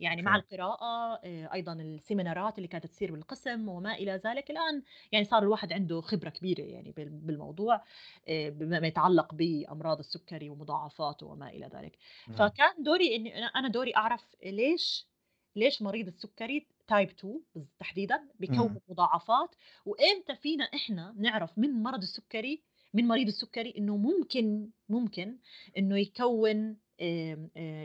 يعني 0.00 0.22
مع. 0.22 0.36
القراءة 0.36 1.14
آآ 1.24 1.52
أيضًا 1.54 1.72
السيمينارات 1.72 2.58
اللي 2.58 2.68
كانت 2.68 2.86
تصير 2.86 3.12
بالقسم 3.12 3.68
وما 3.68 3.94
إلى 3.94 4.12
ذلك، 4.26 4.50
الآن 4.50 4.82
يعني 5.12 5.24
صار 5.24 5.42
الواحد 5.42 5.72
عنده 5.72 6.00
خبرة 6.00 6.30
كبيرة 6.30 6.62
يعني 6.62 6.92
بال 6.92 7.08
بالموضوع 7.10 7.84
آآ 8.28 8.50
بما 8.50 8.86
يتعلق 8.86 9.34
بأمراض 9.34 9.98
السُكّري 9.98 10.50
ومضاعفاته 10.50 11.26
وما 11.26 11.48
إلى 11.48 11.66
ذلك، 11.74 11.98
إمم. 12.28 12.50
فكان 12.50 12.82
دوري 12.82 13.16
إني 13.16 13.38
أنا 13.46 13.68
دوري 13.68 13.96
أعرف 13.96 14.36
ليش 14.44 15.08
ليش 15.56 15.82
مريض 15.82 16.06
السُكّري 16.06 16.66
type 16.92 17.10
2 17.18 17.42
بالض 17.54 17.66
تحديدًا 17.78 18.28
بيكوّن 18.40 18.68
إمم. 18.68 18.78
مضاعفات 18.88 19.54
وإمتى 19.86 20.36
فينا 20.36 20.64
إحنا 20.64 21.14
نعرف 21.18 21.58
من 21.58 21.82
مرض 21.82 22.02
السُكّري 22.02 22.64
من 22.94 23.08
مريض 23.08 23.26
السُكّري 23.26 23.74
إنه 23.78 23.96
ممكن 23.96 24.70
ممكن 24.88 25.38
إنه 25.78 25.98
يكوّن 25.98 26.76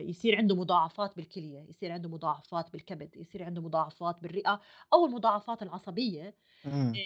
يصير 0.09 0.35
عنده 0.37 0.55
مضاعفات 0.55 1.15
بالكلية، 1.15 1.59
يصير 1.69 1.91
عنده 1.91 2.09
مضاعفات 2.09 2.71
بالكبد، 2.71 3.15
يصير 3.17 3.43
عنده 3.43 3.61
مضاعفات 3.61 4.19
بالرئة 4.21 4.61
أو 4.93 5.05
المضاعفات 5.05 5.63
العصبية 5.63 6.35
إمم. 6.65 7.01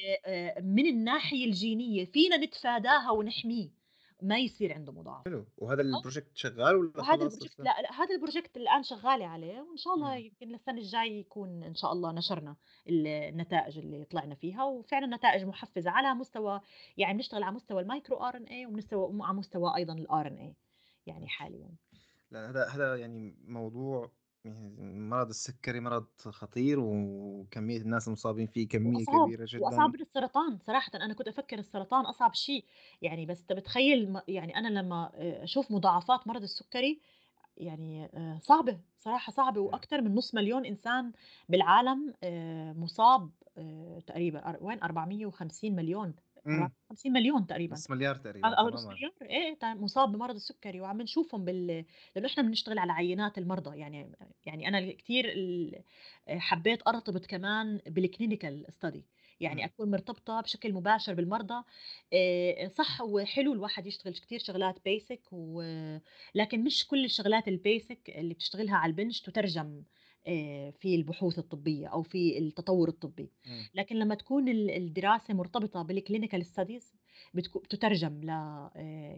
من 0.62 0.86
الناحية 0.88 1.46
الجينية 1.46 2.06
فينا 2.06 2.38
نتفاداها 2.38 3.12
ونحميه، 3.12 3.72
ما 4.28 4.38
يصير 4.38 4.74
عنده 4.74 4.92
مضاعف 4.92 5.26
حلو، 5.26 5.46
وهذا 5.58 5.84
الproject 5.84 6.32
شغال 6.34 6.76
والّا 6.76 7.00
وهذا 7.00 7.26
لسه؟ 7.28 7.64
لأ، 7.64 7.82
لأ 7.82 7.92
هذا 7.92 8.18
الproject 8.18 8.58
الآن 8.58 8.84
شغّالة 8.84 9.26
عليه 9.26 9.62
وإن 9.62 9.78
شاء 9.78 9.94
الله 9.94 10.18
إمم. 10.18 10.26
يمكن 10.26 10.56
السنة 10.56 10.78
الجاية 10.78 11.20
يكون 11.20 11.64
إن 11.64 11.76
شاء 11.76 11.94
الله 11.94 12.12
نشرنا 12.12 12.56
ال 12.90 13.08
النتائج 13.08 13.78
اللي 13.78 14.06
طلعنا 14.06 14.36
فيها، 14.36 14.64
وفعلًا 14.64 15.16
نتائج 15.16 15.44
محفّزة 15.44 15.92
على 15.92 16.14
مستوى 16.14 16.62
يعني 16.98 17.14
بنشتغل 17.14 17.44
على 17.44 17.56
مستوى 17.56 17.84
الmicro 17.86 18.16
RNA 18.34 18.68
وبنستوى 18.68 19.20
على 19.22 19.38
مستوى 19.38 19.76
أيضًا 19.76 19.96
الRNA 19.96 20.54
يعني 21.06 21.28
حاليًا. 21.28 21.76
لأ 22.32 22.50
هذا 22.50 22.68
هذا 22.68 22.96
يعني 22.96 23.36
موضوع 23.48 24.12
مرض 24.50 25.30
السكري 25.30 25.80
مرض 25.80 26.08
خطير، 26.22 26.80
وكمية 26.80 27.78
الناس 27.78 28.08
المصابين 28.08 28.48
فيه 28.48 28.68
كمية 28.68 29.06
وأصعب، 29.08 29.36
وأصعب 29.58 29.90
جدًا. 29.90 29.96
من 29.96 30.02
السرطان 30.02 30.60
صراحةً، 30.60 30.92
أنا 30.96 31.14
كنت 31.14 31.28
أفكّر 31.28 31.60
السرطان 31.60 32.06
أصعب 32.06 32.34
شيء، 32.34 32.66
يعني 33.02 33.26
بس 33.26 33.42
بتخيّل 33.52 34.22
يعني 34.28 34.56
أنا 34.58 34.68
لمّا 34.80 35.12
آآ 35.16 35.44
أشوف 35.44 35.72
مضاعفات 35.72 36.28
مرض 36.28 36.42
السُكّري 36.44 37.02
يعني 37.58 38.06
آآ 38.06 38.40
صعبة، 38.44 38.82
صراحة 39.00 39.32
صعبة. 39.32 39.62
إمم. 39.62 39.62
وأكتر 39.62 40.02
من 40.02 40.16
نُص 40.16 40.36
مليون 40.36 40.66
إنسان 40.66 41.12
بالعالم 41.50 42.14
آآ 42.24 42.74
مُصاب 42.74 43.32
تقريبًا 44.08 44.58
وين؟ 44.64 44.84
450 44.84 45.76
مليون، 45.76 46.16
إمم. 46.48 46.76
450 46.90 47.14
مليون 47.14 47.48
تقريبًا. 47.48 47.84
نص 47.84 47.90
مليار 47.90 48.16
تقريبًا 48.16 48.56
أو 48.60 48.70
نُص. 48.70 48.88
مليار 48.88 49.12
ت 49.62 49.66
مُصاب 49.66 50.12
بمرض 50.12 50.36
السُكّري 50.36 50.82
وعم 50.82 51.02
نشوفهم 51.02 51.46
بال 51.46 51.86
لإنه 52.16 52.28
إحنا 52.28 52.44
بنشتغل 52.44 52.80
على 52.80 52.92
عينات 52.92 53.38
المرضى، 53.38 53.80
يعني 53.80 54.12
يعني 54.46 54.70
ال 55.34 55.76
آآ 56.28 56.40
حبّيت 56.40 56.88
أرتبط 56.88 57.26
كمان 57.26 57.80
بالclinical 57.90 58.72
study 58.76 59.00
يعني 59.40 59.66
إمم. 59.66 59.66
أكون 59.66 59.92
مرتبطة 59.92 60.42
بشكل 60.42 60.74
مباشر 60.74 61.14
بالمرضى، 61.14 61.64
آآ 62.14 62.68
صح 62.70 63.02
هو 63.02 63.20
حلو 63.26 63.54
الواحد 63.54 63.88
يشتغل 63.88 64.14
كتير 64.14 64.40
شغلات 64.40 64.80
basic 64.80 65.20
و 65.34 65.64
لكن 66.36 66.64
مش 66.64 66.88
كل 66.88 67.06
الشغلات 67.06 67.50
الbasic 67.50 67.98
اللي 68.10 68.34
بتشتغلها 68.34 68.76
على 68.78 68.94
الbench 68.94 69.22
تُترجم 69.24 69.84
في 70.72 70.96
البحوث 70.96 71.40
الطبية 71.40 71.88
أو 71.88 72.02
في 72.02 72.38
التطوّر 72.38 72.88
الطبي، 72.88 73.32
إمم. 73.48 73.68
لكن 73.74 73.96
لمّا 73.96 74.16
تكون 74.16 74.50
ال 74.50 74.70
الدراسة 74.72 75.34
مرتبطة 75.34 75.84
بالclinical 75.88 76.44
studies 76.44 76.96
بتكو 77.34 77.60
بتُترجم 77.60 78.22
ل 78.24 78.30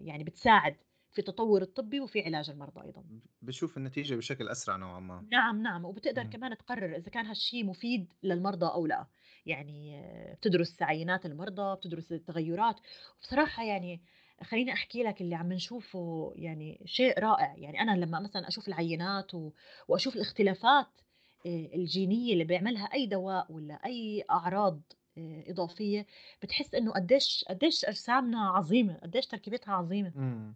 يعني 0.08 0.24
بتساعد 0.24 0.76
في 1.12 1.20
التطوّر 1.20 1.62
الطبّي 1.62 2.00
وفي 2.00 2.22
علاج 2.26 2.50
المرضى 2.50 2.82
أيضًا. 2.84 3.06
ب 3.08 3.20
باشوف 3.42 3.78
النتيجة 3.78 4.16
بشكل 4.16 4.50
أسرع 4.50 4.76
نوعًا 4.76 5.00
ما. 5.00 5.26
نعم، 5.32 5.62
نعم، 5.62 5.86
وبتقدر 5.86 6.24
إمم. 6.24 6.28
كمان 6.28 6.58
تقرّر 6.58 6.96
إذا 6.96 7.10
كان 7.12 7.26
هالشي 7.26 7.64
مفيد 7.64 8.14
للمرضى 8.24 8.66
أو 8.66 8.86
لأ، 8.88 9.08
يعني 9.46 10.02
بتدرس 10.36 10.82
عينات 10.82 11.26
المرضى، 11.26 11.76
بتدرس 11.76 12.12
التغيُّرات، 12.12 12.80
وبصراحة 13.18 13.64
يعني 13.64 14.02
خلّيني 14.44 14.74
أحكي 14.74 15.04
لك 15.04 15.22
اللي 15.22 15.36
عم 15.36 15.54
نشوفه 15.54 16.32
يعني 16.36 16.82
شيء 16.86 17.20
رائع، 17.20 17.56
يعني 17.58 17.80
أنا 17.82 17.92
لمّا 18.06 18.20
مثلًا 18.20 18.48
أشوف 18.48 18.68
العينات 18.68 19.34
و 19.34 19.52
وأشوف 19.88 20.16
الاختلافات 20.16 21.02
آآ 21.46 21.50
الجينية 21.76 22.34
اللي 22.34 22.44
بيعملها 22.44 22.86
أي 22.86 23.06
دواء 23.06 23.52
والّا 23.52 23.74
أي 23.86 24.24
أعراض 24.32 24.82
آآ 25.18 25.44
إضافية، 25.48 26.06
بتحس 26.44 26.76
إنه 26.76 26.92
قديش 26.92 27.46
قديش 27.50 27.86
أجسامنا 27.86 28.40
عظيمة، 28.50 29.00
قديش 29.04 29.28
تركيبتها 29.28 29.74
عظيمة. 29.74 30.14
إمم. 30.16 30.56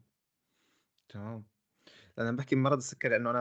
تمام. 1.09 1.47
أنا 2.19 2.31
باحكي 2.31 2.55
بمرض 2.55 2.79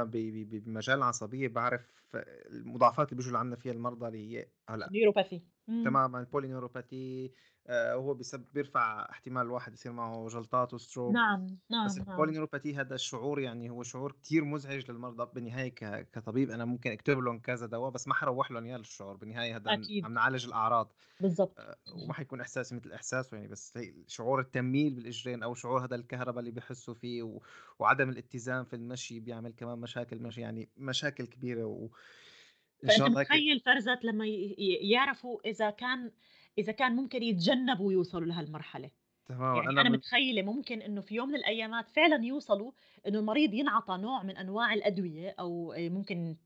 ب 0.05 0.11
ب 0.11 0.16
ب 0.51 0.64
بمجال 0.64 0.99
العصبية 0.99 1.49
باعرف 1.49 2.16
المضاعفات 2.51 3.09
اللي 3.12 3.16
بييجوا 3.22 3.34
لعندنا 3.38 3.57
فيها 3.57 3.72
المرضى 3.72 4.09
اللي 4.09 4.38
هي 4.38 4.53
هلأ 4.70 4.91
النيوروباثي. 4.91 5.47
تمامًا 5.83 6.25
الpolinuropathy 6.27 7.31
آآ 7.67 7.95
وهو 7.95 8.15
بيسب 8.15 8.41
بيرفع 8.53 9.11
احتمال 9.11 9.43
الواحد 9.47 9.73
يصير 9.73 9.93
معه 9.93 10.29
جلطات 10.29 10.75
وstroke 10.75 11.15
نعم، 11.15 11.61
بس 11.85 11.99
نعم، 11.99 12.05
نعم. 12.07 12.29
الpolinuropathy 12.29 12.67
هذا 12.77 12.95
الشعور 12.95 13.41
يعني 13.41 13.71
هو 13.71 13.83
شعور 13.83 14.13
كتير 14.13 14.45
مزعج 14.45 14.91
للمرضى، 14.91 15.33
بالنهاية 15.35 15.69
ك 15.75 16.11
كطبيب. 16.11 16.51
أنا 16.51 16.65
ممكن 16.65 16.91
أكتب 16.93 17.19
لهم 17.19 17.41
كذا 17.41 17.67
دوا 17.67 17.91
بس 17.91 18.09
ما 18.09 18.15
حاروّح 18.15 18.51
لهم 18.51 18.65
إياه 18.65 18.77
الشعور، 18.77 19.17
بالنهاية 19.17 19.57
هذا 19.57 19.71
أكيد، 19.71 20.05
عم 20.05 20.15
نعالج 20.15 20.47
الأعراض. 20.47 20.93
بالضبط. 21.21 21.59
آآ 21.59 21.77
وما 21.93 22.13
حيكون 22.15 22.41
إحساسي 22.41 22.75
مثل 22.77 22.93
إحساسه 22.93 23.37
يعني 23.37 23.49
بس 23.49 23.77
هي 23.77 24.05
شعور 24.09 24.41
التنميل 24.41 24.95
بالإجرين 24.95 25.43
أو 25.43 25.55
شعور 25.55 25.85
هذا 25.85 25.97
الكهربا 25.97 26.41
اللي 26.41 26.51
بيحسّوا 26.51 26.95
فيه 26.95 27.23
و 27.23 27.41
وعدم 27.79 28.11
الاتزان 28.11 28.65
في 28.65 28.77
المشي 28.77 29.21
بيعمل 29.21 29.53
كمان 29.53 29.79
مشاكل 29.79 30.23
مشي 30.23 30.41
يعني 30.41 30.71
مشاكل 30.77 31.27
كبيرة 31.27 31.65
وإن 31.65 31.91
هيك 32.89 33.09
متخيّل 33.09 33.61
فرزت 33.61 34.05
لمّا 34.05 34.26
يعرفوا 34.83 35.41
إذا 35.47 35.70
كان 35.70 36.12
إذا 36.59 36.72
كان 36.72 36.97
ممكن 36.97 37.22
يتجنّبوا 37.22 37.93
يوصلوا 37.93 38.26
لهالمرحلة، 38.26 38.91
تمامًا 39.26 39.62
يعني 39.62 39.70
أنا 39.70 39.83
أنا 39.83 39.91
من 39.91 40.01
متخيّلة 40.01 40.43
ممكن 40.43 40.82
إنه 40.82 41.01
في 41.01 41.15
يوم 41.15 41.28
من 41.28 41.35
الأيامات 41.36 41.90
فعلًا 41.90 42.24
يوصلوا 42.27 42.73
إنه 43.09 43.19
المريض 43.19 43.55
ينعطى 43.55 43.97
نوع 43.98 44.23
من 44.23 44.36
أنواع 44.36 44.74
الأدوية 44.74 45.36
أو 45.40 45.73
آآ 45.73 45.89
ممكن 45.89 46.36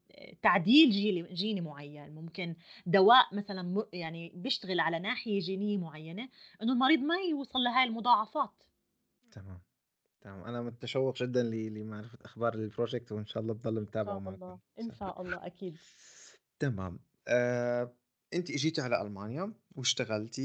تعديل 0.42 0.90
جيني 1.34 1.60
معيّن، 1.60 2.14
ممكن 2.14 2.56
دواء 2.86 3.34
مثلًا 3.36 3.86
يعني 3.92 4.32
بيشتغل 4.36 4.80
على 4.80 4.98
ناحية 4.98 5.40
جينية 5.40 5.78
معيّنة، 5.78 6.28
إنه 6.62 6.72
المريض 6.72 7.00
ما 7.00 7.16
يوصل 7.30 7.58
لهاي 7.60 7.84
المضاعفات. 7.84 8.64
تمام، 9.30 9.62
تمام، 10.22 10.44
أنا 10.44 10.62
متشوّق 10.62 11.16
جدًا 11.16 11.42
ل 11.42 11.74
لمعرفة 11.74 12.18
أخبار 12.24 12.70
الproject 12.70 13.12
وإن 13.12 13.26
شاء 13.26 13.42
الله 13.42 13.54
باضل 13.54 13.78
إن 13.78 13.82
متابعه 13.82 14.20
معكم. 14.20 14.54
إن 14.80 14.90
شاء 14.90 15.22
الله 15.22 15.46
أكيد. 15.46 15.78
تمام، 16.64 16.98
آآ 17.28 17.94
أنتِ 18.34 18.50
أجيتِ 18.50 18.80
على 18.80 19.02
ألمانيا 19.02 19.52
واشتغلتِ، 19.76 20.40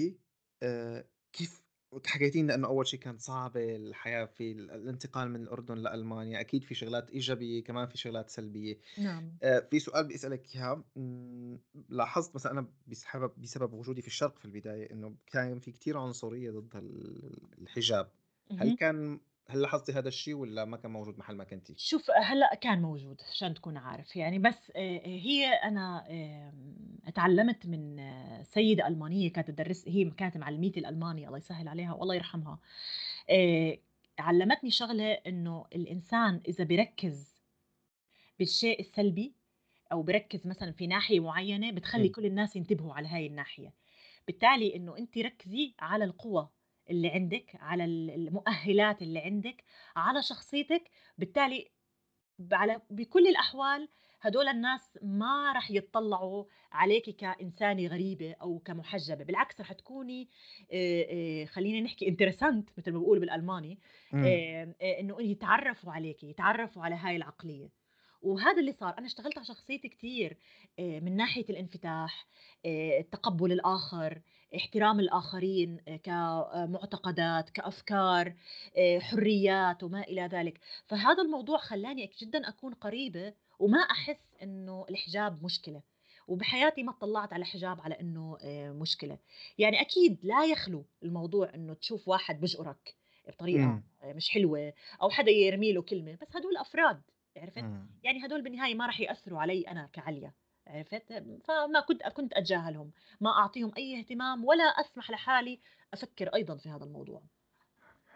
آآ 0.63 1.09
كيف 1.33 1.63
حكيتي 2.07 2.41
لنا 2.41 2.55
إنه 2.55 2.67
أول 2.67 2.87
شي 2.87 2.97
كانت 2.97 3.19
صعبة 3.21 3.75
الحياة 3.75 4.25
في 4.25 4.51
ال 4.51 4.71
الانتقال 4.71 5.29
من 5.31 5.41
الأردن 5.43 5.77
لألمانيا، 5.77 6.39
أكيد 6.39 6.63
في 6.63 6.75
شغلات 6.75 7.11
إيجابية 7.11 7.63
كمان 7.63 7.87
في 7.87 7.97
شغلات 7.97 8.29
سلبية. 8.29 8.79
نعم. 8.97 9.39
آآ 9.43 9.61
في 9.71 9.79
سؤال 9.79 10.03
بدي 10.05 10.15
أسألِك 10.15 10.55
إياه، 10.55 10.85
إمم، 10.97 11.61
لاحظت 11.89 12.35
مثلًا 12.35 12.51
أنا 12.51 12.67
بسبب 12.87 13.33
بسبب 13.41 13.73
وجودي 13.73 14.01
في 14.01 14.07
الشرق 14.07 14.39
في 14.39 14.45
البداية 14.45 14.91
إنه 14.91 15.17
كان 15.27 15.59
في 15.59 15.71
كتير 15.71 15.97
عنصرية 15.97 16.51
ضد 16.51 16.75
ال 16.75 17.61
الحجاب، 17.61 18.11
هل. 18.59 18.77
كان 18.79 19.21
هل 19.49 19.61
لاحظتِ 19.61 19.89
هذا 19.89 20.07
الشيء 20.07 20.33
والّا 20.33 20.65
ما 20.65 20.77
كان 20.77 20.91
موجود 20.91 21.17
محل 21.17 21.35
ما 21.35 21.43
كنتِ؟ 21.43 21.71
شوف 21.75 22.11
هلأ 22.11 22.55
كان 22.55 22.81
موجود 22.81 23.21
عشان 23.31 23.53
تكون 23.53 23.77
عارف، 23.77 24.15
يعني 24.15 24.39
بس 24.39 24.71
هي 24.75 25.45
أنا 25.47 26.05
آمم 26.09 26.97
اتعلّمت 27.07 27.67
من 27.67 27.97
سيدة 28.43 28.87
ألمانية 28.87 29.31
كانت 29.31 29.47
تدرس 29.51 29.87
هي 29.87 30.09
كانت 30.09 30.37
معلمتي 30.37 30.79
الألماني 30.79 31.27
الله 31.27 31.37
يسهّل 31.37 31.67
عليها 31.67 31.93
والله 31.93 32.15
يرحمها، 32.15 32.59
علّمتني 34.19 34.71
شغلة 34.71 35.11
إنه 35.13 35.65
الإنسان 35.75 36.41
إذا 36.47 36.63
بيركّز 36.63 37.39
بالشيء 38.39 38.79
السلبي 38.79 39.35
أو 39.91 40.03
بيركّز 40.03 40.47
مثلًا 40.47 40.71
في 40.71 40.87
ناحية 40.87 41.19
معيّنة 41.19 41.71
بتخلّي 41.71 42.07
إمم، 42.07 42.09
كل 42.09 42.25
الناس 42.25 42.55
ينتبهوا 42.55 42.93
على 42.93 43.07
هاي 43.07 43.27
الناحية، 43.27 43.73
بالتالي 44.27 44.75
إنه 44.75 44.97
أنتِ 44.97 45.17
ركّزي 45.17 45.75
على 45.79 46.03
القوى 46.03 46.49
اللي 46.89 47.09
عندِك، 47.09 47.51
على 47.59 47.85
ال 47.85 48.09
المؤهلات 48.11 49.01
اللي 49.01 49.19
عندِك، 49.19 49.63
على 49.95 50.21
شخصيتِك، 50.21 50.89
بالتالي 51.17 51.71
على 52.51 52.81
بكل 52.89 53.27
الأحوال 53.27 53.89
هدول 54.21 54.47
الناس 54.47 54.99
ما 55.03 55.53
رح 55.53 55.71
يتطلّعوا 55.71 56.45
عليكِ 56.71 57.09
كإنسانة 57.09 57.87
غريبة 57.87 58.33
أو 58.41 58.59
كمُحجّبة، 58.59 59.23
بالعكس 59.23 59.61
رح 59.61 59.73
تكوني 59.73 60.29
خلّينا 61.45 61.81
نحكي 61.81 62.05
interessant 62.11 62.63
متل 62.77 62.91
ما 62.93 62.99
بيقولوا 62.99 63.21
بالألماني، 63.21 63.79
إمم، 64.13 64.45
آمم 64.63 64.75
إنه 64.81 65.21
يتعرّفوا 65.21 65.91
عليكِ، 65.93 66.23
يتعرّفوا 66.23 66.83
على 66.83 66.95
هاي 66.95 67.15
العقلية. 67.15 67.69
وهذا 68.21 68.59
اللي 68.59 68.71
صار، 68.71 68.97
أنا 68.97 69.05
اشتغلت 69.07 69.37
على 69.37 69.45
شخصيتي 69.47 69.89
كتير 69.89 70.37
آآ 70.79 70.99
من 70.99 71.15
ناحية 71.15 71.45
الانفتاح، 71.49 72.27
تقبُّل 73.11 73.51
الآخر، 73.51 74.21
احترام 74.55 74.99
الآخرين 74.99 75.77
آآ 75.87 75.97
كمعتقدات، 75.97 77.49
كأفكار، 77.49 78.35
آآ 78.77 78.99
حريات 78.99 79.83
وما 79.83 80.01
إلى 80.01 80.21
ذلك، 80.21 80.59
فهذا 80.87 81.23
الموضوع 81.23 81.57
خلّاني 81.57 82.11
جدًا 82.21 82.49
أكون 82.49 82.73
قريبة 82.73 83.33
وما 83.59 83.77
أحس 83.79 84.35
إنه 84.43 84.85
الحجاب 84.89 85.43
مشكلة، 85.43 85.83
وبحياتي 86.27 86.83
ما 86.83 86.91
اطلّعت 86.91 87.33
على 87.33 87.45
حجاب 87.45 87.81
على 87.81 87.95
إنه 87.99 88.37
آآ 88.41 88.71
مشكلة، 88.73 89.19
يعني 89.57 89.81
أكيد 89.81 90.19
لا 90.23 90.45
يخلو 90.45 90.85
الموضوع 91.03 91.53
إنه 91.55 91.73
تشوف 91.73 92.07
واحد 92.07 92.39
بيجأرك 92.39 92.95
بطريقة 93.27 93.71
إمم، 93.71 93.83
مش 94.03 94.29
حلوة 94.29 94.73
أو 95.01 95.09
حدا 95.09 95.31
يرمي 95.31 95.73
له 95.73 95.81
كلمة، 95.81 96.17
بس 96.21 96.27
هدول 96.35 96.57
أفراد، 96.57 97.01
عرفت؟ 97.37 97.65
إمم. 97.65 97.99
يعني 98.03 98.25
هدول 98.25 98.41
بالنهاية 98.41 98.75
ما 98.75 98.85
راح 98.85 98.99
يأثّروا 98.99 99.39
علي 99.41 99.61
أنا 99.61 99.89
كعليا، 99.93 100.33
عرفت؟ 100.69 101.13
فما 101.45 101.79
كنت 101.87 102.03
كنت 102.07 102.33
أتجاهلهم، 102.33 102.91
ما 103.21 103.29
أعطيهم 103.31 103.71
أي 103.77 103.99
اهتمام 103.99 104.45
ولا 104.45 104.63
أسمح 104.63 105.11
لحالي 105.11 105.61
أفكّر 105.93 106.27
أيضًا 106.35 106.57
في 106.57 106.69
هذا 106.69 106.83
الموضوع. 106.83 107.23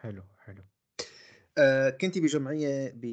حلو، 0.01 0.23
حلو. 0.37 0.63
آآ 1.57 1.89
كنتِ 1.91 2.19
بجمعية 2.19 2.91
ب 2.95 3.05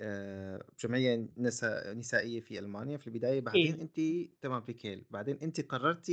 آآ 0.00 0.64
بجمعية 0.78 1.28
نسا 1.38 1.94
نسائية 1.94 2.40
في 2.40 2.58
ألمانيا 2.58 2.96
في 2.98 3.06
البداية، 3.06 3.40
بعدين 3.40 3.74
كيل 3.74 3.80
أنتِ 3.80 4.00
تمام 4.42 4.62
في 4.62 4.72
كيل، 4.72 5.06
بعدين 5.10 5.38
أنتِ 5.42 5.60
قررتِ 5.60 6.12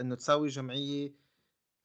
إنه 0.00 0.14
تساوي 0.14 0.48
جمعية 0.48 1.14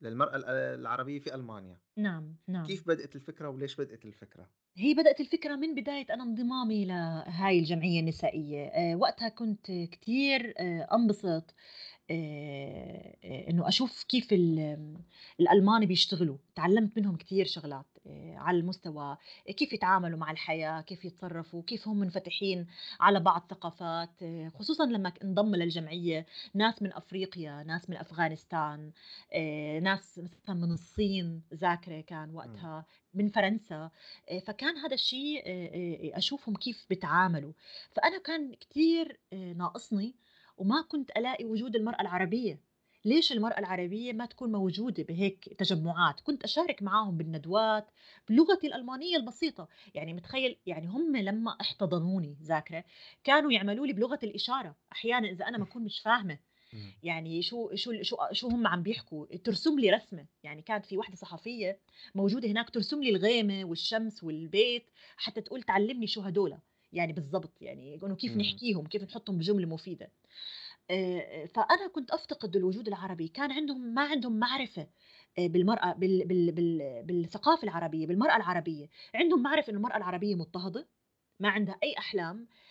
للمرأة 0.02 0.36
ال 0.38 0.46
العربية 0.82 1.20
في 1.20 1.36
ألمانيا، 1.36 1.82
نعم، 1.98 2.38
نعم. 2.48 2.78
كيف 2.78 2.88
بدأت 2.88 3.18
الفكرة 3.18 3.50
وليش 3.50 3.76
بدأت 3.82 4.06
الفكرة؟ 4.06 4.52
هي 4.78 4.94
بدأت 4.94 5.20
الفكرة 5.22 5.56
من 5.56 5.76
بداية 5.76 6.06
أنا 6.14 6.24
انضمامي 6.24 6.86
لهاي 6.86 7.60
الجمعية 7.60 8.00
النسائية، 8.00 8.66
آآ 8.68 8.96
وقتها 8.96 9.30
كنت 9.30 9.72
كتير 9.72 10.54
آآ 10.60 10.88
أنبسط. 10.96 11.56
آآ 12.12 13.16
آآ 13.24 13.50
إنه 13.50 13.68
أشوف 13.68 14.04
كيف 14.04 14.34
ال 14.34 14.60
آمم 14.60 15.04
الألمان 15.40 15.86
بيشتغلوا، 15.86 16.38
اتعلّمت 16.54 16.98
منهم 16.98 17.16
كتير 17.16 17.46
شغلات 17.46 17.86
آآ 18.08 18.36
على 18.38 18.58
المستوى 18.60 19.18
كيف 19.58 19.74
يتعاملوا 19.74 20.20
مع 20.20 20.32
الحياة، 20.32 20.82
كيف 20.82 21.06
يتصرّفوا، 21.06 21.64
كيف 21.64 21.88
هم 21.88 22.00
منفتحين 22.00 22.68
على 23.00 23.20
بعض 23.20 23.46
ثقافات، 23.50 24.24
آآ 24.24 24.50
خصوصًا 24.50 24.86
لمّا 24.86 25.14
انضم 25.24 25.56
للجمعية. 25.56 26.26
ناس 26.54 26.82
من 26.82 26.94
أفريقيا، 26.94 27.64
ناس 27.64 27.90
من 27.90 27.98
أفغانستان، 27.98 28.92
آآ 29.34 29.80
ناس 29.80 30.20
مثلًا 30.20 30.56
من 30.56 30.72
الصين 30.72 31.44
ذاكرة 31.54 32.02
كان 32.02 32.36
وقتها، 32.36 32.86
من 33.14 33.30
فرنسا، 33.30 33.90
فكان 34.48 34.78
هذا 34.78 34.94
الشيء 34.94 35.44
أشوفهم 36.18 36.56
كيف 36.56 36.86
بيتعاملوا، 36.90 37.54
فأنا 37.96 38.18
كان 38.18 38.54
كتير 38.54 39.20
آآ 39.34 39.54
ناقصني 39.54 40.16
وما 40.58 40.82
كنت 40.82 41.12
ألاقي 41.18 41.46
وجود 41.46 41.76
المرأة 41.76 42.02
العربية، 42.02 42.62
ليش 43.06 43.32
المرأة 43.32 43.60
العربية 43.60 44.14
ما 44.14 44.26
تكون 44.26 44.52
موجودة 44.52 45.04
بهيك 45.04 45.54
تجمعات؟ 45.60 46.20
كنت 46.22 46.44
أشارك 46.44 46.84
معاهم 46.84 47.18
بالندوات 47.18 47.92
بلغتي 48.30 48.68
الألمانية 48.68 49.18
البسيطة، 49.18 49.68
يعني 49.96 50.14
متخيل؟ 50.14 50.60
يعني 50.66 50.88
هم 50.88 51.16
لمّا 51.18 51.58
احتضنوني 51.62 52.38
ذاكرة، 52.44 52.84
كانوا 53.24 53.52
يعملوا 53.52 53.88
لي 53.88 53.94
بلغة 53.94 54.20
الإشارة، 54.24 54.76
أحيانًا 54.92 55.30
إذا 55.30 55.48
أنا 55.48 55.58
ما 55.58 55.64
أكون 55.64 55.84
مش 55.84 56.00
فاهمة. 56.00 56.40
يعني 57.04 57.42
شو 57.42 57.76
شو 57.76 57.92
شو 58.04 58.18
شو 58.32 58.48
هم 58.50 58.68
عم 58.68 58.84
بيحكوا، 58.84 59.26
ترسم 59.38 59.80
لي 59.80 59.90
رسمة، 59.92 60.28
يعني 60.44 60.62
كانت 60.62 60.86
في 60.86 60.98
واحدة 60.98 61.16
صحفية 61.16 61.80
موجودة 62.16 62.48
هناك 62.50 62.70
ترسم 62.70 63.04
لي 63.04 63.10
الغيمة 63.10 63.66
والشمس 63.66 64.24
والبيت 64.24 64.90
حتى 65.18 65.42
تقول 65.42 65.64
تعلمني 65.64 66.08
شو 66.08 66.22
هدول، 66.22 66.58
يعني 66.94 67.14
بالضبط 67.14 67.62
يعني 67.62 68.00
إنه 68.04 68.16
كيف 68.16 68.38
إمم، 68.38 68.38
نحكيهم، 68.38 68.88
كيف 68.88 69.04
نحطهم 69.04 69.38
بجملة 69.38 69.68
مفيدة. 69.68 70.12
آآ، 70.92 71.46
فأنا 71.46 71.88
كنت 71.96 72.12
أفتقد 72.12 72.56
الوجود 72.56 72.88
العربي، 72.88 73.28
كان 73.28 73.52
عندهم 73.52 73.82
ما 73.82 74.02
عندهم 74.04 74.40
معرفة 74.40 74.88
آآ، 75.40 75.48
بالمرأة 75.48 75.94
بال 75.94 76.26
بال 76.28 76.52
بال 76.52 77.04
بالثقافة 77.04 77.64
العربية، 77.64 78.08
بالمرأة 78.08 78.36
العربية، 78.38 78.90
عندهم 79.16 79.44
معرفة 79.44 79.70
إنه 79.72 79.78
المرأة 79.78 79.98
العربية 79.98 80.36
مضطهدة، 80.36 80.90
ما 81.40 81.50
عندها 81.50 81.80
أي 81.84 81.96
أحلام، 81.98 82.38
آآ، 82.44 82.63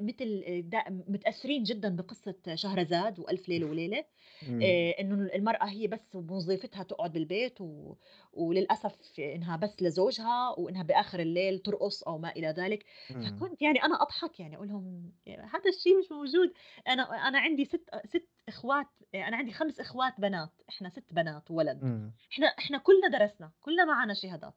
مثل 0.00 0.44
آآ، 0.46 0.60
د 0.60 0.74
متأثرين 1.10 1.62
جدًا 1.62 1.96
بقصة 1.96 2.34
شهرزاد 2.54 3.18
وألف 3.20 3.48
ليلة 3.48 3.66
وليلة. 3.70 4.04
إمم، 4.42 4.84
آآ 4.84 4.94
إنه 5.00 5.14
المرأة 5.34 5.64
هي 5.70 5.86
بس 5.88 6.14
وظيفتها 6.14 6.82
تقعد 6.82 7.12
بالبيت 7.12 7.60
و 7.60 7.96
وللأسف 8.32 9.20
إنها 9.20 9.56
بس 9.56 9.82
لزوجها 9.82 10.50
وإنها 10.58 10.82
بآخر 10.82 11.20
الليل 11.20 11.58
ترقص 11.58 12.02
أو 12.02 12.18
ما 12.18 12.30
إلى 12.30 12.48
ذلك، 12.48 12.84
فكنت 13.18 13.62
يعني 13.62 13.82
أنا 13.84 14.02
أضحك 14.02 14.40
يعني 14.40 14.56
أقول 14.56 14.68
لهم 14.68 15.12
هذا 15.28 15.70
الشيء 15.70 15.98
مش 15.98 16.12
موجود، 16.12 16.52
أنا 16.88 17.02
أنا 17.28 17.38
عندي 17.38 17.64
6 17.64 18.00
6 18.06 18.28
إخوات 18.48 18.86
أنا 19.14 19.36
عندي 19.36 19.52
5 19.52 19.80
إخوات 19.80 20.20
بنات، 20.20 20.62
إحنا 20.68 20.88
6 20.88 21.14
بنات 21.14 21.50
وولد، 21.50 21.82
إمم، 21.82 22.12
إحنا 22.32 22.46
إحنا 22.46 22.78
كلنا 22.78 23.08
درسنا، 23.18 23.52
كلنا 23.60 23.84
معانا 23.84 24.14
شهادات. 24.14 24.54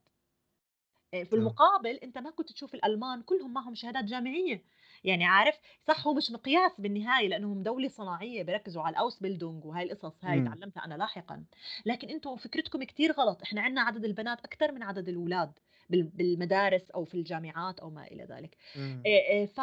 آآ 1.14 1.24
في 1.24 1.34
آه، 1.36 1.36
المقابل 1.36 1.90
أنت 1.96 2.18
ما 2.18 2.30
كنت 2.32 2.52
تشوف 2.52 2.74
الألمان 2.76 3.22
كلهم 3.22 3.54
معهم 3.54 3.76
شهادات 3.76 4.04
جامعية، 4.04 4.64
يعني 5.04 5.26
عارف 5.26 5.60
صح 5.82 6.08
هو 6.08 6.14
مش 6.14 6.32
مقياس 6.32 6.82
بالنهاية 6.82 7.28
لأنهم 7.28 7.64
دولة 7.64 7.88
صناعية 7.88 8.44
بيركزوا 8.44 8.82
على 8.84 8.96
الausbildung 8.98 9.66
وهاي 9.66 9.84
القصص 9.92 10.26
هاي 10.26 10.38
إمم، 10.38 10.38
اتعلمتها 10.38 10.86
أنا 10.86 10.94
لاحقًا، 10.96 11.46
لكن 11.86 12.10
أنتم 12.10 12.36
فكرتكم 12.36 12.84
كتير 12.84 13.12
غلط، 13.12 13.42
إحنا 13.42 13.62
عندنا 13.62 13.82
عدد 13.82 14.06
البنات 14.06 14.40
أكتر 14.46 14.72
من 14.72 14.84
عدد 14.84 15.10
الولاد 15.10 15.60
بال 15.90 16.04
بالمدارس 16.04 16.92
أو 16.92 17.04
في 17.06 17.14
الجامعات 17.16 17.80
أو 17.80 17.90
ما 17.90 18.04
إلى 18.08 18.24
ذلك. 18.24 18.58
آآ 19.06 19.46
ف 19.46 19.60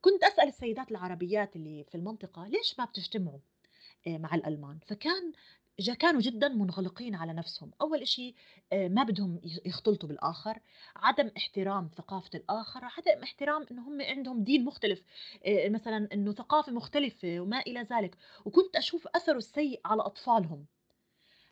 كنت 0.00 0.22
أسأل 0.24 0.48
السيدات 0.48 0.90
العربيات 0.90 1.56
اللي 1.56 1.84
في 1.84 1.94
المنطقة 1.94 2.48
ليش 2.48 2.78
ما 2.78 2.84
بتجتمعوا؟ 2.84 3.38
مع 4.06 4.34
الألمان، 4.34 4.78
فكان 4.86 5.32
كانوا 5.98 6.20
جدًا 6.20 6.48
منغلقين 6.48 7.14
على 7.14 7.32
نفسهم، 7.32 7.70
أول 7.80 8.02
إشي 8.02 8.34
آآ 8.72 8.88
ما 8.88 9.02
بدهم 9.02 9.40
يختلطوا 9.66 10.08
بالآخر، 10.08 10.60
عدم 10.96 11.30
احترام 11.36 11.90
ثقافة 11.96 12.30
الآخر، 12.34 12.84
عدم 12.84 13.22
احترام 13.22 13.66
إنه 13.70 13.88
هم 13.88 14.02
عندهم 14.02 14.44
دين 14.44 14.64
مختلف، 14.64 15.02
آآ 15.46 15.68
مثلًا 15.68 16.08
إنه 16.12 16.32
ثقافة 16.32 16.72
مختلفة 16.72 17.40
وما 17.40 17.60
إلى 17.60 17.80
ذلك، 17.82 18.16
وكنت 18.44 18.76
أشوف 18.76 19.06
أثره 19.06 19.36
السيء 19.38 19.80
على 19.84 20.02
أطفالهم. 20.02 20.66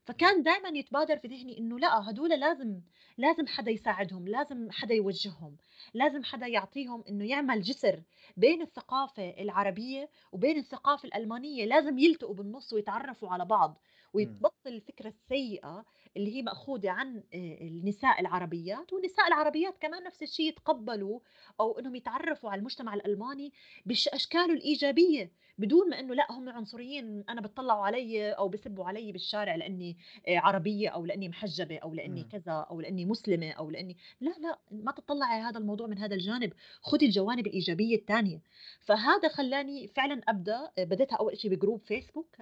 فكان 0.05 0.43
دايمًا 0.43 0.69
يتبادر 0.69 1.17
في 1.19 1.29
ذهني 1.29 1.59
إنه 1.59 1.79
لأ 1.79 2.01
هادول 2.09 2.31
لازم 2.31 2.81
لازم 3.19 3.47
حدا 3.47 3.71
يساعدهم، 3.71 4.29
لازم 4.29 4.71
حدا 4.71 4.95
يوجّههم، 4.95 5.57
لازم 5.95 6.25
حدا 6.25 6.47
يعطيهم 6.47 7.05
إنه 7.09 7.25
يعمل 7.29 7.63
جسر 7.63 8.03
بين 8.37 8.63
الثقافة 8.63 9.31
العربية 9.31 10.11
وبين 10.33 10.59
الثقافة 10.59 11.07
الألمانية، 11.07 11.65
لازم 11.65 11.99
يلتقوا 11.99 12.35
بالنُص 12.35 12.73
ويتعرّفوا 12.73 13.29
على 13.29 13.45
بعض، 13.45 13.79
وتبطّل 14.15 14.73
الفكرة 14.75 15.09
السيئة 15.09 15.85
اللي 16.17 16.37
هي 16.37 16.43
مأخوذة 16.43 16.91
عن 16.91 17.25
النساء 17.35 18.21
العربيات، 18.21 18.93
والنساء 18.93 19.29
العربيات 19.29 19.79
كمان 19.79 20.05
نفس 20.05 20.23
الشي 20.23 20.43
يتقبّلوا 20.49 21.21
أو 21.61 21.79
إنهم 21.79 21.95
يتعرّفوا 21.95 22.51
على 22.51 22.59
المجتمع 22.59 22.95
الألماني 22.95 23.53
بالش 23.87 24.09
أشكاله 24.09 24.55
الإيجابية، 24.55 25.33
بدون 25.59 25.91
ما 25.91 26.01
إنه 26.01 26.15
لأ 26.15 26.27
هم 26.31 26.49
عنصريين 26.49 27.25
أنا 27.29 27.41
بتطلعوا 27.41 27.87
علي 27.87 28.33
أو 28.33 28.49
بسبوا 28.49 28.85
علي 28.85 29.13
بالشارع 29.13 29.55
لأني 29.55 29.97
آه، 30.29 30.39
عربية 30.39 30.89
أو 30.89 31.07
لأني 31.07 31.29
محجبة 31.29 31.79
أو 31.79 31.95
لأني 31.95 32.21
إمم. 32.21 32.29
كذا 32.29 32.53
أو 32.53 32.81
لأني 32.81 33.05
مسلمة 33.05 33.51
أو 33.51 33.71
لأني 33.71 33.97
لا 34.21 34.31
لا 34.31 34.59
ما 34.71 34.93
تطلعي 34.93 35.41
هذا 35.41 35.59
الموضوع 35.59 35.87
من 35.87 35.99
هذا 35.99 36.15
الجانب. 36.15 36.53
خذي 36.81 37.07
الجوانب 37.07 37.47
الإيجابية 37.47 37.97
الثانية. 37.97 38.43
فهذا 38.81 39.29
خلاني 39.29 39.89
فعلا 39.89 40.21
أبدأ 40.29 40.71
آه، 40.79 40.85
بديتها 40.85 41.17
أول 41.17 41.39
شيء 41.39 41.51
ب 41.51 41.56
group 41.56 41.81
فيسبوك 41.81 42.37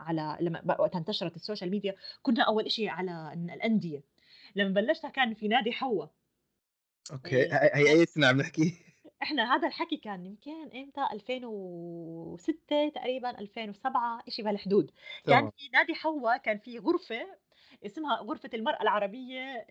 على 0.00 0.38
لما 0.40 0.80
وقتها 0.80 0.98
انتشرت 0.98 1.36
ال 1.36 1.41
social 1.41 1.70
media. 1.70 1.94
كنا 2.22 2.42
أول 2.42 2.70
شيء 2.70 2.88
على 2.88 3.32
الأندية. 3.54 4.02
لما 4.56 4.80
بلشتها 4.80 5.10
كان 5.10 5.34
في 5.34 5.48
نادي 5.48 5.72
حواء. 5.72 6.10
okay. 7.12 7.36
إيه، 7.36 7.70
هي 7.74 7.90
اي 7.90 8.06
سنه 8.06 8.26
عم 8.26 8.40
نحكي 8.40 8.89
إحنا 9.22 9.54
هذا 9.56 9.68
الحكي 9.68 9.96
كان 9.96 10.26
يمكن 10.26 10.70
إمتى؟ 10.74 11.06
2006 11.12 12.88
تقريبًا 12.94 13.38
2007 13.38 14.22
شيء 14.28 14.44
بهالحدود، 14.44 14.90
كان 15.26 15.48
في 15.56 15.68
نادي 15.72 15.94
حوا 15.94 16.36
كان 16.36 16.58
في 16.58 16.78
غرفة 16.78 17.26
اسمها 17.86 18.16
غرفة 18.16 18.50
المرأة 18.54 18.82
العربية 18.82 19.66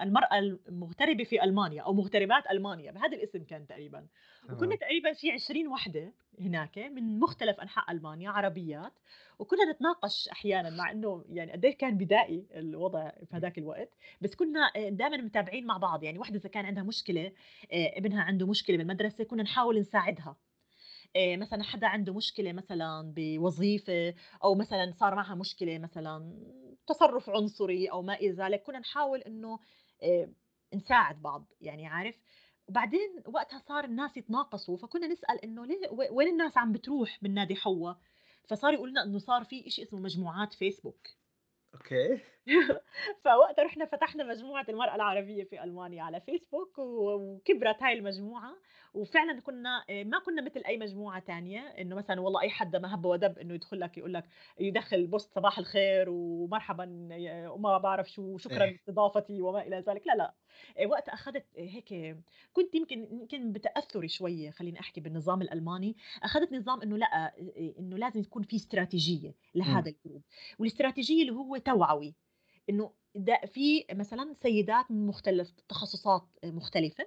المرأة 0.00 0.38
المغتربة 0.68 1.24
في 1.24 1.44
ألمانيا 1.44 1.82
أو 1.82 1.92
مغتربات 1.94 2.42
ألمانيا، 2.50 2.92
بهذا 2.92 3.16
الاسم 3.16 3.44
كان 3.44 3.66
تقريبًا، 3.66 4.06
وكنا 4.50 4.76
تقريبًا 4.76 5.12
في 5.12 5.32
20 5.32 5.68
وحدة 5.68 6.12
هناك 6.40 6.78
من 6.78 7.18
مختلف 7.18 7.60
أنحاء 7.60 7.92
ألمانيا 7.92 8.30
عربيات، 8.30 8.92
وكنا 9.38 9.72
نتناقش 9.72 10.28
أحيانًا 10.28 10.70
مع 10.70 10.90
إنه 10.90 11.24
يعني 11.28 11.52
قد 11.52 11.64
إيه 11.64 11.76
كان 11.78 11.96
بدائي 11.96 12.46
الوضع 12.54 13.10
في 13.10 13.36
هذاك 13.36 13.58
الوقت، 13.58 13.94
بس 14.20 14.34
كنا 14.34 14.72
دائمًا 14.88 15.16
متابعين 15.16 15.66
مع 15.66 15.76
بعض، 15.76 16.02
يعني 16.02 16.18
وحدة 16.18 16.38
إذا 16.38 16.48
كان 16.48 16.64
عندها 16.66 16.82
مشكلة 16.82 17.32
ابنها 17.72 18.22
عنده 18.22 18.46
مشكلة 18.46 18.76
بالمدرسة 18.76 19.24
كنا 19.24 19.42
نحاول 19.42 19.78
نساعدها. 19.80 20.36
مثلا 21.16 21.62
حدا 21.62 21.86
عنده 21.86 22.14
مشكلة 22.14 22.52
مثلا 22.52 23.12
بوظيفة 23.16 24.14
أو 24.44 24.54
مثلا 24.54 24.92
صار 24.92 25.14
معها 25.14 25.34
مشكلة 25.34 25.78
مثلا 25.78 26.36
تصرف 26.86 27.30
عنصري 27.30 27.86
أو 27.86 28.02
ما 28.02 28.14
إلى 28.14 28.32
ذلك 28.32 28.62
كنا 28.62 28.78
نحاول 28.78 29.20
إنه 29.20 29.58
نساعد 30.74 31.22
بعض 31.22 31.52
يعني 31.60 31.86
عارف؟ 31.86 32.14
وبعدين 32.68 33.22
وقتها 33.26 33.58
صار 33.58 33.84
الناس 33.84 34.16
يتناقصوا 34.16 34.76
فكنا 34.76 35.06
نسأل 35.06 35.44
إنه 35.44 35.66
ليه 35.66 35.88
وين 36.10 36.28
الناس 36.28 36.58
عم 36.58 36.72
بتروح 36.72 37.22
من 37.22 37.34
نادي 37.34 37.56
حوا 37.56 37.92
فصار 38.48 38.72
يقول 38.74 38.90
لنا 38.90 39.02
إنه 39.02 39.18
صار 39.18 39.44
في 39.44 39.70
شيء 39.70 39.84
اسمه 39.84 40.00
مجموعات 40.00 40.52
فيسبوك 40.52 41.06
أوكي. 41.74 42.20
فوقتها 43.24 43.64
رحنا 43.64 43.84
فتحنا 43.84 44.24
مجموعة 44.24 44.66
المرأة 44.68 44.94
العربية 44.94 45.44
في 45.44 45.64
ألمانيا 45.64 46.02
على 46.02 46.20
فيسبوك 46.20 46.78
وكبرت 46.78 47.82
هاي 47.82 47.92
المجموعة. 47.92 48.56
وفعلا 48.94 49.40
كنا 49.40 49.84
ما 49.88 50.18
كنا 50.18 50.42
مثل 50.42 50.62
أي 50.66 50.76
مجموعة 50.78 51.20
تانية 51.20 51.60
إنه 51.60 51.96
مثلا 51.96 52.20
والله 52.20 52.40
أي 52.40 52.50
حدا 52.50 52.78
ما 52.78 52.94
هب 52.94 53.04
ودب 53.04 53.38
إنه 53.38 53.54
يدخل 53.54 53.80
لك 53.80 53.98
يقول 53.98 54.14
لك 54.14 54.24
يدخل 54.60 55.06
post 55.06 55.34
صباح 55.34 55.58
الخير 55.58 56.10
ومرحبا 56.10 57.08
وما 57.50 57.78
بعرف 57.78 58.10
شو 58.10 58.38
شكرا 58.38 58.64
إيه. 58.64 58.70
لاستضافتي 58.70 59.42
وما 59.42 59.62
إلى 59.62 59.76
ذلك. 59.88 60.06
لا 60.06 60.12
لا. 60.16 60.34
وقت 60.86 61.08
أخذت 61.08 61.46
هيك 61.56 62.16
كنت 62.52 62.74
يمكن 62.74 63.08
يمكن 63.12 63.52
بتأثري 63.52 64.08
شوية 64.08 64.50
خليني 64.50 64.80
أحكي 64.80 65.00
بالنظام 65.00 65.42
الألماني. 65.42 65.96
أخذت 66.22 66.52
نظام 66.52 66.82
إنه 66.82 66.96
لا 66.96 67.32
إنه 67.78 67.96
لازم 67.98 68.22
تكون 68.22 68.42
في 68.42 68.56
استراتيجية 68.56 69.34
لهذا 69.54 69.90
ال 69.90 69.95
group. 69.95 70.22
والاستراتيجية 70.58 71.22
اللي 71.22 71.32
هو 71.32 71.56
توعوي. 71.56 72.14
إنه 72.70 72.90
ده 73.14 73.40
في 73.46 73.84
مثلا 73.92 74.34
سيدات 74.42 74.90
من 74.90 75.06
مختلف 75.06 75.50
تخصصات 75.68 76.22
مختلفة 76.44 77.06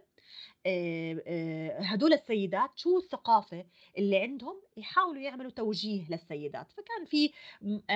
هدول 1.80 2.14
السيدات 2.14 2.70
شو 2.76 2.98
الثقافة 2.98 3.66
اللي 3.98 4.18
عندهم 4.18 4.62
يحاولوا 4.78 5.22
يعملوا 5.22 5.52
توجيه 5.52 6.10
للسيدات. 6.10 6.72
فكان 6.72 7.06
في 7.06 7.32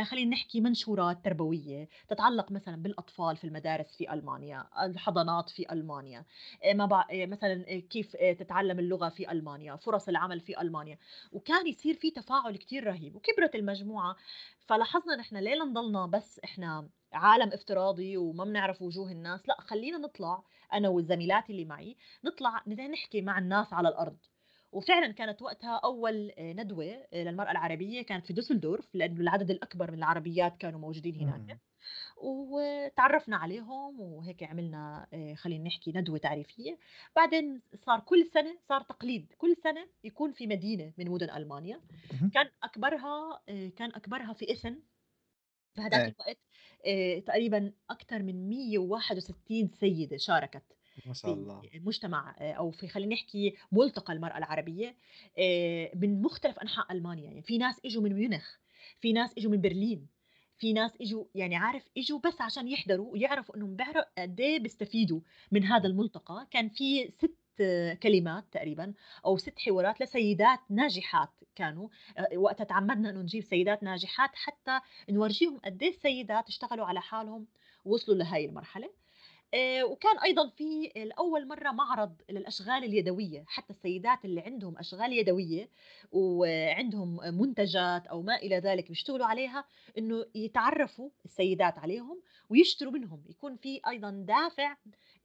خلينا 0.03 0.31
نحكي 0.31 0.61
منشورات 0.61 1.25
تربوية 1.25 1.89
تتعلق 2.07 2.51
مثلا 2.51 2.75
بالأطفال 2.75 3.37
في 3.37 3.43
المدارس 3.43 3.97
في 3.97 4.13
ألمانيا 4.13 4.65
الحضانات 4.85 5.49
في 5.49 5.71
ألمانيا 5.71 6.25
ما 6.73 7.05
مثلا 7.11 7.63
كيف 7.79 8.15
تتعلم 8.15 8.79
اللغة 8.79 9.09
في 9.09 9.31
ألمانيا 9.31 9.75
فرص 9.75 10.07
العمل 10.09 10.39
في 10.39 10.61
ألمانيا. 10.61 10.97
وكان 11.31 11.67
يصير 11.67 11.93
في 11.93 12.11
تفاعل 12.11 12.55
كتير 12.57 12.83
رهيب 12.87 13.15
وكبرت 13.15 13.55
المجموعة. 13.55 14.15
فلاحظنا 14.59 15.15
نحن 15.15 15.37
ليه 15.37 15.55
نضلنا 15.55 16.05
بس 16.05 16.39
إحنا 16.43 16.89
عالم 17.13 17.49
افتراضي 17.53 18.17
وما 18.17 18.43
بنعرف 18.43 18.81
وجوه 18.81 19.11
الناس 19.11 19.47
لا 19.47 19.61
خلينا 19.61 19.97
نطلع 19.97 20.43
أنا 20.73 20.89
والزميلات 20.89 21.49
اللي 21.49 21.65
معي 21.65 21.97
نطلع 22.23 22.63
نحكي 22.67 23.21
مع 23.21 23.37
الناس 23.37 23.73
على 23.73 23.89
الأرض. 23.89 24.17
وفعلا 24.71 25.11
كانت 25.11 25.41
وقتها 25.41 25.81
أول 25.83 26.31
ندوة 26.39 27.05
للمرأة 27.13 27.51
العربية 27.51 28.01
كانت 28.01 28.25
في 28.25 28.33
دوسلدورف 28.33 28.95
لأنه 28.95 29.21
العدد 29.21 29.51
الأكبر 29.51 29.91
من 29.91 29.97
العربيات 29.97 30.57
كانوا 30.57 30.79
موجودين 30.79 31.15
هناك. 31.15 31.59
وتعرفنا 32.17 33.37
عليهم 33.37 33.99
وهيك 33.99 34.43
عملنا 34.43 35.07
خلينا 35.37 35.63
نحكي 35.63 35.91
ندوة 35.95 36.17
تعريفية. 36.17 36.77
بعدين 37.15 37.61
صار 37.85 37.99
كل 37.99 38.25
سنة 38.33 38.57
صار 38.69 38.81
تقليد 38.81 39.33
كل 39.37 39.55
سنة 39.63 39.87
يكون 40.03 40.31
في 40.31 40.47
مدينة 40.47 40.93
من 40.97 41.09
مدن 41.09 41.29
ألمانيا. 41.29 41.81
كان 42.33 42.49
أكبرها 42.63 43.41
كان 43.47 43.89
أكبرها 43.95 44.33
في 44.33 44.51
اسن 44.51 44.79
بهذاك 45.77 45.93
إيه. 45.93 46.07
الوقت 46.07 46.27
آه، 46.27 46.52
تقريبا 47.25 47.71
أكثر 47.89 48.23
من 48.23 48.49
161 48.49 49.71
سيدة 49.79 50.17
شاركت 50.17 50.63
ما 51.05 51.13
شاء 51.13 51.33
الله. 51.33 51.61
في 51.61 51.79
مجتمع 51.79 52.35
آه، 52.39 52.53
أو 52.53 52.71
في 52.71 52.87
خلينا 52.87 53.13
نحكي 53.13 53.55
ملتقى 53.71 54.13
المرأة 54.13 54.37
العربية 54.37 54.95
آه، 55.39 55.91
من 55.95 56.21
مختلف 56.21 56.59
أنحاء 56.59 56.91
ألمانيا. 56.91 57.23
يعني 57.23 57.41
في 57.41 57.57
ناس 57.57 57.81
إجوا 57.85 58.03
من 58.03 58.13
ميونخ 58.13 58.57
في 58.99 59.13
ناس 59.13 59.33
إجوا 59.37 59.51
من 59.51 59.61
برلين 59.61 60.07
في 60.57 60.73
ناس 60.73 60.91
إجوا 61.01 61.25
يعني 61.35 61.55
عارف 61.55 61.89
إجوا 61.97 62.19
بس 62.19 62.41
عشان 62.41 62.67
يحضروا 62.67 63.13
ويعرفوا 63.13 63.55
إنهم 63.55 63.75
بيعرفوا 63.75 64.21
قد 64.23 64.39
إيه 64.39 64.59
بيستفيدوا 64.59 65.19
من 65.51 65.63
هذا 65.63 65.87
الملتقى. 65.87 66.47
كان 66.51 66.69
في 66.69 67.11
ست 67.11 67.37
كلمات 68.03 68.45
تقريبا 68.51 68.93
أو 69.25 69.37
ست 69.37 69.59
حوارات 69.59 70.01
لسيدات 70.01 70.59
ناجحات 70.69 71.29
كانوا 71.55 71.89
آه، 72.17 72.37
وقتها 72.37 72.63
تعمدنا 72.63 73.09
إنه 73.09 73.21
نجيب 73.21 73.43
سيدات 73.43 73.83
ناجحات 73.83 74.29
حتى 74.35 74.79
نورجيهم 75.09 75.57
قد 75.65 75.83
إيه 75.83 75.89
السيدات 75.89 76.47
اشتغلوا 76.47 76.85
على 76.85 77.01
حالهم 77.01 77.47
ووصلوا 77.85 78.17
لهي 78.17 78.45
المرحلة. 78.45 78.89
آه، 79.53 79.83
وكان 79.83 80.19
أيضا 80.19 80.49
في 80.49 80.91
لاول 80.95 81.47
مرة 81.47 81.71
معرض 81.71 82.21
للأشغال 82.29 82.83
اليدوية 82.83 83.43
حتى 83.47 83.69
السيدات 83.69 84.25
اللي 84.25 84.41
عندهم 84.41 84.77
أشغال 84.77 85.13
يدوية 85.13 85.69
وعندهم 86.11 87.17
منتجات 87.39 88.07
أو 88.07 88.21
ما 88.21 88.35
إلى 88.35 88.57
ذلك 88.59 88.87
بيشتغلوا 88.89 89.25
عليها 89.25 89.65
إنه 89.97 90.25
يتعرفوا 90.35 91.09
السيدات 91.25 91.77
عليهم 91.79 92.21
ويشتروا 92.49 92.91
منهم. 92.91 93.23
يكون 93.29 93.55
في 93.55 93.81
أيضا 93.87 94.09
دافع 94.11 94.75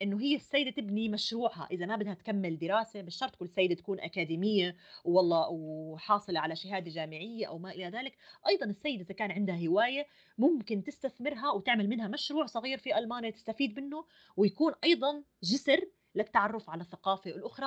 إنه 0.02 0.20
هي 0.20 0.34
السيدة 0.36 0.70
تبني 0.70 1.08
مشروعها. 1.08 1.68
إذا 1.70 1.86
ما 1.86 1.96
بدها 1.96 2.14
تكمل 2.14 2.58
دراسة 2.58 3.02
مش 3.02 3.16
شرط 3.16 3.36
كل 3.36 3.48
سيدة 3.48 3.74
تكون 3.74 4.00
أكاديمية 4.00 4.76
والله 5.04 5.48
وحاصلة 5.50 6.40
على 6.40 6.56
شهادة 6.56 6.90
جامعية 6.90 7.46
أو 7.46 7.58
ما 7.58 7.70
إلى 7.70 7.88
ذلك. 7.88 8.16
أيضا 8.48 8.66
السيدة 8.66 9.02
إذا 9.02 9.14
كان 9.14 9.30
عندها 9.30 9.66
هواية 9.66 10.06
ممكن 10.38 10.84
تستثمرها 10.84 11.50
وتعمل 11.50 11.88
منها 11.88 12.08
مشروع 12.08 12.46
صغير 12.46 12.78
في 12.78 12.98
ألمانيا 12.98 13.30
تستفيد 13.30 13.80
منه 13.80 14.04
ويكون 14.36 14.72
أيضا 14.84 15.24
جسر 15.42 15.88
للتعرف 16.18 16.70
على 16.70 16.82
الثقافة 16.82 17.30
الأخرى 17.30 17.66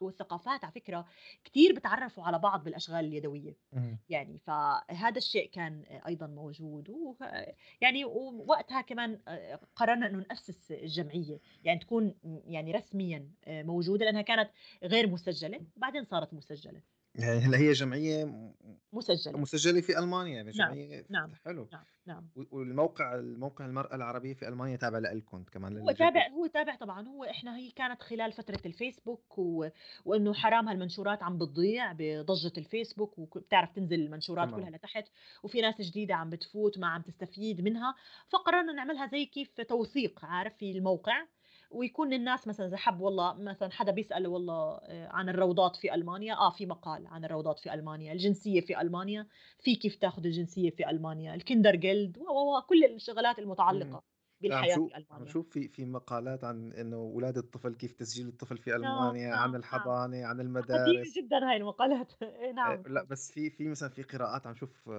والثقافات 0.00 0.64
على 0.64 0.72
فكرة 0.72 1.06
كثير 1.44 1.74
بتعرفوا 1.74 2.24
على 2.24 2.38
بعض 2.38 2.64
بالأشغال 2.64 3.04
اليدوية. 3.04 3.56
يعني 4.08 4.38
فهذا 4.38 5.18
الشيء 5.18 5.50
كان 5.50 5.82
أيضا 6.06 6.26
موجود 6.26 7.16
يعني 7.80 8.04
ووقتها 8.04 8.80
كمان 8.80 9.20
آه، 9.28 9.60
قررنا 9.76 10.06
أنه 10.06 10.18
نأسس 10.28 10.72
الجمعية. 10.72 11.40
يعني 11.64 11.78
تكون 11.78 12.14
يعني 12.46 12.72
رسميا 12.72 13.30
آه، 13.44 13.62
موجودة 13.62 14.04
لأنها 14.04 14.22
كانت 14.22 14.50
غير 14.84 15.06
مسجلة 15.10 15.60
بعدين 15.76 16.04
صارت 16.04 16.34
مسجلة. 16.34 16.82
يعني 17.14 17.38
هلا 17.38 17.58
هي 17.58 17.72
جمعية 17.72 18.24
مسجلة. 18.92 19.38
مسجلة 19.38 19.80
في 19.80 19.98
ألمانيا 19.98 20.34
يعني 20.34 20.52
نعم 20.58 20.72
جمعية 20.72 21.06
نعم 21.10 21.34
حلو. 21.44 21.68
نعم 21.72 21.84
نعم. 22.06 22.28
والموقع 22.50 23.14
الموقع 23.14 23.66
المرأة 23.66 23.94
العربية 23.94 24.34
في 24.34 24.48
ألمانيا 24.48 24.76
تابع 24.76 24.98
لكم 24.98 25.44
كمان 25.44 25.78
هو 25.78 25.90
تابع 25.92 26.28
هو 26.28 26.46
تابع 26.46 26.74
طبعا 26.74 27.08
هو 27.08 27.24
إحنا 27.24 27.56
هي 27.56 27.70
كانت 27.70 28.02
خلال 28.02 28.32
فترة 28.32 28.60
الفيسبوك 28.66 29.38
و... 29.38 29.68
وإنه 30.04 30.34
حرام 30.34 30.68
هالمنشورات 30.68 31.22
عم 31.22 31.38
بتضيع 31.38 31.92
بضجة 31.92 32.52
الفيسبوك 32.58 33.18
وبتعرف 33.18 33.72
تنزل 33.72 34.00
المنشورات 34.00 34.48
تمام. 34.48 34.60
كلها 34.60 34.70
لتحت 34.70 35.04
وفي 35.42 35.60
ناس 35.60 35.80
جديدة 35.80 36.14
عم 36.14 36.30
بتفوت 36.30 36.78
ما 36.78 36.86
عم 36.86 37.02
تستفيد 37.02 37.60
منها 37.60 37.94
فقررنا 38.28 38.72
نعملها 38.72 39.06
زي 39.06 39.24
كيف 39.26 39.60
توثيق 39.60 40.24
عارف 40.24 40.56
في 40.56 40.70
الموقع؟ 40.70 41.26
ويكون 41.70 42.12
الناس 42.12 42.48
مثلا 42.48 42.66
إذا 42.66 42.76
حب 42.76 43.00
والله 43.00 43.34
مثلا 43.34 43.70
حدا 43.72 43.92
بيسال 43.92 44.26
والله 44.26 44.74
آه، 44.82 45.08
عن 45.08 45.28
الروضات 45.28 45.76
في 45.76 45.94
ألمانيا 45.94 46.34
آه 46.34 46.50
في 46.50 46.66
مقال 46.66 47.06
عن 47.06 47.24
الروضات 47.24 47.58
في 47.58 47.74
ألمانيا 47.74 48.12
الجنسية 48.12 48.60
في 48.60 48.80
ألمانيا 48.80 49.26
في 49.58 49.74
كيف 49.74 49.96
تأخذ 49.96 50.24
الجنسية 50.26 50.70
في 50.70 50.90
ألمانيا 50.90 51.34
الكندر 51.34 51.76
جيلد 51.76 52.18
وكل 52.18 52.84
الشغلات 52.84 53.38
المتعلقة. 53.38 54.02
لا 54.48 54.64
بالحياة 54.64 54.76
شوف 54.76 54.90
في 54.90 54.96
عم 55.10 55.26
ألمانيا. 55.26 55.26
شوف 55.26 55.50
في 55.50 55.68
في 55.68 55.84
مقالات 55.84 56.44
عن 56.44 56.72
إنه 56.72 56.96
ولادة 56.98 57.40
الطفل 57.40 57.74
كيف 57.74 57.92
تسجيل 57.92 58.28
الطفل 58.28 58.58
في 58.58 58.76
نعم، 58.82 59.16
ألمانيا، 59.16 59.34
عن 59.34 59.54
نعم، 59.54 59.60
نعم. 59.72 59.92
الحضانة، 59.94 60.26
عن 60.26 60.40
المدارس. 60.40 61.16
جدًا 61.16 61.50
هاي 61.50 61.56
المقالات 61.56 62.12
إيه 62.22 62.52
آآ 62.64 62.76
نعم، 62.76 62.84
نعم. 62.94 63.06
بس 63.10 63.32
في 63.32 63.50
في 63.50 63.68
مثلًا 63.68 63.88
في 63.88 64.02
قراءات 64.02 64.46
عم 64.46 64.54
شوف 64.54 64.90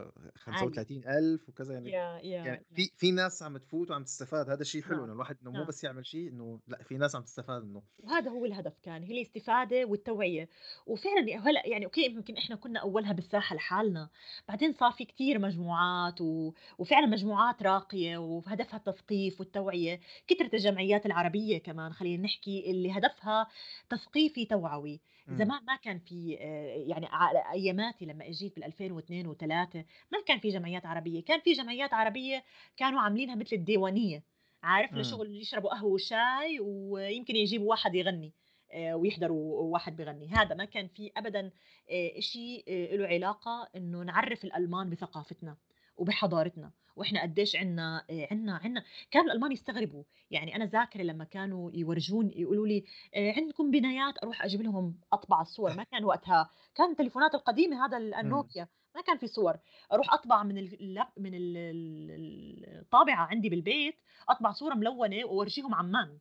عالية. 0.47 0.81
35,000 0.83 1.49
وكذا 1.49 1.73
يعني 1.73 1.93
يا 1.93 2.19
يا 2.23 2.43
يعني 2.43 2.63
يا 2.71 2.75
في 2.75 2.89
في 2.95 3.11
ناس 3.11 3.43
عم 3.43 3.57
تفوت 3.57 3.91
وعم 3.91 4.03
تستفاد، 4.03 4.49
هذا 4.49 4.61
الشيء 4.61 4.81
حلو 4.83 5.05
نعم، 5.05 5.11
الواحد 5.13 5.37
إنه 5.41 5.51
مو 5.51 5.63
نعم. 5.63 5.65
بس 5.65 5.83
يعمل 5.83 6.05
شيء 6.05 6.29
إنه 6.29 6.61
لأ 6.67 6.83
في 6.83 6.97
ناس 6.97 7.15
عم 7.15 7.23
تستفاد 7.23 7.63
منه. 7.63 7.83
وهذا 7.99 8.31
هو 8.31 8.45
الهدف 8.45 8.79
كان، 8.79 9.03
هي 9.03 9.11
الاستفادة 9.13 9.85
والتوعية، 9.85 10.49
وفعلًا 10.87 11.37
هلأ 11.39 11.67
يعني 11.67 11.85
أوكي 11.85 12.05
يمكن 12.05 12.37
إحنا 12.37 12.55
كنا 12.55 12.79
أولها 12.79 13.13
بالساحة 13.13 13.55
لحالنا، 13.55 14.09
بعدين 14.47 14.73
صار 14.73 14.91
في 14.91 15.05
كتير 15.05 15.39
مجموعات 15.39 16.21
و 16.21 16.53
وفعلًا 16.77 17.05
مجموعات 17.05 17.63
راقية 17.63 18.17
وهدفها 18.17 18.77
التثقيف 18.77 19.30
والتوعية، 19.39 19.99
كترت 20.27 20.53
الجمعيات 20.53 21.05
العربية 21.05 21.57
كمان 21.57 21.93
خلّينا 21.93 22.23
نحكي 22.23 22.71
اللي 22.71 22.91
هدفها 22.91 23.47
تثقيفي 23.89 24.45
توعوي، 24.45 25.01
إمم. 25.29 25.37
زمان 25.37 25.65
ما 25.65 25.75
كان 25.75 25.99
في 25.99 26.37
آآ 26.39 26.75
يعني 26.75 27.05
على 27.09 27.43
أياماتي 27.53 28.05
لمّا 28.05 28.27
أجيت 28.27 28.59
بال2002 28.59 29.25
و3 29.27 29.77
ما 30.11 30.21
كان 30.27 30.39
في 30.39 30.49
جمعيات 30.49 30.85
عربية، 30.85 31.23
كان 31.23 31.39
في 31.41 31.51
جمعيات 31.53 31.93
عربية 31.93 32.43
كانوا 32.77 32.99
عاملينها 33.01 33.35
مثل 33.35 33.55
الديوانية، 33.55 34.23
عارف 34.63 34.91
إمم. 34.91 35.01
لشغل 35.01 35.35
يشربوا 35.41 35.69
قهوة 35.69 35.91
وشاي 35.91 36.59
ويمكن 36.59 37.35
يجيبوا 37.35 37.69
واحد 37.69 37.95
يغني 37.95 38.33
آآ 38.71 38.95
ويحضروا 38.95 39.61
واحد 39.73 39.95
بيغني، 39.95 40.27
هذا 40.29 40.55
ما 40.55 40.65
كان 40.65 40.87
في 40.87 41.11
أبدًا 41.17 41.51
آآ 41.91 42.17
إشي 42.17 42.57
آآ 42.67 42.95
إله 42.95 43.07
علاقة 43.07 43.69
إنه 43.75 44.03
نعرّف 44.03 44.43
الألمان 44.45 44.89
بثقافتنا 44.89 45.57
وبحضارتنا، 45.97 46.71
وإحنا 46.95 47.21
قديش 47.21 47.55
عندنا 47.55 48.05
آآ 48.09 48.27
عندنا 48.31 48.55
عندنا 48.63 48.83
كانوا 49.11 49.27
الألمان 49.31 49.51
يستغربوا، 49.51 50.03
يعني 50.31 50.55
أنا 50.55 50.65
ذاكرة 50.65 51.01
لمّا 51.03 51.23
كانوا 51.23 51.71
يورجوني 51.73 52.41
يقولوا 52.41 52.67
لي: 52.67 52.83
"آآ 53.15 53.33
عندكم 53.37 53.71
بنايات؟" 53.71 54.23
أروح 54.23 54.43
أجيب 54.45 54.61
لهم 54.61 54.99
أطبع 55.13 55.41
الصور، 55.41 55.73
ما 55.73 55.83
كان 55.83 56.03
وقتها. 56.05 56.49
كان 56.75 56.91
التليفونات 56.91 57.35
القديمة 57.35 57.85
هذا 57.85 57.97
إمم. 58.21 58.21
النوكيا، 58.21 58.67
ما 58.95 59.01
كان 59.01 59.17
في 59.17 59.27
صور، 59.27 59.57
أروح 59.93 60.13
أطبع 60.13 60.43
من 60.43 60.57
ال 60.57 60.70
lap 60.70 61.07
من 61.17 61.33
ال 61.35 61.57
ال 61.57 62.79
الطابعة 62.79 63.25
عندي 63.25 63.49
بالبيت، 63.49 63.95
أطبع 64.29 64.51
صورة 64.51 64.73
ملونة 64.75 65.25
وأورجيهم 65.25 65.75
عمان، 65.75 66.19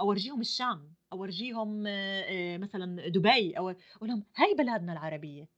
أورجيهم 0.00 0.40
الشام، 0.40 0.94
أورجيهم 1.12 1.84
آآ 1.86 2.58
مثلًا 2.58 3.08
دبي، 3.08 3.58
أو 3.58 3.70
أقول 3.70 4.08
لهم 4.10 4.24
هاي 4.36 4.54
بلادنا 4.54 4.92
العربية، 4.92 5.48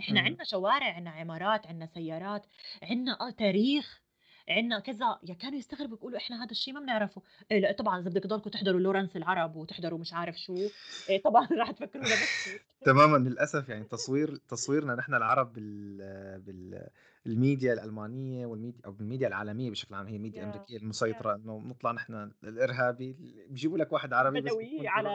إحنا 0.00 0.20
إمم. 0.20 0.20
عندنا 0.20 0.44
شوارع، 0.44 0.86
عندنا 0.94 1.10
عمارات، 1.10 1.66
عندنا 1.66 1.86
سيارات، 1.86 2.46
عندنا 2.82 3.20
آه 3.20 3.30
تاريخ، 3.30 4.02
عندنا 4.48 4.80
كذا، 4.80 5.18
يا 5.28 5.34
كانوا 5.34 5.58
يستغربوا 5.58 5.96
يقولوا 5.96 6.18
إحنا 6.18 6.44
هذا 6.44 6.50
الشي 6.50 6.72
ما 6.72 6.80
بنعرفه، 6.80 7.22
إيه 7.50 7.60
لأ 7.60 7.72
طبعًا 7.72 8.00
إذا 8.00 8.10
بدكم 8.10 8.28
تضلكم 8.28 8.50
تحضروا 8.50 8.80
لورنس 8.80 9.16
العرب 9.16 9.56
وتحضروا 9.56 9.98
مش 9.98 10.12
عارف 10.12 10.36
شو، 10.40 10.70
آآ 11.10 11.18
طبعًا 11.24 11.46
راح 11.60 11.70
تفكرونا 11.70 12.16
بسكت. 12.16 12.62
تمامًا 12.84 13.16
للأسف 13.28 13.68
يعني 13.68 13.84
تصوير 13.84 14.36
تصويرنا 14.48 14.94
نحن 14.94 15.14
العرب 15.14 15.52
بال 15.52 15.96
بال 16.40 16.88
الميديا 17.28 17.72
الألمانية 17.72 18.46
والميديا 18.46 18.80
أو 18.86 18.92
بالميديا 18.92 19.28
العالمية 19.28 19.70
بشكل 19.70 19.94
عام، 19.94 20.06
هي 20.06 20.16
الميديا 20.16 20.38
يا 20.38 20.44
الأمريكية 20.44 20.74
يا 20.74 20.80
المسيطرة 20.80 21.34
إنه 21.34 21.60
بنطلع 21.60 21.92
نحن 21.92 22.30
الإرهابي، 22.44 23.12
بيجيبوا 23.48 23.78
لك 23.78 23.92
واحد 23.92 24.12
عربي 24.12 24.40
بيكون 24.40 24.86
على 24.86 25.08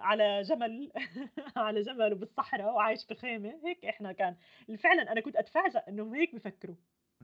على 0.00 0.42
جمل 0.42 0.92
على 1.56 1.80
جمل 1.80 2.12
وبالصحرا 2.12 2.66
وعايش 2.66 3.06
بخيمة، 3.06 3.60
هيك 3.64 3.84
إحنا 3.84 4.12
كان. 4.12 4.36
فعلًا 4.78 5.12
أنا 5.12 5.20
كنت 5.20 5.36
أتفاجأ 5.36 5.82
إنهم 5.88 6.14
هيك 6.14 6.34
بيفكروا. 6.34 6.76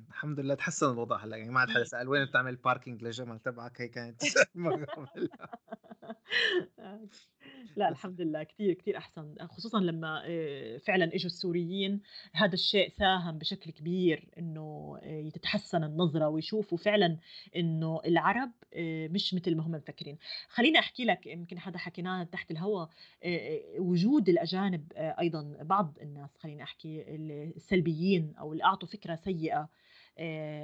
الحمد 0.09 0.41
لله 0.41 0.55
تحسّن 0.55 0.91
الوضع 0.91 1.17
هلأ، 1.17 1.37
يعني 1.37 1.51
ما 1.51 1.61
عاد 1.61 1.69
حدا 1.69 1.85
كتير، 1.85 1.85
سأل 1.85 2.09
وين. 2.09 2.25
بتعمل 2.25 2.59
parking 2.69 3.03
للجمل 3.03 3.39
تبعك، 3.39 3.81
هي 3.81 3.89
كانت 3.89 4.23
آه. 7.79 7.89
بس 7.89 7.89
الحمد 7.89 8.21
لله 8.21 8.43
كتير، 8.43 8.73
كتير 8.75 8.97
أحسن، 8.97 9.35
خصوصًا 9.41 9.81
لمّا 9.81 10.23
آآ 10.27 10.79
فعلًا 10.79 11.05
إجوا 11.15 11.27
السوريين، 11.27 12.01
هذا 12.35 12.55
الشيء 12.55 12.89
ساهم 12.89 13.39
بشكل 13.39 13.71
كبير 13.71 14.29
إنه 14.39 14.97
آآ 15.03 15.31
تتحسّن 15.31 15.85
النظرة 15.85 16.29
ويشوفوا 16.29 16.79
فعلًا 16.79 17.19
إنه 17.57 18.01
العرب 18.07 18.53
آآ 18.75 19.09
مش 19.09 19.35
متل 19.35 19.57
ما 19.57 19.63
هم 19.67 19.71
مفكرين. 19.71 20.19
خلّيني 20.49 20.79
أحكي 20.79 21.05
لك 21.05 21.27
يمكن 21.27 21.59
هذا 21.59 21.79
حكيناه 21.79 22.25
تحت 22.25 22.51
الهوا، 22.51 22.87
آآ 23.25 23.61
وجود 23.79 24.29
الأجانب 24.29 24.93
آآ 24.97 25.17
أيضًا 25.21 25.57
بعض 25.63 25.99
الناس 26.03 26.37
خلّيني 26.39 26.63
أحكي 26.63 27.03
ال 27.15 27.33
السلبيين 27.57 28.35
أو 28.39 28.53
اللي 28.53 28.65
أعطوا 28.65 28.89
فكرة 28.89 29.15
سيئة 29.15 29.59
آآ 29.61 29.69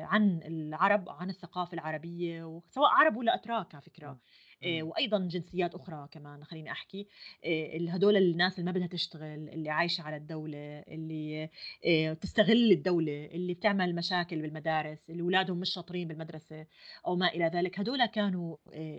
عن 0.03 0.41
العرب، 0.45 1.09
عن 1.09 1.31
الثقافة 1.31 1.75
العربية 1.75 2.45
وسواء 2.45 2.91
عرب 2.91 3.16
والّا 3.16 3.35
أتراك 3.35 3.75
على 3.75 3.83
آآ 4.65 4.83
إمم، 4.83 4.83
وأيضًا 4.83 5.19
جنسيات 5.19 5.75
أخرى 5.75 6.09
كمان 6.11 6.45
خلّيني 6.45 6.73
أحكي، 6.73 7.09
آآ 7.45 7.77
ال 7.77 7.89
هدول 7.91 8.16
الناس 8.16 8.59
اللي 8.59 8.65
ما 8.65 8.73
بدها 8.73 8.87
تشتغل، 8.87 9.49
اللي 9.49 9.70
عايشة 9.70 10.03
على 10.03 10.16
الدولة، 10.16 10.79
اللي 10.89 11.51
آآ 11.87 12.15
تستغل 12.15 12.73
الدولة، 12.73 13.25
اللي 13.27 13.55
بتعمل 13.55 13.95
مشاكل 13.95 14.43
بالمدارس، 14.43 15.11
اللي 15.11 15.23
ولادهم 15.23 15.59
مش 15.61 15.70
شاطرين 15.70 16.09
بالمدرسة 16.09 16.66
أو 17.07 17.16
ما 17.16 17.29
إلى 17.29 17.45
ذلك، 17.45 17.81
هدول 17.81 18.07
كانوا 18.07 18.57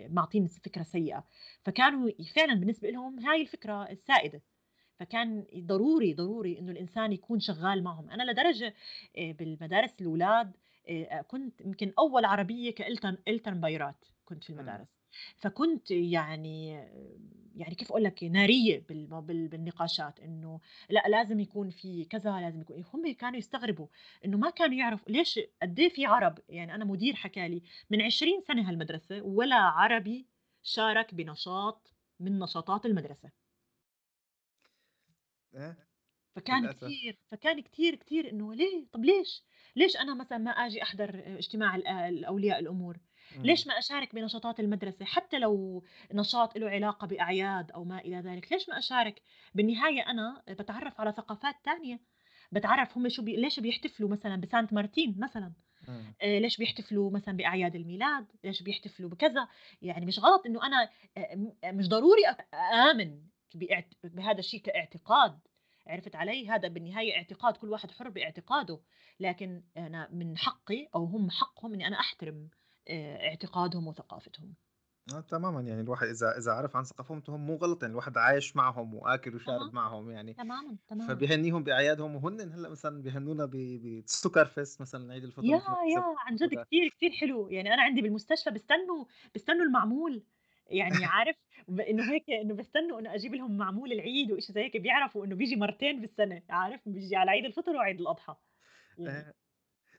معطين 0.08 0.46
فكرة 0.46 0.82
سيئة، 0.82 1.24
فكانوا 1.64 2.10
فعلًا 2.36 2.54
بالنسبة 2.54 2.88
إلهم 2.88 3.18
هاي 3.20 3.42
الفكرة 3.42 3.90
السائدة، 3.90 4.42
فكان 5.00 5.46
ضروري، 5.58 6.14
ضروري 6.14 6.58
إنه 6.58 6.72
الإنسان 6.72 7.12
يكون 7.12 7.40
شغّال 7.40 7.84
معهم، 7.84 8.10
أنا 8.10 8.30
لدرجة 8.32 8.74
آآ 9.18 9.32
بالمدارس 9.32 10.00
الولاد 10.00 10.56
آآ 10.88 11.22
كنت 11.22 11.60
يمكن 11.60 11.92
أول 11.98 12.24
عربية 12.24 12.74
كإلترن 12.74 13.18
إلترنبايرات 13.28 14.04
كنت 14.24 14.44
في 14.44 14.50
إمم، 14.58 14.60
المدارس. 14.60 14.88
فكنت 15.36 15.90
يعني 15.90 16.70
يعني 17.56 17.74
كيف 17.74 17.90
أقول 17.90 18.04
لك 18.04 18.24
بال 19.20 19.48
بالنقاشات، 19.48 20.20
إنه 20.20 20.60
لأ 20.90 21.02
لازم 21.08 21.40
يكون 21.40 21.70
في 21.70 22.04
كذا، 22.04 22.40
لازم 22.40 22.60
يكون 22.60 22.84
هم 22.94 23.12
كانوا 23.14 23.38
يستغربوا 23.38 23.86
إنه 24.24 24.38
ما 24.38 24.50
كانوا 24.50 24.74
يعرفوا 24.76 25.12
ليش 25.12 25.40
قد 25.62 25.80
إيه 25.80 25.88
في 25.88 26.06
عرب، 26.06 26.38
يعني 26.48 26.74
أنا 26.74 26.84
مدير 26.84 27.14
حكى 27.14 27.48
لي 27.48 27.62
من 27.90 28.02
20 28.02 28.40
سنة 28.40 28.68
هالمدرسة 28.70 29.22
ولا 29.22 29.56
عربي 29.56 30.28
شارك 30.62 31.14
بنشاط 31.14 31.94
من 32.20 32.38
نشاطات 32.38 32.86
المدرسة. 32.86 33.39
إيه 35.54 35.88
فكان 36.36 36.66
للأسف، 36.66 36.94
كتير 36.94 37.18
فكان 37.30 37.60
كتير، 37.60 37.94
كتير 37.94 38.30
إنه 38.30 38.54
ليه؟ 38.54 38.86
طَب 38.92 39.04
ليش؟ 39.04 39.44
ليش 39.76 39.96
أنا 39.96 40.14
مثلًا 40.14 40.38
ما 40.38 40.50
آجي 40.50 40.82
أحضر 40.82 41.22
اجتماع 41.38 41.76
ال 41.76 41.86
الأولياء 41.88 42.58
الأمور؟ 42.58 42.98
إمم، 43.32 43.44
ليش 43.44 43.66
ما 43.66 43.78
أشارك 43.78 44.14
بنشاطات 44.14 44.60
المدرسة؟ 44.60 45.04
حتى 45.04 45.38
لو 45.38 45.84
نشاط 46.14 46.58
له 46.58 46.70
علاقة 46.70 47.06
بأعياد 47.06 47.70
أو 47.70 47.84
ما 47.84 47.98
إلى 47.98 48.16
ذلك، 48.16 48.52
ليش 48.52 48.68
ما 48.68 48.78
أشارك؟ 48.78 49.22
بالنهاية 49.54 50.00
أنا 50.06 50.42
باتعرّف 50.48 51.00
على 51.00 51.12
ثقافات 51.12 51.54
تانية، 51.64 52.00
باتعرّف 52.52 52.96
هم 52.98 53.08
شو 53.08 53.22
بي 53.22 53.36
ليش 53.36 53.60
بيحتفلوا 53.60 54.08
مثلًا 54.08 54.36
بسانت 54.36 54.72
مارتين 54.72 55.16
مثلًا، 55.20 55.52
إمم، 55.88 56.14
آآ 56.22 56.40
ليش 56.40 56.56
بيحتفلوا 56.58 57.10
مثلًا 57.10 57.36
بأعياد 57.36 57.76
الميلاد، 57.76 58.32
ليش 58.44 58.62
بيحتفلوا 58.62 59.10
بكذا، 59.10 59.48
يعني 59.82 60.06
مش 60.06 60.18
غلط 60.18 60.46
إنه 60.46 60.66
أنا 60.66 60.90
آآ 61.16 61.36
م 61.36 61.52
مش 61.64 61.88
ضروري 61.88 62.22
أ 62.28 62.30
آمن 62.92 63.22
باعت 63.56 63.94
بهذا 64.04 64.38
الشيء 64.38 64.60
كاعتقاد، 64.62 65.40
عرفت 65.86 66.16
علي؟ 66.16 66.48
هذا 66.48 66.68
بالنهاية 66.68 67.16
اعتقاد، 67.16 67.56
كل 67.56 67.70
واحد 67.70 67.90
حُر 67.90 68.08
باعتقاده، 68.08 68.82
لكن 69.20 69.64
أنا 69.76 70.08
من 70.12 70.38
حقي 70.38 70.88
أو 70.94 71.04
هم 71.04 71.30
حقهم 71.30 71.74
إني 71.74 71.86
أنا 71.86 72.00
أحترم 72.00 72.50
آآ 72.88 73.28
اعتقادهم 73.28 73.86
وثقافتهم. 73.88 74.54
آه 75.14 75.20
تمامًا، 75.20 75.60
يعني 75.60 75.80
الواحد 75.80 76.06
إذا 76.06 76.38
إذا 76.38 76.52
عرف 76.52 76.76
عن 76.76 76.84
ثقافتهم 76.84 77.46
مو 77.46 77.56
غلط، 77.56 77.82
يعني 77.82 77.92
الواحد 77.92 78.18
عايش 78.18 78.56
معهم 78.56 78.94
وآكل 78.94 79.34
وشارب 79.34 79.68
تمام، 79.68 79.74
معهم 79.74 80.10
يعني، 80.10 80.38
تمامًا، 80.38 80.78
تمامًا. 80.88 81.24
فبيهنّيهم 81.28 81.64
بأعيادهم. 81.64 82.16
وهُنّن 82.16 82.52
هلأ 82.52 82.68
مثلًا 82.70 83.02
بيهنّونا 83.02 83.46
ب 83.46 83.50
بالسُكرفest 83.52 84.80
مثلًا 84.82 85.12
عيد 85.14 85.24
الفطر 85.24 85.52
يا 85.52 85.58
يا 85.94 86.00
عن 86.26 86.36
جد 86.36 86.54
كتير، 86.54 86.88
كتير 86.88 87.10
حلو، 87.10 87.48
يعني 87.48 87.74
أنا 87.74 87.82
عندي 87.82 88.02
بالمستشفى 88.02 88.50
بيستنوا 88.50 89.04
بيستنوا 89.34 89.64
المعمول، 89.64 90.24
يعني 90.70 91.04
عارف 91.04 91.36
ب 91.68 91.80
إنه 91.80 92.12
هيك 92.12 92.30
إنه 92.30 92.54
بيستنوا 92.54 93.00
إنه 93.00 93.14
أجيب 93.14 93.34
لهم 93.34 93.56
معمول 93.56 93.92
العيد 93.92 94.32
وإشي 94.32 94.52
زي 94.52 94.60
هيك، 94.62 94.76
بيعرفوا 94.76 95.24
إنه 95.26 95.34
بييجي 95.36 95.56
مرتين 95.56 96.00
بالسنة، 96.00 96.42
عارف؟ 96.50 96.80
بييجي 96.88 97.16
على 97.16 97.30
عيد 97.30 97.44
الفطر 97.44 97.76
وعيد 97.76 98.00
الأضحى، 98.00 98.36
يعني 98.98 99.26
آآ 99.26 99.32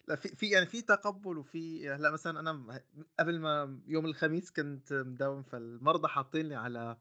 لأ 0.10 0.16
في 0.16 0.30
في 0.36 0.50
يعني 0.52 0.68
في 0.68 0.84
تقبُّل 0.84 1.40
وفي 1.40 1.90
هلأ 1.92 2.12
مثلًا 2.12 2.42
أنا 2.42 2.54
م 2.54 2.80
قبل 3.20 3.40
ما 3.42 3.82
يوم 3.88 4.06
الخميس 4.06 4.52
كنت 4.52 4.94
مداوم، 4.94 5.44
فالمرضى 5.44 6.08
حاطين 6.08 6.46
لي 6.50 6.56
على 6.56 6.98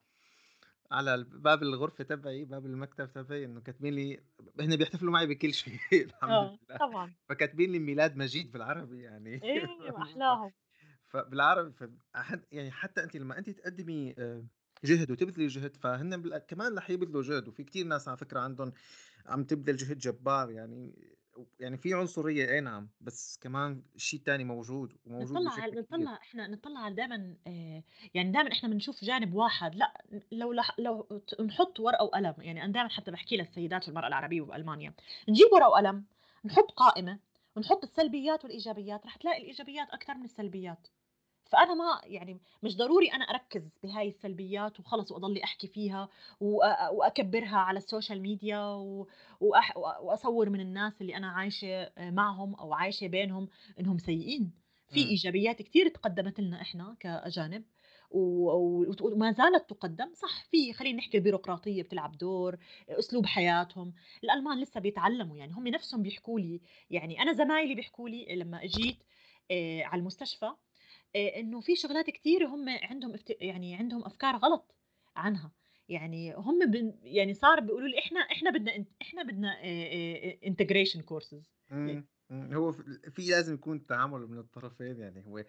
على 0.93 1.25
باب 1.25 1.63
الغرفة 1.63 2.05
تبعي، 2.05 2.45
باب 2.45 2.67
المكتب 2.67 3.13
تبعي 3.13 3.45
إنه 3.45 3.61
كاتبين 3.61 3.95
لي 3.95 4.25
هن 4.61 4.77
بيحتفلوا 4.77 5.13
معي 5.13 5.27
بكل 5.27 5.55
شيء 5.55 5.81
الحمد 6.07 6.39
آه، 6.39 6.59
لله، 6.71 6.81
طبعًا، 6.81 7.15
فكاتبين 7.29 7.73
لي 7.73 7.79
ميلاد 7.79 8.17
مجيد 8.17 8.53
بالعربي 8.53 9.03
يعني. 9.03 9.41
ف 9.41 9.59
وأحلاهم، 9.95 10.53
فبالعربي 11.11 11.73
يعني 12.53 12.71
حتى 12.71 13.03
أنتِ 13.05 13.17
لمّا 13.17 13.39
أنتِ 13.39 13.51
تقدّمي 13.51 14.15
آآ 14.19 14.47
جهد 14.85 15.11
وتبذلي 15.11 15.47
جهد، 15.47 15.77
فهن 15.77 16.39
كمان 16.39 16.79
رح 16.79 16.91
يبذلوا 16.91 17.23
جهد، 17.23 17.49
وفي 17.49 17.65
كتير 17.65 17.87
ناس 17.87 18.09
على 18.09 18.17
فكرة 18.17 18.41
عندهم 18.41 18.73
عم 19.27 19.45
تبذل 19.45 19.77
جهد 19.77 19.99
جبار 19.99 20.51
يعني 20.51 21.09
يعني 21.61 21.79
في 21.79 21.95
عنصرية 21.95 22.51
أي 22.53 22.61
نعم 22.61 22.91
بس 23.01 23.39
كمان 23.43 23.85
شيء 23.97 24.21
تاني 24.21 24.45
موجود 24.45 24.95
وموجود 25.05 25.43
نطلّع 25.43 25.51
على 25.51 25.73
نطلّع 25.73 26.15
إحنا 26.15 26.47
نطلّع 26.47 26.81
على 26.81 26.95
دايمًا 26.95 27.37
آآ 27.47 27.83
يعني 28.15 28.31
دايمًا 28.33 28.53
إحنا 28.53 28.69
بنشوف 28.69 29.05
جانب 29.05 29.35
واحد، 29.35 29.75
لأ 29.75 30.05
لو 30.33 30.53
لح 30.53 30.71
لو 30.79 31.09
نحُط 31.41 31.81
ورقة 31.81 32.05
وقلم، 32.05 32.35
يعني 32.39 32.65
أنا 32.65 32.73
دايمًا 32.73 32.89
حتى 32.89 33.11
باحكي 33.11 33.37
للسيدات 33.37 33.83
في 33.85 33.89
المرأة 33.89 34.09
العربية 34.09 34.41
وبألمانيا، 34.41 34.95
نجيب 35.29 35.47
ورقة 35.53 35.69
وقلم، 35.69 36.05
نحُط 36.45 36.71
قائمة، 36.71 37.19
ونحُط 37.57 37.83
السلبيات 37.83 38.45
والإيجابيات، 38.45 39.07
رح 39.07 39.17
تلاقي 39.17 39.39
الإيجابيات 39.43 39.91
أكتر 39.91 40.15
من 40.15 40.25
السلبيات. 40.25 40.89
فأنا 41.51 41.75
ما 41.75 42.01
يعني 42.05 42.41
مش 42.63 42.77
ضروري 42.77 43.09
أنا 43.13 43.25
أركّز 43.25 43.71
بهاي 43.83 44.09
السلبيات 44.09 44.81
وخلص 44.81 45.13
وأضلّي 45.13 45.45
أحكي 45.45 45.67
فيها 45.69 46.09
وأ 46.41 46.89
وأكبّرها 46.89 47.57
على 47.57 47.77
ال 47.79 47.85
social 47.85 48.23
media 48.23 48.59
و 48.75 49.09
وأح 49.41 49.77
وأ 49.77 49.99
وأصوّر 49.99 50.51
من 50.51 50.61
الناس 50.61 51.01
اللي 51.01 51.17
أنا 51.17 51.29
عايشة 51.31 51.91
معهم 51.99 52.55
أو 52.55 52.73
عايشة 52.75 53.07
بينهم 53.07 53.49
إنهم 53.81 53.99
سيئين، 53.99 54.53
في 54.89 55.01
إمم. 55.01 55.11
إيجابيات 55.11 55.63
كتير 55.63 55.89
تقدّمت 55.89 56.41
لنا 56.41 56.63
و 58.11 58.51
وت 58.91 59.03
وما 59.03 59.33
زالت 59.33 59.71
تُقدّم، 59.71 60.13
صح 60.15 60.45
في 60.45 60.73
خلّينا 60.73 60.99
نحكي 60.99 61.19
البيروقراطية 61.19 61.83
بتلعب 61.83 62.13
دور، 62.19 62.57
أسلوب 62.89 63.27
حياتهم، 63.27 63.95
الألمان 64.25 64.61
لسه 64.61 64.81
بيتعلّموا 64.81 65.37
يعني 65.37 65.53
هم 65.53 65.69
نَفْسهم 65.69 66.03
بيحكوا 66.03 66.41
لي، 66.41 66.61
يعني 66.91 67.23
أنا 67.23 67.33
زمايلي 67.33 67.75
بيحكوا 67.75 68.09
لي 68.09 68.37
لمّا 68.37 68.67
جيت 68.67 69.03
آآ 69.51 69.85
على 69.85 70.01
المستشفى 70.01 70.51
آآ 71.17 71.37
إنه 71.41 71.61
في 71.61 71.77
شغلات 71.77 72.11
كتير 72.11 72.47
هم 72.47 72.69
عندهم 72.69 73.15
افت 73.15 73.31
يعني 73.41 73.75
عندهم 73.75 74.05
أفكار 74.05 74.37
غلط 74.37 74.75
عنها، 75.17 75.53
يعني 75.89 76.35
هم 76.35 76.71
بن 76.71 76.99
يعني 77.03 77.35
صار 77.35 77.61
بيقولوا 77.61 77.89
لي 77.89 77.99
إحنا 77.99 78.21
إحنا 78.21 78.51
بدنا 78.51 78.77
إن 78.77 78.87
إحنا 79.03 79.23
بدنا 79.23 79.49
آآ 79.65 79.65
آآ 79.65 80.39
integration 80.51 81.01
courses. 81.01 81.45
ي 81.87 81.97
إمم، 81.97 82.09
إمم، 82.31 82.55
هو 82.55 82.73
في 82.73 83.23
لازم 83.31 83.55
يكون 83.55 83.87
تعامل 83.87 84.21
من 84.27 84.39
الطرفين، 84.39 84.99
يعني 84.99 85.25
هو 85.27 85.45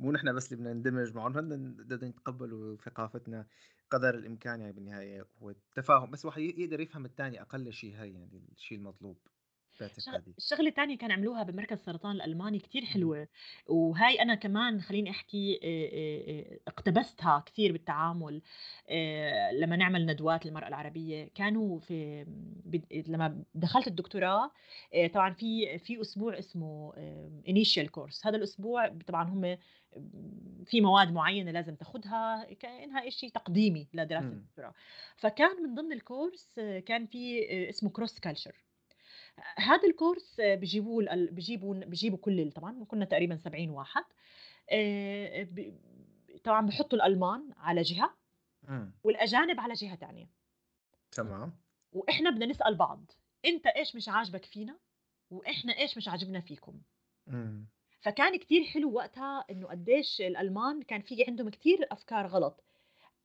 مو 0.00 0.12
نحن 0.12 0.34
بس 0.34 0.52
اللي 0.52 0.56
بدنا 0.62 0.72
نندمج 0.74 1.14
معاهم، 1.14 1.36
هن 1.38 1.74
بدهم 1.76 2.08
يتقبلوا 2.10 2.76
ثقافتنا 2.76 3.46
قدر 3.90 4.14
الإمكان 4.14 4.60
يعني 4.60 4.72
بالنهاية 4.72 5.26
هو 5.38 5.50
التفاهم، 5.50 6.10
بس 6.10 6.20
الواحد 6.24 6.40
ي 6.42 6.54
يقدر 6.62 6.80
يفهم 6.80 7.04
التاني 7.04 7.40
أقل 7.42 7.72
شيء 7.72 7.94
هاي 7.96 8.12
يعني 8.14 8.46
الشيء 8.52 8.78
المطلوب. 8.78 9.26
شغلة 10.38 10.70
تانية 10.70 10.98
كان 10.98 11.10
عملوها 11.12 11.42
بمركز 11.42 11.78
السرطان 11.78 12.16
الألماني 12.16 12.58
كتير 12.58 12.84
إمم، 12.90 13.14
حلوة، 13.14 13.28
وهاي 13.66 14.22
أنا 14.22 14.34
كمان 14.34 14.80
خلّيني 14.80 15.10
آآ 15.64 16.58
اقتبستها 16.68 17.40
كتير 17.46 17.72
بالتعامل 17.72 18.42
لمّا 19.52 19.76
نعمل 19.76 20.06
ندوات 20.06 20.46
للمرأة 20.46 20.68
العربية، 20.68 21.28
كانوا 21.34 21.78
في 21.80 22.24
لمّا 23.06 23.44
دخلت 23.54 23.86
الدكتوراه 23.86 24.50
طبعًا 25.14 25.32
في 25.32 25.78
في 25.78 26.00
أسبوع 26.00 26.38
اسمه 26.38 26.92
آآ 26.96 27.42
initial 27.48 27.86
course. 27.86 28.26
هذا 28.26 28.36
الأسبوع 28.36 28.88
طبعًا 29.06 29.28
هم 29.28 29.56
في 30.64 30.80
مواد 30.80 31.12
معيّنة 31.12 31.50
لازم 31.50 31.74
تاخدها 31.74 32.44
كإنها 32.54 33.08
إشي 33.08 33.30
تقديمي 33.30 33.88
لدراسة 33.94 34.28
إمم، 34.28 34.46
الدكتوراه، 34.46 34.74
فكان 35.16 35.62
من 35.62 35.74
ضمن 35.74 35.98
الcourse 36.00 36.60
كان 36.86 37.06
في 37.06 37.46
اسمه 37.68 37.90
cross 38.00 38.12
culture. 38.28 38.65
هذا 39.58 39.88
الكورس 39.88 40.40
بيجيبوه 40.40 41.02
الأل 41.02 41.30
بيجيبوا 41.30 41.74
بيجيبوا 41.74 42.18
كل 42.18 42.52
طبعًا 42.52 42.84
كنا 42.84 43.04
تقريبًا 43.04 43.36
70 43.36 43.70
واحد. 43.70 44.04
ب 45.52 45.78
طبعًا 46.44 46.66
بيحطّوا 46.66 46.98
الألمان 46.98 47.52
على 47.56 47.82
جهة 47.82 48.16
إمم، 48.68 48.92
والأجانب 49.04 49.60
على 49.60 49.74
جهة 49.74 49.94
تانية، 49.94 50.30
تمام، 51.10 51.58
وإحنا 51.92 52.30
بدنا 52.30 52.46
نسأل 52.46 52.74
بعض، 52.74 53.10
أنت 53.44 53.66
إيش 53.66 53.96
مش 53.96 54.08
عاجبك 54.08 54.44
فينا، 54.44 54.78
وإحنا 55.30 55.78
إيش 55.78 55.96
مش 55.96 56.08
عاجبنا 56.08 56.40
فيكم، 56.40 56.82
إمم، 57.28 57.66
فكان 58.00 58.36
كتير 58.38 58.64
حلو 58.64 58.92
وقتها 58.92 59.44
إنه 59.50 59.68
قديش 59.68 60.20
الألمان 60.20 60.82
كان 60.82 61.00
في 61.00 61.24
عندهم 61.28 61.48
كتير 61.48 61.88
أفكار 61.92 62.26
غلط. 62.26 62.64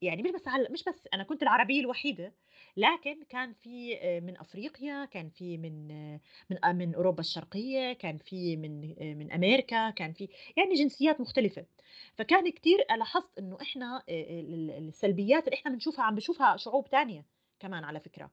يعني 0.02 0.24
مش 0.24 0.32
بس 0.32 0.48
على 0.48 0.68
مش 0.72 0.84
بس 0.84 1.08
أنا 1.14 1.24
كنت 1.24 1.44
العربية 1.44 1.80
الوحيدة، 1.82 2.36
لكن 2.78 3.24
كان 3.30 3.54
في 3.54 3.98
آآ 3.98 4.20
من 4.20 4.38
أفريقيا، 4.38 5.06
كان 5.06 5.30
في 5.30 5.58
من 5.58 5.92
آه، 5.92 6.22
من 6.50 6.66
أ 6.66 6.72
من 6.74 6.96
أوروبا 6.96 7.20
الشرقية، 7.20 7.94
كان 7.94 8.18
في 8.18 8.58
من 8.58 8.82
من 9.18 9.32
أمريكا، 9.32 9.90
كان 9.90 10.14
في 10.14 10.30
يعني 10.58 10.74
جنسيات 10.76 11.22
مختلفة، 11.22 11.66
فكان 12.16 12.50
كتير 12.52 12.80
لاحظت 12.98 13.40
ال 13.40 14.54
ال 14.54 14.72
السلبيات 14.88 15.46
اللي 15.48 15.56
إحنا 15.58 15.72
بنشوفها 15.72 16.06
عم 16.06 16.16
بيشوفها 16.16 16.58
شعوب 16.58 16.90
تانية 16.90 17.26
كمان 17.60 17.84
على 17.84 18.00
فكرة، 18.00 18.32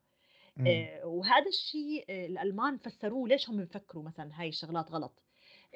إمم، 0.58 0.88
وهذا 1.04 1.46
الشيء 1.48 2.04
آآ 2.10 2.26
الألمان 2.26 2.78
فسروه 2.78 3.28
ليش 3.28 3.50
هم 3.50 3.56
بيفكروا 3.56 4.02
مثلًا 4.02 4.30
هاي 4.34 4.48
الشغلات 4.48 4.90
غلط، 4.92 5.22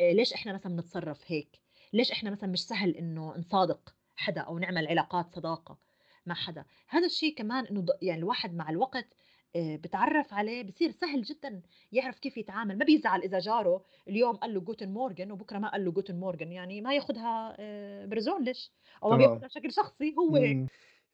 ليش 0.01 0.33
إحنا 0.35 0.53
مثلًا 0.53 0.73
بنتصرف 0.77 1.23
هيك، 1.33 1.61
ليش 1.93 2.13
إحنا 2.13 2.31
مثلًا 2.31 2.51
مش 2.51 2.65
سهل 2.67 2.97
إنه 2.97 3.35
نصادق؟ 3.39 3.97
حدا 4.17 4.41
أو 4.41 4.59
نعمل 4.59 4.87
علاقات 4.89 5.35
صداقة 5.35 5.79
مع 6.27 6.35
حدا، 6.35 6.65
هذا 6.89 7.07
الشيء 7.07 7.35
كمان 7.35 7.67
إنه 7.67 7.81
ض 7.81 7.89
يعني 8.03 8.19
الواحد 8.21 8.55
مع 8.55 8.71
الوقت 8.71 9.15
آآ 9.57 9.77
بيتعرّف 9.77 10.35
عليه 10.35 10.63
بصير 10.63 10.91
سهل 10.91 11.23
جدًا 11.23 11.63
يعرف 11.93 12.19
كيف 12.19 12.37
يتعامل، 12.37 12.79
ما 12.79 12.85
بيزعل 12.85 13.21
إذا 13.23 13.39
جاره 13.39 13.85
اليوم 14.09 14.37
قال 14.37 14.55
له 14.55 14.61
Guten 14.61 14.87
Morgen 14.89 15.31
وبكرة 15.31 15.59
ما 15.59 15.69
قال 15.71 15.85
له 15.85 15.93
Guten 15.93 16.37
Morgen 16.37 16.43
يعني 16.53 16.81
ما 16.81 16.95
ياخدها 16.95 17.57
آآ 17.61 18.09
persönlich 18.15 18.71
أو 19.03 19.11
ما 19.11 19.17
تمام، 19.17 19.17
بياخدها 19.17 19.49
بشكل 19.49 19.73
شخصي 19.73 20.15
هو. 20.19 20.37
هيك. 20.37 20.63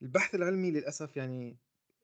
البحث 0.02 0.34
العلمي 0.34 0.70
للأسف 0.70 1.16
يعني 1.16 1.58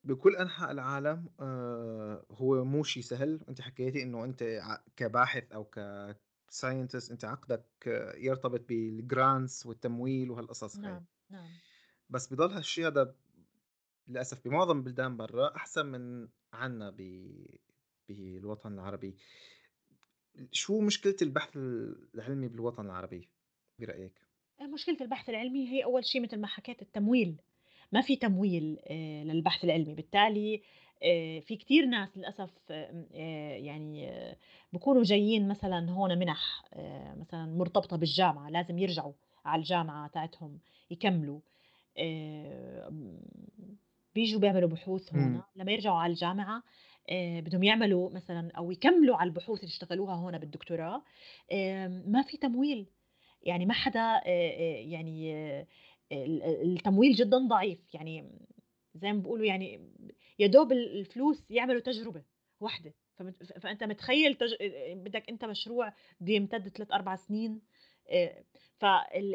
بكل 0.05 0.37
أنحاء 0.37 0.71
العالم 0.71 1.29
آآ 1.41 2.27
هو 2.31 2.65
مو 2.65 2.83
شيء 2.83 3.03
سهل، 3.03 3.41
أنتِ 3.49 3.61
حكيتِ 3.61 3.97
إنه 3.97 4.25
أنتِ 4.25 4.43
ع 4.43 4.79
كباحث 4.97 5.53
أو 5.53 5.65
كscientist 6.51 7.11
أنتِ 7.11 7.25
عقدك 7.25 7.67
يرتبط 8.17 8.61
بالgrants 8.61 9.67
والتمويل 9.67 10.31
وهالقصص 10.31 10.77
هاي، 10.77 10.83
نعم، 10.83 11.05
نعم. 11.31 11.51
بس 12.11 12.33
بضل 12.33 12.51
هالشي 12.53 12.87
هذا 12.87 13.15
للأسف 14.09 14.45
بمعظم 14.45 14.79
البلدان 14.79 15.17
برّا 15.17 15.57
أحسن 15.57 15.87
من 15.87 16.29
عنا 16.53 16.91
ب 16.91 17.31
بالوطن 18.09 18.73
العربي. 18.73 19.17
شو 20.53 20.81
مشكلة 20.81 21.17
البحث 21.23 21.57
العلمي 22.15 22.49
بالوطن 22.49 22.87
العربي 22.87 23.29
برأيك؟ 23.79 24.21
آآ 24.61 24.67
مشكلة 24.67 24.97
البحث 25.01 25.29
العلمي 25.29 25.69
هي 25.69 25.85
أول 25.85 26.05
شي 26.05 26.21
متل 26.21 26.41
ما 26.41 26.47
حكيت 26.47 26.83
التمويل، 26.83 27.41
ما 27.95 28.01
في 28.01 28.17
تمويل 28.17 28.79
للبحث 29.27 29.65
العلمي، 29.65 29.95
بالتالي 29.95 30.63
في 31.41 31.57
كتير 31.57 31.87
ناس 31.87 32.19
للأسف 32.19 32.51
آمم 32.71 33.07
يعني 33.67 34.11
بيكونوا 34.73 35.03
جايين 35.03 35.49
مثلًا 35.49 35.91
هون 35.91 36.19
مِنَح 36.19 36.65
مثلًا 37.17 37.47
مرتبطة 37.47 37.97
بالجامعة، 37.97 38.51
لازم 38.51 38.79
يرجعوا 38.79 39.13
على 39.45 39.61
الجامعة 39.61 40.09
تاعتهم 40.09 40.59
يكملوا، 40.91 41.41
آمم 41.99 43.21
بييجوا 44.15 44.41
بيعملوا 44.41 44.69
بحوث 44.69 45.13
هون، 45.13 45.21
إمم، 45.21 45.43
لمّا 45.57 45.73
يرجعوا 45.73 45.99
على 45.99 46.11
الجامعة 46.11 46.63
بدهم 47.13 47.63
يعملوا 47.63 48.11
مثلًا 48.11 48.51
أو 48.59 48.71
يكملوا 48.71 49.17
على 49.17 49.29
البحوث 49.29 49.61
اللي 49.61 49.69
اشتغلوها 49.71 50.15
هون 50.15 50.39
بالدكتوراه، 50.39 51.03
آمم 51.53 52.03
ما 52.07 52.23
في 52.23 52.37
تمويل. 52.37 52.87
يعني 53.43 53.67
ما 53.67 53.75
حدا 53.75 54.21
يعني 54.81 55.35
التمويل 56.13 57.13
جدًا 57.15 57.39
ضعيف، 57.49 57.95
يعني 57.95 58.31
زي 58.95 59.13
ما 59.13 59.19
بيقولوا 59.21 59.47
يعني 59.47 59.93
يا 60.39 60.47
دوب 60.47 60.73
ال 60.73 60.99
الفلوس 61.01 61.51
يعملوا 61.51 61.81
تجربة 61.81 62.25
واحدة، 62.61 62.95
فمت 63.17 63.43
ف 63.45 63.53
فأنت 63.59 63.85
متخيّل 63.85 64.35
تج 64.35 64.55
بدك 64.95 65.29
أنت 65.31 65.45
مشروع 65.45 65.93
بده 66.21 66.33
يمتد 66.33 66.69
3، 66.69 66.93
4 66.93 67.17
سنين؟ 67.17 67.63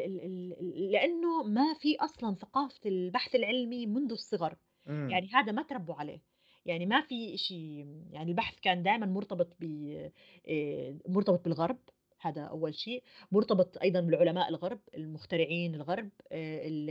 ال 0.00 0.92
لإنه 0.92 1.42
ما 1.42 1.74
في 1.74 1.96
أصلًا 1.96 2.34
ثقافة 2.34 2.80
البحث 2.86 3.34
العلمي 3.34 3.86
منذ 3.86 4.12
الصغر، 4.12 4.56
إمم، 4.88 5.12
يعني 5.12 5.28
هذا 5.34 5.52
ما 5.52 5.62
اتربوا 5.62 5.94
عليه، 5.94 6.22
يعني 6.64 6.86
ما 6.86 7.00
في 7.00 7.34
إشي 7.34 7.78
يعني 8.10 8.30
البحث 8.30 8.60
كان 8.60 8.82
دايمًا 8.82 9.06
مرتبط 9.06 9.56
ب 9.60 9.64
آآ 10.48 10.98
مرتبط 11.08 11.44
بالغرب، 11.44 11.78
هذا 12.20 12.42
أول 12.44 12.74
شيء. 12.74 13.02
مرتبط 13.32 13.78
أيضًا 13.82 14.00
بالعلماء 14.00 14.48
الغرب، 14.48 14.80
المخترعين 14.94 15.74
الغرب، 15.74 16.10
ال 16.32 16.90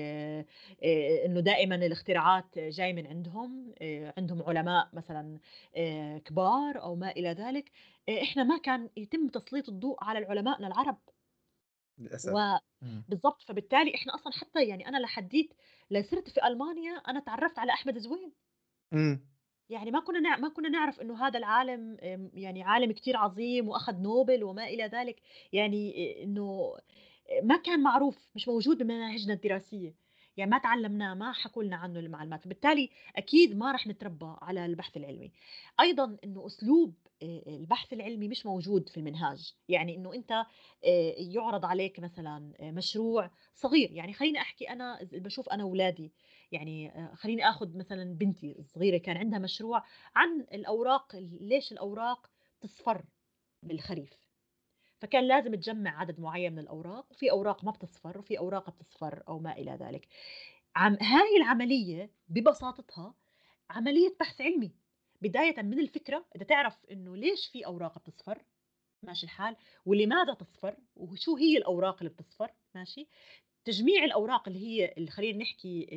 آآ 0.84 1.26
إنه 1.26 1.40
دائمًا 1.40 1.76
الاختراعات 1.76 2.60
جاي 2.60 2.94
من 2.94 3.08
عندهم، 3.08 3.74
آآ 3.82 4.14
عندهم 4.18 4.44
علماء 4.44 4.90
مثلًا 4.94 5.40
كبار 6.26 6.82
أو 6.82 6.96
ما 6.96 7.12
إلى 7.12 7.30
ذلك، 7.32 7.72
إحنا 8.22 8.44
ما 8.44 8.58
كان 8.58 8.90
يتم 8.98 9.28
تسليط 9.28 9.70
الضوء 9.70 9.98
على 10.04 10.20
العلمائنا 10.20 10.68
العرب، 10.68 10.98
إمم، 12.84 13.04
بالضبط، 13.08 13.42
فبالتالي 13.44 13.96
إحنا 13.96 14.16
أصلًا 14.16 14.34
حتى 14.34 14.68
يعني 14.68 14.88
أنا 14.88 14.98
لحديت 14.98 15.54
لصرت 15.92 16.30
في 16.30 16.48
ألمانيا 16.48 16.92
أنا 16.92 17.20
اتعرّفت 17.20 17.60
على 17.60 17.72
أحمد 17.74 17.98
زويل. 17.98 18.34
إمم، 18.94 19.29
يعني 19.70 19.92
ما 19.92 20.00
كنا 20.00 20.20
نع 20.20 20.38
ما 20.38 20.50
كنا 20.50 20.70
نعرف 20.70 21.02
إنه 21.02 21.28
هذا 21.28 21.38
العالم 21.40 21.98
آمم، 22.04 22.32
يعني 22.34 22.64
عالم 22.64 22.92
كتير 22.92 23.18
عظيم 23.18 23.68
وأخذ 23.70 24.02
نوبل 24.02 24.44
وما 24.44 24.68
إلى 24.68 24.84
ذلك، 24.84 25.22
يعني 25.54 25.94
آآ 26.20 26.24
إنه 26.24 26.76
ما 27.44 27.58
كان 27.58 27.80
معروف، 27.84 28.30
مش 28.36 28.48
موجود 28.48 28.78
بمناهجنا 28.84 29.34
الدراسية، 29.34 29.96
يعني 30.38 30.52
ما 30.52 30.58
تعلمناه، 30.58 31.14
ما 31.14 31.32
حكوا 31.34 31.64
لنا 31.64 31.76
عنه 31.76 32.00
المعلومات، 32.00 32.44
فبالتالي 32.44 32.90
أكيد 33.16 33.58
ما 33.58 33.72
رح 33.72 33.88
نتربى 33.88 34.36
على 34.42 34.66
البحث 34.66 34.98
العلمي. 34.98 35.32
أيضًا 35.80 36.18
إنه 36.24 36.46
أسلوب 36.46 36.94
البحث 37.48 37.94
العلمي 37.94 38.28
مش 38.28 38.46
موجود 38.46 38.90
في 38.90 38.98
المنهاج. 38.98 39.54
يعني 39.70 39.96
إنه 39.96 40.14
أنت 40.14 40.46
يعرض 41.18 41.66
عليك 41.66 42.00
مثلا 42.00 42.54
مشروع 42.62 43.32
صغير. 43.56 43.92
يعني 43.92 44.14
خليني 44.14 44.40
أحكي 44.42 44.70
أنا 44.70 45.00
بشوف 45.14 45.50
أنا 45.50 45.64
اولادي 45.64 46.12
يعني 46.52 46.94
خليني 47.16 47.50
اخذ 47.50 47.78
مثلا 47.78 48.04
بنتي 48.04 48.60
الصغيرة 48.60 48.98
كان 48.98 49.18
عندها 49.18 49.40
مشروع 49.40 49.84
عن 50.16 50.42
الأوراق 50.42 51.16
ليش 51.42 51.72
الأوراق 51.72 52.32
تصفر 52.62 53.06
بالخريف 53.64 54.30
فكان 55.00 55.24
لازم 55.24 55.56
تجمع 55.56 56.00
عدد 56.00 56.20
معين 56.20 56.54
من 56.54 56.60
الأوراق 56.60 57.12
وفي 57.12 57.32
أوراق 57.32 57.64
ما 57.64 57.72
بتصفر 57.72 58.18
وفي 58.20 58.38
أوراق 58.38 58.70
بتصفر 58.70 59.24
أو 59.28 59.40
ما 59.40 59.52
إلى 59.52 59.72
ذلك. 59.72 60.08
عم 60.76 60.98
هاي 61.02 61.38
العملية 61.38 62.12
ببساطتها 62.28 63.16
عملية 63.70 64.16
بحث 64.20 64.42
علمي. 64.42 64.72
بداية 65.22 65.62
من 65.62 65.80
الفكرة 65.80 66.26
إذا 66.36 66.44
تعرف 66.44 66.86
إنه 66.92 67.16
ليش 67.16 67.48
في 67.48 67.66
أوراق 67.66 68.00
بتصفر 68.00 68.46
ماشي 69.04 69.26
الحال 69.26 69.56
ولماذا 69.86 70.34
تصفر 70.34 70.78
وشو 70.96 71.38
هي 71.38 71.58
الأوراق 71.58 71.98
اللي 71.98 72.10
بتصفر 72.10 72.52
ماشي؟ 72.76 73.08
تجميع 73.70 74.04
الأوراق 74.04 74.48
اللي 74.48 74.60
هي 74.60 74.94
اللي 74.98 75.12
خلينا 75.12 75.38
نحكي 75.44 75.88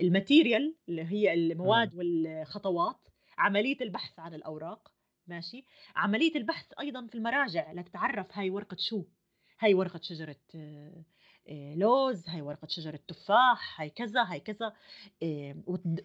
ال 0.00 0.08
material 0.08 0.76
اللي 0.88 1.02
هي 1.02 1.34
المواد 1.34 1.94
والخطوات 1.94 3.08
عملية 3.38 3.76
البحث 3.80 4.18
عن 4.18 4.34
الأوراق 4.34 4.92
ماشي؟ 5.26 5.64
عملية 5.96 6.34
البحث 6.36 6.66
أيضا 6.80 7.06
في 7.06 7.14
المراجع 7.14 7.72
لتتعرف 7.72 8.26
هاي 8.38 8.50
ورقة 8.50 8.76
شو؟ 8.80 9.04
هاي 9.60 9.74
ورقة 9.74 10.00
شجرة 10.02 10.36
لوز 11.74 12.28
هاي 12.28 12.42
ورقة 12.42 12.68
شجرة 12.68 13.00
تفاح 13.08 13.80
هاي 13.80 13.90
كذا 13.90 14.22
هاي 14.22 14.40
كذا 14.40 14.72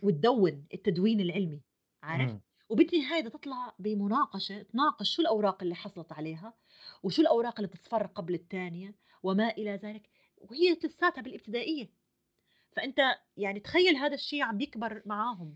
وتدون 0.01 0.65
التدوين 0.73 1.21
العلمي 1.21 1.61
عارف؟ 2.03 2.31
وبالنهايه 2.69 3.21
تطلع 3.23 3.75
بمناقشة 3.79 4.61
تناقش 4.61 5.15
شو 5.15 5.21
الأوراق 5.21 5.63
اللي 5.63 5.75
حصلت 5.75 6.11
عليها 6.11 6.53
وشو 7.03 7.21
الأوراق 7.21 7.55
اللي 7.59 7.67
بتصفر 7.67 8.05
قبل 8.07 8.33
الثانية 8.33 8.95
وما 9.23 9.49
إلى 9.49 9.71
ذلك. 9.75 10.09
وهي 10.41 10.73
لساتها 10.83 11.21
بالابتدائية. 11.21 11.89
فأنت 12.75 12.99
يعني 13.37 13.59
تخيل 13.59 13.95
هذا 13.95 14.13
الشيء 14.13 14.41
عم 14.43 14.57
بيكبر 14.57 15.01
معاهم. 15.05 15.55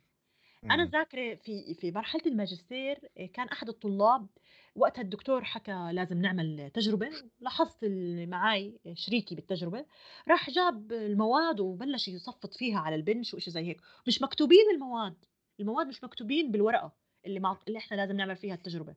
أنا 0.64 0.86
ذاكرة 0.86 1.36
في 1.36 1.74
في 1.74 1.92
مرحلة 1.92 2.22
الماجستير 2.26 3.10
آه، 3.18 3.26
كان 3.26 3.48
أحد 3.48 3.70
الطلاب 3.70 4.28
وقتها 4.76 5.02
الدكتور 5.02 5.44
حكى 5.44 5.90
لازم 5.94 6.18
نعمل 6.18 6.72
تجربة 6.74 7.10
لاحظت 7.40 7.84
اللي 7.84 8.26
معي 8.26 8.80
شريكي 8.94 9.36
بالتجربة 9.36 9.86
راح 10.28 10.50
جاب 10.50 10.92
المواد 10.92 11.60
وبلش 11.60 12.08
يصفط 12.08 12.54
فيها 12.54 12.80
على 12.80 12.96
البنش 12.96 13.34
وشيء 13.34 13.54
زي 13.54 13.62
هيك. 13.62 13.82
مش 14.08 14.22
مكتوبين 14.22 14.66
المواد 14.74 15.26
المواد 15.60 15.88
مش 15.88 16.04
مكتوبين 16.04 16.52
بالورقة 16.52 16.92
اللي 17.26 17.40
مع... 17.40 17.58
اللي 17.68 17.80
إحنا 17.80 17.96
لازم 17.96 18.16
نعمل 18.16 18.36
فيها 18.36 18.54
التجربة. 18.54 18.96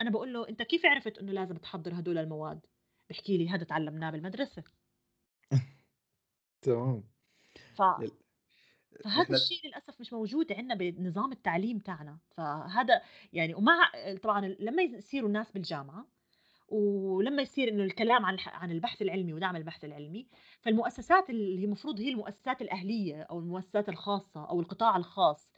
أنا 0.00 0.10
بقول 0.10 0.32
له 0.32 0.48
أنت 0.48 0.62
كيف 0.62 0.86
عرفت 0.86 1.18
إنه 1.18 1.32
لازم 1.32 1.56
تحضر 1.56 1.94
هدول 1.94 2.18
المواد؟ 2.18 2.60
بحكي 3.10 3.38
لي 3.38 3.48
هذا 3.48 3.64
تعلمناه 3.64 4.10
بالمدرسة. 4.10 4.64
تمام. 6.62 7.04
ف 7.74 7.82
فهذا 9.04 9.34
الشيء 9.34 9.66
للأسف 9.66 10.00
مش 10.00 10.12
موجود 10.12 10.52
عندنا 10.52 10.74
بنظام 10.74 11.32
التعليم 11.32 11.78
تاعنا. 11.78 12.18
فهذا 12.36 13.02
يعني 13.32 13.54
ومع 13.54 13.90
طبعا 14.22 14.56
لما 14.60 14.82
يصيروا 14.82 15.28
الناس 15.28 15.52
بالجامعة 15.52 16.06
ولما 16.68 17.42
يصير 17.42 17.68
إنه 17.68 17.84
الكلام 17.84 18.26
عن 18.26 18.36
عن 18.46 18.70
البحث 18.70 19.02
العلمي 19.02 19.32
ودعم 19.34 19.56
البحث 19.56 19.84
العلمي 19.84 20.26
فالمؤسسات 20.60 21.30
اللي 21.30 21.64
المفروض 21.64 22.00
هي 22.00 22.08
المؤسسات 22.08 22.62
الأهلية 22.62 23.22
أو 23.22 23.38
المؤسسات 23.38 23.88
الخاصة 23.88 24.48
أو 24.48 24.60
القطاع 24.60 24.96
الخاص 24.96 25.52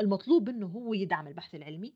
المطلوب 0.00 0.50
منه 0.50 0.66
هو 0.66 0.94
يدعم 0.94 1.26
البحث 1.26 1.54
العلمي. 1.54 1.94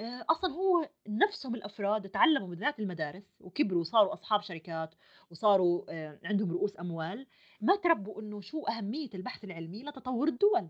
أصلا 0.00 0.50
هو 0.50 0.88
نفسهم 1.08 1.54
الأفراد 1.54 2.08
تعلموا 2.08 2.48
بذات 2.48 2.80
المدارس 2.80 3.36
وكبروا 3.40 3.80
وصاروا 3.80 4.12
أصحاب 4.12 4.42
شركات 4.42 4.94
وصاروا 5.30 5.84
آه، 5.88 6.18
عندهم 6.24 6.50
رؤوس 6.52 6.80
أموال 6.80 7.26
ما 7.60 7.76
تربوا 7.76 8.20
إنه 8.22 8.40
شو 8.40 8.62
أهمية 8.62 9.10
البحث 9.14 9.44
العلمي 9.44 9.82
لتطور 9.82 10.28
الدول. 10.28 10.68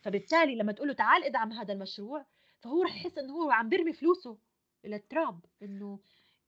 فبالتالي 0.00 0.54
لما 0.54 0.72
تقول 0.72 0.88
له 0.88 0.94
تعال 0.94 1.24
ادعم 1.24 1.52
هذا 1.52 1.72
المشروع 1.72 2.26
فهو 2.60 2.82
رح 2.82 2.96
يحس 2.96 3.18
إنه 3.18 3.32
هو 3.32 3.50
عم 3.50 3.68
بيرمي 3.68 3.92
فلوسه 3.92 4.38
إلى 4.84 4.96
التراب 4.96 5.40
إنه 5.62 5.98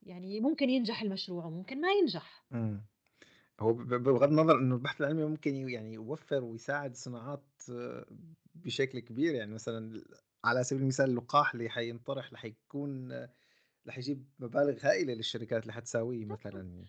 يعني 0.03 0.41
ممكن 0.41 0.71
ينجح 0.71 1.03
المشروع 1.03 1.45
وممكن 1.45 1.81
ما 1.81 1.89
ينجح. 1.93 2.45
هو 3.61 3.73
بغض 3.73 4.23
النظر 4.31 4.59
إنه 4.59 4.75
البحث 4.75 5.01
العلمي 5.01 5.25
ممكن 5.25 5.69
يعني 5.69 5.95
يوفر 5.95 6.45
ويساعد 6.45 6.95
صناعات 6.95 7.63
آه، 7.71 8.07
بشكل 8.55 8.99
كبير 8.99 9.35
يعني 9.35 9.55
مثلا 9.55 10.03
على 10.47 10.65
سبيل 10.65 10.83
المثال 10.83 11.11
اللقاح 11.11 11.55
اللي 11.55 11.69
حينطرح 11.69 12.33
رح 12.33 12.45
يكون 12.45 13.13
رح 13.87 13.99
يجيب 13.99 14.27
مبالغ 14.39 14.87
هائلة 14.87 15.15
للشركات 15.15 15.63
اللي 15.63 15.73
حتساويه 15.73 16.25
مثلا. 16.25 16.85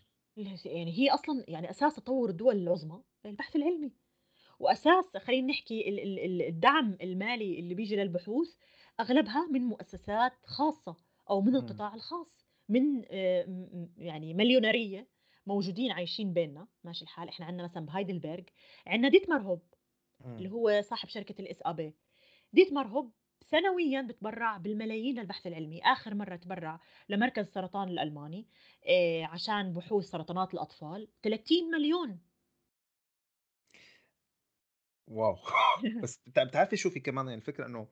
يعني 0.66 0.98
هي 0.98 1.10
أصلا 1.10 1.46
يعني 1.48 1.70
أساس 1.70 1.96
تطور 1.96 2.30
الدول 2.30 2.56
العظمى 2.56 3.02
البحث 3.26 3.56
العلمي 3.56 3.92
وأساس 4.60 5.18
خلينا 5.18 5.48
نحكي 5.48 6.04
الدعم 6.50 6.98
المالي 7.02 7.60
اللي 7.60 7.74
بيجي 7.74 7.96
للبحوث 7.96 8.56
أغلبها 9.00 9.48
من 9.52 9.62
مؤسسات 9.62 10.34
خاصة 10.46 10.96
أو 11.30 11.42
من 11.42 11.56
القطاع 11.56 11.96
الخاص 11.96 12.48
من 12.70 13.02
آه، 13.12 13.88
يعني 13.98 14.34
مليونيرية 14.34 15.08
موجودين 15.48 15.92
عايشين 15.92 16.34
بيننا. 16.34 16.68
ماشي 16.84 17.04
الحال 17.04 17.30
إحنا 17.30 17.46
عندنا 17.46 17.64
مثلا 17.64 17.86
بهايدلبرغ 17.86 18.44
عندنا 18.88 19.10
ديتمار 19.10 19.42
هوب 19.42 19.62
اللي 20.26 20.50
هو 20.50 20.82
صاحب 20.82 21.10
شركة 21.10 21.42
ال 21.42 21.60
SAP 21.62 21.94
ديتمار 22.54 22.88
هوب 22.88 23.12
سنويا 23.52 24.02
بتبرع 24.02 24.58
بالملايين 24.58 25.20
للبحث 25.20 25.48
العلمي 25.48 25.82
آخر 25.84 26.16
مرة 26.16 26.36
تبرع 26.36 26.80
لمركز 27.10 27.46
السرطان 27.46 27.90
الألماني 27.90 28.48
آه، 28.90 29.24
عشان 29.26 29.74
بحوث 29.74 30.06
سرطانات 30.06 30.54
الأطفال 30.54 31.08
30 31.24 31.72
مليون. 31.72 32.20
واو. 35.08 35.36
بس 36.04 36.20
بتعرفي 36.28 36.78
شو 36.78 36.90
في 36.90 37.00
كمان 37.00 37.26
يعني 37.28 37.38
الفكرة 37.42 37.66
إنه 37.66 37.88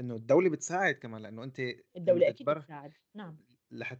إنه 0.00 0.16
الدولة 0.16 0.50
بتساعد 0.50 0.94
كمان 0.94 1.22
لأنه 1.22 1.44
أنت 1.44 1.60
الدولة 1.96 2.28
أكيد 2.28 2.46
بتساعد. 2.50 2.92
نعم. 3.14 3.36
لحت 3.70 3.98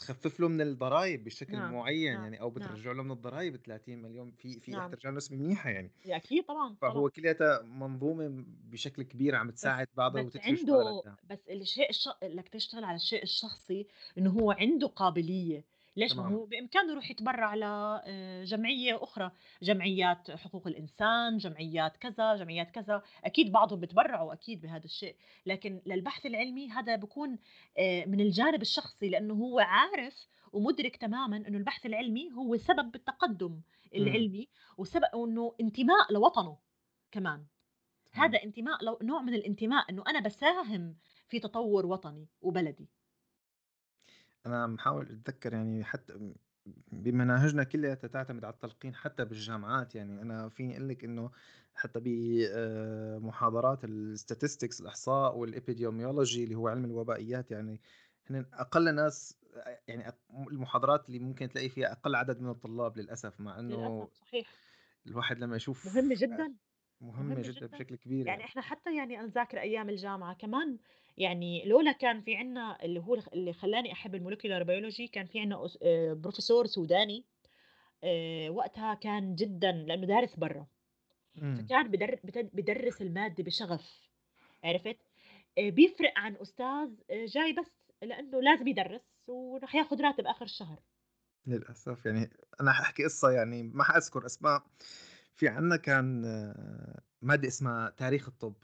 تخفف 0.00 0.40
له 0.40 0.48
من 0.48 0.60
الضرائب 0.60 1.24
بشكل 1.24 1.52
نعم 1.52 1.72
معين 1.72 2.14
نعم 2.14 2.22
يعني 2.22 2.40
أو 2.40 2.54
نعم. 2.58 2.68
بترجع 2.68 2.92
له 2.92 3.02
من 3.02 3.10
الضرائب 3.10 3.56
30 3.56 3.98
مليون 3.98 4.30
في 4.30 4.60
في 4.60 4.70
نعم. 4.70 4.90
ترجع 4.90 5.10
له 5.10 5.16
نسبه 5.16 5.36
منيحة 5.36 5.70
يعني. 5.70 5.90
أكيد 6.06 6.44
طبعا 6.44 6.74
فهو 6.74 7.10
كلياتها 7.10 7.62
منظومة 7.62 8.44
بشكل 8.70 9.02
كبير 9.02 9.34
عم 9.34 9.50
تساعد 9.50 9.88
بعضها 9.96 10.22
بس 10.22 10.36
عنده 10.36 11.02
بس 11.30 11.48
الشيء 11.50 11.90
الش... 11.90 12.08
إنك 12.22 12.48
تشتغل 12.48 12.84
على 12.84 12.96
الشيء 12.96 13.22
الشخصي 13.22 13.86
إنه 14.18 14.30
هو 14.30 14.50
عنده 14.50 14.86
قابلية. 14.86 15.64
ليش 15.98 16.16
ما 16.16 16.28
هو؟ 16.28 16.44
بإمكانه 16.44 16.92
يروح 16.92 17.10
يتبرع 17.10 17.54
لجمعيه 17.54 18.94
آه، 18.94 19.04
أخرى. 19.04 19.30
جمعيات 19.62 20.30
حقوق 20.30 20.66
الإنسان 20.66 21.36
جمعيات 21.36 21.96
كذا 21.96 22.36
جمعيات 22.36 22.70
كذا. 22.70 23.02
أكيد 23.24 23.52
بعضهم 23.52 23.80
بتبرعوا 23.80 24.32
أكيد 24.32 24.60
بهذا 24.60 24.84
الشيء. 24.84 25.16
لكن 25.46 25.80
للبحث 25.86 26.26
العلمي 26.26 26.70
هذا 26.70 26.96
بكون 26.96 27.38
آه، 27.78 28.04
من 28.04 28.20
الجانب 28.20 28.62
الشخصي 28.62 29.08
لأنه 29.08 29.34
هو 29.34 29.58
عارف 29.58 30.28
ومدرك 30.52 30.96
تماما 30.96 31.36
إنه 31.36 31.58
البحث 31.58 31.86
العلمي 31.86 32.32
هو 32.32 32.56
سبب 32.56 32.92
بالتقدم 32.92 33.60
العلمي 33.94 34.48
وسبب 34.78 35.04
إنه 35.14 35.54
انتماء 35.60 36.12
لوطنه 36.12 36.56
كمان. 37.10 37.44
هذا 38.12 38.42
انتماء 38.44 38.84
لو 38.84 38.98
نوع 39.02 39.22
من 39.22 39.34
الانتماء 39.34 39.90
إنه 39.90 40.02
أنا 40.08 40.20
بساهم 40.20 40.96
في 41.28 41.40
تطور 41.40 41.86
وطني 41.86 42.26
وبلدي. 42.42 42.88
أنا 44.46 44.66
محاول 44.66 45.06
أتذكّر 45.10 45.52
يعني 45.52 45.84
حتى 45.84 46.34
بمناهجنا 46.92 47.64
كلّياتها 47.64 48.08
تعتمد 48.08 48.44
على 48.44 48.54
التلقين 48.54 48.94
حتى 48.94 49.24
بالجامعات، 49.24 49.94
يعني 49.94 50.22
أنا 50.22 50.48
فيني 50.48 50.76
أقول 50.76 50.88
لِك 50.88 51.04
إنه 51.04 51.30
حتى 51.74 52.00
بمحاضرات 52.04 53.84
الstatistics 53.86 54.80
الإحصاء 54.80 55.46
والepidemiology 55.46 56.36
اللي 56.38 56.54
هو 56.54 56.68
علم 56.68 56.84
الوبائيات 56.84 57.50
يعني 57.50 57.80
هن 58.30 58.46
أقل 58.52 58.94
ناس 58.94 59.38
يعني 59.88 60.12
المحاضرات 60.32 61.06
اللي 61.08 61.18
ممكن 61.18 61.48
تلاقي 61.48 61.68
فيها 61.68 61.92
أقل 61.92 62.14
عدد 62.14 62.40
من 62.40 62.50
الطلاب 62.50 62.98
للأسف، 62.98 63.40
مع 63.40 63.58
إنه 63.60 64.08
للأسف 64.08 64.08
صحيح. 64.12 64.58
الواحد 65.06 65.38
لمّا 65.38 65.56
يشوف 65.56 65.84
مهمة 65.84 66.14
جدًا. 66.18 66.58
مهمة 67.00 67.18
مهمة 67.18 67.42
جدًا 67.42 67.66
جدًا. 67.68 67.68
بشكل 67.68 67.96
كبير 67.96 68.26
يعني 68.26 68.44
يعني. 68.44 68.44
إحنا 68.44 68.62
حتى 68.62 68.96
يعني 68.96 69.20
أنا 69.20 69.26
ذاكرة 69.28 69.60
أيام 69.60 69.88
الجامعة 69.88 70.34
كمان 70.34 70.78
يعني 71.18 71.64
لولا 71.66 71.92
كان 71.92 72.22
في 72.22 72.36
عنا 72.36 72.84
اللي 72.84 73.00
هو 73.00 73.14
اللي 73.34 73.54
خلّاني 73.54 73.92
أحب 73.92 74.16
الmolecular 74.18 74.64
biology 74.66 75.10
كان 75.12 75.26
في 75.26 75.40
عنا 75.40 75.68
آه، 75.82 76.14
بروفيسور 76.14 76.66
سوداني 76.66 77.26
آه، 78.04 78.50
وقتها 78.50 78.94
كان 78.94 79.34
جدًا 79.36 79.72
لإنه 79.72 80.06
دارس 80.06 80.36
برّا، 80.36 80.68
فكان 81.54 81.88
بدر 81.92 82.20
بدرس 82.54 83.02
المادة 83.02 83.44
بشغف، 83.44 84.10
عرفت؟ 84.64 84.98
آه، 85.58 85.70
بيفرق 85.70 86.12
عن 86.16 86.36
أستاذ 86.36 86.90
جاي 87.12 87.52
بس 87.54 87.92
لإنه 88.02 88.40
لازم 88.42 88.68
يدرس 88.68 89.02
ورح 89.28 89.74
ياخذ 89.74 90.02
راتب 90.02 90.26
آخر 90.26 90.44
الشهر. 90.46 90.82
للأسف 91.46 92.06
يعني 92.06 92.30
أنا 92.60 92.72
حاحكي 92.72 93.04
قصّة 93.04 93.30
يعني 93.30 93.62
ما 93.62 93.84
حأذكر 93.84 94.26
أسماء، 94.26 94.66
في 95.36 95.48
عندنا 95.48 95.76
كان 95.76 96.22
مادة 97.22 97.48
اسمها 97.48 97.90
تاريخ 97.90 98.28
الطب. 98.28 98.54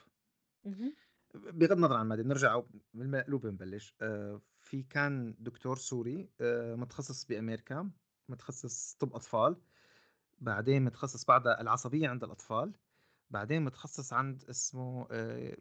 بغض 1.34 1.72
النظر 1.72 1.96
عن 1.96 2.02
المادة 2.02 2.22
بنرجع 2.22 2.62
من 2.94 3.02
المقلوب 3.02 3.46
بنبلش 3.46 3.94
آه، 4.00 4.40
في 4.60 4.82
كان 4.82 5.34
دكتور 5.38 5.76
سوري 5.76 6.30
آه، 6.40 6.74
متخصص 6.74 7.24
بأمريكا 7.24 7.90
متخصص 8.28 8.94
طب 8.94 9.14
أطفال 9.14 9.56
بعدين 10.38 10.84
متخصص 10.84 11.24
بعدها 11.24 11.60
العصبية 11.60 12.08
عند 12.08 12.24
الأطفال 12.24 12.72
بعدين 13.30 13.62
متخصص 13.62 14.12
عند 14.12 14.44
اسمه 14.44 15.08
آه، 15.10 15.56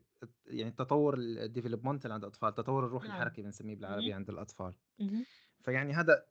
يعني 0.46 0.70
التطور 0.70 1.18
ال 1.18 1.25
developmental 1.25 2.12
عند 2.12 2.24
الأطفال 2.24 2.50
التطور 2.50 2.86
الروحي 2.86 3.08
نعم. 3.08 3.18
الحركي 3.18 3.42
بنسميه 3.42 3.76
بالعربي 3.76 4.14
عند 4.14 4.30
الأطفال. 4.30 4.76
مهم. 5.00 5.26
فيعني 5.62 5.94
هذا 5.94 6.26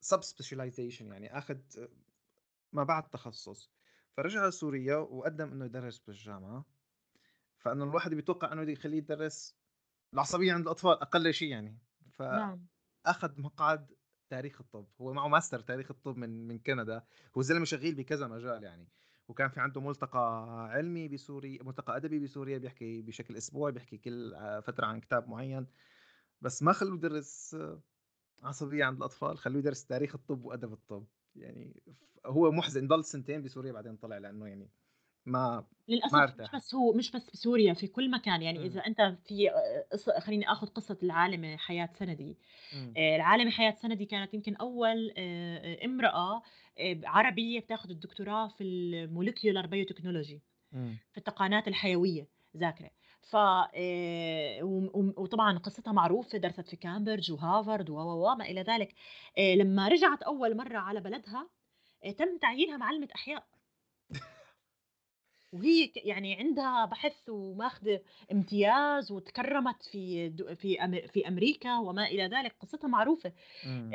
sub 0.00 0.22
specialization 0.22 1.06
يعني 1.06 1.38
أخذ 1.38 1.58
ما 2.72 2.84
بعد 2.84 3.10
تخصص. 3.10 3.70
فرجع 4.16 4.50
سوريا 4.50 4.96
وقدم 4.96 5.52
إنه 5.52 5.64
يدرس 5.64 5.98
بالجامعة. 5.98 6.64
فإنه 7.64 7.84
الواحد 7.84 8.14
بيتوقع 8.14 8.52
إنه 8.52 8.62
بده 8.62 8.72
يخليه 8.72 8.98
يدرس 8.98 9.56
العصبية 10.14 10.52
عند 10.52 10.62
الأطفال 10.62 10.92
أقل 10.92 11.34
شيء 11.34 11.48
يعني. 11.48 11.78
نعم. 12.20 12.66
فاخذ 13.04 13.40
مقعد 13.40 13.92
تاريخ 14.28 14.60
الطب. 14.60 14.86
هو 15.00 15.12
معه 15.12 15.28
ماستر 15.28 15.60
تاريخ 15.60 15.90
الطب 15.90 16.16
من 16.16 16.48
من 16.48 16.58
كندا. 16.58 17.04
هو 17.36 17.42
زلمة 17.42 17.64
شغيل 17.64 17.94
بكذا 17.94 18.26
مجال 18.26 18.62
يعني. 18.62 18.88
وكان 19.28 19.48
في 19.48 19.60
عنده 19.60 19.80
ملتقى 19.80 20.44
علمي 20.70 21.08
بسوريا 21.08 21.62
ملتقى 21.62 21.96
أدبي 21.96 22.18
بسوريا 22.18 22.58
بيحكي 22.58 23.02
بشكل 23.02 23.36
أسبوعي 23.36 23.72
بيحكي 23.72 23.98
كل 23.98 24.34
فترة 24.62 24.86
عن 24.86 25.00
كتاب 25.00 25.28
معين. 25.28 25.66
بس 26.40 26.62
ما 26.62 26.72
خلوه 26.72 26.94
يدرس 26.94 27.56
عصبية 28.42 28.84
عند 28.84 28.96
الأطفال 28.96 29.38
خلوه 29.38 29.58
يدرس 29.58 29.86
تاريخ 29.86 30.14
الطب 30.14 30.44
وأدب 30.44 30.72
الطب. 30.72 31.06
يعني 31.36 31.82
هو 32.26 32.50
محزن 32.50 32.88
ضل 32.88 33.04
سنتين 33.04 33.42
بسوريا 33.42 33.72
بعدين 33.72 33.96
طلع 33.96 34.18
لأنه 34.18 34.48
يعني 34.48 34.70
ما 35.26 35.64
للأسف 35.88 36.14
ما 36.14 36.26
مش 36.26 36.50
بس 36.54 36.74
هو 36.74 36.92
مش 36.92 37.10
بس 37.10 37.30
بسوريا 37.30 37.74
في 37.74 37.86
كل 37.86 38.10
مكان 38.10 38.42
يعني 38.42 38.58
مم. 38.58 38.64
إذا 38.64 38.80
أنت 38.86 39.16
في 39.26 39.50
قصة 39.92 40.20
خليني 40.20 40.52
آخذ 40.52 40.66
قصة 40.66 40.98
العالمه 41.02 41.56
حياة 41.56 41.88
سندي 41.98 42.38
مم. 42.74 42.94
آه، 42.96 43.16
العالمه 43.16 43.50
حياة 43.50 43.74
سندي 43.74 44.04
كانت 44.04 44.34
يمكن 44.34 44.54
أول 44.56 45.12
آه، 45.16 45.58
آه، 45.58 45.84
امرأة 45.84 46.42
آه، 46.78 47.00
عربية 47.04 47.60
بتاخذ 47.60 47.90
الدكتوراه 47.90 48.48
في 48.48 48.64
ال 48.64 48.74
molecular 48.74 49.66
biotechnology 49.66 50.42
مم. 50.72 50.98
في 51.12 51.18
التقانات 51.18 51.68
الحيوية 51.68 52.28
ذاكرة 52.56 52.90
ف 53.22 53.36
آه، 53.36 54.62
وطبعا 55.16 55.58
قصتها 55.58 55.92
معروفة 55.92 56.38
درست 56.38 56.68
في 56.68 56.76
كامبريدج 56.76 57.32
وهارفارد 57.32 57.90
و 57.90 57.94
و 57.94 58.32
و 58.32 58.34
ما 58.34 58.44
إلى 58.44 58.62
ذلك 58.62 58.94
آه، 59.38 59.54
لما 59.54 59.88
رجعت 59.88 60.22
أول 60.22 60.56
مرة 60.56 60.78
على 60.78 61.00
بلدها 61.00 61.48
آه، 62.04 62.10
تم 62.10 62.38
تعيينها 62.38 62.76
معلمة 62.76 63.08
أحياء 63.14 63.46
وهي 65.54 65.90
يعني 65.96 66.34
عندها 66.34 66.84
بحث 66.84 67.28
وماخذه 67.28 68.00
امتياز 68.32 69.12
وتكرمت 69.12 69.82
في 69.82 70.30
في 70.56 70.76
في 71.12 71.28
أمريكا 71.28 71.78
وما 71.78 72.06
إلى 72.06 72.26
ذلك 72.26 72.56
قصتها 72.60 72.88
معروفة 72.88 73.32
مم. 73.66 73.90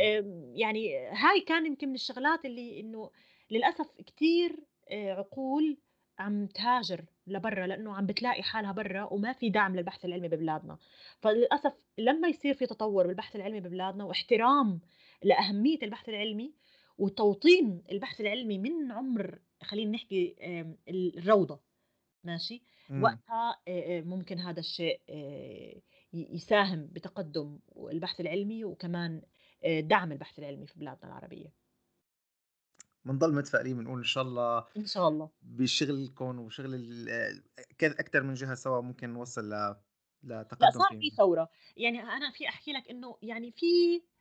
يعني 0.56 0.98
هاي 1.08 1.42
كان 1.42 1.66
يمكن 1.66 1.90
من 1.90 1.96
الشغلات 1.96 2.46
اللي 2.46 2.80
إنه 2.80 3.12
للأسف 3.52 3.88
كثير 4.08 4.56
عقول 4.92 5.78
عم 6.20 6.46
تهاجر 6.48 7.06
لبرا 7.28 7.68
لأنه 7.68 7.96
عم 7.96 8.06
بتلاقي 8.06 8.44
حالها 8.44 8.72
برا 8.72 9.04
وما 9.14 9.34
في 9.34 9.50
دعم 9.50 9.76
للبحث 9.76 10.06
العلمي 10.06 10.28
ببلادنا 10.28 10.78
فللأسف 11.20 11.74
لما 11.98 12.28
يصير 12.28 12.54
في 12.54 12.66
تطور 12.66 13.08
بالبحث 13.08 13.36
العلمي 13.36 13.60
ببلادنا 13.60 14.04
واحترام 14.04 14.80
لأهمية 15.24 15.80
البحث 15.84 16.10
العلمي 16.10 16.54
وتوطين 16.98 17.84
البحث 17.92 18.22
العلمي 18.22 18.58
من 18.58 18.92
عمر 18.92 19.40
خلينا 19.64 19.92
نحكي 19.92 20.36
الروضة 20.90 21.60
ماشي؟ 22.24 22.64
مم. 22.90 23.04
وقتها 23.04 23.62
ممكن 24.02 24.40
هذا 24.40 24.60
الشيء 24.60 25.02
يساهم 26.14 26.88
بتقدم 26.88 27.60
البحث 27.92 28.20
العلمي 28.20 28.66
وكمان 28.66 29.22
دعم 29.80 30.12
البحث 30.12 30.40
العلمي 30.40 30.68
في 30.68 30.80
بلادنا 30.80 31.08
العربية. 31.08 31.54
بنضل 33.06 33.36
متفائلين 33.36 33.78
بنقول 33.78 33.98
إن 33.98 34.04
شاء 34.04 34.24
الله 34.24 34.66
إن 34.78 34.86
شاء 34.86 35.08
الله. 35.08 35.30
بشغلكم 35.42 36.40
وشغل 36.40 37.10
أكثر 37.84 38.24
من 38.24 38.34
جهة 38.34 38.56
سوا 38.56 38.82
ممكن 38.82 39.10
نوصل 39.10 39.50
ل 39.50 39.76
لا 40.24 40.42
لتقدم 40.42 40.70
صار 40.72 41.00
في 41.00 41.10
ثورة. 41.10 41.50
يعني 41.78 42.02
أنا 42.02 42.32
في 42.32 42.48
أحكي 42.48 42.72
لك 42.72 42.90
إنه 42.90 43.18
يعني 43.22 43.52
في 43.52 43.66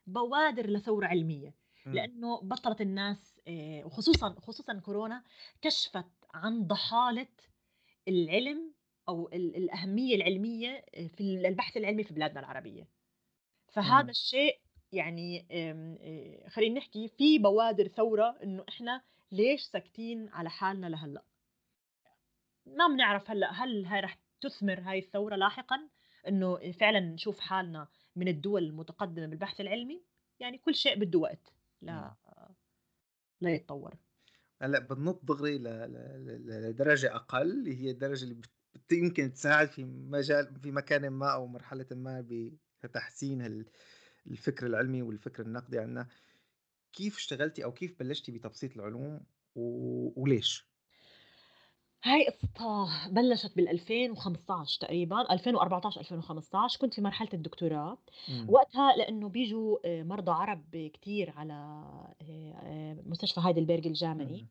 بوادر 0.07 0.69
لثورة 0.69 1.07
علمية. 1.07 1.55
مم. 1.89 1.95
لأنه 1.95 2.41
بطلت 2.41 2.81
الناس 2.81 3.39
آه، 3.47 3.83
وخصوصا 3.85 4.35
خصوصا 4.39 4.79
كورونا 4.79 5.23
كشفت 5.61 6.05
عن 6.33 6.67
ضحالة 6.67 7.27
العلم 8.07 8.73
أو 9.09 9.27
ال- 9.33 9.55
الأهمية 9.55 10.15
العلمية 10.15 10.85
آه، 10.95 11.07
في 11.07 11.47
البحث 11.47 11.77
العلمي 11.77 12.03
في 12.03 12.13
بلادنا 12.13 12.39
العربية 12.39 12.87
فهذا. 13.67 14.09
الشيء 14.09 14.59
يعني 14.91 15.47
آه، 15.51 16.49
خلينا 16.49 16.77
نحكي 16.79 17.07
في 17.07 17.39
بوادر 17.39 17.87
ثورة 17.87 18.37
إنه 18.43 18.63
إحنا 18.69 19.01
ليش 19.31 19.61
ساكتين 19.61 20.29
على 20.29 20.49
حالنا 20.49 20.87
لهلأ 20.87 21.23
ما 22.65 22.87
بنعرف 22.87 23.31
هلأ 23.31 23.51
هل 23.51 23.85
هاي 23.85 23.99
رح 23.99 24.17
تثمر 24.41 24.79
هاي 24.79 24.99
الثورة 24.99 25.35
لاحقا 25.35 25.89
إنه 26.27 26.71
فعلا 26.71 26.99
نشوف 26.99 27.39
حالنا 27.39 27.87
من 28.15 28.27
الدول 28.27 28.63
المتقدمة 28.63 29.25
بالبحث 29.27 29.61
العلمي 29.61 30.01
يعني 30.39 30.57
كل 30.57 30.75
شيء 30.75 30.99
بده 30.99 31.19
وقت. 31.19 31.53
لا 31.81 32.15
لا 33.41 33.53
يتطور. 33.53 33.95
هلأ 34.61 34.79
بنط 34.79 35.25
دغري 35.25 35.57
لدرجة 35.57 37.15
أقل 37.15 37.51
اللي 37.51 37.81
هي 37.81 37.91
الدرجة 37.91 38.23
اللي 38.23 38.41
يمكن 38.91 39.33
تساعد 39.33 39.67
في 39.67 39.85
مجال 39.85 40.59
في 40.61 40.71
مكان 40.71 41.09
ما 41.09 41.33
أو 41.33 41.47
مرحلة 41.47 41.85
ما 41.91 42.25
بتحسين 42.83 43.65
الفكر 44.27 44.65
العلمي 44.67 45.01
والفكر 45.01 45.43
النقدي 45.43 45.79
عنا. 45.79 46.07
كيف 46.93 47.17
اشتغلتي 47.17 47.63
أو 47.63 47.73
كيف 47.73 47.99
بلشتي 47.99 48.31
بتبسيط 48.31 48.75
العلوم 48.75 49.25
و... 49.55 50.21
وليش؟ 50.21 50.68
هاي 52.03 52.29
قصتها 52.29 53.07
بلشت 53.09 53.55
بال 53.55 53.69
2015 53.69 54.79
تقريبا 54.81 55.33
2014 55.33 56.01
2015 56.01 56.79
كنت 56.79 56.93
في 56.93 57.01
مرحلة 57.01 57.29
الدكتوراه 57.33 57.97
مم. 58.29 58.45
وقتها 58.49 58.95
لأنه 58.97 59.29
بيجوا 59.29 59.77
آه، 59.85 60.03
مرضى 60.03 60.31
عرب 60.31 60.91
كتير 60.93 61.33
على 61.35 61.53
آه، 61.53 62.53
آه، 62.63 62.97
مستشفى 63.05 63.41
هايدلبرغ 63.41 63.85
الجامعي 63.85 64.41
مم. 64.41 64.47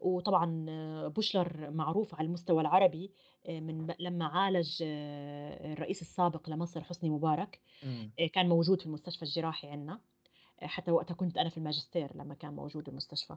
وطبعا 0.00 0.66
بوشلر 1.08 1.70
معروف 1.70 2.14
على 2.14 2.26
المستوى 2.26 2.60
العربي 2.60 3.10
من 3.48 3.94
لما 3.98 4.24
عالج 4.26 4.82
الرئيس 4.82 6.02
السابق 6.02 6.50
لمصر 6.50 6.84
حسني 6.84 7.10
مبارك 7.10 7.60
مم. 7.82 8.12
كان 8.32 8.48
موجود 8.48 8.80
في 8.80 8.86
المستشفى 8.86 9.22
الجراحي 9.22 9.68
عندنا 9.68 10.00
حتى 10.62 10.90
وقتها 10.90 11.14
كنت 11.14 11.38
أنا 11.38 11.48
في 11.48 11.58
الماجستير 11.58 12.16
لما 12.16 12.34
كان 12.34 12.54
موجود 12.54 12.88
المستشفى 12.88 13.36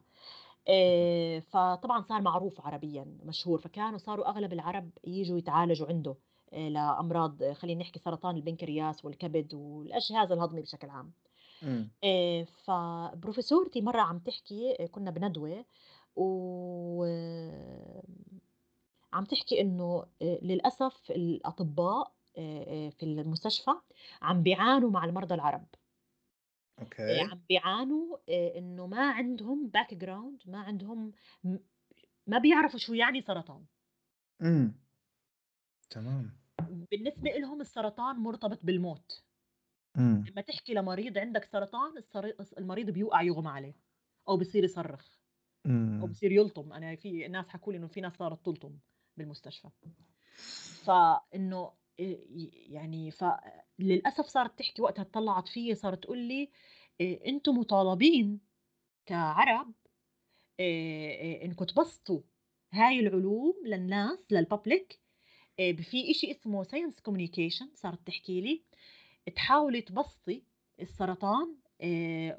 فطبعا 1.40 2.02
صار 2.02 2.22
معروف 2.22 2.62
عربيا 2.68 3.18
مشهور 3.24 3.60
فكانوا 3.60 3.98
صاروا 3.98 4.30
أغلب 4.30 4.54
العرب 4.54 4.90
يجوا 5.04 5.38
يتعالجوا 5.38 5.88
عنده 5.88 6.16
آه، 6.54 6.70
لأمراض 6.70 7.44
آه، 7.44 7.54
خلينا 7.54 7.82
نحكي 7.82 8.00
سرطان 8.00 8.36
البنكرياس 8.36 9.06
والكبد 9.06 9.54
والجهاز 9.54 10.32
الهضمي 10.32 10.62
بشكل 10.62 10.90
عام 10.90 11.12
مم. 11.62 11.92
آه، 12.04 12.44
فبروفيسورتي 12.44 13.82
مرة 13.82 14.02
عم 14.02 14.20
تحكي 14.20 14.76
آه، 14.80 14.86
كنا 14.86 15.12
بندوة 15.12 15.66
و 16.16 17.04
آه، 17.08 18.04
عم 19.14 19.26
تحكي 19.26 19.62
إنه 19.62 20.06
آه، 20.22 20.40
للأسف 20.42 21.12
الأطباء 21.12 22.12
آه، 22.38 22.88
آه، 22.88 22.90
في 22.90 23.04
المستشفى 23.04 23.72
عم 24.22 24.44
بيعانوا 24.44 24.90
مع 24.92 25.06
المرضى 25.06 25.36
العرب 25.36 25.66
آه، 26.80 26.82
okay. 26.82 27.20
عم 27.22 27.42
بيعانوا 27.50 28.18
آه، 28.30 28.58
إنه 28.58 28.88
ما 28.88 29.12
عندهم 29.12 29.68
background 29.68 30.44
ما 30.46 30.60
عندهم 30.60 31.12
م- 31.44 31.58
ما 32.28 32.38
بيعرفوا 32.38 32.80
شو 32.80 32.94
يعني 32.94 33.22
سرطان. 33.22 33.66
إمم. 34.42 34.76
تمام. 35.90 36.38
بالنسبة 36.92 37.30
لهم 37.30 37.62
السرطان 37.62 38.16
مرتبط 38.16 38.60
بالموت. 38.64 39.24
إمم. 39.98 40.24
لما 40.32 40.42
تحكي 40.42 40.74
لمريض 40.74 41.18
عندك 41.18 41.46
سرطان 41.46 41.98
السر- 41.98 42.36
المريض 42.58 42.90
بيوقع 42.90 43.22
يغمى 43.22 43.50
عليه 43.50 43.74
أو 44.28 44.38
بيصير 44.38 44.64
يصرخ 44.64 45.18
أو 45.66 45.72
إمم. 45.72 46.06
بصير 46.06 46.32
يلطم. 46.32 46.74
أنا 46.74 46.96
في 46.96 47.28
ناس 47.28 47.48
حكوا 47.48 47.74
لي 47.74 47.80
إنه 47.80 47.88
في 47.88 48.02
ناس 48.02 48.14
صارت 48.14 48.46
تلطم 48.46 48.78
بالمستشفى. 49.18 49.70
فإنه 50.86 51.72
يعني 52.70 53.12
فللاسف 53.12 54.26
صارت 54.26 54.60
تحكي 54.60 54.82
وقتها 54.82 55.02
اطلعت 55.02 55.48
فيي 55.48 55.76
صارت 55.76 56.04
تقول 56.04 56.18
لي 56.18 56.50
أنتم 57.02 57.58
مطالبين 57.58 58.40
كعرب 59.06 59.74
إنكم 61.44 61.66
تبسطوا 61.66 62.22
هاي 62.74 63.00
العلوم 63.00 63.54
للناس 63.66 64.20
لل 64.32 64.49
public 64.49 65.00
في 65.58 66.12
إشي 66.12 66.32
اسمه 66.32 66.64
science 66.64 67.00
communication 67.00 67.70
صارت 67.76 68.08
تحكي 68.08 68.42
لي. 68.42 68.64
تحاولي 69.36 69.82
تبسطي 69.82 70.44
السرطان 70.82 71.56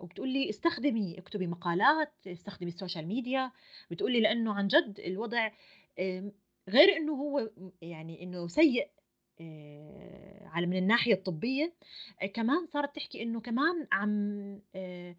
وبتقول 0.00 0.28
لي 0.28 0.50
استخدمي 0.50 1.18
اكتبي 1.18 1.46
مقالات 1.46 2.26
استخدمي 2.26 2.68
ال 2.70 2.76
social 2.76 3.06
media 3.06 3.52
بتقول 3.90 4.12
لي 4.12 4.20
لأنه 4.20 4.52
عن 4.54 4.68
جد 4.68 5.00
الوضع 5.00 5.50
إيه 5.98 6.32
غير 6.68 6.96
إنه 6.96 7.12
هو 7.12 7.50
يعني 7.82 8.22
إنه 8.22 8.48
سيء 8.48 8.90
على 10.46 10.66
من 10.66 10.76
الناحية 10.76 11.14
الطبية 11.14 11.74
آه، 12.22 12.26
كمان 12.26 12.66
صارت 12.66 12.96
تحكي 12.96 13.22
إنه 13.22 13.40
كمان 13.40 13.86
عم 13.92 14.60
آه، 14.74 15.16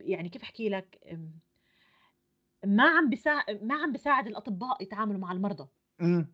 يعني 0.00 0.28
كيف 0.28 0.42
أحكي 0.42 0.68
لك؟ 0.68 1.18
ما 2.64 2.88
عم 2.88 3.10
بيساعد 3.10 3.64
ما 3.64 3.74
عم 3.74 3.92
بيساعد 3.92 4.26
الأطباء 4.26 4.82
يتعاملوا 4.82 5.20
مع 5.20 5.32
المرضى. 5.32 5.68
إمم. 6.00 6.32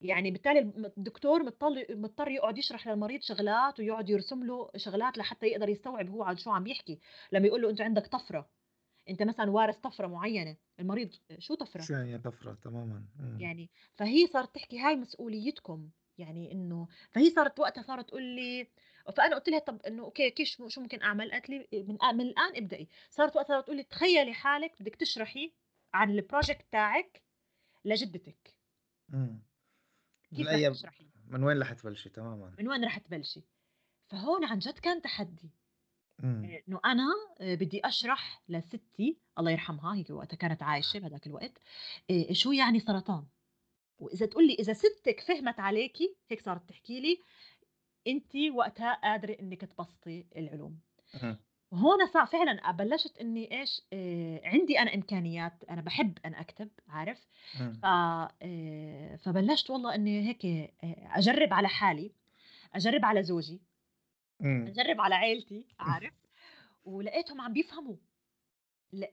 يعني 0.00 0.30
بالتالي 0.30 0.60
الدكتور 0.98 1.42
مضطر 1.42 1.86
مضطر 1.90 2.28
يقعد 2.28 2.58
يشرح 2.58 2.88
للمريض 2.88 3.20
شغلات 3.20 3.80
ويقعد 3.80 4.10
يرسم 4.10 4.44
له 4.44 4.70
شغلات 4.76 5.18
لحتى 5.18 5.46
يقدر 5.46 5.68
يستوعب 5.68 6.10
هو 6.10 6.22
عن 6.22 6.36
شو 6.36 6.50
عم 6.50 6.66
يحكي. 6.66 7.00
لما 7.32 7.46
يقول 7.46 7.62
له 7.62 7.70
أنت 7.70 7.80
عندك 7.80 8.06
طفرة. 8.06 8.48
أنت 9.08 9.22
مثلا 9.22 9.50
وارث 9.50 9.76
طفرة 9.76 10.06
معينة 10.06 10.56
المريض 10.80 11.14
شو 11.38 11.54
طفرة؟ 11.54 11.80
شو 11.80 11.92
يعني 11.92 12.18
طفرة؟ 12.18 12.54
تمامًا،. 12.54 13.04
يعني 13.38 13.70
فهي 13.94 14.26
صارت 14.26 14.54
تحكي 14.54 14.78
هاي 14.78 14.96
مسؤوليتكم 14.96 15.90
يعني 16.18 16.52
إنه 16.52 16.88
فهي 17.10 17.30
صارت 17.30 17.60
وقتها 17.60 17.82
صارت 17.82 18.08
تقول 18.08 18.22
لي 18.22 18.68
فأنا 19.16 19.34
قلت 19.34 19.48
لها 19.48 19.58
طب 19.58 19.82
إنه 19.82 20.02
okay 20.04 20.30
كيف 20.30 20.48
شو 20.48 20.80
ممكن 20.80 21.02
أعمل؟ 21.02 21.30
قالت 21.30 21.50
لي 21.50 21.68
من, 21.72 21.98
من 22.14 22.20
الآن 22.20 22.56
ابدأي. 22.56 22.88
صارت 23.10 23.36
وقتها 23.36 23.60
تقول 23.60 23.76
لي 23.76 23.82
تخيلي 23.82 24.32
حالك 24.32 24.82
بدك 24.82 24.96
تشرحي 24.96 25.52
عن 25.94 26.10
ال 26.10 26.17
project 26.17 26.66
تاعك 26.72 27.22
لجدتك. 27.84 28.54
إمم. 29.14 29.42
كيف 30.36 30.48
رح 30.48 30.54
رح 30.54 30.72
تشرحي؟ 30.72 31.10
من 31.26 31.44
وين 31.44 31.60
رح 31.60 31.72
تبلشي؟ 31.72 32.08
تمامًا. 32.08 32.54
من 32.58 32.68
وين 32.68 32.84
رح 32.84 32.98
تبلشي؟ 32.98 33.42
فهون 34.06 34.44
عن 34.44 34.58
جد 34.58 34.78
كان 34.78 35.02
تحدي. 35.02 35.50
إمم. 36.24 36.44
آه، 36.44 36.62
إنه 36.68 36.80
أنا 36.84 37.06
آه، 37.40 37.54
بدي 37.54 37.80
أشرح 37.84 38.42
لستي 38.48 39.18
الله 39.38 39.50
يرحمها 39.50 39.94
هي 39.94 40.04
وقتها 40.10 40.36
كانت 40.36 40.62
عايشة 40.62 40.98
بهذاك 40.98 41.26
الوقت 41.26 41.58
آه، 42.10 42.32
شو 42.32 42.52
يعني 42.52 42.80
سرطان. 42.80 43.24
وإذا 43.98 44.26
تقول 44.26 44.46
لي 44.46 44.54
إذا 44.54 44.72
ستك 44.72 45.20
فهمت 45.20 45.60
عليكي 45.60 46.16
هيك 46.30 46.40
صارت 46.42 46.68
تحكي 46.68 47.00
لي 47.00 47.18
أنتِ 48.06 48.36
وقتها 48.54 48.94
قادرة 48.94 49.36
إنِّك 49.40 49.60
تبسطي 49.60 50.26
العلوم. 50.36 50.78
وهون 51.70 52.06
صار 52.06 52.26
فعلًا 52.26 52.70
بلشت 52.72 53.18
إني 53.18 53.60
إيش 53.60 53.82
عندي 54.44 54.78
أنا 54.78 54.94
إمكانيات 54.94 55.64
أنا 55.70 55.80
بحب 55.80 56.18
أنا 56.24 56.40
أكتب 56.40 56.70
عارف؟ 56.88 57.26
ف 57.82 57.86
فبلشت 59.24 59.70
والله 59.70 59.94
إني 59.94 60.28
هيك 60.28 60.72
أجرب 61.16 61.52
على 61.54 61.68
حالي 61.68 62.12
أجرب 62.74 63.04
على 63.04 63.22
زوجي. 63.22 63.60
إمم. 64.42 64.66
أجرب 64.66 65.00
على 65.00 65.14
عيلتي 65.14 65.66
عارف؟ 65.78 66.14
ولقيتهم 66.84 67.40
عم 67.40 67.52
بيفهموا. 67.52 67.96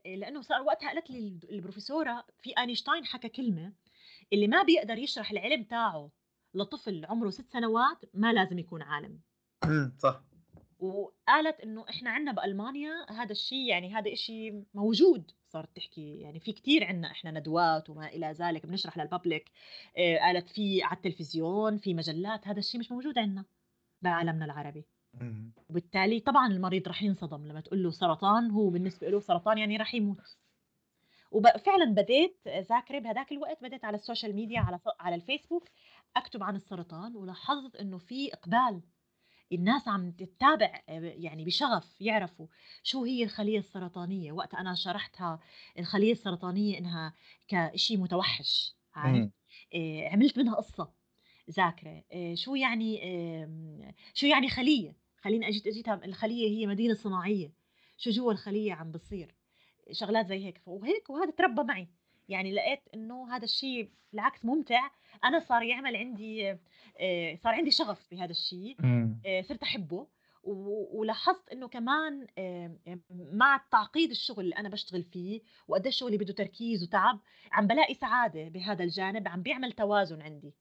لأنه 0.06 0.42
صار 0.42 0.62
وقتها 0.62 0.90
قالت 0.90 1.10
لي 1.10 1.40
البروفيسورة 1.50 2.26
في 2.42 2.54
أينشتاين 2.58 3.06
حكى 3.06 3.30
كلمة 3.30 3.74
اللي 4.34 4.48
ما 4.48 4.64
بيقدر 4.64 4.98
يشرح 4.98 5.32
العلم 5.32 5.64
تاعه 5.64 6.12
لطفل 6.54 7.06
عمره 7.06 7.30
ست 7.30 7.50
سنوات 7.50 7.98
ما 8.14 8.34
لازم 8.34 8.60
يكون 8.60 8.82
عالم. 8.82 9.20
إمم، 9.64 9.96
صح. 10.00 10.22
وقالت 10.80 11.60
إنه 11.60 11.86
إحنا 11.90 12.10
عندنا 12.10 12.32
بألمانيا 12.32 12.92
هذا 13.10 13.32
الشيء 13.32 13.68
يعني 13.68 13.96
هذا 13.96 14.16
شيء 14.16 14.64
موجود 14.74 15.32
صارت 15.48 15.76
تحكي. 15.76 16.20
يعني 16.20 16.40
في 16.40 16.54
كثير 16.54 16.86
عندنا 16.86 17.12
إحنا 17.12 17.32
ندوات 17.32 17.90
وما 17.90 18.08
إلى 18.08 18.32
ذلك 18.32 18.66
بنشرح 18.66 18.98
للببليك 18.98 19.52
آه، 19.98 20.18
قالت 20.18 20.50
في 20.50 20.84
على 20.84 20.98
التلفزيون 20.98 21.78
في 21.78 21.94
مجلات 21.94 22.48
هذا 22.48 22.60
الشيء 22.60 22.80
مش 22.80 22.92
موجود 22.92 23.18
عندنا 23.18 23.46
بعالمنا 24.02 24.46
العربي. 24.46 24.86
وبالتالي 25.70 26.20
طبعا 26.20 26.48
المريض 26.48 26.88
رح 26.88 27.04
ينصدم 27.04 27.48
لما 27.48 27.62
تقول 27.62 27.84
له 27.84 27.92
سرطان 27.92 28.52
هو 28.52 28.70
بالنسبة 28.70 29.10
له 29.10 29.20
سرطان 29.20 29.58
يعني 29.58 29.78
رح 29.78 29.96
يموت. 29.96 30.38
وفعلا 31.32 31.86
بديت 31.86 32.42
ذاكره 32.48 33.00
بهذاك 33.00 33.32
الوقت 33.32 33.64
بديت 33.64 33.86
على 33.86 33.96
ال 33.96 34.02
social 34.02 34.36
media 34.36 34.60
على 34.60 34.80
على 35.00 35.16
الفيسبوك 35.16 35.70
أكتب 36.16 36.44
عن 36.44 36.56
السرطان 36.56 37.16
ولاحظت 37.16 37.76
إنه 37.76 37.98
في 37.98 38.34
إقبال. 38.34 38.82
الناس 39.52 39.88
عم 39.88 40.12
تتابع 40.12 40.82
يعني 40.88 41.46
بشغف 41.46 42.02
يعرفوا 42.02 42.48
شو 42.84 43.04
هي 43.04 43.24
الخلية 43.24 43.58
السرطانية. 43.60 44.32
وقت 44.32 44.54
أنا 44.54 44.76
شرحتها 44.76 45.40
الخلية 45.80 46.12
السرطانية 46.12 46.78
إنها 46.78 47.14
كشيء 47.48 47.98
متوحش 47.98 48.76
عارف. 48.94 49.30
إيه 49.74 50.10
عملت 50.10 50.38
منها 50.38 50.56
قصة. 50.56 50.99
ذاكرة 51.52 52.04
إيه 52.12 52.36
شو 52.36 52.56
يعني 52.56 53.02
شو 54.14 54.28
يعني 54.28 54.50
خلية؟ 54.50 54.96
خليني 55.22 55.48
أجيت 55.48 55.68
أجيتها 55.68 56.02
الخلية 56.06 56.50
هي 56.50 56.68
مدينة 56.68 56.94
صناعية. 56.94 57.52
شو 57.98 58.10
جوا 58.10 58.32
الخلية 58.32 58.74
عم 58.74 58.92
بصير؟ 58.92 59.36
شغلات 59.92 60.28
زي 60.28 60.46
هيك. 60.46 60.62
وهيك 60.66 61.10
وهذا 61.10 61.32
تربى 61.32 61.64
معي. 61.64 61.88
يعني 62.30 62.52
لقيت 62.52 62.82
إنه 62.94 63.36
هذا 63.36 63.44
الشيء 63.44 63.90
بالعكس 64.14 64.46
ممتع. 64.46 64.90
أنا 65.24 65.40
صار 65.40 65.64
يعمل 65.64 65.96
عندي 65.96 66.52
آه، 67.00 67.36
صار 67.36 67.54
عندي 67.54 67.72
شغف 67.72 68.08
بهذا 68.12 68.32
الشيء 68.32 68.78
آه، 69.26 69.42
صرت 69.42 69.64
أحبه. 69.64 70.08
ولاحظت 70.44 71.50
إنه 71.50 71.68
كمان 71.68 72.28
مع 73.10 73.66
تعقيد 73.72 74.10
الشغل 74.10 74.44
اللي 74.44 74.56
أنا 74.56 74.70
بشتغل 74.70 75.04
فيه 75.04 75.42
وقديش 75.68 75.96
شغلي 75.96 76.18
بده 76.18 76.34
تركيز 76.34 76.84
وتعب 76.84 77.20
عم 77.52 77.68
بلاقي 77.68 77.94
سعادة 77.94 78.48
بهذا 78.50 78.84
الجانب. 78.84 79.28
عم 79.28 79.42
بيعمل 79.42 79.72
توازن 79.72 80.22
عندي. 80.22 80.54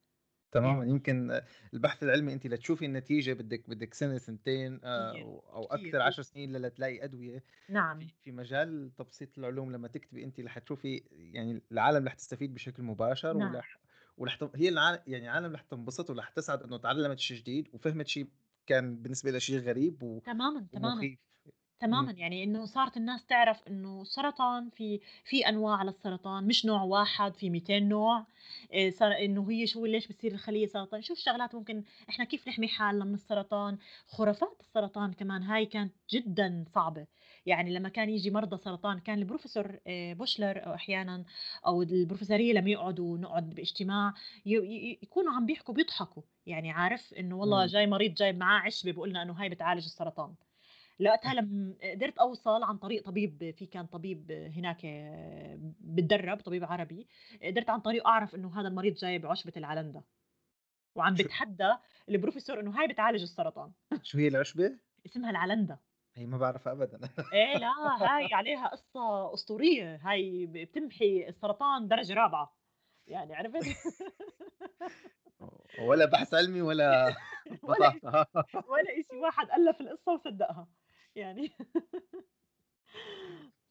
تماما 0.50 0.84
يمكن 0.84 1.40
البحث 1.74 2.02
العلمي 2.02 2.32
انت 2.32 2.46
لتشوفي 2.46 2.84
النتيجة 2.84 3.32
بدك 3.32 3.70
بدك 3.70 3.94
سنة 3.94 4.18
سنتين 4.18 4.80
آه، 4.84 5.12
أو 5.52 5.64
أكثر 5.64 6.02
عشر 6.02 6.22
سنين 6.22 6.56
لتلاقي 6.56 7.04
أدوية 7.04 7.44
نعم. 7.68 7.98
في 8.24 8.32
مجال 8.32 8.90
تبسيط 8.96 9.38
العلوم. 9.38 9.72
لما 9.72 9.88
تكتبي 9.88 10.24
انت 10.24 10.40
رح 10.40 10.58
تشوفي 10.58 11.02
يعني 11.12 11.62
العالم 11.72 12.06
رح 12.06 12.14
تستفيد 12.14 12.54
بشكل 12.54 12.82
مباشر 12.82 13.36
نعم. 13.36 13.54
ولح 13.54 13.80
ولح 14.16 14.38
هي 14.54 14.68
العالم 14.68 15.00
يعني 15.06 15.24
العالم 15.24 15.52
رح 15.54 15.62
تنبسط 15.62 16.10
ورح 16.10 16.28
تسعد 16.28 16.62
إنه 16.62 16.76
تعلمت 16.76 17.18
شيء 17.18 17.36
جديد 17.36 17.68
وفهمت 17.72 18.06
شيء 18.06 18.28
كان 18.66 18.96
بالنسبة 18.96 19.30
لها 19.30 19.38
شيء 19.38 19.58
غريب 19.58 20.02
و... 20.02 20.18
تماما 20.18 20.66
تماما. 20.72 20.94
ومخيف. 20.94 21.27
تماما 21.80 22.12
يعني 22.12 22.44
إنه 22.44 22.64
صارت 22.64 22.96
الناس 22.96 23.26
تعرف 23.26 23.68
إنه 23.68 24.02
السرطان 24.02 24.70
في 24.70 25.00
في 25.24 25.48
أنواع 25.48 25.82
للسرطان 25.82 26.46
مش 26.46 26.66
نوع 26.66 26.82
واحد 26.82 27.36
في 27.36 27.50
200 27.50 27.88
نوع 27.88 28.26
إيه، 28.72 28.90
صار 28.90 29.12
إنه 29.12 29.50
هي 29.50 29.66
شو 29.66 29.86
ليش 29.86 30.06
بتصير 30.08 30.32
الخلية 30.32 30.66
سرطان؟ 30.66 31.02
شوف 31.02 31.18
شغلات 31.18 31.54
ممكن 31.54 31.84
إحنا 32.08 32.24
كيف 32.24 32.48
نحمي 32.48 32.68
حالنا 32.68 33.04
من 33.04 33.14
السرطان؟ 33.14 33.78
خرافات 34.06 34.56
السرطان 34.60 35.12
كمان 35.12 35.42
هاي 35.42 35.66
كانت 35.66 35.94
جدا 36.10 36.64
صعبة 36.74 37.06
يعني 37.46 37.74
لما 37.74 37.88
كان 37.88 38.10
يجي 38.10 38.30
مرضى 38.30 38.56
سرطان 38.56 38.98
كان 39.00 39.18
البروفيسور 39.18 39.78
بوشلر 39.88 40.66
أو 40.66 40.74
أحيانا 40.74 41.24
أو 41.66 41.82
البروفيسورية 41.82 42.52
لما 42.52 42.70
يقعدوا 42.70 43.18
نقعد 43.18 43.50
باجتماع 43.50 44.14
يكونوا 44.46 45.32
عم 45.32 45.46
بيحكوا 45.46 45.74
بيضحكوا 45.74 46.22
يعني 46.46 46.70
عارف 46.70 47.14
إنه 47.14 47.36
والله 47.36 47.66
جاي 47.66 47.86
مريض 47.86 48.14
جايب 48.14 48.38
معاه 48.38 48.60
عشبة 48.60 48.90
بيقول 48.92 49.10
لنا 49.10 49.22
إنه 49.22 49.32
هاي 49.32 49.48
بتعالج 49.48 49.84
السرطان. 49.84 50.34
لقيتها 51.00 51.34
لما 51.34 51.74
قدرت 51.94 52.18
أوصل 52.18 52.62
عن 52.62 52.78
طريق 52.78 53.04
طبيب 53.04 53.54
في 53.58 53.66
كان 53.66 53.86
طبيب 53.86 54.30
هناك 54.30 54.86
بتدرب 55.80 56.40
طبيب 56.40 56.64
عربي 56.64 57.08
قدرت 57.42 57.70
عن 57.70 57.80
طريقه 57.80 58.06
أعرف 58.06 58.34
إنه 58.34 58.60
هذا 58.60 58.68
المريض 58.68 58.94
جاي 58.94 59.18
بعشبة 59.18 59.52
العلندا 59.56 60.02
وعم 60.94 61.14
بتحدى 61.14 61.74
البروفيسور 62.08 62.60
إنه 62.60 62.80
هاي 62.80 62.88
بتعالج 62.88 63.22
السرطان. 63.22 63.72
شو 64.02 64.18
هي 64.18 64.28
العشبة؟ 64.28 64.78
اسمها 65.06 65.30
العلندا 65.30 65.78
هي 66.14 66.26
ما 66.26 66.38
بعرفها 66.38 66.72
ابدا. 66.72 67.00
إيه 67.32 67.58
لا 67.58 67.72
هاي 68.00 68.34
عليها 68.34 68.66
قصة 68.68 69.34
أسطورية. 69.34 69.96
هاي 70.02 70.46
بتمحي 70.46 71.28
السرطان 71.28 71.88
درجة 71.88 72.14
رابعة. 72.14 72.56
يعني 73.06 73.34
عرفت؟ 73.34 73.62
ولا 75.88 76.04
بحث 76.04 76.34
علمي 76.34 76.62
ولا 76.62 77.16
ولا 77.68 77.88
ولا 78.68 79.02
شيء 79.10 79.16
واحد 79.22 79.50
ألف 79.50 79.80
القصة 79.80 80.12
وصدقها. 80.12 80.68
يعني. 81.18 81.50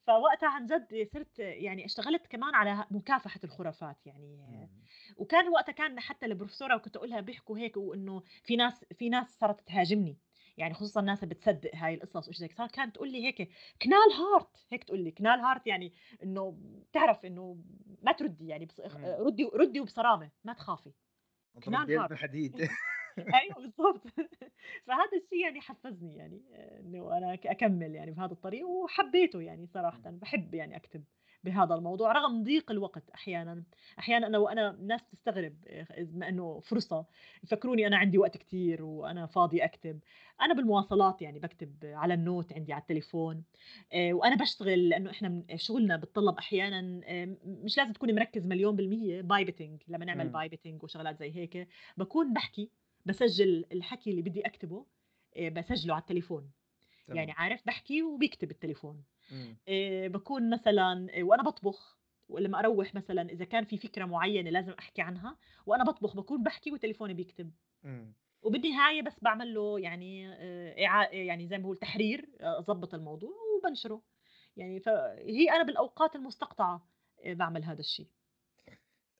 فوقتها 0.07 0.49
عن 0.49 0.65
جد 0.65 1.07
صرت 1.13 1.39
يعني 1.39 1.85
اشتغلت 1.85 2.27
كمان 2.27 2.55
على 2.55 2.85
مكافحة 2.91 3.39
الخرافات 3.43 4.07
يعني. 4.07 4.69
وكان 5.17 5.49
وقتها 5.49 5.71
كان 5.71 5.99
حتى 5.99 6.25
البروفيسورة 6.25 6.77
كنت 6.77 6.95
أقولها 6.95 7.21
بيحكوا 7.21 7.57
هيك 7.57 7.77
وإنه 7.77 8.23
في 8.43 8.55
ناس 8.55 8.85
في 8.93 9.09
ناس 9.09 9.37
صارت 9.39 9.67
تهاجمني. 9.67 10.17
يعني 10.57 10.73
خصوصا 10.73 10.99
الناس 10.99 11.23
اللي 11.23 11.35
بتصدق 11.35 11.75
هاي 11.75 11.93
القصص 11.93 12.29
وشي 12.29 12.39
زي 12.39 12.47
صار 12.47 12.67
كانت 12.67 12.95
تقول 12.95 13.11
لي 13.11 13.25
هيك 13.25 13.49
knallhart 13.81 14.65
هيك 14.71 14.83
تقول 14.83 14.99
لي. 14.99 15.11
knallhart 15.11 15.67
يعني 15.67 15.93
إنه 16.23 16.57
بتعرف 16.89 17.25
إنه 17.25 17.57
ما 18.01 18.11
تردي 18.11 18.47
يعني 18.47 18.65
بص... 18.65 18.79
ردي 19.05 19.49
ردي 19.53 19.79
وبصرامة 19.79 20.31
ما 20.43 20.53
تخافي. 20.53 20.93
knallhart 21.63 22.09
بالحديد 22.09 22.69
أيوه 23.17 23.55
بالضبط. 23.55 24.07
فهذا 24.87 25.17
الشيء 25.23 25.41
يعني 25.43 25.61
حفزني 25.61 26.15
يعني 26.15 26.41
إنه 26.79 27.17
أنا 27.17 27.33
أكمل 27.33 27.95
يعني 27.95 28.11
بهذا 28.11 28.31
الطريق 28.31 28.67
وحبيته 28.67 29.41
يعني 29.41 29.67
صراحة 29.67 30.01
بحب 30.05 30.53
يعني 30.53 30.75
أكتب 30.75 31.03
بهذا 31.43 31.75
الموضوع 31.75 32.11
رغم 32.11 32.43
ضيق 32.43 32.71
الوقت 32.71 33.09
أحيانا. 33.09 33.63
أحيانا 33.99 34.27
أنا 34.27 34.37
وأنا 34.37 34.69
الناس 34.69 35.05
تستغرب 35.05 35.55
بما 35.99 36.29
إنه 36.29 36.59
فرصة 36.59 37.05
يفكروني 37.43 37.87
أنا 37.87 37.97
عندي 37.97 38.17
وقت 38.17 38.37
كتير 38.37 38.83
وأنا 38.83 39.25
فاضي 39.25 39.63
أكتب. 39.63 39.99
أنا 40.41 40.53
بالمواصلات 40.53 41.21
يعني 41.21 41.39
بكتب 41.39 41.75
على 41.83 42.13
ال 42.13 42.21
note 42.21 42.53
عندي 42.53 42.73
على 42.73 42.81
التليفون 42.81 43.43
آه، 43.93 44.13
وأنا 44.13 44.35
بشتغل 44.35 44.89
لأنه 44.89 45.09
إحنا 45.11 45.43
شغلنا 45.55 45.97
بتطلب 45.97 46.37
أحيانا 46.37 47.01
آه، 47.05 47.37
مش 47.45 47.77
لازم 47.77 47.93
تكوني 47.93 48.13
مركز 48.13 48.47
مليون 48.47 48.75
بالمية 48.75 49.21
pipetting. 49.21 49.81
لما 49.87 50.05
نعمل 50.05 50.29
pipetting 50.29 50.83
وشغلات 50.83 51.19
زي 51.19 51.35
هيك 51.35 51.67
بكون 51.97 52.33
بحكي 52.33 52.71
بسجل 53.07 53.65
الحكي 53.71 54.11
اللي 54.11 54.21
بدي 54.21 54.41
أكتبه 54.41 54.85
آه، 55.37 55.49
بسجله 55.49 55.93
على 55.93 56.01
التليفون. 56.01 56.51
يعني 57.07 57.31
عارف 57.31 57.65
بحكي 57.65 58.03
وبيكتب 58.03 58.51
التليفون. 58.51 59.03
إيه 59.67 60.07
بكون 60.07 60.49
مثلا 60.49 61.07
آه، 61.19 61.23
وأنا 61.23 61.43
بطبخ 61.43 61.97
ولما 62.29 62.59
أروح 62.59 62.95
مثلا 62.95 63.29
إذا 63.29 63.45
كان 63.45 63.65
في 63.65 63.77
فكرة 63.77 64.05
معينة 64.05 64.49
لازم 64.49 64.71
أحكي 64.71 65.01
عنها 65.01 65.37
وأنا 65.65 65.83
بطبخ 65.83 66.15
بكون 66.15 66.43
بحكي 66.43 66.71
وتليفوني 66.71 67.13
بيكتب. 67.13 67.51
وبالنهايه 68.41 69.01
بس 69.01 69.19
بعمل 69.21 69.53
له 69.53 69.79
يعني 69.79 70.33
آه 70.33 71.03
يعني 71.11 71.47
زي 71.47 71.57
ما 71.57 71.63
بقول 71.63 71.77
تحرير 71.77 72.29
اضبط 72.39 72.93
الموضوع 72.93 73.31
وبنشره. 73.57 74.01
يعني 74.57 74.79
فهي 74.79 75.51
أنا 75.51 75.63
بالأوقات 75.63 76.15
المستقطعة 76.15 76.87
بعمل 77.25 77.63
هذا 77.63 77.79
الشيء. 77.79 78.07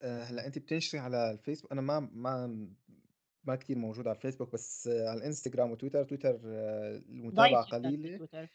هلأ 0.04 0.48
انت 0.48 0.60
بتنشري 0.60 1.00
على 1.02 1.32
الفيسبوك 1.32 1.72
أنا 1.72 1.82
ما 1.82 2.00
ما 2.00 2.68
ما 3.48 3.56
كتير 3.56 3.78
موجود 3.78 4.08
على 4.08 4.16
الفيسبوك 4.16 4.54
بس 4.54 4.88
على 4.88 5.18
الانستغرام 5.18 5.72
وتويتر 5.72 6.04
تويتر 6.04 6.42
آه، 6.46 7.02
المتابعة 7.10 7.64
قليلة 7.64 8.18
تويتر. 8.18 8.48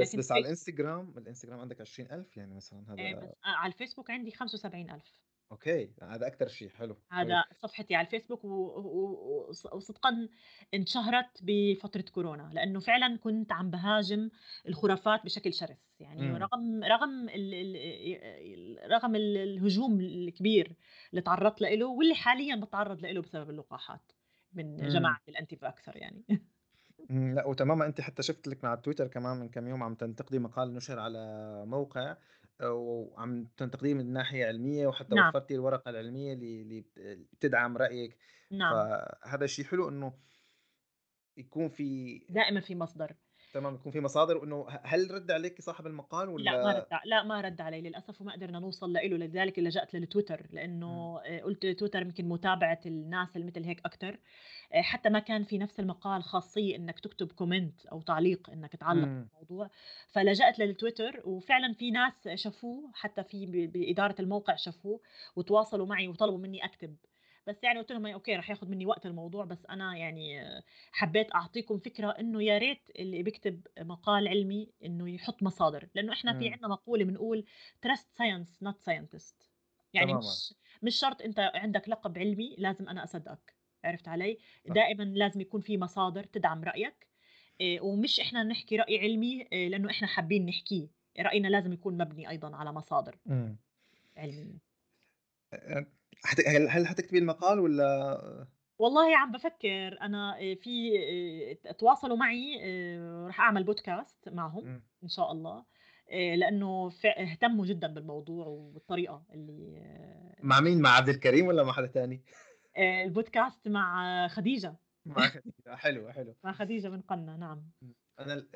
بس 0.00 0.16
بس 0.16 0.32
على 0.32 0.40
الانستغرام 0.40 1.14
الانستغرام 1.18 1.60
عندك 1.60 1.80
20000 1.80 2.36
يعني 2.36 2.54
مثلا 2.54 2.84
هذا 2.88 3.02
آه، 3.02 3.36
آه، 3.44 3.48
على 3.48 3.72
الفيسبوك 3.72 4.10
عندي 4.10 4.30
75000 4.30 5.26
okay 5.52 5.90
هذا 6.02 6.26
أكثر 6.26 6.48
شيء 6.48 6.68
حلو 6.68 6.96
هذا 7.10 7.44
صفحتي 7.62 7.94
على 7.94 8.06
الفيسبوك 8.06 8.44
وصدقا 9.74 10.28
انشهرت 10.74 11.38
بفترة 11.42 12.04
كورونا 12.12 12.50
لأنه 12.52 12.80
فعلا 12.80 13.18
كنت 13.18 13.52
عم 13.52 13.70
بهاجم 13.70 14.30
الخرافات 14.68 15.24
بشكل 15.24 15.52
شرس. 15.52 15.94
يعني 16.00 16.22
م. 16.22 16.36
رغم 16.36 16.84
رغم 16.84 17.28
ال 17.28 17.54
ال 17.54 18.90
رغم 18.92 19.16
الهجوم 19.16 20.00
الكبير 20.00 20.76
اللي 21.10 21.20
تعرضت 21.20 21.60
له 21.60 21.86
واللي 21.86 22.14
حاليا 22.14 22.56
بتعرض 22.56 23.06
له 23.06 23.22
بسبب 23.22 23.50
اللقاحات. 23.50 24.12
من 24.56 24.76
إمم. 24.80 24.86
جماعة 24.88 25.20
الانتي 25.28 25.56
فاكسر 25.56 25.96
يعني 25.96 26.24
إمم، 27.10 27.34
لأ 27.34 27.46
وتمامًا 27.46 27.86
أنتِ 27.86 28.00
حتى 28.00 28.22
شُفت 28.22 28.48
لِك 28.48 28.64
على 28.64 28.76
التويتر 28.76 29.06
كمان 29.08 29.36
من 29.36 29.48
كام 29.48 29.68
يوم 29.68 29.82
عم 29.82 29.94
تنتقدي 29.94 30.38
مقال 30.38 30.74
نُشر 30.74 30.98
على 30.98 31.18
موقع 31.66 32.16
وعم 32.62 33.44
تنتقديه 33.56 33.94
من 33.94 34.12
ناحية 34.12 34.46
علمية 34.46 34.86
وحتى 34.86 35.14
نعم. 35.14 35.34
وفّرتِ 35.36 35.50
الورقة 35.52 35.88
العلمية 35.90 36.32
اللي 36.32 36.60
اللي 36.62 36.80
بتدعم 37.32 37.76
رأيِك، 37.76 38.18
نعم. 38.50 38.82
فهذا 39.24 39.46
شيء 39.46 39.64
حلو 39.64 39.88
إنه 39.88 40.18
يكون 41.36 41.68
في 41.68 42.20
دائمًا 42.28 42.60
في 42.60 42.74
مصدر. 42.74 43.16
تمام 43.56 43.74
يكون 43.74 43.92
في 43.92 44.00
مصادر 44.00 44.36
وإنه 44.36 44.66
هل 44.82 45.10
رد 45.10 45.30
عليك 45.30 45.60
صاحب 45.60 45.86
المقال 45.86 46.28
ولا 46.28 46.44
لا 46.44 46.64
ما 46.64 46.72
رد 46.72 46.86
لا 47.04 47.22
ما 47.22 47.40
رد 47.40 47.60
علي 47.60 47.80
للأسف 47.80 48.20
وما 48.20 48.32
قدرنا 48.32 48.58
نوصل 48.58 48.92
له 48.92 49.00
لذلك 49.02 49.58
لجأت 49.58 49.94
للتويتر 49.94 50.46
لأنه 50.50 51.14
م. 51.14 51.40
قلت 51.44 51.66
تويتر 51.66 52.02
يمكن 52.02 52.28
متابعة 52.28 52.80
الناس 52.86 53.36
اللي 53.36 53.46
مثل 53.46 53.64
هيك 53.64 53.80
أكثر 53.84 54.18
حتى 54.72 55.08
ما 55.08 55.18
كان 55.18 55.44
في 55.44 55.58
نفس 55.58 55.80
المقال 55.80 56.22
خاصيه 56.22 56.76
إنك 56.76 57.00
تكتب 57.00 57.32
comment 57.32 57.86
أو 57.86 58.02
تعليق 58.02 58.50
إنك 58.50 58.76
تعلق 58.76 59.08
م. 59.08 59.28
الموضوع 59.32 59.70
فلجأت 60.08 60.58
للتويتر 60.58 61.22
وفعلا 61.24 61.72
في 61.72 61.90
ناس 61.90 62.28
شافوه 62.34 62.90
حتى 62.94 63.24
في 63.24 63.66
بإدارة 63.66 64.16
الموقع 64.20 64.56
شافوه 64.56 65.00
وتواصلوا 65.36 65.86
معي 65.86 66.08
وطلبوا 66.08 66.38
مني 66.38 66.64
أكتب 66.64 66.96
بس 67.46 67.56
يعني 67.62 67.78
قلت 67.78 67.92
لهم 67.92 68.06
okay 68.06 68.36
رح 68.36 68.50
ياخذ 68.50 68.68
مني 68.68 68.86
وقت 68.86 69.06
الموضوع 69.06 69.44
بس 69.44 69.66
أنا 69.66 69.96
يعني 69.96 70.40
حبيت 70.92 71.34
أعطيكم 71.34 71.78
فكرة 71.78 72.10
إنه 72.10 72.42
يا 72.42 72.58
ريت 72.58 72.90
اللي 72.98 73.22
بيكتب 73.22 73.66
مقال 73.78 74.28
علمي 74.28 74.68
إنه 74.84 75.10
يحط 75.10 75.42
مصادر 75.42 75.88
لأنه 75.94 76.12
إحنا 76.12 76.32
في 76.38 76.48
عندنا 76.52 76.68
مقولة 76.68 77.04
بنقول 77.04 77.44
trust 77.82 78.10
science 78.12 78.62
not 78.62 78.80
scientist 78.80 79.50
يعني 79.94 80.06
تماما. 80.06 80.18
مش 80.20 80.54
مش 80.82 80.96
شرط 81.00 81.22
أنت 81.22 81.50
عندك 81.54 81.88
لقب 81.88 82.18
علمي 82.18 82.54
لازم 82.58 82.88
أنا 82.88 83.04
أصدقك 83.04 83.54
عرفت 83.84 84.08
علي؟ 84.08 84.38
دائما 84.74 85.02
لازم 85.02 85.40
يكون 85.40 85.60
في 85.60 85.78
مصادر 85.78 86.24
تدعم 86.24 86.64
رأيك 86.64 87.06
إيه، 87.60 87.80
ومش 87.80 88.20
إحنا 88.20 88.42
نحكي 88.42 88.76
رأي 88.76 88.98
علمي 88.98 89.42
إيه، 89.52 89.68
لأنه 89.68 89.90
إحنا 89.90 90.06
حابين 90.08 90.46
نحكيه 90.46 90.88
رأينا 91.20 91.48
لازم 91.48 91.72
يكون 91.72 91.98
مبني 91.98 92.28
أيضا 92.30 92.56
على 92.56 92.72
مصادر 92.72 93.16
علمية. 94.16 94.58
هل 96.24 96.68
هل 96.68 96.86
حتكتبي 96.86 97.18
المقال 97.18 97.60
ولا؟ 97.60 98.46
والله 98.78 99.16
عم 99.16 99.32
بفكر 99.32 100.00
أنا 100.02 100.38
آه، 100.40 100.54
في 100.54 100.92
آه، 101.66 101.72
تواصلوا 101.72 102.16
معي 102.16 102.60
آه، 102.62 103.26
رح 103.28 103.40
أعمل 103.40 103.64
بودكاست 103.64 104.28
معهم. 104.28 104.82
إن 105.02 105.08
شاء 105.08 105.32
الله 105.32 105.64
لأنه 106.12 106.92
اهتموا 107.04 107.66
جدا 107.66 107.86
بالموضوع 107.88 108.46
وبالطريقه 108.46 109.24
اللي 109.32 109.82
مع 110.42 110.60
مين؟ 110.60 110.82
مع 110.82 110.90
عبد 110.90 111.08
الكريم 111.08 111.46
ولا 111.46 111.64
مع 111.64 111.72
حدا 111.72 111.86
تاني؟ 111.86 112.24
البودكاست 112.78 113.68
مع 113.68 114.28
خديجة. 114.28 114.76
مع 115.06 115.14
خديجة 115.28 115.76
حلو 115.76 116.12
حلو. 116.12 116.34
مع 116.44 116.52
خديجة 116.52 116.88
من 116.88 117.00
قنا 117.00 117.36
نعم. 117.36 117.70
أنا 118.20 118.46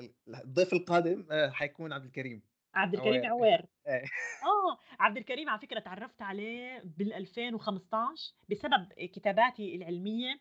الضيف 0.44 0.72
القادم 0.72 1.26
حيكون 1.50 1.92
عبد 1.92 2.04
الكريم. 2.04 2.42
عبد 2.74 2.94
الكريم 2.94 3.26
عوير 3.26 3.66
إيه. 3.88 4.02
آه 4.44 4.78
عبد 5.00 5.16
الكريم 5.16 5.48
على 5.48 5.60
فكرة 5.60 5.80
تعرفت 5.80 6.22
عليه 6.22 6.82
بال 6.84 7.12
2015 7.14 8.34
بسبب 8.50 8.86
كتاباتي 9.14 9.76
العلمية. 9.76 10.40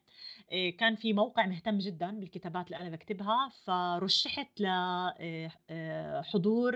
آه، 0.51 0.69
كان 0.69 0.95
في 0.95 1.13
موقع 1.13 1.45
مهتم 1.45 1.77
جدا 1.77 2.11
بالكتابات 2.11 2.65
اللي 2.65 2.77
أنا 2.77 2.89
بكتبها 2.89 3.49
فرشحت 3.65 4.61
لحضور 5.69 6.75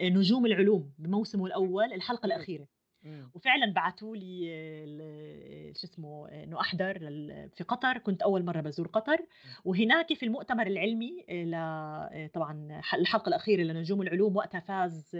آه، 0.00 0.08
نجوم 0.08 0.46
العلوم 0.46 0.92
بموسمه 0.98 1.46
الأول 1.46 1.92
الحلقة 1.92 2.26
الأخيرة. 2.26 2.79
إمم. 3.06 3.30
وفعلا 3.34 3.72
بعثوا 3.72 4.16
لي 4.16 4.44
شو 5.76 5.86
اسمه 5.86 6.28
إنه 6.28 6.60
أحضر 6.60 6.98
في 7.56 7.64
قطر 7.68 7.98
كنت 7.98 8.22
أول 8.22 8.44
مرة 8.44 8.60
بزور 8.60 8.86
قطر 8.86 9.18
إمم. 9.18 9.54
وهناك 9.64 10.14
في 10.14 10.26
المؤتمر 10.26 10.66
العلمي 10.66 11.24
ل 11.30 11.54
طبعا 12.28 12.80
الحلقة 12.94 13.28
الأخيرة 13.28 13.62
لنجوم 13.62 14.02
العلوم 14.02 14.36
وقتها 14.36 14.60
فاز 14.60 15.16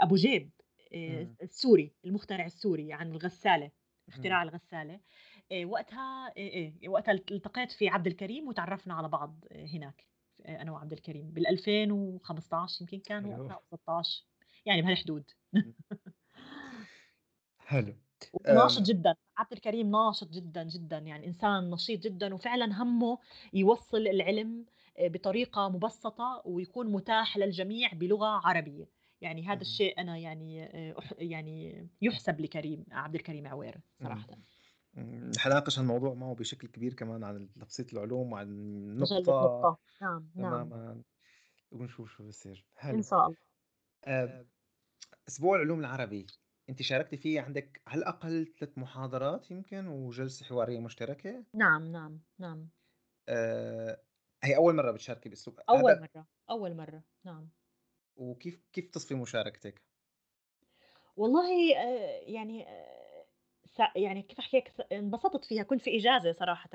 أبو 0.00 0.14
جيب 0.14 0.50
إمم. 0.94 1.36
السوري 1.42 1.92
المخترع 2.04 2.46
السوري 2.46 2.92
عن 2.92 3.10
الغسالة 3.10 3.70
اختراع 4.08 4.42
الغسالة 4.42 5.00
وقتها 5.64 6.32
إيه 6.36 6.88
وقتها 6.88 7.12
التقيت 7.12 7.72
في 7.72 7.88
عبد 7.88 8.06
الكريم 8.06 8.48
وتعرفنا 8.48 8.94
على 8.94 9.08
بعض 9.08 9.44
هناك 9.52 10.06
أنا 10.48 10.72
وعبد 10.72 10.92
الكريم 10.92 11.30
بال 11.30 11.46
2015 11.46 12.82
يمكن 12.82 12.98
كان 12.98 13.24
وقتها 13.26 13.60
16 13.74 14.24
يعني 14.68 14.82
بهالحدود. 14.82 15.30
حلو. 17.58 17.94
ناشط 18.48 18.82
جدا 18.82 19.14
عبد 19.36 19.52
الكريم 19.52 19.90
ناشط 19.90 20.28
جدا 20.30 20.62
جدا 20.62 20.98
يعني 20.98 21.26
إنسان 21.26 21.70
نشيط 21.70 22.00
جدا 22.00 22.34
وفعلا 22.34 22.82
همه 22.82 23.18
يوصل 23.52 24.06
العلم 24.06 24.66
آه، 24.98 25.08
بطريقة 25.08 25.68
مبسطة 25.68 26.42
ويكون 26.44 26.92
متاح 26.92 27.36
للجميع 27.36 27.92
بلغة 27.92 28.40
عربية. 28.44 28.88
يعني 29.20 29.46
هذا 29.46 29.60
الشيء 29.60 30.00
أنا 30.00 30.16
يعني 30.18 30.64
آه، 30.64 30.96
يعني 31.18 31.88
يحسب 32.02 32.40
لكريم 32.40 32.84
عبد 32.90 33.14
الكريم 33.14 33.46
عوير 33.46 33.80
صراحة. 34.02 34.28
حناقش 35.38 35.78
الموضوع 35.78 36.14
معه 36.14 36.34
بشكل 36.34 36.68
كبير 36.68 36.94
كمان 36.94 37.24
عن 37.24 37.48
تبسيط 37.60 37.92
العلوم 37.92 38.32
وعن 38.32 38.46
النقطة. 38.46 39.78
نعم 40.02 40.30
نعم. 40.34 40.68
تماما. 40.68 41.02
ونشوف 41.70 42.16
شو 42.16 42.28
بصير 42.28 42.64
إن 42.84 43.02
شاء 43.02 43.26
الله. 43.26 44.57
آه 45.28 45.32
أسبوع 45.32 45.56
العلوم 45.56 45.80
العربي 45.80 46.26
أنتِ 46.70 46.82
شاركتِ 46.82 47.14
فيه 47.14 47.40
عندك 47.40 47.82
على 47.86 47.98
الأقل 47.98 48.54
ثلاث 48.60 48.78
محاضرات 48.78 49.50
يمكن 49.50 49.86
وجلسة 49.86 50.46
حوارية 50.46 50.80
مشتركة؟ 50.80 51.44
نعم، 51.54 51.82
نعم، 51.92 52.20
نعم. 52.38 52.70
آآ 53.28 54.02
هي 54.44 54.56
أول 54.56 54.74
مرّة 54.74 54.90
بتشاركي 54.92 55.28
بأسلوب 55.28 55.60
أول 55.68 55.94
هذا 55.94 56.00
مرّة، 56.00 56.26
أول 56.50 56.74
مرّة، 56.76 57.02
نعم. 57.24 57.50
وكيف 58.16 58.66
كيف 58.72 58.88
تصفي 58.90 59.14
مشاركتِك؟ 59.14 59.82
والله 61.16 61.76
آآ 61.76 62.20
يعني 62.22 62.66
س 63.64 63.80
يعني 63.96 64.22
كيف 64.22 64.38
أحكي 64.38 64.56
لك 64.58 64.74
انبسطت 64.92 65.44
فيها، 65.44 65.62
كنت 65.62 65.80
في 65.82 65.96
إجازة 65.96 66.32
صراحةً، 66.32 66.70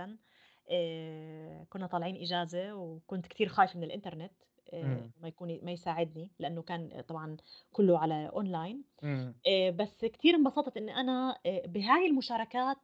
آآ 0.72 1.66
كنا 1.70 1.88
طالعين 1.88 2.16
إجازة 2.16 2.76
وكنت 2.76 3.28
كتير 3.28 3.48
خايفة 3.50 3.78
من 3.80 3.84
الإنترنت. 3.84 4.34
إمم. 4.74 5.12
ما 5.22 5.28
يكون 5.28 5.60
ما 5.64 5.72
يساعدني 5.72 6.32
لأنه 6.40 6.62
كان 6.62 7.02
طبعا 7.08 7.38
كله 7.74 8.00
على 8.00 8.30
أونلاين 8.34 8.84
إمم. 9.04 9.36
بس 9.76 10.06
كثير 10.06 10.36
انبسطت 10.36 10.78
اني 10.78 10.96
أنا 10.96 11.38
بهاي 11.66 12.06
المشاركات 12.06 12.78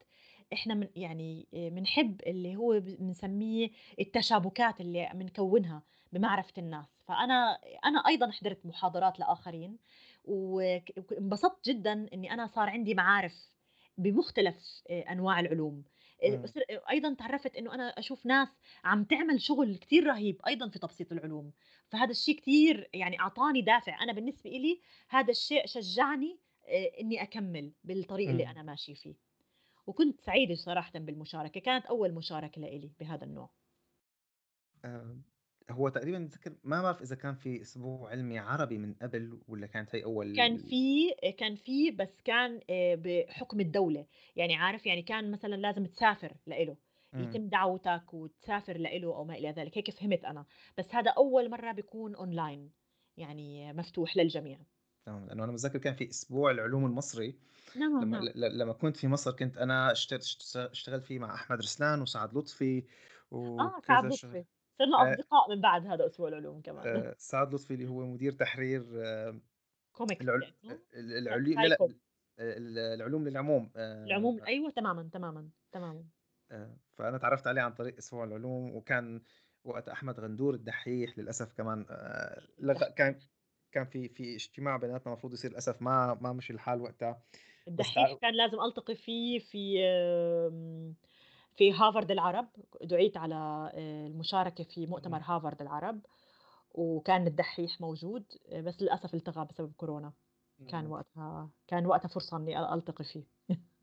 إحنا 0.54 0.74
من 0.74 0.88
يعني 0.96 1.48
بنحب 1.54 2.22
اللي 2.28 2.56
هو 2.56 2.80
بنسميه 2.80 3.70
التشابكات 4.00 4.82
اللي 4.82 5.10
بنكونها 5.14 5.84
بمعرفة 6.14 6.54
الناس 6.58 6.86
فأنا 7.08 7.60
أنا 7.86 8.00
أيضا 8.08 8.32
حضرت 8.32 8.66
محاضرات 8.66 9.20
لآخرين 9.20 9.78
وك- 10.26 11.12
وانبسطت 11.12 11.70
جدا 11.70 12.08
إني 12.14 12.34
أنا 12.34 12.48
صار 12.48 12.70
عندي 12.70 12.94
معارف 12.94 13.50
بمختلف 13.98 14.84
أنواع 14.92 15.40
العلوم 15.40 15.84
آه، 16.24 16.28
إمم. 16.36 16.46
صر- 16.46 16.62
أيضا 16.90 17.14
تعرفت 17.14 17.56
إنه 17.56 17.74
أنا 17.74 17.88
أشوف 17.90 18.26
ناس 18.26 18.50
عم 18.84 19.04
تعمل 19.04 19.42
شغل 19.42 19.76
كتير 19.78 20.04
رهيب 20.08 20.42
أيضا 20.48 20.70
في 20.70 20.80
تبسيط 20.80 21.12
العلوم 21.12 21.52
فهذا 21.90 22.12
الشيء 22.12 22.36
كتير 22.36 22.90
يعني 22.94 23.20
أعطاني 23.20 23.62
دافع 23.62 24.04
أنا 24.04 24.14
بالنسبة 24.14 24.50
إلي 24.50 24.82
هذا 25.10 25.32
الشيء 25.32 25.66
شجعني 25.66 26.40
آه، 26.68 26.92
إني 27.02 27.22
أكمل 27.24 27.74
بالطريق 27.84 28.30
اللي 28.30 28.44
إمم. 28.44 28.52
أنا 28.52 28.64
ماشي 28.64 28.96
فيه 28.96 29.16
وكنت 29.88 30.22
سعيدة 30.22 30.56
صراحة 30.56 31.00
بالمشاركة 31.00 31.60
كانت 31.62 31.86
أول 31.86 32.14
مشاركة 32.14 32.62
لإلي 32.62 32.92
بهذا 33.00 33.24
النوع 33.26 33.50
آآ 34.86 35.22
هو 35.72 35.90
تقريبًا 35.90 36.20
بافتكر 36.20 36.56
ما 36.64 36.82
بعرف 36.82 37.02
إذا 37.02 37.16
كان 37.16 37.36
في 37.36 37.62
أسبوع 37.62 38.10
علمي 38.12 38.40
عربي 38.40 38.78
من 38.78 38.94
قبل 38.94 39.42
والّا 39.48 39.68
كانت 39.68 39.96
هي 39.96 40.04
كان 40.34 40.58
أول 40.58 40.58
في 40.58 41.10
كان 41.40 41.56
في 41.56 41.92
بس 41.92 42.22
كان 42.22 42.62
آه، 42.70 42.96
بحكم 42.96 43.60
الدولة. 43.60 44.06
يعني 44.36 44.56
عارف 44.56 44.86
يعني 44.86 45.02
كان 45.02 45.32
مثلا 45.32 45.56
لازم 45.56 45.86
تسافر 45.86 46.38
لإله 46.48 46.78
إمم. 47.14 47.40
يتم 47.40 47.50
دعوتك 47.50 48.14
وتسافر 48.14 48.78
لإله 48.78 49.16
أو 49.16 49.26
ما 49.26 49.34
إلى 49.36 49.52
ذلك. 49.52 49.78
هيك 49.78 49.92
فهمت 49.92 50.26
أنا. 50.26 50.46
بس 50.78 50.96
هذا 50.96 51.12
أول 51.12 51.50
مرة 51.52 51.72
بيكون 51.72 52.16
أونلاين 52.16 52.72
يعني 53.18 53.74
مفتوح 53.74 54.18
للجميع. 54.18 54.60
تمام، 55.06 55.26
لأنه 55.26 55.44
أنا 55.44 55.52
متذكر 55.52 55.80
كان 55.80 55.96
في 55.96 56.10
أسبوع 56.10 56.52
العلوم 56.52 56.86
المصري. 56.86 57.40
نعم 57.76 57.94
لمّا 58.02 58.18
نعم. 58.18 58.30
لمّا 58.36 58.74
كنت 58.74 58.98
في 58.98 59.08
مصر 59.08 59.32
كنت 59.32 59.58
اشت 60.14 60.58
اشتغلت 60.58 61.06
فيه 61.06 61.20
مع 61.20 61.36
أحمد 61.36 61.60
رسلان 61.60 62.02
وسعد 62.02 62.36
لطفي 62.38 62.86
آه 63.60 63.80
سعد 63.88 64.06
وكذا 64.06 64.10
شغله 64.10 64.40
لطفي. 64.40 64.46
صرنا 64.80 65.04
آآ 65.04 65.04
أصدقاء 65.04 65.50
من 65.50 65.62
بعد 65.62 65.86
هذا 65.88 66.06
أسبوع 66.06 66.28
العلوم 66.30 66.62
كمان. 66.62 66.92
آآ 67.10 67.16
سعد 67.18 67.54
لطفي 67.54 67.74
اللي 67.74 67.88
هو 67.88 68.06
مدير 68.06 68.32
تحرير 68.32 69.06
آآ 69.06 69.42
كوميكس 69.94 70.22
العل 70.22 70.42
كأنه 70.42 70.80
ال 70.96 71.14
كان 71.56 71.66
العلي 71.66 71.68
لا، 71.68 71.78
ال 72.40 72.80
العلوم 72.80 73.30
للعموم 73.30 73.72
العموم 74.08 74.40
آآ 74.42 74.48
أيوه 74.48 74.70
تماما 74.72 75.10
تماما 75.14 75.50
تماما. 75.72 76.10
آآ 76.52 76.78
فأنا 76.98 77.18
اتعرّفت 77.18 77.48
عليه 77.48 77.62
عن 77.62 77.74
طريق 77.74 77.98
أسبوع 77.98 78.24
العلوم 78.24 78.76
وكان 78.76 79.22
وقتها 79.64 79.92
أحمد 79.92 80.20
غندور 80.20 80.54
الدحّيح 80.54 81.18
للأسف 81.20 81.54
كمان 81.54 81.86
لغ 82.60 82.90
كان 82.90 83.20
كان 83.72 83.86
في 83.86 84.10
في 84.10 84.36
اجتماع 84.36 84.78
بيناتنا 84.78 85.08
المفروض 85.14 85.34
يصير 85.34 85.52
للأسف 85.52 85.82
ما 85.82 86.14
ما 86.22 86.34
مشي 86.34 86.54
الحال 86.54 86.82
وقتها. 86.82 87.24
الدحيح 87.68 88.14
كان 88.22 88.34
لازم 88.34 88.60
ألتقي 88.62 88.96
فيه 88.96 89.40
في 89.40 89.80
في 91.60 91.74
هارفارد 91.74 92.12
العرب، 92.12 92.50
دُعيت 92.84 93.18
على 93.18 93.36
آآ 93.76 94.08
المشاركة 94.08 94.64
في 94.64 94.88
مؤتمر 94.88 95.20
إمم، 95.20 95.24
هارفارد 95.24 95.62
العرب، 95.62 96.02
وكان 96.72 97.28
الدحيح 97.28 97.82
موجود، 97.82 98.26
آآ 98.50 98.62
بس 98.62 98.82
للأسف 98.84 99.14
التغى 99.16 99.46
بسبب 99.46 99.74
كورونا، 99.74 100.14
كان. 100.68 100.88
وقتها 100.88 101.52
كان 101.68 101.88
وقتها 101.88 102.10
فرصة 102.10 102.38
إني 102.38 102.74
ألتقي 102.76 103.06
فيه. 103.06 103.26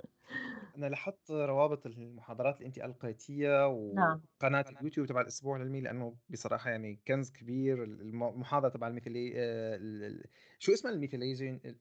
أنا 0.77 0.87
لاحظت 0.87 1.31
روابط 1.31 1.87
المحاضرات 1.87 2.57
اللي 2.57 2.67
أنتِ 2.67 2.79
ألقيتيها 2.79 3.65
نعم. 3.93 4.23
وقناة 4.41 4.65
اليوتيوب 4.73 5.07
تبع 5.07 5.21
الأسبوع 5.21 5.57
العلمي 5.57 5.81
لأنه 5.81 6.19
بصراحة 6.29 6.71
يعني 6.71 7.03
كنز 7.09 7.31
كبير 7.31 7.85
ال 7.85 8.01
الم 8.01 8.23
المحاضرة 8.25 8.69
تبع 8.69 8.89
ال 8.89 8.94
methyli 8.94 9.33
آآ 9.37 9.77
ال 9.77 10.05
ال 10.05 10.25
شو 10.59 10.73
اسمها 10.73 11.61
ال 11.65 11.66
methylation 11.66 11.78
ال 11.78 11.79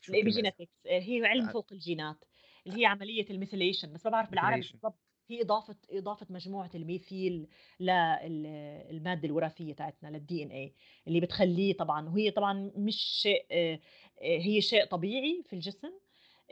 شو 0.00 0.12
الكلمة 0.12 0.40
اسمها؟ 0.40 0.52
ال 0.52 0.55
epigenetics 0.55 0.86
آآ 0.86 0.98
هي 1.00 1.26
علم 1.26 1.48
فوق 1.48 1.72
الجينات، 1.72 2.24
اللي 2.66 2.80
هي 2.80 2.86
عملية 2.86 3.24
ال 3.26 3.31
methylation 3.31 3.86
بس 3.88 4.04
ما 4.06 4.10
باعرف 4.10 4.30
بالعربي 4.30 4.62
بالضبط، 4.62 5.00
هي 5.28 5.42
إضافة 5.42 5.76
إضافة 5.90 6.26
مجموعة 6.30 6.70
الميثيل 6.74 7.48
لل 7.80 8.46
المادة 8.90 9.28
الوراثية 9.28 9.74
تاعتنا 9.74 10.18
لل 10.18 10.40
DNA 10.40 10.72
اللي 11.08 11.20
بتخلّيه 11.20 11.76
طبعًا 11.76 12.08
وهي 12.08 12.30
طبعًا 12.30 12.72
مش 12.76 12.96
شيء 12.96 13.46
آآ 13.50 13.78
هي 14.20 14.60
شيء 14.60 14.84
طبيعي 14.84 15.42
في 15.46 15.52
الجسم 15.52 15.92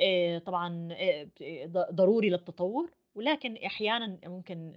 آآ 0.00 0.38
طبعًا 0.38 0.88
ض 1.66 1.78
ضروري 1.94 2.30
للتطوّر، 2.30 2.90
ولكن 3.14 3.56
أحيانًا 3.56 4.18
ممكن 4.26 4.72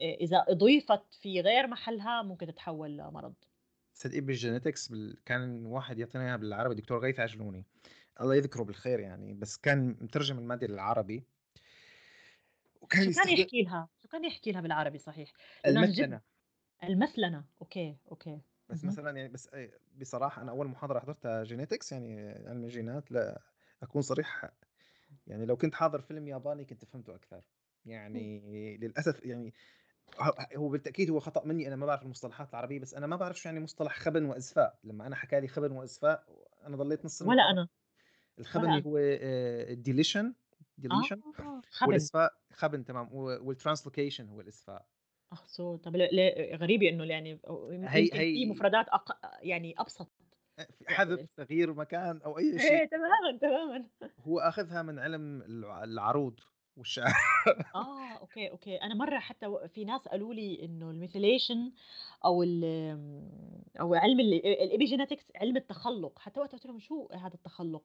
إذا 0.00 0.44
أُضيفت 0.48 1.14
في 1.14 1.40
غير 1.40 1.66
محلها 1.66 2.22
ممكن 2.22 2.46
تتحول 2.46 2.96
لمرض. 2.96 3.34
صدقي 3.94 4.20
بال 4.20 4.34
genetics 4.34 4.88
بال 4.88 5.16
كان 5.24 5.66
واحد 5.66 5.98
يعطينا 5.98 6.24
إياها 6.24 6.36
بالعربي 6.36 6.74
دكتور 6.74 6.98
غيث 6.98 7.20
عجلوني 7.20 7.64
الله 8.20 8.34
يذكره 8.34 8.62
بالخير 8.62 9.00
يعني 9.00 9.34
بس 9.34 9.56
كان 9.56 9.96
مترجم 10.00 10.38
المادة 10.38 10.66
للعربي 10.66 11.26
وكان 12.86 13.04
شو 13.04 13.12
كان 13.12 13.28
يحكي 13.28 13.62
لها؟ 13.62 13.88
شو 14.02 14.08
كان 14.08 14.24
يحكي 14.24 14.52
لها 14.52 14.60
بالعربي 14.60 14.98
صحيح؟ 14.98 15.32
المثلنة 15.66 16.22
المثلنة، 16.84 17.44
okay، 17.62 17.98
okay، 18.10 18.40
بس. 18.68 18.84
مثلا 18.84 19.16
يعني 19.16 19.28
بس 19.28 19.48
آآ 19.54 19.70
بصراحة 19.96 20.42
أنا 20.42 20.50
أول 20.50 20.66
محاضرة 20.66 21.00
حضرتها 21.00 21.44
جينيتكس 21.44 21.92
يعني 21.92 22.30
علم 22.30 22.64
الجينات 22.64 23.12
لا 23.12 23.42
صريح 24.00 24.50
يعني 25.26 25.46
لو 25.46 25.56
كنت 25.56 25.74
حاضر 25.74 26.00
فيلم 26.00 26.28
ياباني 26.28 26.64
كنت 26.64 26.84
فهمته 26.84 27.14
أكثر 27.14 27.42
يعني 27.84 28.40
للأسف 28.78 29.24
يعني 29.24 29.54
هو 30.56 30.68
بالتأكيد 30.68 31.10
هو 31.10 31.20
خطأ 31.20 31.46
مني 31.46 31.68
أنا 31.68 31.76
ما 31.76 31.86
باعرف 31.86 32.02
المصطلحات 32.02 32.50
العربية 32.50 32.80
بس 32.80 32.94
أنا 32.94 33.06
ما 33.06 33.16
باعرف 33.16 33.38
شو 33.40 33.48
يعني 33.48 33.60
مصطلح 33.60 33.98
خبن 34.00 34.24
وإزفاء 34.24 34.80
لما 34.84 35.06
أنا 35.06 35.16
حكى 35.16 35.40
لي 35.40 35.48
خبن 35.48 35.72
وإزفاء 35.72 36.26
أنا 36.66 36.76
ضليت 36.76 37.04
نص 37.04 37.22
ولا 37.22 37.42
أنا، 37.50 37.68
الخبن 38.38 38.72
ولا. 38.72 38.84
هو 38.86 38.96
آآ 38.98 39.74
deletion 40.80 41.22
آه، 41.40 41.62
خَبْن. 41.70 42.08
والإسفاء 42.08 42.32
خبن 42.52 42.84
تمام 42.84 43.08
و 43.12 43.38
والtranslocation 43.54 44.20
هو 44.30 44.40
الإسفاء. 44.40 44.86
أخصو 45.32 45.76
طب 45.76 45.96
ل 45.96 46.02
ل 46.16 46.56
غريبة 46.56 46.88
إنه 46.88 47.04
يعني 47.04 47.40
هي 47.84 48.02
يمكن 48.02 48.24
في 48.32 48.46
هي 48.46 48.46
مفردات 48.46 48.88
أق 48.88 49.20
يعني 49.42 49.74
أبسط 49.78 50.10
أ 50.58 50.66
حذف، 50.86 51.20
تغيير 51.36 51.74
مكان 51.74 52.22
أو 52.22 52.38
أي 52.38 52.58
شيء. 52.58 52.80
إيه 52.80 52.88
تمامًا، 52.88 53.38
تمامًا. 53.40 53.90
هو 54.20 54.38
آخذها 54.40 54.82
من 54.82 54.98
علم 54.98 55.42
الع 55.42 55.84
العروض 55.84 56.40
والشعر. 56.76 57.12
آه، 57.74 58.18
okay، 58.20 58.50
okay. 58.50 58.76
أنا 58.76 58.94
مرّة 58.94 59.18
حتى 59.18 59.68
في 59.68 59.84
ناس 59.84 60.08
قالوا 60.08 60.34
لي 60.34 60.64
إنه 60.64 60.92
ال 60.92 60.99
methylation 60.99 61.72
أو 62.24 62.42
ال 62.42 62.64
أو 63.80 63.94
علم 63.94 64.20
ال 64.20 64.40
ال 64.70 64.74
epigenetics 64.74 65.24
علم 65.36 65.56
التخلُّق، 65.56 66.18
حتى 66.18 66.40
وقتها 66.40 66.52
قُلت 66.56 66.66
لهم: 66.66 66.78
"شو 66.78 67.08
هذا 67.12 67.34
التخلُّق؟" 67.34 67.84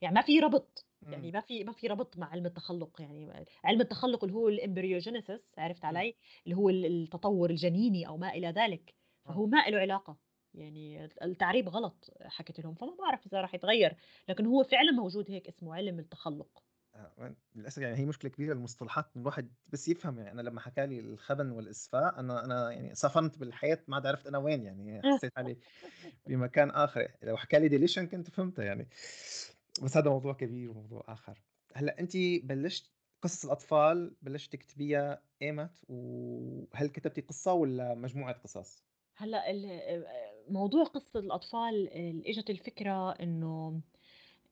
يعني 0.00 0.14
ما 0.14 0.22
في 0.22 0.40
ربط، 0.40 0.86
يعني 1.10 1.30
إمم، 1.30 1.32
ما 1.32 1.40
في 1.40 1.64
ما 1.64 1.72
في 1.72 1.86
ربط 1.86 2.18
مع 2.18 2.26
علم 2.30 2.46
التخلُّق، 2.46 3.00
يعني 3.00 3.46
علم 3.64 3.80
التخلُّق 3.80 4.24
اللي 4.24 4.36
هو 4.36 4.50
ال 4.50 4.56
embryogenesis 4.56 5.40
عرفت 5.58 5.84
إمم، 5.90 6.02
علي؟ 6.02 6.16
اللي 6.44 6.56
هو 6.56 6.68
ال 6.70 6.86
التطوُّر 6.86 7.50
الجنيني 7.50 8.06
أو 8.08 8.16
ما 8.16 8.28
إلى 8.34 8.48
ذلك، 8.48 8.94
آه. 9.26 9.36
فهو 9.36 9.46
ما 9.46 9.68
إله 9.68 9.78
علاقة، 9.78 10.18
يعني 10.54 11.04
التعريب 11.22 11.68
غلط 11.68 12.10
حكيت 12.22 12.60
لهم، 12.60 12.74
فما 12.74 12.94
باعرف 12.98 13.26
إذا 13.26 13.40
راح 13.40 13.54
يتغيّر، 13.54 13.96
لكن 14.28 14.46
هو 14.46 14.62
فعلًا 14.64 14.90
موجود 14.92 15.30
هيك 15.30 15.48
اسمه 15.48 15.74
علم 15.74 15.98
التخلُّق. 15.98 16.62
آه، 16.94 17.14
وين 17.18 17.36
للأسف 17.54 17.82
يعني 17.82 17.96
هي 17.96 18.04
مشكلة 18.06 18.30
كبيرة 18.30 18.52
المصطلحات 18.52 19.16
الواحد 19.16 19.54
بس 19.72 19.88
يفهم 19.88 20.18
يعني 20.18 20.30
أنا 20.32 20.42
لمّا 20.42 20.60
حكى 20.60 20.86
لي 20.86 21.00
الخبن 21.00 21.50
والإسفاء 21.50 22.20
أنا 22.20 22.44
أنا 22.44 22.70
يعني 22.70 22.94
صفنت 22.94 23.38
بالحياة 23.38 23.78
ما 23.88 23.94
عاد 23.96 24.06
عرفت 24.06 24.26
أنا 24.26 24.38
وين 24.38 24.64
يعني 24.66 25.02
حسيت 25.02 25.32
حالي 25.36 25.58
بمكان 26.26 26.70
آخر، 26.70 27.08
لو 27.22 27.36
حكى 27.36 27.58
لي 27.58 27.88
deletion 27.88 28.00
كنت 28.00 28.30
فهمتها 28.30 28.64
يعني. 28.64 28.88
بس 29.80 29.96
هذا 29.96 30.10
موضوع 30.10 30.32
كبير 30.32 30.70
وموضوع 30.70 31.04
آخر. 31.08 31.42
هلأ 31.74 32.00
أنتِ 32.00 32.16
بلشتِ 32.44 32.90
قصص 33.22 33.44
الأطفال 33.44 34.16
بلشتِ 34.22 34.52
تكتبيها 34.52 35.22
إيمت؟ 35.42 35.78
وهل 35.88 36.88
كتبتِ 36.88 37.20
قصة 37.28 37.52
والّا 37.52 37.94
مجموعة 37.94 38.34
قصص؟ 38.34 38.84
آآ 40.06 40.44
موضوع 40.48 40.84
قصة 40.84 41.20
الأطفال 41.20 41.88
ال 41.92 42.28
إجت 42.28 42.50
الفكرة 42.50 43.10
إنه 43.10 43.80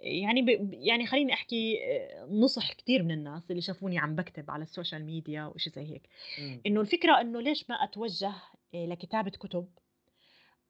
يعني 0.01 0.42
ب 0.42 0.74
يعني 0.74 1.06
خلّيني 1.06 1.32
أحكي 1.34 1.78
آآ 1.84 2.26
نُصح 2.26 2.72
كتير 2.72 3.02
من 3.02 3.10
الناس 3.12 3.51
اللي 3.51 3.62
شافوني 3.62 3.98
عم 3.98 4.14
باكتب 4.16 4.51
على 4.51 4.62
ال 4.62 4.69
social 4.69 5.05
media 5.07 5.44
وإشي 5.47 5.70
زي 5.70 5.82
هيك، 5.82 6.09
إمم، 6.38 6.64
إنه 6.66 6.82
الفكرة 6.82 7.22
إنه 7.22 7.40
ليش 7.42 7.70
ما 7.70 7.76
أتوجّه 7.76 8.34
آآ 8.74 8.86
لكتابة 8.86 9.30
كُتب، 9.30 9.68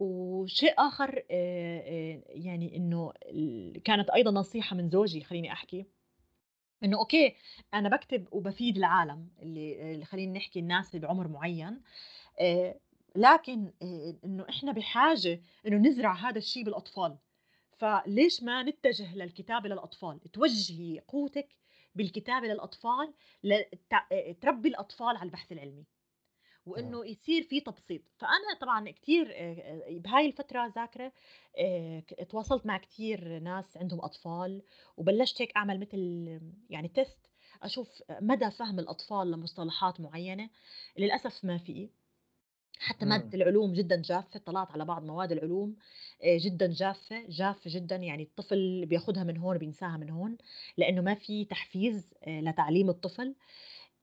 وشيء 0.01 0.74
آخر 0.78 1.24
آآ 1.31 1.78
آآ 1.81 2.22
يعني 2.28 2.77
ال 3.27 3.82
كانت 3.85 4.10
أيضًا 4.10 4.31
نصيحة 4.31 4.77
من 4.77 4.89
زوجي 4.90 5.24
خلّيني 5.24 5.52
أحكي، 5.52 5.86
إنه 6.85 6.98
أوكي 6.98 7.36
أنا 7.74 7.89
باكتب 7.89 8.28
وبافيد 8.32 8.77
العالم 8.77 9.28
اللي 9.43 10.05
خلّينا 10.05 10.32
نحكي 10.39 10.60
الناس 10.60 10.94
اللي 10.97 11.06
بعُمر 11.06 11.28
معيّن 11.28 11.81
آآ 12.40 12.81
لكن 13.16 13.72
آآ 13.82 14.16
إنه 14.24 14.47
إحنا 14.51 14.72
بحاجة 14.72 15.43
إنه 15.66 15.77
نزرع 15.90 16.14
هذا 16.14 16.39
الشي 16.39 16.64
بالأطفال، 16.64 17.18
فليش 17.78 18.43
ما 18.43 18.62
نتجه 18.62 19.16
للكتابة 19.16 19.68
للأطفال؟ 19.68 20.20
توجّهي 20.32 21.01
قوتِك 21.09 21.56
بالكتابة 21.94 22.47
للأطفال 22.48 23.14
ل 23.44 23.62
ت 23.90 23.94
آآ 24.12 24.32
تربّي 24.43 24.68
الأطفال 24.68 25.16
على 25.16 25.22
البحث 25.27 25.52
العلمي، 25.52 25.86
تمام. 26.75 26.97
وإنه 26.97 27.07
يصير 27.07 27.43
في 27.43 27.61
تبسيط، 27.61 28.03
فأنا 28.17 28.55
طبعًا 28.61 28.91
كتير 28.91 29.27
آآ 29.37 29.99
بهاي 29.99 30.27
الفترة 30.27 30.67
ذاكرة 30.77 31.13
آآ 31.59 32.01
ك 32.01 32.13
اتواصلت 32.13 32.67
مع 32.67 32.79
كتير 32.79 33.39
ناس 33.39 33.77
عندهم 33.77 34.01
أطفال، 34.01 34.63
وبلّشت 34.97 35.43
هيك 35.43 35.57
أعمل 35.57 35.81
متل 35.81 36.41
يعني 36.71 36.93
test 37.01 37.29
أشوف 37.63 38.03
مدى 38.21 38.51
فهم 38.51 38.79
الأطفال 38.79 39.31
لمصطلحات 39.31 40.01
معيّنة، 40.01 40.51
للأسف 40.99 41.45
ما 41.45 41.59
في. 41.59 41.91
حتى 42.79 43.07
مادة. 43.07 43.35
العلوم 43.35 43.73
جدًا 43.73 43.97
جافة، 44.03 44.39
اطلعت 44.41 44.73
على 44.73 44.85
بعض 44.85 45.05
مواد 45.05 45.33
العلوم 45.33 45.77
جدًا 46.25 46.67
جافة، 46.67 47.27
جافة 47.29 47.63
جدًا، 47.67 47.97
يعني 47.97 48.23
الطفل 48.23 48.87
بياخدها 48.87 49.25
من 49.25 49.37
هون 49.37 49.59
بينساها 49.59 49.97
من 49.97 50.11
هون، 50.11 50.39
لإنه 50.77 51.01
ما 51.03 51.15
في 51.15 51.45
تحفيز 51.45 52.15
لتعليم 52.27 52.91
الطفل. 52.91 53.35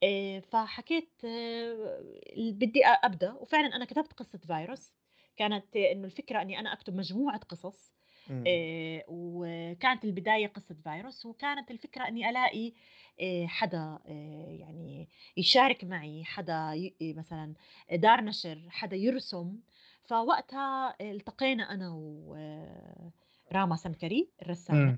آآ 0.04 0.40
فحكيت 0.40 1.22
آه، 1.26 2.04
بدي 2.38 2.86
أ 2.86 2.90
أبدأ، 2.90 3.32
وفعلًا 3.34 3.76
أنا 3.76 3.86
كتبت 3.86 4.14
قصة 4.14 4.38
فيروس، 4.48 4.94
كانت 5.38 5.76
إنه 5.76 6.06
الفكرة 6.06 6.42
إني 6.42 6.60
أنا 6.60 6.74
أكتب 6.74 6.96
مجموعة 6.96 7.38
قصص 7.40 7.94
إمم. 8.30 8.48
آآ 8.48 9.04
وكانت 9.08 10.06
البداية 10.06 10.48
قصة 10.48 10.76
فيروس، 10.84 11.26
وكانت 11.26 11.72
الفكرة 11.72 12.08
إني 12.08 12.30
ألاقي 12.30 12.74
آآ 13.22 13.48
حدا 13.48 14.00
آآ 14.08 14.52
يعني 14.52 15.10
يشارك 15.38 15.84
معي، 15.84 16.24
حدا 16.26 16.74
ي 16.74 16.96
مثلًا 17.18 17.54
دار 17.92 18.22
نشر، 18.24 18.68
حدا 18.70 18.96
يرسم، 18.96 19.60
فوقتها 20.04 20.96
التقينا 21.02 21.74
أنا 21.74 21.90
وراما 21.94 23.76
سمكري 23.76 24.32
الرسامة. 24.42 24.84
إمم. 24.84 24.98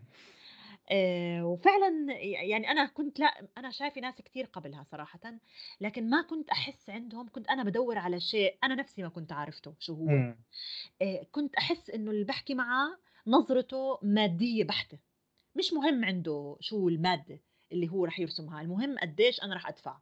آآ 0.92 1.44
وفعلًا 1.44 2.14
يعني 2.22 2.72
أنا 2.72 2.86
كنت 2.86 3.20
لأ، 3.20 3.48
أنا 3.58 3.72
شايفة 3.72 4.02
ناس 4.02 4.16
كتير 4.22 4.46
قبلها 4.46 4.84
صراحةً، 4.84 5.20
لكن 5.82 6.10
ما 6.10 6.22
كنت 6.22 6.50
أحس 6.50 6.90
عندهم 6.90 7.30
كنت 7.30 7.48
أنا 7.50 7.64
بادوّر 7.64 7.98
على 7.98 8.20
شيء 8.20 8.58
أنا 8.64 8.76
نفسي 8.76 9.04
ما 9.04 9.10
كنت 9.10 9.32
عرفته 9.32 9.76
شو 9.80 9.94
هو، 9.94 10.10
إمم. 10.10 10.44
آآ 11.02 11.24
كنت 11.32 11.56
أحس 11.56 11.90
إنه 11.90 12.12
اللي 12.12 12.24
باحكي 12.26 12.56
معاه 12.56 12.98
نظرته 13.28 14.00
مادية 14.04 14.64
بحتة، 14.64 15.00
مش 15.56 15.74
مهم 15.74 16.06
عنده 16.06 16.58
شو 16.62 16.90
المادة 16.90 17.42
اللي 17.72 17.90
هو 17.90 18.06
رح 18.06 18.20
يرسمها، 18.20 18.62
المهم 18.62 19.00
قديش 19.00 19.44
أنا 19.44 19.56
رح 19.56 19.68
أدفع، 19.70 20.00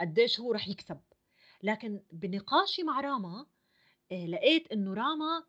قديش 0.00 0.40
هو 0.40 0.52
رح 0.52 0.68
يكسب، 0.68 1.00
لكن 1.62 2.02
بنقاشي 2.12 2.82
مع 2.82 3.00
راما 3.00 3.46
آآ 4.12 4.26
لقيت 4.26 4.72
إنه 4.72 4.94
راما 4.94 5.44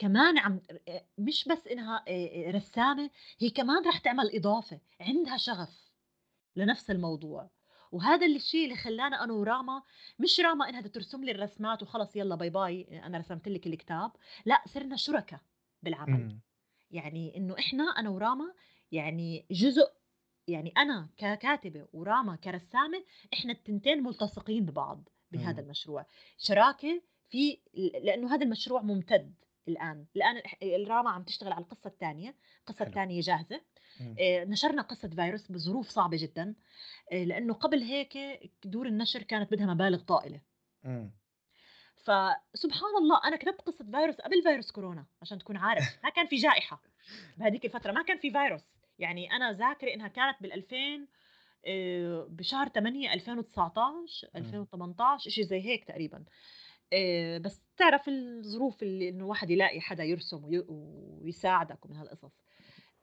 كمان 0.00 0.38
عم 0.38 0.60
آآ 0.88 1.06
مش 1.18 1.48
بس 1.48 1.66
إنها 1.66 2.04
آآ 2.08 2.50
رسّامة، 2.50 3.10
هي 3.40 3.50
كمان 3.50 3.88
رح 3.88 3.98
تعمل 3.98 4.36
إضافة، 4.36 4.80
عندها 5.00 5.36
شغف 5.36 5.92
لنفس 6.56 6.90
الموضوع، 6.90 7.50
وهذا 7.92 8.26
الشيء 8.26 8.64
اللي 8.64 8.76
خلّانا 8.76 9.24
أنا 9.24 9.32
وراما 9.32 9.82
مش 10.18 10.40
راما 10.40 10.70
بدها 10.70 10.80
ترسم 10.80 11.24
لي 11.24 11.32
الرسمات 11.32 11.82
وخلص 11.82 12.16
يالّا 12.16 12.34
bye 12.34 12.50
bye 12.50 13.02
أنا 13.06 13.18
رسمت 13.18 13.48
لِك 13.48 13.66
الكتاب، 13.66 14.12
لأ 14.46 14.62
صرنا 14.66 14.96
شُركا 14.96 15.40
بالعمل، 15.82 16.14
إمم. 16.14 16.40
يعني 16.90 17.36
إنه 17.36 17.58
إحنا 17.58 17.84
أنا 17.84 18.10
وراما 18.10 18.54
يعني 18.92 19.46
جزء 19.50 19.92
يعني 20.48 20.72
أنا 20.78 21.08
ككاتبة 21.16 21.88
وراما 21.92 22.36
كرسّامة، 22.36 23.04
إحنا 23.34 23.52
التنتين 23.52 24.02
ملتصقين 24.02 24.66
ببعض 24.66 25.08
بهذا 25.32 25.50
إمم. 25.50 25.60
المشروع، 25.60 26.06
شراكة 26.38 27.02
في 27.30 27.60
ل 27.74 28.06
لإنه 28.06 28.34
هذا 28.34 28.44
المشروع 28.44 28.82
مُمتد 28.82 29.34
الآن، 29.68 30.06
الآن 30.16 30.36
الح 30.36 30.56
الراما 30.62 31.10
عم 31.10 31.22
تشتغل 31.24 31.52
على 31.52 31.62
القصة 31.64 31.88
حلو. 32.82 32.94
التانية 32.94 33.20
جاهزة، 33.20 33.60
إمم. 34.00 34.20
آآ 34.20 34.44
نشرنا 34.44 34.82
قصة 34.82 35.08
فيروس 35.08 35.52
بظروف 35.52 35.88
صعبة 35.90 36.16
جدًا، 36.20 36.54
آآ 37.12 37.24
لإنه 37.24 37.54
قبل 37.54 37.82
هيك 37.82 38.18
دور 38.64 38.86
النشر 38.86 39.22
كانت 39.22 39.52
بدها 39.52 39.66
مبالغ 39.74 40.02
طائلة. 40.02 40.42
إمم. 40.84 41.12
فسبحان 41.96 42.96
الله 43.02 43.20
أنا 43.24 43.36
كتبت 43.36 43.60
قصة 43.60 43.84
فيروس 43.84 44.20
قبل 44.20 44.42
فيروس 44.42 44.70
كورونا 44.70 45.06
عشان 45.22 45.38
تكون 45.38 45.56
عارف، 45.56 45.84
ما 46.04 46.10
كان 46.10 46.26
في 46.26 46.36
جائحة 46.36 46.82
بهاديك 47.36 47.64
الفترة، 47.64 47.92
ما 47.92 48.02
كان 48.02 48.18
في 48.18 48.30
فيروس، 48.30 48.74
يعني 48.98 49.32
أنا 49.32 49.52
ذاكرة 49.52 49.94
إنها 49.94 50.08
كانت 50.08 50.36
بال2000 50.46 51.08
آآ 51.66 52.26
بشهر 52.30 52.68
8 52.68 53.14
2019 53.14 54.28
إمم. 54.36 54.60
2018 54.66 55.30
إشي 55.30 55.44
زي 55.44 55.60
هيك 55.66 55.84
تقريبًا، 55.84 56.24
بس 57.38 57.62
تعرف 57.76 58.08
الظروف 58.08 58.82
اللي 58.82 59.08
إنه 59.08 59.24
الواحد 59.24 59.50
يلاقي 59.50 59.80
حدا 59.80 60.04
يرسم 60.04 60.44
وي 60.44 60.64
ويساعدك 60.68 61.86
ومن 61.86 61.96
هالقصص، 61.96 62.42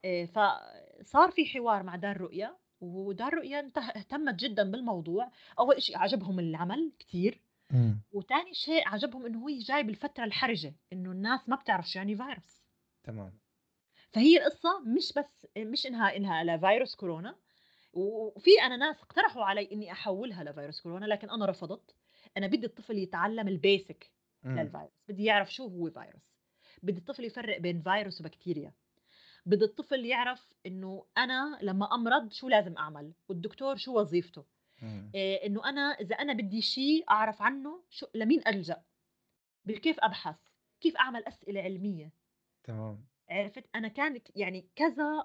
آآ 0.05 0.26
فصار 0.26 1.31
في 1.31 1.45
حوار 1.45 1.84
مع 1.84 1.95
دار 1.95 2.18
رؤيا، 2.22 2.57
ودار 2.81 3.34
رؤيا 3.34 3.59
انته 3.59 3.81
اهتمت 3.81 4.35
جدًا 4.35 4.72
بالموضوع، 4.72 5.31
أول 5.59 5.76
إشي 5.76 5.95
عجبهم 5.95 6.39
العمل 6.39 6.93
كتير. 6.99 7.41
إمم. 7.72 8.01
وتاني 8.11 8.53
شيء 8.53 8.88
عجبهم 8.89 9.26
إنه 9.26 9.39
هو 9.39 9.49
جاي 9.49 9.84
بالفترة 9.84 10.26
الحرجة، 10.26 10.76
إنه 10.93 11.11
الناس 11.11 11.49
ما 11.49 11.55
بتعرف 11.55 11.89
شو 11.89 11.99
يعني 11.99 12.18
فيروس، 12.18 12.64
تمام. 13.03 13.39
فهي 14.14 14.38
القصة 14.38 14.80
مش 14.80 15.14
بس 15.18 15.47
مش 15.57 15.88
إنها 15.88 16.15
إنها 16.18 16.43
لفيروس 16.43 16.95
كورونا، 16.95 17.35
وفي 17.93 18.51
أنا 18.64 18.77
ناس 18.77 19.03
اقترحوا 19.03 19.45
علي 19.45 19.69
إني 19.73 19.93
أحوّلها 19.93 20.45
لفيروس 20.45 20.81
كورونا، 20.81 21.05
لكن 21.07 21.31
أنا 21.31 21.47
رفضت، 21.47 21.97
أنا 22.38 22.47
بدي 22.47 22.65
الطفل 22.65 22.97
يتعلم 22.97 23.57
الbasic 23.57 24.07
إمم. 24.45 24.57
للفيروس، 24.59 24.91
بدي 25.09 25.23
يعرف 25.23 25.53
شو 25.53 25.68
هو 25.68 25.89
فيروس، 25.89 26.35
بدي 26.84 26.99
الطفل 26.99 27.23
يفرق 27.26 27.57
بين 27.57 27.81
فيروس 27.81 28.22
وبكتيريا، 28.22 28.73
بدي 29.45 29.65
الطفل 29.65 30.05
يعرف 30.05 30.53
إنه 30.65 31.05
أنا 31.18 31.59
لمّا 31.61 31.95
أمرض 31.95 32.31
شو 32.31 32.49
لازم 32.49 32.77
أعمل، 32.77 33.14
والدكتور 33.30 33.76
شو 33.76 33.99
وظيفته. 33.99 34.45
إمم. 34.84 35.11
آآ 35.15 35.45
إنه 35.45 35.69
أنا 35.69 35.81
إذا 35.81 36.15
أنا 36.15 36.34
بدي 36.34 36.61
شيء 36.61 37.05
أعرف 37.09 37.41
عنّه 37.41 37.84
شو 37.89 38.07
لمين 38.15 38.41
ألجأ، 38.47 38.84
بكيف 39.65 39.99
أبحث، 39.99 40.35
كيف 40.81 40.97
أعمل 40.97 41.26
أسئلة 41.26 41.61
علمية، 41.61 42.11
تمام. 42.64 43.07
عرفت؟ 43.30 43.65
أنا 43.76 43.88
كان 43.88 44.22
يعني 44.35 44.69
كذا 44.76 45.23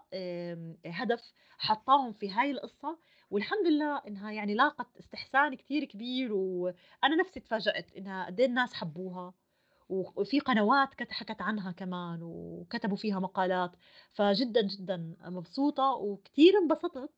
هدف 0.87 1.33
حطّاهم 1.59 2.13
في 2.13 2.31
هاي 2.31 2.51
القصة، 2.51 2.99
والحمد 3.33 3.67
لله 3.67 3.99
إنها 4.09 4.33
يعني 4.33 4.55
لاقت 4.55 4.97
استحسان 4.99 5.55
كتير 5.55 5.85
كبير، 5.85 6.33
وأنا 6.35 7.17
نفسي 7.21 7.41
تفاجأت 7.41 7.93
إنها 7.97 8.27
قد 8.27 8.41
إيه 8.41 8.47
الناس 8.47 8.75
حبّوها، 8.75 9.35
وفي 9.91 10.41
قنوات 10.41 10.95
كت 10.95 11.13
حكت 11.13 11.43
عنها 11.43 11.73
كمان، 11.73 12.21
وكتبوا 12.23 12.97
فيها 12.97 13.21
مقالات، 13.21 13.73
فجدًا، 14.13 14.63
جدًا 14.69 15.17
مبسوطة 15.23 15.93
وكتير 15.95 16.59
انبسطت. 16.59 17.13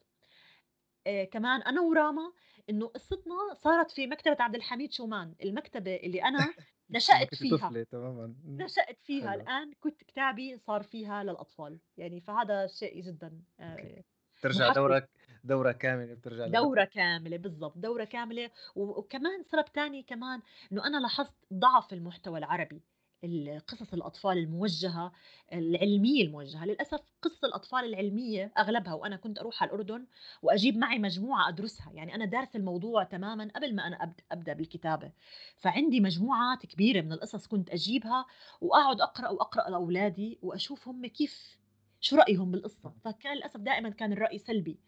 آآ 1.06 1.24
كمان 1.24 1.62
أنا 1.62 1.80
وراما 1.80 2.32
إنه 2.70 2.86
قصتنا 2.86 3.34
صارت 3.54 3.90
في 3.90 4.06
مكتبة 4.06 4.36
عبد 4.40 4.54
الحميد 4.54 4.92
شومان، 4.92 5.34
المكتبة 5.44 5.96
اللي 5.96 6.22
أنا 6.24 6.54
نشأت 6.90 7.34
كنتِ 7.40 7.42
فيها، 7.42 7.76
تمامًا. 7.90 8.34
نشأت 8.60 9.00
فيها. 9.02 9.34
حلو. 9.34 9.34
الآن 9.34 9.72
كت 9.74 10.04
كتابي 10.04 10.58
صار 10.58 10.82
فيها 10.82 11.24
للأطفال، 11.24 11.80
يعني 11.98 12.20
فهذا 12.22 12.68
شيء 12.68 13.02
جدًا 13.02 13.42
أوكي. 13.70 13.88
آآ 13.88 14.04
بترجع 14.40 14.68
مُحفّز. 14.68 14.68
دورة 14.68 15.08
دورة 15.44 15.72
كاملة 15.72 16.14
بترجع 16.14 16.46
للمكتب. 16.46 16.74
دورة 16.74 16.84
كاملة 16.84 17.36
بالضبط، 17.36 17.78
دورة 17.78 18.04
كاملة. 18.04 18.50
و 18.76 18.82
وكمان 18.98 19.42
سبب 19.42 19.64
تاني 19.64 20.02
كمان 20.02 20.42
إنه 20.72 20.86
أنا 20.86 20.96
لاحظت 21.00 21.34
ضعف 21.52 21.92
المحتوى 21.92 22.38
العربي، 22.38 22.82
ال 23.24 23.60
قصص 23.66 23.92
الأطفال 23.94 24.38
الموجهة 24.38 25.12
العلمية 25.52 26.24
الموجهة، 26.24 26.64
للأسف 26.66 27.00
قصص 27.22 27.44
الأطفال 27.44 27.84
العلمية 27.84 28.52
أغلبها 28.58 28.94
وأنا 28.94 29.16
كنت 29.16 29.38
أروح 29.38 29.62
على 29.62 29.68
الأردن 29.70 30.06
وأجيب 30.42 30.76
معي 30.76 30.98
مجموعة 30.98 31.48
أدرسها، 31.48 31.92
يعني 31.92 32.14
أنا 32.14 32.24
دارسة 32.24 32.56
الموضوع 32.58 33.04
تمامًا 33.04 33.48
قبل 33.56 33.74
ما 33.74 33.86
أنا 33.86 34.02
أبد 34.02 34.20
أبدأ 34.32 34.52
بالكتابة، 34.52 35.12
فعندي 35.56 36.00
مجموعات 36.00 36.66
كبيرة 36.66 37.00
من 37.00 37.12
القصص 37.12 37.46
كنت 37.46 37.70
أجيبها 37.70 38.26
وأقعد 38.60 39.00
أقرأ 39.00 39.28
وأقرأ 39.28 39.70
لأولادي 39.70 40.38
وأشوف 40.42 40.88
هم 40.88 41.06
كيف 41.06 41.58
شو 42.00 42.16
رأيهم 42.16 42.50
بالقصة، 42.50 42.94
فكان 43.04 43.36
للأسف 43.36 43.60
دائمًا 43.60 43.90
كان 43.90 44.12
الرأي 44.12 44.38
سلبي. 44.38 44.80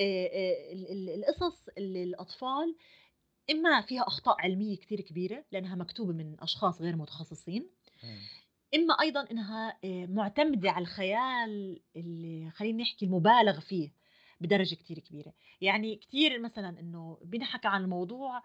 القصص 0.00 1.68
ال 1.78 1.96
الأطفال 1.96 2.76
إمّا 3.50 3.80
فيها 3.80 4.02
أخطاء 4.02 4.36
علمية 4.40 4.76
كتير 4.76 5.00
كبيرة، 5.00 5.44
لأنها 5.52 5.76
مكتوبة 5.76 6.12
من 6.12 6.40
أشخاص 6.40 6.82
غير 6.82 6.96
متخصصين، 6.96 7.70
إمم. 8.04 8.18
إمّا 8.74 8.94
أيضًا 9.00 9.30
إنها 9.30 9.78
آآ 9.84 10.06
مُعتمدة 10.06 10.70
على 10.70 10.82
الخيال 10.82 11.80
اللي 11.96 12.50
خلّينا 12.50 12.82
نحكي 12.82 13.04
المُبالغ 13.06 13.60
فيه 13.60 13.92
بدرجة 14.40 14.74
كتير 14.74 14.98
كبيرة، 14.98 15.32
يعني 15.60 15.96
كتير 15.96 16.40
مثلًا 16.40 16.80
إنه 16.80 17.18
بينحكى 17.24 17.68
عن 17.68 17.82
الموضوع 17.84 18.42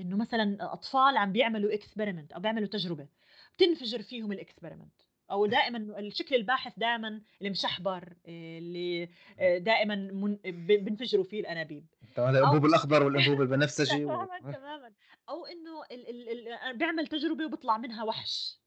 إنه 0.00 0.16
مثلًا 0.16 0.56
أطفال 0.72 1.16
عم 1.16 1.32
بيعملوا 1.32 1.72
experiment 1.76 2.34
أو 2.34 2.40
بيعملوا 2.40 2.68
تجربة، 2.68 3.08
بتنفجر 3.54 4.02
فيهم 4.02 4.34
الexperiment 4.36 5.11
أو 5.32 5.46
دائمًا 5.46 5.98
الشكل 5.98 6.34
الباحث 6.36 6.72
دائمًا 6.78 7.22
المشحبر 7.42 8.14
اللي 8.28 9.08
آآ 9.38 9.58
دائمًا 9.58 9.94
من 9.96 10.36
بينفجروا 10.84 11.24
فيه 11.24 11.40
أو 12.18 12.28
الأنبوب 12.30 12.64
الأخضر 12.66 13.02
والأنبوب 13.04 13.40
البنفسجي 13.42 14.04
و 14.04 14.28
تمامًا، 14.28 14.40
تمامًا، 14.50 14.94
أو 15.28 15.46
إنه 15.46 15.84
ال 15.84 16.08
ال 16.30 16.48
ال 16.48 16.78
بيعمل 16.78 17.06
تجربة 17.06 17.46
وبيطلع 17.46 17.78
منها 17.78 18.04
وحش، 18.04 18.60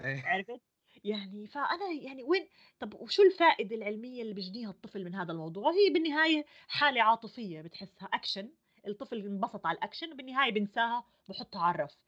إيه. 0.00 0.24
عرفت؟ 0.24 0.62
يعني 1.04 1.46
فأنا 1.46 1.92
يعني 2.02 2.24
وين 2.24 2.48
طب 2.80 2.94
وشو 2.94 3.22
الفائدة 3.22 3.76
العلمية 3.76 4.22
اللي 4.22 4.34
بيجنيها 4.34 4.70
الطفل 4.70 5.04
من 5.04 5.14
هذا 5.14 5.32
الموضوع؟ 5.32 5.72
هي 5.72 5.90
بالنهاية 5.94 6.46
حالة 6.68 7.02
عاطفية 7.02 7.62
بتحسها 7.62 8.06
أكشن، 8.14 8.52
الطفل 8.88 9.18
انبسط 9.26 9.66
على 9.66 9.78
الأكشن 9.78 10.12
وبالنهاية 10.12 10.52
بينساها 10.52 11.04
بيحطها 11.28 11.62
على 11.62 11.74
الرف. 11.74 11.98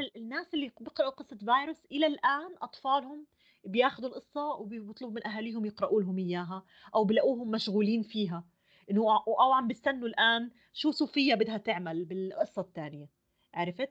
ال 0.00 0.16
الناس 0.16 0.54
اللي 0.54 0.72
بيقرأوا 0.80 1.10
قصة 1.10 1.36
فيروس 1.38 1.86
إلى 1.92 2.06
الآن 2.06 2.56
أطفالهم 2.62 3.26
بياخدوا 3.64 4.08
القصة 4.08 4.46
وبيطلبوا 4.54 5.14
من 5.14 5.26
أهاليهم 5.26 5.66
يقرأوا 5.66 6.02
لهم 6.02 6.18
إياها، 6.18 6.64
أو 6.94 7.04
بيلاقوهم 7.04 7.50
مشغولين 7.50 8.02
فيها، 8.02 8.44
أو 8.90 9.10
أو 9.40 9.52
عم 9.52 9.68
بيستنوا 9.68 10.08
الآن 10.08 10.50
شو 10.72 10.90
صوفيا 10.90 11.34
بدها 11.34 11.56
تعمل 11.56 12.04
بالقصة 12.04 12.62
التانية، 12.62 13.08
عرفت؟ 13.54 13.90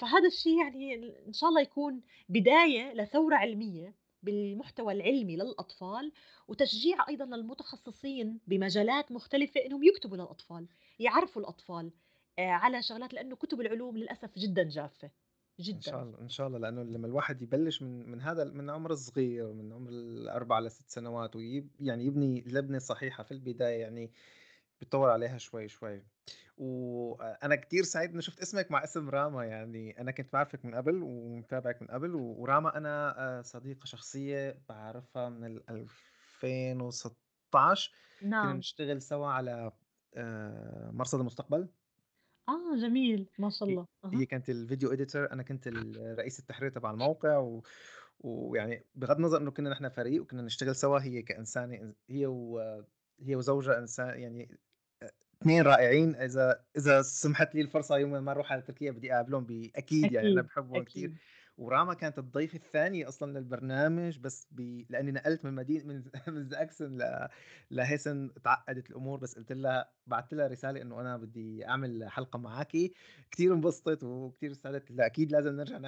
فهذا 0.00 0.26
الشيء 0.26 0.58
يعني 0.64 0.94
إن 1.28 1.32
شاء 1.32 1.48
الله 1.50 1.60
يكون 1.60 2.02
بداية 2.28 2.92
لثورة 2.94 3.36
علمية 3.36 3.94
بالمحتوى 4.22 4.92
العلمي 4.92 5.36
للأطفال 5.36 6.12
وتشجيع 6.48 7.08
أيضا 7.08 7.24
للمتخصصين 7.24 8.40
بمجالات 8.46 9.12
مختلفة 9.12 9.60
إنهم 9.66 9.82
يكتبوا 9.82 10.16
للأطفال 10.16 10.68
يعرفوا 10.98 11.42
الأطفال 11.42 11.92
آه، 12.38 12.50
على 12.50 12.82
شغلات 12.82 13.14
لأنه 13.14 13.36
كتب 13.36 13.60
العلوم 13.60 13.96
للأسف 13.98 14.38
جدا 14.38 14.62
جافة. 14.62 15.10
جدا. 15.60 15.76
ان 15.76 15.82
شاء 15.82 16.02
الله 16.02 16.20
إن 16.20 16.28
شاء 16.28 16.46
الله 16.46 16.58
لأنه 16.58 16.82
لما 16.82 17.06
الواحد 17.06 17.42
يبلش 17.42 17.82
من 17.82 18.10
من 18.10 18.20
هذا 18.20 18.44
من 18.44 18.70
عمر 18.70 18.94
صغير 18.94 19.52
من 19.52 19.72
عمر 19.72 19.90
الأربع 19.90 20.58
لست 20.58 20.90
سنوات 20.90 21.36
ويب 21.36 21.70
يعني 21.80 22.06
يبني 22.06 22.44
لبنة 22.46 22.78
صحيحة 22.78 23.22
في 23.22 23.32
البداية 23.32 23.80
يعني 23.80 24.12
بتطور 24.80 25.10
عليها 25.10 25.38
شوي 25.38 25.68
شوي. 25.68 26.04
وأنا 26.56 27.54
كثير 27.54 27.82
سعيد 27.82 28.10
إنه 28.10 28.20
شفت 28.20 28.40
اسمك 28.40 28.70
مع 28.70 28.84
اسم 28.84 29.10
راما 29.10 29.44
يعني 29.44 30.00
أنا 30.00 30.10
كنت 30.10 30.32
بعرفك 30.32 30.64
من 30.64 30.74
قبل 30.74 31.02
ومتابعك 31.02 31.82
من 31.82 31.88
قبل 31.88 32.14
وراما 32.14 32.76
أنا 32.76 33.18
آه، 33.18 33.42
صديقة 33.42 33.84
شخصية 33.84 34.62
بعرفها 34.68 35.28
من 35.28 35.44
ال 35.44 35.70
2016 35.70 37.92
كنا 38.20 38.30
نعم. 38.30 38.56
نشتغل 38.56 39.02
سوا 39.02 39.26
على 39.26 39.72
آه، 40.14 40.90
مرصد 40.90 41.20
المستقبل. 41.20 41.68
آه 42.48 42.76
جميل 42.76 43.26
ما 43.38 43.50
شاء 43.50 43.68
الله 43.68 43.86
هي 44.04 44.26
كانت 44.26 44.50
الفيديو 44.50 44.92
اديتور 44.92 45.32
أنا 45.32 45.42
كنت 45.42 45.68
رئيس 46.18 46.38
التحرير 46.38 46.70
تبع 46.70 46.90
الموقع 46.90 47.38
و... 47.38 47.62
ويعني 48.20 48.84
بغض 48.94 49.16
النظر 49.16 49.38
إنه 49.38 49.50
كنا 49.50 49.70
نحن 49.70 49.88
فريق 49.88 50.22
وكنا 50.22 50.42
نشتغل 50.42 50.76
سوا 50.76 50.98
هي 50.98 51.22
كإنسانة 51.22 51.94
هي 52.10 52.26
و... 52.26 52.58
هي 53.20 53.36
وزوجها 53.36 53.78
إنسان 53.78 54.20
يعني 54.20 54.58
اثنين 55.42 55.62
رائعين 55.62 56.14
إذا 56.14 56.64
إذا 56.76 57.02
سمحت 57.02 57.54
لي 57.54 57.60
الفرصة 57.60 57.96
يوم 57.96 58.24
ما 58.24 58.32
أروح 58.32 58.52
على 58.52 58.62
تركيا 58.62 58.90
بدي 58.90 59.14
أقابلهم 59.14 59.70
أكيد 59.76 60.12
يعني 60.12 60.32
أنا 60.32 60.42
بحبهم 60.42 60.84
كثير 60.84 61.12
وراما 61.58 61.94
كانت 61.94 62.18
الضيفة 62.18 62.56
الثانية 62.56 63.08
أصلا 63.08 63.38
للبرنامج 63.38 64.18
بس 64.18 64.48
ب... 64.50 64.84
لأني 64.90 65.12
نقلت 65.12 65.44
من 65.44 65.54
مدينة 65.54 65.84
من 65.84 66.02
من 66.34 66.48
زاكسن 66.48 66.98
ل... 66.98 67.28
لهيسن 67.70 68.30
تعقدت 68.44 68.90
الأمور 68.90 69.18
بس 69.18 69.38
قلت 69.38 69.52
لها 69.52 69.90
بعثت 70.06 70.34
لها 70.34 70.46
رسالة 70.46 70.82
إنه 70.82 71.00
أنا 71.00 71.16
بدي 71.16 71.68
أعمل 71.68 72.08
حلقة 72.10 72.38
معاكي 72.38 72.92
كثير 73.30 73.54
انبسطت 73.54 74.04
وكثير 74.04 74.52
سعدت 74.52 74.90
لا 74.90 75.06
أكيد 75.06 75.32
لازم 75.32 75.56
نرجع 75.56 75.78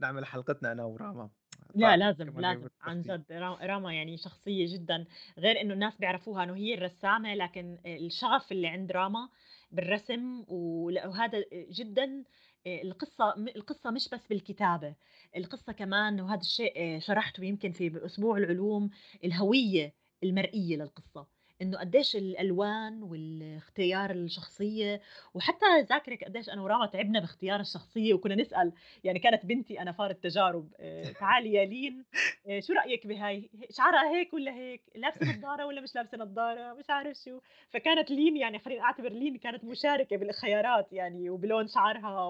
نعمل 0.00 0.26
حلقتنا 0.26 0.72
أنا 0.72 0.84
وراما. 0.84 1.30
لا 1.74 1.96
لازم 1.96 2.40
لازم. 2.40 2.68
عن 2.82 3.02
جد 3.02 3.24
راما 3.62 3.94
يعني 3.94 4.16
شخصية 4.16 4.74
جدا. 4.74 5.04
غير 5.38 5.60
إنه 5.60 5.74
الناس 5.74 5.96
بيعرفوها 5.96 6.44
إنه 6.44 6.56
هي 6.56 6.74
الرسامة 6.74 7.34
لكن 7.34 7.78
الشغف 7.86 8.52
اللي 8.52 8.68
عند 8.68 8.92
راما 8.92 9.28
بالرسم 9.72 10.44
وهذا 10.48 11.44
جدا 11.52 12.24
آه، 12.66 12.82
القصة 12.82 13.34
القصة 13.56 13.90
مش 13.90 14.08
بس 14.08 14.26
بالكتابة 14.28 14.94
القصة 15.36 15.72
كمان 15.72 16.20
وهذا 16.20 16.40
الشيء 16.40 16.96
آه، 16.96 16.98
شرحته 16.98 17.44
يمكن 17.44 17.72
في 17.72 18.06
أسبوع 18.06 18.36
العلوم 18.38 18.90
الهوية 19.24 19.94
المرئية 20.24 20.76
للقصة. 20.76 21.39
إنه 21.62 21.78
قديش 21.78 22.16
الألوان 22.16 23.02
والاختيار 23.02 24.10
الشخصية 24.10 25.00
وحتى 25.34 25.66
ذاكرك 25.90 26.24
قديش 26.24 26.48
أنا 26.50 26.62
وراما 26.62 26.86
تعبنا 26.86 27.20
باختيار 27.20 27.60
الشخصية 27.60 28.14
وكنا 28.14 28.34
نسأل 28.34 28.72
يعني 29.04 29.18
كانت 29.18 29.46
بنتي 29.46 29.80
أنا 29.82 29.92
فار 29.92 30.10
التجارب 30.10 30.74
آه، 30.80 31.12
تعالي 31.20 31.52
يا 31.52 31.64
لين 31.64 32.04
آه، 32.46 32.60
شو 32.60 32.72
رأيك 32.72 33.06
بهاي؟ 33.06 33.50
شعرها 33.70 34.10
هيك 34.10 34.32
ولا 34.34 34.52
هيك؟ 34.54 34.82
لابسة 34.94 35.26
نظارة 35.38 35.66
ولا 35.66 35.80
مش 35.80 35.94
لابسة 35.94 36.18
نظارة؟ 36.18 36.72
مش 36.74 36.90
عارف 36.90 37.16
شو. 37.16 37.40
فكانت 37.70 38.10
لين 38.10 38.36
يعني 38.36 38.58
خلينا 38.58 38.82
أعتبر 38.84 39.08
لين 39.12 39.36
كانت 39.38 39.64
مشاركة 39.64 40.16
بالخيارات 40.16 40.92
يعني 40.92 41.30
وبلون 41.30 41.66
شعرها 41.68 42.28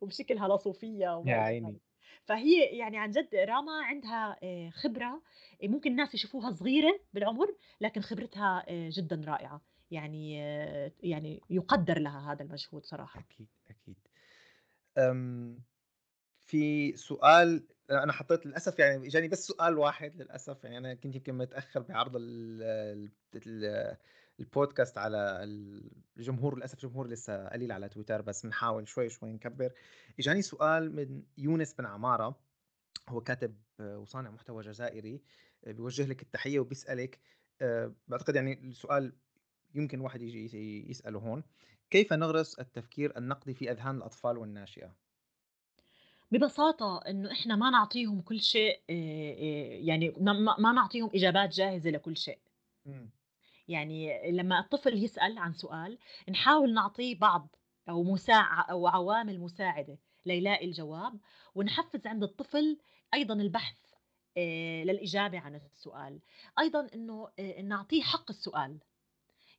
وبشكلها 0.00 0.56
لصوفية 0.56 1.22
يا 1.26 1.34
عيني. 1.36 1.80
فهي 2.24 2.64
يعني 2.64 2.98
عن 2.98 3.10
جد 3.10 3.34
راما 3.34 3.82
عندها 3.82 4.36
آه، 4.42 4.70
خبرة 4.70 5.22
آه، 5.62 5.66
ممكن 5.66 5.90
الناس 5.90 6.14
يشوفوها 6.14 6.50
صغيرة 6.52 7.00
بالعمر 7.12 7.54
لكن 7.80 8.00
خبرتها 8.00 8.64
آه، 8.68 8.90
جدا 8.92 9.22
رائعة. 9.26 9.60
يعني 9.90 10.34
يعني 11.02 11.40
يقدر 11.50 11.98
لها 11.98 12.32
هذا 12.32 12.42
المجهود 12.42 12.84
صراحة. 12.86 13.20
أكيد 13.20 13.48
أكيد. 13.70 13.96
أم 14.98 15.58
في 16.40 16.96
سؤال 16.96 17.66
أنا 17.90 18.12
حطيت 18.12 18.46
للأسف 18.46 18.78
يعني 18.78 19.06
اجاني 19.06 19.28
بس 19.28 19.46
سؤال 19.46 19.78
واحد 19.78 20.16
للأسف 20.16 20.64
يعني 20.64 20.78
أنا 20.78 20.94
كنت 20.94 21.14
يمكن 21.14 21.34
متأخر 21.34 21.80
بعرض 21.80 22.12
ال 22.16 23.08
البودكاست 24.40 24.98
على 24.98 25.38
الجمهور 26.16 26.56
للأسف 26.56 26.78
جمهور 26.80 27.08
لسه 27.08 27.48
قليل 27.48 27.72
على 27.72 27.88
تويتر 27.88 28.22
بس 28.22 28.42
بنحاول 28.42 28.88
شوي 28.88 29.08
شوي 29.08 29.32
نكبر. 29.32 29.72
إجاني 30.20 30.42
سؤال 30.42 30.96
من 30.96 31.22
يونس 31.38 31.74
بن 31.74 31.86
عمارة. 31.86 32.40
هو 33.08 33.20
كاتب 33.20 33.56
وصانع 33.80 34.30
محتوى 34.30 34.62
جزائري 34.62 35.22
بيوجه 35.66 36.06
لك 36.06 36.22
التحية 36.22 36.60
وبيسألك 36.60 37.18
آه، 37.62 37.92
بعتقد 38.08 38.34
يعني 38.34 38.52
السؤال 38.52 39.12
يمكن 39.74 40.00
واحد 40.00 40.22
يجي 40.22 40.90
يسأله 40.90 41.18
هون. 41.18 41.42
كيف 41.90 42.12
نغرس 42.12 42.58
التفكير 42.58 43.18
النقدي 43.18 43.54
في 43.54 43.70
أذهان 43.70 43.96
الأطفال 43.96 44.38
والناشئة؟ 44.38 44.94
ببساطة 46.30 46.98
إنه 46.98 47.32
إحنا 47.32 47.56
ما 47.56 47.70
نعطيهم 47.70 48.20
كل 48.20 48.40
شيء 48.40 48.80
يعني 48.88 50.14
ما 50.58 50.72
نعطيهم 50.72 51.10
إجابات 51.14 51.54
جاهزة 51.54 51.90
لكل 51.90 52.16
شيء. 52.16 52.38
يعني 53.68 54.30
لما 54.32 54.58
الطفل 54.58 55.04
يسأل 55.04 55.38
عن 55.38 55.52
سؤال 55.52 55.98
نحاول 56.28 56.74
نعطيه 56.74 57.18
بعض 57.18 57.56
أو 57.88 58.02
مساع 58.02 58.70
أو 58.70 58.86
عوامل 58.86 59.40
مساعدة 59.40 59.98
ليلاقي 60.26 60.66
الجواب 60.66 61.20
ونحفز 61.54 62.06
عند 62.06 62.22
الطفل 62.22 62.78
أيضا 63.14 63.34
البحث 63.34 63.76
للإجابة 64.84 65.38
عن 65.38 65.54
السؤال. 65.54 66.20
أيضا 66.58 66.88
أنه 66.94 67.28
نعطيه 67.62 68.02
حق 68.02 68.30
السؤال. 68.30 68.78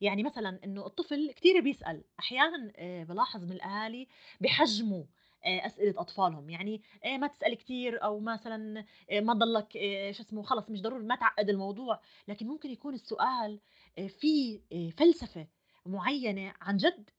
يعني 0.01 0.23
مثلا 0.23 0.59
أنه 0.63 0.85
الطفل 0.85 1.31
كثير 1.35 1.61
بيسأل 1.61 2.03
أحيانا 2.19 2.73
بلاحظ 3.03 3.43
من 3.43 3.51
الأهالي 3.51 4.07
بحجموا 4.41 5.03
آه، 5.45 5.65
أسئلة 5.65 6.01
أطفالهم. 6.01 6.49
يعني 6.49 6.81
آه، 7.05 7.17
ما 7.17 7.27
تسأل 7.27 7.53
كثير 7.55 8.03
أو 8.03 8.19
مثلا 8.19 8.85
آه، 9.11 9.19
ما 9.19 9.33
ضلك 9.33 9.71
شو 10.11 10.23
اسمه 10.23 10.43
خلص 10.43 10.69
مش 10.69 10.81
ضروري 10.81 11.03
ما 11.05 11.15
تعقد 11.15 11.49
الموضوع. 11.49 12.01
لكن 12.27 12.47
ممكن 12.47 12.69
يكون 12.69 12.93
السؤال 12.93 13.59
في 14.07 14.59
فلسفة 14.97 15.47
معينة 15.85 16.53
عن 16.61 16.77
جد 16.77 17.09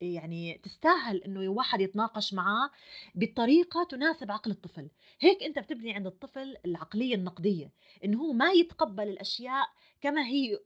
يعني 0.00 0.60
تستاهل 0.62 1.24
إنه 1.24 1.40
الواحد 1.40 1.80
يتناقش 1.80 2.34
معاه 2.34 2.70
بطريقة 3.14 3.84
تناسب 3.90 4.30
عقل 4.30 4.50
الطفل. 4.50 4.90
هيك 5.20 5.42
أنت 5.42 5.58
بتبني 5.58 5.92
عند 5.94 6.06
الطفل 6.06 6.56
العقلية 6.64 7.14
النقدية 7.14 7.72
إنه 8.04 8.18
هو 8.18 8.32
ما 8.32 8.52
يتقبل 8.52 9.08
الأشياء 9.08 9.66
كما 10.00 10.26
هي 10.26 10.60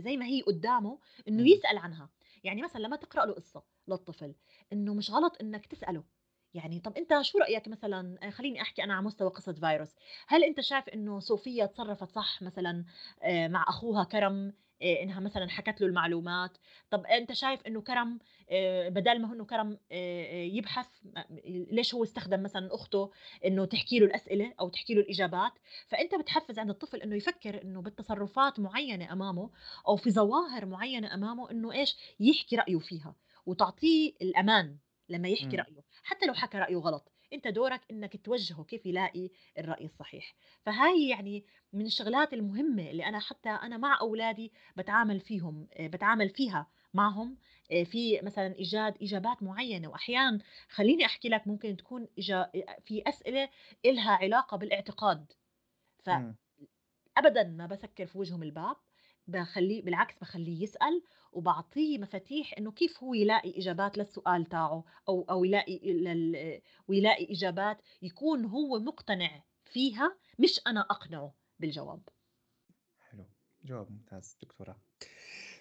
زي 0.00 0.16
ما 0.16 0.26
هي 0.26 0.40
قدامه 0.42 0.98
إنه 1.28 1.48
يسأل 1.48 1.78
عنها. 1.78 2.10
يعني 2.44 2.62
مثلا 2.62 2.80
لما 2.80 2.96
تقرأ 2.96 3.26
له 3.26 3.32
قصة 3.32 3.62
للطفل 3.88 4.34
إنه 4.72 4.94
مش 4.94 5.10
غلط 5.10 5.36
إنك 5.40 5.66
تسأله. 5.66 6.04
يعني 6.54 6.80
طب 6.80 6.96
أنت 6.96 7.22
شو 7.22 7.38
رأيك 7.38 7.68
مثلا 7.68 8.30
خليني 8.30 8.62
أحكي 8.62 8.84
أنا 8.84 8.94
على 8.94 9.06
مستوى 9.06 9.30
قصة 9.30 9.52
فيروس. 9.52 9.94
هل 10.28 10.44
أنت 10.44 10.60
شايف 10.60 10.88
إنه 10.88 11.20
صوفيا 11.20 11.66
تصرفت 11.66 12.10
صح 12.10 12.42
مثلا 12.42 12.84
مع 13.26 13.64
أخوها 13.68 14.04
كرم؟ 14.04 14.52
إنها 14.82 15.20
مثلا 15.20 15.48
حكت 15.48 15.80
له 15.80 15.86
المعلومات. 15.86 16.58
طب 16.90 17.06
أنت 17.06 17.32
شايف 17.32 17.66
إنه 17.66 17.80
كرم 17.80 18.18
بدل 18.88 19.20
ما 19.22 19.32
إنه 19.32 19.44
كرم 19.44 19.78
يبحث 20.56 20.88
ليش 21.46 21.94
هو 21.94 22.02
استخدم 22.02 22.42
مثلا 22.42 22.74
أخته 22.74 23.10
إنه 23.44 23.64
تحكي 23.64 23.98
له 23.98 24.06
الأسئلة 24.06 24.54
أو 24.60 24.68
تحكي 24.68 24.94
له 24.94 25.00
الإجابات؟ 25.00 25.52
فأنت 25.86 26.14
بتحفز 26.14 26.58
عند 26.58 26.70
الطفل 26.70 27.02
إنه 27.02 27.16
يفكر 27.16 27.62
إنه 27.62 27.82
بالتصرفات 27.82 28.60
معينة 28.60 29.12
أمامه 29.12 29.50
أو 29.88 29.96
في 29.96 30.10
ظواهر 30.10 30.66
معينة 30.66 31.14
أمامه 31.14 31.50
إنه 31.50 31.72
إيش؟ 31.72 31.96
يحكي 32.20 32.56
رأيه 32.56 32.78
فيها 32.78 33.14
وتعطيه 33.46 34.12
الأمان 34.22 34.76
لما 35.08 35.28
يحكي 35.28 35.56
م. 35.56 35.60
رأيه 35.60 35.84
حتى 36.02 36.26
لو 36.26 36.34
حكى 36.34 36.58
رأيه 36.58 36.76
غلط. 36.76 37.12
أنت 37.32 37.48
دورك 37.48 37.80
إنك 37.90 38.16
توجهه 38.24 38.64
كيف 38.64 38.86
يلاقي 38.86 39.30
الرأي 39.58 39.84
الصحيح. 39.84 40.34
فهاي 40.62 41.08
يعني 41.08 41.44
من 41.72 41.86
الشغلات 41.86 42.32
المهمة 42.32 42.90
اللي 42.90 43.04
أنا 43.06 43.18
حتى 43.18 43.48
أنا 43.50 43.76
مع 43.76 44.00
أولادي 44.00 44.52
بتعامل 44.76 45.20
فيهم 45.20 45.68
بتعامل 45.80 46.28
فيها 46.30 46.66
معهم. 46.94 47.36
في 47.84 48.20
مثلا 48.22 48.54
إيجاد 48.54 48.94
إجابات 49.02 49.42
معينة. 49.42 49.88
واحيانا 49.88 50.38
خليني 50.68 51.04
أحكي 51.06 51.28
لك 51.28 51.48
ممكن 51.48 51.76
تكون 51.76 52.06
في 52.84 53.02
أسئلة 53.06 53.48
إلها 53.84 54.12
علاقة 54.12 54.56
بالاعتقاد. 54.56 55.32
ف 56.04 56.10
ابدا 57.18 57.44
ما 57.44 57.66
بسكر 57.66 58.06
في 58.06 58.18
وجههم 58.18 58.42
الباب. 58.42 58.76
بخليه 59.28 59.82
بالعكس 59.82 60.18
بخليه 60.20 60.62
يسأل 60.62 61.02
وبعطيه 61.32 61.98
مفاتيح 61.98 62.54
إنه 62.58 62.72
كيف 62.72 63.02
هو 63.04 63.14
يلاقي 63.14 63.58
إجابات 63.58 63.98
للسؤال 63.98 64.44
تاعه 64.44 64.84
أو 65.08 65.26
أو 65.30 65.44
يلاقي. 65.44 65.80
ويلاقي 66.88 67.32
إجابات 67.32 67.82
يكون 68.02 68.44
هو 68.44 68.78
مقتنع 68.78 69.42
فيها 69.64 70.16
مش 70.38 70.60
أنا 70.66 70.80
أقنعه 70.80 71.34
بالجواب 71.60 72.00
حلو 73.00 73.24
جواب 73.64 73.90
ممتاز 73.90 74.36
دكتورة 74.42 74.76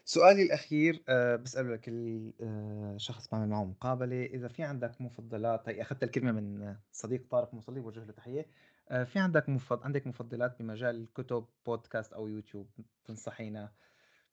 سؤالي 0.06 0.44
الأخير 0.44 1.04
آه، 1.10 1.36
بسأله 1.36 1.76
لكل 1.76 2.34
آه، 2.42 2.98
شخص 2.98 3.28
بعمل 3.28 3.50
معه 3.50 3.64
مقابلة 3.64 4.26
إذا 4.26 4.48
في 4.48 4.64
عندك 4.64 5.02
مفضلات 5.02 5.70
هي 5.70 5.82
أخذت 5.82 6.04
الكلمة 6.04 6.32
من 6.32 6.76
صديق 6.92 7.28
طارق 7.30 7.54
مصلي 7.54 7.80
بوجه 7.80 8.04
له 8.04 8.12
تحية 8.12 8.46
آه، 8.90 9.04
في 9.04 9.20
عندك 9.20 9.50
مفضل 9.50 9.84
عندك 9.84 10.08
مفضلات 10.08 10.60
بمجال 10.60 10.96
الكتب 10.96 11.48
بودكاست 11.66 12.14
أو 12.14 12.28
يوتيوب 12.28 12.72
تنصحينا 13.06 13.74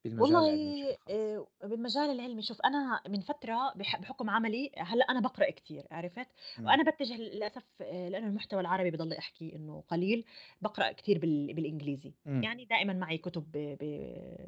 بالمجال 0.05 0.39
والله 0.39 0.45
العلمي 0.45 0.75
خاص 0.85 0.99
آآ 1.11 1.47
بالمجال 1.65 2.11
العلمي 2.11 2.43
شوف 2.43 2.59
أنا 2.65 3.01
من 3.09 3.21
فترة 3.21 3.73
بح 3.77 3.97
بحُكم 4.01 4.31
عملي 4.31 4.71
هلأ 4.79 5.05
أنا 5.11 5.21
باقرأ 5.21 5.51
كتير 5.51 5.87
عرفت؟ 5.91 6.27
إمم. 6.59 6.67
وأنا 6.67 6.83
باتجه 6.83 7.17
للأسف 7.17 7.65
آآ 7.83 8.11
لإنه 8.11 8.27
المحتوى 8.27 8.61
العربي 8.61 8.91
بضلّي 8.91 9.19
أحكي 9.19 9.57
إنه 9.57 9.85
قليل، 9.89 10.25
باقرأ 10.63 10.93
كتير 10.93 11.19
بال 11.19 11.55
بالإنجليزي، 11.55 12.15
إمم. 12.27 12.49
يعني 12.49 12.65
دائمًا 12.65 12.93
معي 12.93 13.19
كُتب 13.19 13.51
ب 13.53 13.59
ب 13.81 13.85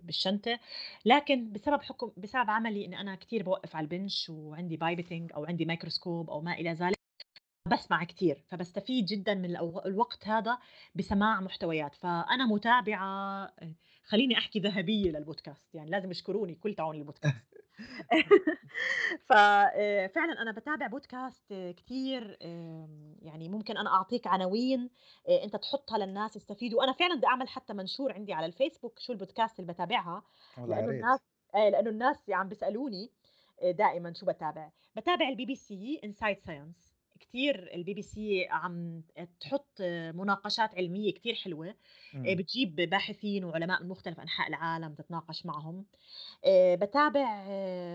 بالشنطة، 0.06 0.58
لكن 1.04 1.52
بسبب 1.52 1.82
حُكم 1.82 2.12
بسبب 2.16 2.50
عملي 2.50 2.84
إني 2.84 3.00
أنا 3.00 3.14
كتير 3.16 3.42
باوقّف 3.42 3.76
على 3.76 3.84
ال 3.84 3.92
bench 3.92 4.30
وعندي 4.30 4.76
pipetting 4.78 5.34
أو 5.34 5.44
عندي 5.44 5.64
ميكروسكوب 5.64 6.30
أو 6.30 6.40
ما 6.40 6.52
إلى 6.52 6.72
ذلك، 6.72 6.95
باسمع 7.66 8.04
كتير، 8.04 8.44
فباستفيد 8.48 9.04
جدًا 9.06 9.34
من 9.34 9.56
الوقت 9.86 10.28
هذا 10.28 10.58
بسماع 10.94 11.40
محتويات، 11.40 11.94
فأنا 11.94 12.46
متابعة 12.46 13.44
آآ 13.44 13.74
خلّيني 14.04 14.38
أحكي 14.38 14.58
ذهبية 14.58 15.10
للبودكاست، 15.10 15.74
يعني 15.74 15.90
لازم 15.90 16.10
يشكروني 16.10 16.54
كل 16.54 16.74
تاعون 16.74 16.96
البودكاست. 16.96 17.34
ف 19.28 19.32
آآ 19.32 20.06
فعلًا 20.06 20.42
أنا 20.42 20.52
باتابع 20.52 20.86
بودكاست 20.86 21.54
كتير 21.76 22.38
آمم 22.42 23.16
يعني 23.22 23.48
ممكن 23.48 23.76
أنا 23.76 23.90
أعطيك 23.90 24.26
عناوين 24.26 24.90
أنت 25.44 25.56
تحطها 25.56 25.98
للناس 25.98 26.36
يستفيدوا، 26.36 26.78
وأنا 26.78 26.92
فعلًا 26.92 27.14
بدي 27.14 27.26
أعمل 27.26 27.48
حتى 27.48 27.72
منشور 27.72 28.12
عندي 28.12 28.32
على 28.32 28.46
الفيسبوك 28.46 28.98
شو 28.98 29.12
البودكاست 29.12 29.60
اللي 29.60 29.66
لإنه 30.68 30.86
ريت. 30.86 31.00
الناس 31.00 31.20
آه، 31.54 31.68
لإنه 31.68 31.90
الناس 31.90 32.28
عم 32.34 32.48
بيسألوني 32.48 33.10
آآ 33.62 33.70
دائمًا 33.70 34.12
شو 34.12 34.26
باتابع، 34.26 34.70
باتابع 34.96 35.34
الBBC 35.34 35.72
Inside 37.16 37.22
Science 37.22 37.28
كتير 37.28 37.66
الBBC 37.72 38.18
عم 38.50 39.02
تحط 39.40 39.68
آه، 39.80 40.12
مناقشات 40.12 40.74
علمية 40.74 41.12
كتير 41.12 41.34
حلوة، 41.34 41.68
آآ 41.68 41.74
إمم. 42.14 42.34
بتجيب 42.34 42.76
باحثين 42.76 43.44
وعلماء 43.44 43.82
من 43.82 43.88
مختلف 43.88 44.20
أنحاء 44.20 44.48
العالم 44.48 44.94
تتناقش 44.94 45.46
معهم. 45.46 45.86
آآ 46.44 46.74
باتابع 46.74 47.48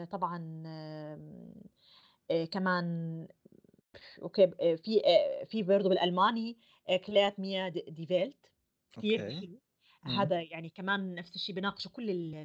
طبعًا 0.06 0.38
آمم 0.66 1.54
آآ 2.32 2.46
كمان 2.46 3.28
آآ 4.62 4.76
في 4.76 5.02
في 5.46 5.64
برضه 5.64 5.90
بالألماني 5.90 6.60
آآ 6.90 6.98
كلات 6.98 7.40
ميا 7.40 7.70
دي 7.70 7.86
أوكي. 8.98 9.18
حلو، 9.30 9.62
إمم. 10.06 10.14
هذا 10.22 10.42
يعني 10.42 10.70
كمان 10.70 11.16
نفس 11.16 11.36
الشي 11.36 11.54
بيناقشوا 11.54 11.92
كل 11.92 12.10
ال 12.10 12.36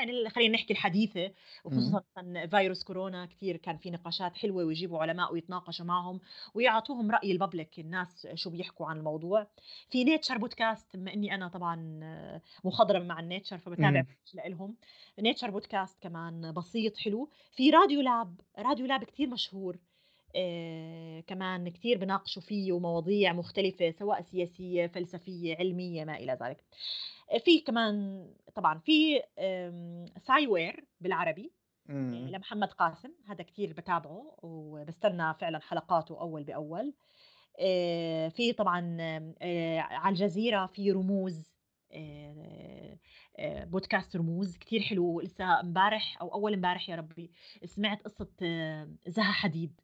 يعني 0.00 0.30
خلّينا 0.30 0.54
نحكي 0.54 0.72
الحديثة، 0.72 1.24
إمم. 1.24 1.32
وخصوصًا 1.64 2.46
فيروس 2.50 2.84
كورونا 2.84 3.26
كتير 3.26 3.56
كان 3.56 3.76
في 3.76 3.90
نقاشات 3.90 4.36
حلوة 4.36 4.64
ويجيبوا 4.64 4.98
علماء 4.98 5.32
ويتناقشوا 5.32 5.84
معهم، 5.84 6.20
ويعطوهم 6.54 7.10
رأي 7.10 7.38
الpublic 7.38 7.78
الناس 7.78 8.26
شو 8.34 8.50
بيحكوا 8.50 8.86
عن 8.86 8.96
الموضوع. 8.98 9.46
في 9.90 10.04
nature 10.04 10.38
podcast 10.38 10.96
بما 10.96 11.14
إني 11.14 11.34
أنا 11.34 11.48
طبعًا 11.48 12.00
مخضرمة 12.64 13.04
مع 13.04 13.20
فباتابع 13.56 14.00
إمم. 14.00 14.06
لإلهم، 14.34 14.76
nature 15.20 15.50
podcast 15.50 16.00
كمان 16.00 16.52
بسيط 16.52 16.96
حلو، 16.96 17.30
في 17.52 17.70
راديو 17.70 18.00
لاب، 18.00 18.40
راديو 18.58 18.86
لاب 18.86 19.04
كتير 19.04 19.28
مشهور. 19.28 19.78
آآ 20.36 21.20
كمان 21.20 21.68
كتير 21.68 21.98
بيناقشوا 21.98 22.42
فيه 22.42 22.78
مواضيع 22.78 23.32
مختلفة 23.32 23.90
سواء 23.90 24.20
سياسية، 24.22 24.86
فلسفية، 24.86 25.56
علمية، 25.56 26.04
ما 26.04 26.16
إلى 26.16 26.38
ذلك. 26.42 26.64
آآ 27.32 27.38
في 27.38 27.60
كمان 27.60 28.26
طبعًا 28.54 28.78
في 28.78 29.22
آمم 29.38 30.06
SciWare 30.18 30.80
بالعربي 31.00 31.52
آآ 31.90 31.90
إمم. 31.90 32.28
لمحمد 32.30 32.68
قاسم، 32.72 33.10
هذا 33.28 33.44
كتير 33.44 33.72
باتابعه 33.72 34.36
وباستنى 34.42 35.34
فعلًا 35.34 35.60
حلقاته 35.60 36.20
أول 36.20 36.44
بأول. 36.44 36.94
في 38.30 38.52
طبعًا 38.58 38.96
على 39.80 40.08
الجزيرة 40.12 40.66
في 40.66 40.92
رموز 40.92 41.50
بودكاست 43.64 44.16
رموز 44.16 44.56
كتير 44.56 44.80
حلو، 44.80 45.20
لسه 45.20 45.60
امبارح 45.60 46.18
أو 46.22 46.34
أول 46.34 46.54
امبارح 46.54 46.88
يا 46.90 46.96
ربي 46.96 47.30
سمعت 47.64 48.02
قصة 48.02 48.28
زها 49.06 49.32
حديد. 49.32 49.80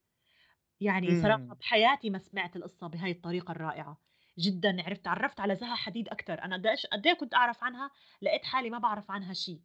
يعني 0.81 1.15
صراحة 1.15 1.39
إمم. 1.43 1.57
بحياتي 1.61 2.11
ما 2.11 2.19
سمعت 2.19 2.57
القصة 2.57 2.86
بهاي 2.86 3.11
الطريقة 3.11 3.53
الرائعة، 3.53 4.01
جدًا 4.39 4.82
عرفت 4.82 5.01
اتعرّفت 5.01 5.40
على 5.40 5.55
زها 5.57 5.74
حديد 5.74 6.09
أكتر، 6.09 6.43
أنا 6.44 6.57
قد 6.57 6.66
إيش 6.66 6.86
قد 6.86 7.07
إيه 7.07 7.15
كنت 7.15 7.35
أعرف 7.35 7.65
عنها، 7.65 7.90
لقيت 8.23 8.44
حالي 8.44 8.70
ما 8.70 8.78
باعرف 8.78 9.11
عنها 9.11 9.32
شي، 9.32 9.62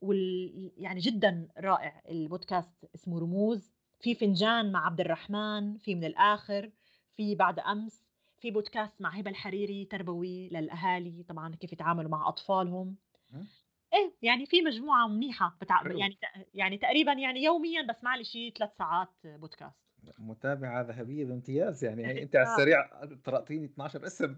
وال 0.00 0.72
يعني 0.78 1.00
جدًا 1.00 1.48
رائع 1.58 2.02
البودكاست 2.10 2.86
اسمه 2.94 3.20
رموز، 3.20 3.72
في 4.00 4.14
فنجان 4.14 4.72
مع 4.72 4.86
عبد 4.86 5.00
الرحمن، 5.00 5.78
في 5.78 5.94
من 5.94 6.04
الآخر، 6.04 6.72
في 7.16 7.34
بعد 7.34 7.58
أمس، 7.60 8.06
في 8.38 8.50
بودكاست 8.50 9.02
مع 9.02 9.10
هبة 9.10 9.30
الحريري 9.30 9.84
تربوي 9.84 10.48
للأهالي 10.50 11.24
طبعًا 11.24 11.56
كيف 11.56 11.72
يتعاملوا 11.72 12.10
مع 12.10 12.28
أطفالهم. 12.28 12.96
إمم. 13.34 13.48
إيه، 13.94 14.16
يعني 14.22 14.46
في 14.46 14.62
مجموعة 14.62 15.08
منيحة 15.08 15.58
بتع. 15.62 15.84
يعني 15.90 16.14
ت 16.14 16.46
يعني 16.54 16.78
تقريبًا 16.78 17.12
يعني 17.12 17.40
يوميًا 17.44 17.82
باسمع 17.82 18.16
لي 18.16 18.24
شي 18.24 18.50
3 18.50 18.74
ساعات 18.78 19.14
بودكاست. 19.26 19.85
متابعة 20.18 20.82
ذهبية 20.82 21.24
بامتياز، 21.24 21.84
يعني 21.84 22.06
هي 22.06 22.22
أنتِ 22.22 22.36
على 22.36 22.42
آه. 22.42 22.42
السريع 22.42 23.04
طرقتيني 23.24 23.64
12 23.64 24.06
اسم 24.06 24.36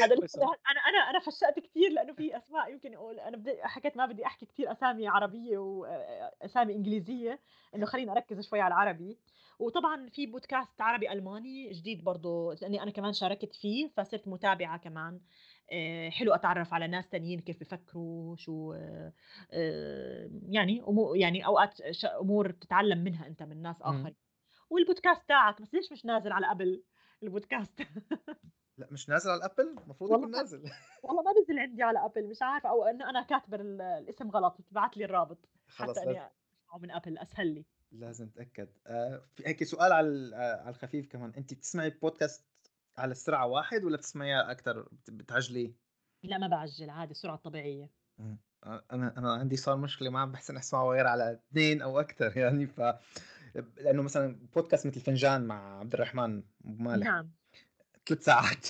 هذا. 0.00 0.14
أنا 0.70 0.80
أنا 0.88 0.98
أنا 1.10 1.18
فشّقت 1.20 1.58
كتير 1.58 1.90
لإنه 1.92 2.12
في 2.12 2.36
أسماء 2.36 2.72
يمكن 2.72 2.94
أقول 2.94 3.20
أنا 3.20 3.36
بدي 3.36 3.62
حكيت 3.62 3.96
ما 3.96 4.06
بدي 4.06 4.26
أحكي 4.26 4.46
كتير 4.46 4.72
أسامي 4.72 5.08
عربية 5.08 5.58
وأسامي 5.58 6.74
إنجليزية، 6.74 7.40
إنه 7.74 7.86
خلّيني 7.86 8.10
أركّز 8.12 8.48
شوي 8.48 8.60
على 8.60 8.74
العربي، 8.74 9.18
وطبعًا 9.58 10.08
في 10.08 10.26
بودكاست 10.26 10.80
عربي 10.80 11.12
ألماني 11.12 11.70
جديد 11.72 12.04
برضه 12.04 12.54
لإني 12.62 12.82
أنا 12.82 12.90
كمان 12.90 13.12
شاركت 13.12 13.54
فيه، 13.54 13.88
فصرت 13.96 14.28
متابعة 14.28 14.78
كمان، 14.78 15.20
آآ 15.72 16.10
حلو 16.10 16.34
أتعرّف 16.34 16.74
على 16.74 16.86
ناس 16.86 17.08
تانيين 17.08 17.40
كيف 17.40 17.58
بيفكروا، 17.58 18.36
شو 18.36 18.72
آآ 18.72 19.12
يعني 20.48 20.82
أمو 20.88 21.14
يعني 21.14 21.46
أوقات 21.46 21.90
ش 21.92 22.04
أمور 22.04 22.52
بتتعلّم 22.52 22.98
منها 22.98 23.26
أنت 23.26 23.42
من 23.42 23.62
ناس 23.62 23.82
إمم. 23.86 24.10
والبودكاست 24.70 25.28
تاعك 25.28 25.62
بس 25.62 25.74
ليش 25.74 25.92
مش 25.92 26.04
نازل 26.04 26.32
على 26.32 26.46
Apple 26.46 26.80
البودكاست؟ 27.22 27.82
لأ 28.78 28.88
مش 28.90 29.08
نازل 29.08 29.30
على 29.30 29.38
الأبل؟ 29.38 29.78
المفروض 29.84 30.10
يكون 30.10 30.30
ما 30.30 30.38
نازل. 30.38 30.62
والله 31.04 31.22
ما 31.22 31.32
نزل 31.42 31.58
عندي 31.58 31.82
على 31.82 32.04
أبل 32.04 32.28
مش 32.28 32.42
عارفة 32.42 32.68
أو 32.68 32.84
إنه 32.84 33.10
أنا 33.10 33.22
كاتبة 33.22 33.56
ال 33.56 33.80
الاسم 33.80 34.30
غلط، 34.30 34.56
ابعت 34.70 34.96
لي 34.96 35.04
الرابط 35.04 35.38
خلص 35.68 35.98
حتى 35.98 36.10
أسمعه 36.10 36.32
من 36.82 36.90
أبل 36.90 37.18
أسهل 37.18 37.54
لي. 37.54 37.64
لازم 37.92 38.26
أتأكد. 38.26 38.68
آآ 38.86 39.22
في 39.34 39.46
هيك 39.46 39.64
سؤال 39.64 39.92
على 39.92 40.08
ال 40.08 40.34
على 40.34 40.70
الخفيف 40.70 41.08
كمان، 41.08 41.32
أنتِ 41.36 41.54
بتسمعي 41.54 41.90
بودكاست 41.90 42.44
على 42.98 43.12
السرعة 43.12 43.46
واحد 43.46 43.84
والّا 43.84 43.96
بتسمعيها 43.96 44.52
بت 44.52 45.10
بتعجلي؟ 45.10 45.74
لأ 46.22 46.38
ما 46.38 46.46
باعجّل 46.46 46.90
عادي 46.90 47.10
السرعة 47.10 47.34
الطبيعية. 47.34 47.90
إمم. 48.20 48.38
أ 48.64 48.82
أنا 48.92 49.18
أنا 49.18 49.32
عندي 49.32 49.56
صار 49.56 49.76
مشكلة 49.76 50.10
معاه 50.10 50.26
باحسن 50.26 50.56
أسمعه 50.56 50.84
غير 50.84 51.06
على 51.06 51.40
2 51.50 51.82
أو 51.82 52.00
أكتر 52.00 52.36
يعني 52.38 52.66
ف 52.66 52.80
ب 53.54 53.78
لإنه 53.78 54.02
مثلًا 54.02 54.38
بودكاست 54.54 54.86
مثل 54.86 55.00
فنجان 55.00 55.46
مع 55.46 55.80
عبد 55.80 55.94
الرحمن 55.94 56.42
مالح 56.64 57.14
نعم. 57.14 57.34
3 58.06 58.22
ساعات 58.22 58.68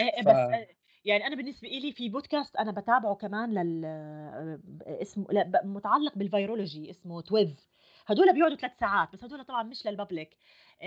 آآ 0.00 0.22
ف 0.24 0.28
بس 0.28 0.50
آآ 0.52 0.66
يعني 1.04 1.26
أنا 1.26 1.36
بالنسبة 1.36 1.68
إلي 1.68 1.92
في 1.92 2.08
بودكاست 2.08 2.56
أنا 2.56 2.72
باتابعه 2.72 3.14
كمان 3.14 3.54
لل 3.54 3.82
ب 4.64 4.82
اسمه 4.82 5.26
متعلق 5.64 6.12
بالvirology 6.14 6.90
اسمه 6.90 7.22
TWIV 7.22 7.50
هدول 8.06 8.32
بيقعدوا 8.34 8.56
3 8.56 8.74
ساعات، 8.80 9.12
بس 9.12 9.24
هدول 9.24 9.44
طبعًا 9.44 9.62
مش 9.62 9.86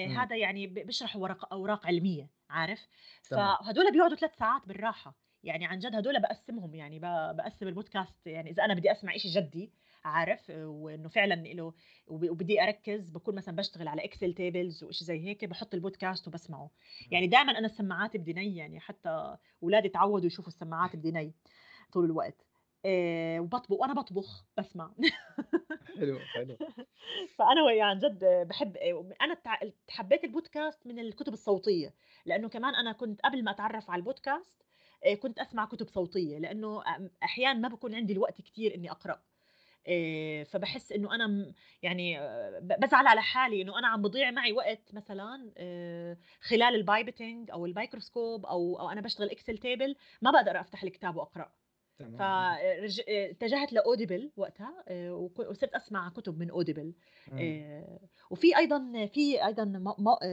إمم. 0.06 0.16
هذا 0.18 0.36
يعني 0.36 0.68
بيشرحوا 0.68 1.22
ورق 1.22 1.54
أوراق 1.54 1.88
علمية 1.88 2.30
عارف؟ 2.50 2.88
فهدول 3.24 3.92
بيقعدوا 3.92 4.18
3 4.18 4.36
ساعات 4.36 4.68
بالراحة، 4.68 5.20
يعني 5.44 5.66
عن 5.66 5.80
جد 5.80 5.96
هدول 5.96 6.22
باقسّمهم 6.22 6.76
يعني 6.76 7.00
ب 7.00 7.02
باقسّم 7.38 7.68
البودكاست 7.68 8.28
يعني 8.28 8.52
إذا 8.52 8.66
أنا 8.66 8.74
بدي 8.74 8.92
أسمع 8.92 9.16
إشي 9.16 9.28
جدّي 9.30 9.74
عارف؟ 10.06 10.50
وإنه 10.56 11.10
فعلًا 11.10 11.44
وب 12.08 12.30
وبدي 12.30 12.62
أركّز 12.64 13.10
باكون 13.10 13.36
مثلًا 13.36 13.56
باشتغل 13.56 13.88
على 13.88 14.02
excel 14.02 14.32
tables 14.34 14.84
وإشي 14.84 15.06
زي 15.06 15.20
هيك 15.26 15.46
باحط 15.46 15.74
البودكاست 15.74 16.28
وباسمعه، 16.28 16.72
يعني 17.12 17.28
دايمًا 17.28 17.52
أنا 17.52 17.66
السماعات 17.68 18.18
بديني 18.18 18.56
يعني 18.58 18.80
حتى 18.80 19.38
ولادي 19.62 19.88
اتعودوا 19.88 20.28
يشوفوا 20.28 20.50
السماعات 20.52 20.96
بديني 20.96 21.34
طول 21.94 22.06
الوقت، 22.06 22.48
آآ 22.86 23.40
وباطبخ 23.40 23.72
وأنا 23.80 23.94
باطبخ 23.94 24.46
باسمع 24.58 24.92
حلو، 25.96 26.28
حلو. 26.34 26.58
فأنا 27.38 27.64
وياه 27.64 27.84
عن 27.86 28.00
جد 28.00 28.24
أنا 29.22 29.34
اتع 29.34 29.60
حبيت 29.90 30.24
البودكاست 30.24 30.88
من 30.88 31.00
الكتب 31.00 31.34
الصوتية، 31.34 31.96
لإنه 32.26 32.50
كمان 32.50 32.76
أنا 32.76 32.92
كنت 32.92 33.22
قبل 33.22 33.44
ما 33.44 33.52
أتعرّف 33.52 33.90
على 33.90 34.00
البودكاست 34.00 34.64
آآ 35.06 35.16
كنت 35.16 35.40
أسمع 35.40 35.66
كتب 35.66 35.88
صوتية، 35.88 36.38
لإنه 36.38 36.82
أ 36.82 37.10
أحيانًا 37.24 37.60
ما 37.60 37.68
بيكون 37.68 37.96
عندي 37.96 38.14
الوقت 38.14 38.42
كتير 38.42 38.76
إني 38.76 38.92
أقرأ، 38.92 39.24
إنه 40.92 41.16
أنا 41.16 41.28
م 41.28 41.54
يعني 41.82 42.20
ب 42.62 42.68
بازعل 42.80 43.08
على 43.08 43.22
حالي 43.22 43.62
إنه 43.62 43.80
أنا 43.80 43.88
عم 43.88 44.02
بيضيع 44.02 44.32
معي 44.32 44.54
وقت 44.54 44.94
مثلًا 44.94 45.52
خلال 46.42 46.86
الpipetting 46.86 47.52
أو 47.54 47.66
الميكروسكوب 47.66 48.46
أو 48.46 48.80
أو 48.80 48.90
أنا 48.90 49.02
باشتغل 49.02 49.30
excel 49.30 49.58
table 49.58 49.96
ما 50.22 50.32
باقدر 50.32 50.60
أفتح 50.60 50.84
الكتاب 50.84 51.16
وأقرأ، 51.16 51.52
فاتجهت 52.20 53.74
ل 53.74 53.81
Audible 53.81 54.32
وقتها 54.38 54.84
وصرت 55.12 55.74
أسمع 55.74 56.10
كتب 56.10 56.40
من 56.40 56.50
Audible 56.50 56.94
آه، 57.42 58.00
وفي 58.32 58.58
أيضا 58.58 59.06
في 59.06 59.46
أيضا 59.46 59.64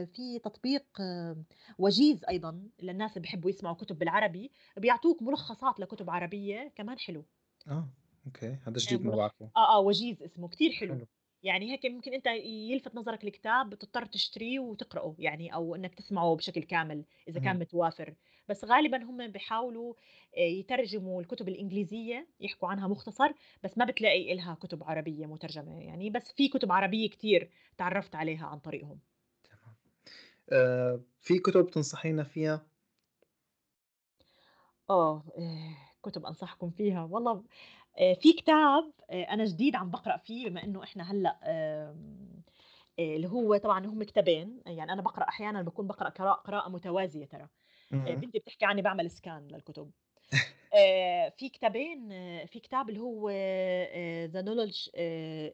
في 0.05 0.39
تطبيق 0.39 0.85
آه، 1.01 1.43
وجيز 1.77 2.25
أيضا 2.29 2.69
للناس 2.81 3.11
اللي 3.11 3.21
بيحبوا 3.21 3.49
يسمعوا 3.49 3.75
كتب 3.75 3.99
بالعربي 3.99 4.51
بيعطوك 4.77 5.21
ملخصات 5.21 5.79
لكتب 5.79 6.09
عربية 6.09 6.73
كمان 6.75 6.99
حلو. 6.99 7.25
آه. 7.67 7.89
okay 8.25 8.57
هذا 8.67 8.77
جديد 8.77 9.05
ما 9.05 9.15
بعرفه. 9.15 9.51
آه 9.57 9.77
آه 9.77 9.79
وجيز 9.79 10.23
اسمه 10.23 10.47
كتير 10.47 10.71
حلو, 10.71 10.93
حلو. 10.95 11.07
يعني 11.43 11.71
هيك 11.71 11.85
ممكن 11.85 12.13
أنت 12.13 12.27
يلفت 12.45 12.95
نظرك 12.95 13.23
الكتاب 13.23 13.75
تضطر 13.75 14.05
تشتريه 14.05 14.59
وتقرأه 14.59 15.15
يعني 15.19 15.53
أو 15.53 15.75
إنك 15.75 15.95
تسمعه 15.95 16.35
بشكل 16.35 16.63
كامل 16.63 17.05
إذا 17.27 17.39
كان 17.39 17.59
متوافر. 17.59 18.15
بس 18.49 18.65
غالبا 18.65 19.03
هم 19.03 19.27
بيحاولوا 19.27 19.93
آه، 20.37 20.39
يترجموا 20.39 21.21
الكتب 21.21 21.49
الإنجليزية 21.49 22.27
يحكوا 22.39 22.69
عنها 22.69 22.87
مختصر 22.87 23.31
بس 23.63 23.77
ما 23.77 23.85
بتلاقي 23.85 24.33
إلها 24.33 24.53
كتب 24.53 24.83
عربية 24.83 25.25
مترجمة 25.25 25.79
يعني. 25.81 26.09
بس 26.09 26.33
في 26.33 26.47
كتب 26.47 26.71
عربية 26.71 27.09
كتير 27.09 27.49
تعرفت 27.77 28.15
عليها 28.15 28.45
عن 28.45 28.59
طريقهم. 28.59 28.99
تمام. 29.43 29.75
آه 30.51 31.01
في 31.21 31.39
كتب 31.39 31.69
تنصحينا 31.69 32.23
فيها؟ 32.23 32.67
آه 34.89 35.23
آه، 35.37 35.75
كتب 36.03 36.25
أنصحكم 36.25 36.69
فيها. 36.69 37.03
والله 37.03 37.31
آه، 37.31 37.43
في 37.97 38.33
كتاب 38.33 38.91
أنا 39.09 39.45
جديد 39.45 39.75
عم 39.75 39.89
بقرأ 39.89 40.17
فيه 40.17 40.49
بما 40.49 40.63
إنه 40.63 40.83
إحنا 40.83 41.11
هلأ 41.11 41.39
اللي 42.99 43.27
هو 43.27 43.57
طبعا 43.57 43.85
هم 43.85 44.03
كتابين. 44.03 44.61
يعني 44.65 44.93
أنا 44.93 45.01
بقرأ 45.01 45.27
أحيانا 45.27 45.61
بكون 45.61 45.87
بقرأ 45.87 46.09
قراءة 46.33 46.69
متوازية 46.69 47.25
ترى. 47.25 47.47
آه، 47.93 48.13
بنتي 48.13 48.39
بتحكي 48.39 48.65
عني 48.65 48.81
بعمل 48.81 49.11
سكان 49.11 49.47
للكتب. 49.47 49.91
آه، 50.73 51.29
في 51.29 51.49
كتابين 51.49 52.11
آه، 52.11 52.45
في 52.45 52.59
كتاب 52.59 52.89
اللي 52.89 52.99
هو 52.99 53.29
ذا 54.25 54.41
نولج 54.41 54.89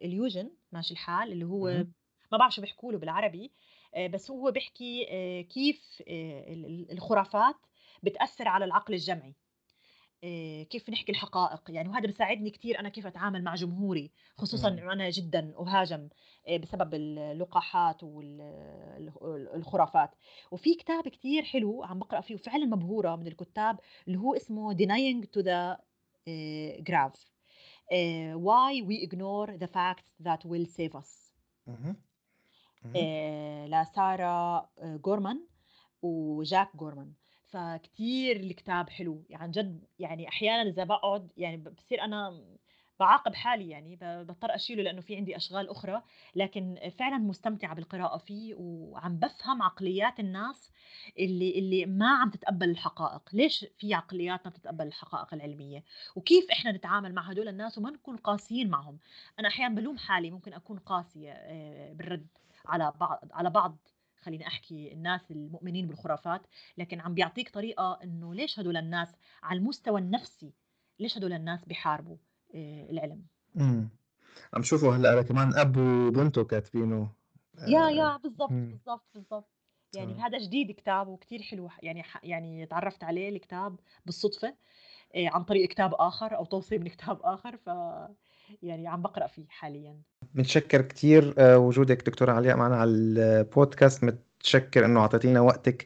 اليوجن 0.03 0.51
ماشي 0.71 0.93
الحال 0.93 1.31
اللي 1.31 1.45
هو 1.45 1.85
ما 2.31 2.37
بعرف 2.37 2.53
شو 2.53 2.61
بيحكوا 2.61 2.91
له 2.91 2.97
بالعربي. 2.97 3.51
بس 4.09 4.31
هو 4.31 4.51
بيحكي 4.51 5.05
كيف 5.43 6.03
الخرافات 6.91 7.55
بتأثر 8.03 8.47
على 8.47 8.65
العقل 8.65 8.93
الجمعي. 8.93 9.29
آه، 9.29 9.48
كيف 10.69 10.89
نحكي 10.89 11.11
الحقائق. 11.11 11.61
يعني 11.69 11.89
وهذا 11.89 12.05
بيساعدني 12.05 12.49
كثير 12.49 12.79
أنا 12.79 12.89
كيف 12.89 13.07
أتعامل 13.07 13.43
مع 13.43 13.55
جمهوري 13.55 14.11
خصوصا 14.37 14.67
إنه 14.67 14.93
أنا 14.93 15.09
جدا 15.09 15.53
أهاجم 15.59 16.09
آه، 16.47 16.57
بسبب 16.57 16.93
اللقاحات 16.93 18.03
والخرافات 19.21 20.15
وفي 20.51 20.75
كتاب 20.75 21.07
كثير 21.07 21.43
حلو 21.43 21.83
عم 21.83 21.99
بقرأ 21.99 22.21
فيه 22.21 22.35
وفعلا 22.35 22.65
مبهورة 22.65 23.15
من 23.15 23.27
الكتاب 23.27 23.79
اللي 24.07 24.17
هو 24.19 24.35
اسمه 24.35 24.73
denying 24.73 25.25
to 25.37 25.43
the 25.43 25.81
آه، 26.27 26.77
grave. 26.89 27.19
why 28.35 28.81
we 28.89 28.95
ignore 29.07 29.49
the 29.57 29.67
facts 29.67 30.11
that 30.27 30.41
will 30.45 30.65
save 30.65 30.93
us. 31.01 31.29
لسارة 33.65 34.69
جورمان 34.83 35.47
وجاك 36.01 36.75
جورمان 36.75 37.13
فكتير 37.51 38.35
الكتاب 38.35 38.89
حلو 38.89 39.23
يعني 39.29 39.43
عن 39.43 39.51
جد 39.51 39.85
يعني 39.99 40.27
أحيانا 40.27 40.69
إذا 40.69 40.83
بقعد 40.83 41.31
يعني 41.37 41.57
بصير 41.57 42.01
أنا 42.01 42.43
بعاقب 42.99 43.35
حالي 43.35 43.69
يعني 43.69 43.95
بضطر 44.01 44.55
أشيله 44.55 44.83
لأنه 44.83 45.01
في 45.01 45.15
عندي 45.15 45.37
أشغال 45.37 45.69
أخرى 45.69 46.03
لكن 46.35 46.91
فعلا 46.99 47.17
مستمتعه 47.17 47.75
بالقراءة 47.75 48.17
فيه 48.17 48.55
وعم 48.55 49.15
بفهم 49.15 49.61
عقليات 49.61 50.19
الناس 50.19 50.71
اللي 51.19 51.59
اللي 51.59 51.85
ما 51.85 52.09
عم 52.17 52.29
تتقبل 52.29 52.69
الحقائق. 52.69 53.21
ليش 53.33 53.65
في 53.77 53.93
عقليات 53.93 54.45
ما 54.45 54.51
بتتقبل 54.51 54.87
الحقائق 54.87 55.33
العلمية؟ 55.33 55.83
وكيف 56.15 56.51
إحنا 56.51 56.71
نتعامل 56.71 57.13
مع 57.13 57.21
هدول 57.21 57.47
الناس 57.47 57.77
وما 57.77 57.89
نكون 57.89 58.17
قاسيين 58.17 58.69
معهم؟ 58.69 58.99
أنا 59.39 59.47
أحيانا 59.47 59.75
بلوم 59.75 59.97
حالي 59.97 60.31
ممكن 60.31 60.53
أكون 60.53 60.79
قاسية 60.79 61.31
آه، 61.31 61.93
بالرد 61.93 62.27
على 62.65 62.93
بعض 62.99 63.19
على 63.31 63.49
بعض 63.49 63.77
خليني 64.21 64.47
أحكي 64.47 64.93
الناس 64.93 65.31
المؤمنين 65.31 65.87
بالخرافات 65.87 66.41
لكن 66.77 66.99
عم 66.99 67.13
بيعطيك 67.13 67.49
طريقة 67.49 67.99
إنه 68.03 68.33
ليش 68.33 68.59
هدول 68.59 68.77
الناس 68.77 69.15
على 69.43 69.59
المستوى 69.59 70.01
النفسي 70.01 70.53
ليش 70.99 71.17
هدول 71.17 71.33
الناس 71.33 71.65
بيحاربوا 71.65 72.17
آه، 72.55 72.89
العلم؟ 72.89 73.25
امم 73.57 73.89
عم 74.53 74.63
شوفوا 74.63 74.95
هلأ 74.95 75.21
كمان 75.21 75.53
أب 75.55 75.77
وبنته 75.77 76.43
كاتبينه. 76.43 77.09
يا 77.67 77.89
يا 77.89 78.17
بالضبط 78.17 78.51
بالضبط 78.51 79.05
بالضبط. 79.15 79.49
يعني 79.95 80.21
هذا 80.21 80.37
جديد 80.37 80.71
كتاب 80.71 81.07
وكتير 81.07 81.41
حلو 81.41 81.69
يعني 81.83 82.03
يعني 82.23 82.65
تعرفت 82.65 83.03
عليه 83.03 83.29
الكتاب 83.29 83.79
بالصدفة 84.05 84.55
آه، 85.15 85.29
عن 85.29 85.43
طريق 85.43 85.69
كتاب 85.69 85.93
آخر 85.93 86.35
أو 86.35 86.45
توصية 86.45 86.77
من 86.77 86.87
كتاب 86.87 87.19
آخر 87.23 87.57
ف 87.57 87.69
يعني 88.61 88.87
عم 88.87 89.01
بقرأ 89.01 89.27
فيه 89.27 89.45
حاليا. 89.49 90.01
متشكر 90.35 90.81
كثير 90.81 91.33
آه، 91.37 91.57
وجودك 91.57 92.05
دكتورة 92.05 92.31
علياء 92.31 92.57
معنا 92.57 92.75
على 92.75 92.89
البودكاست. 92.89 94.03
متشكر 94.39 94.85
إنه 94.85 94.99
أعطيتينا 94.99 95.41
وقتك 95.41 95.85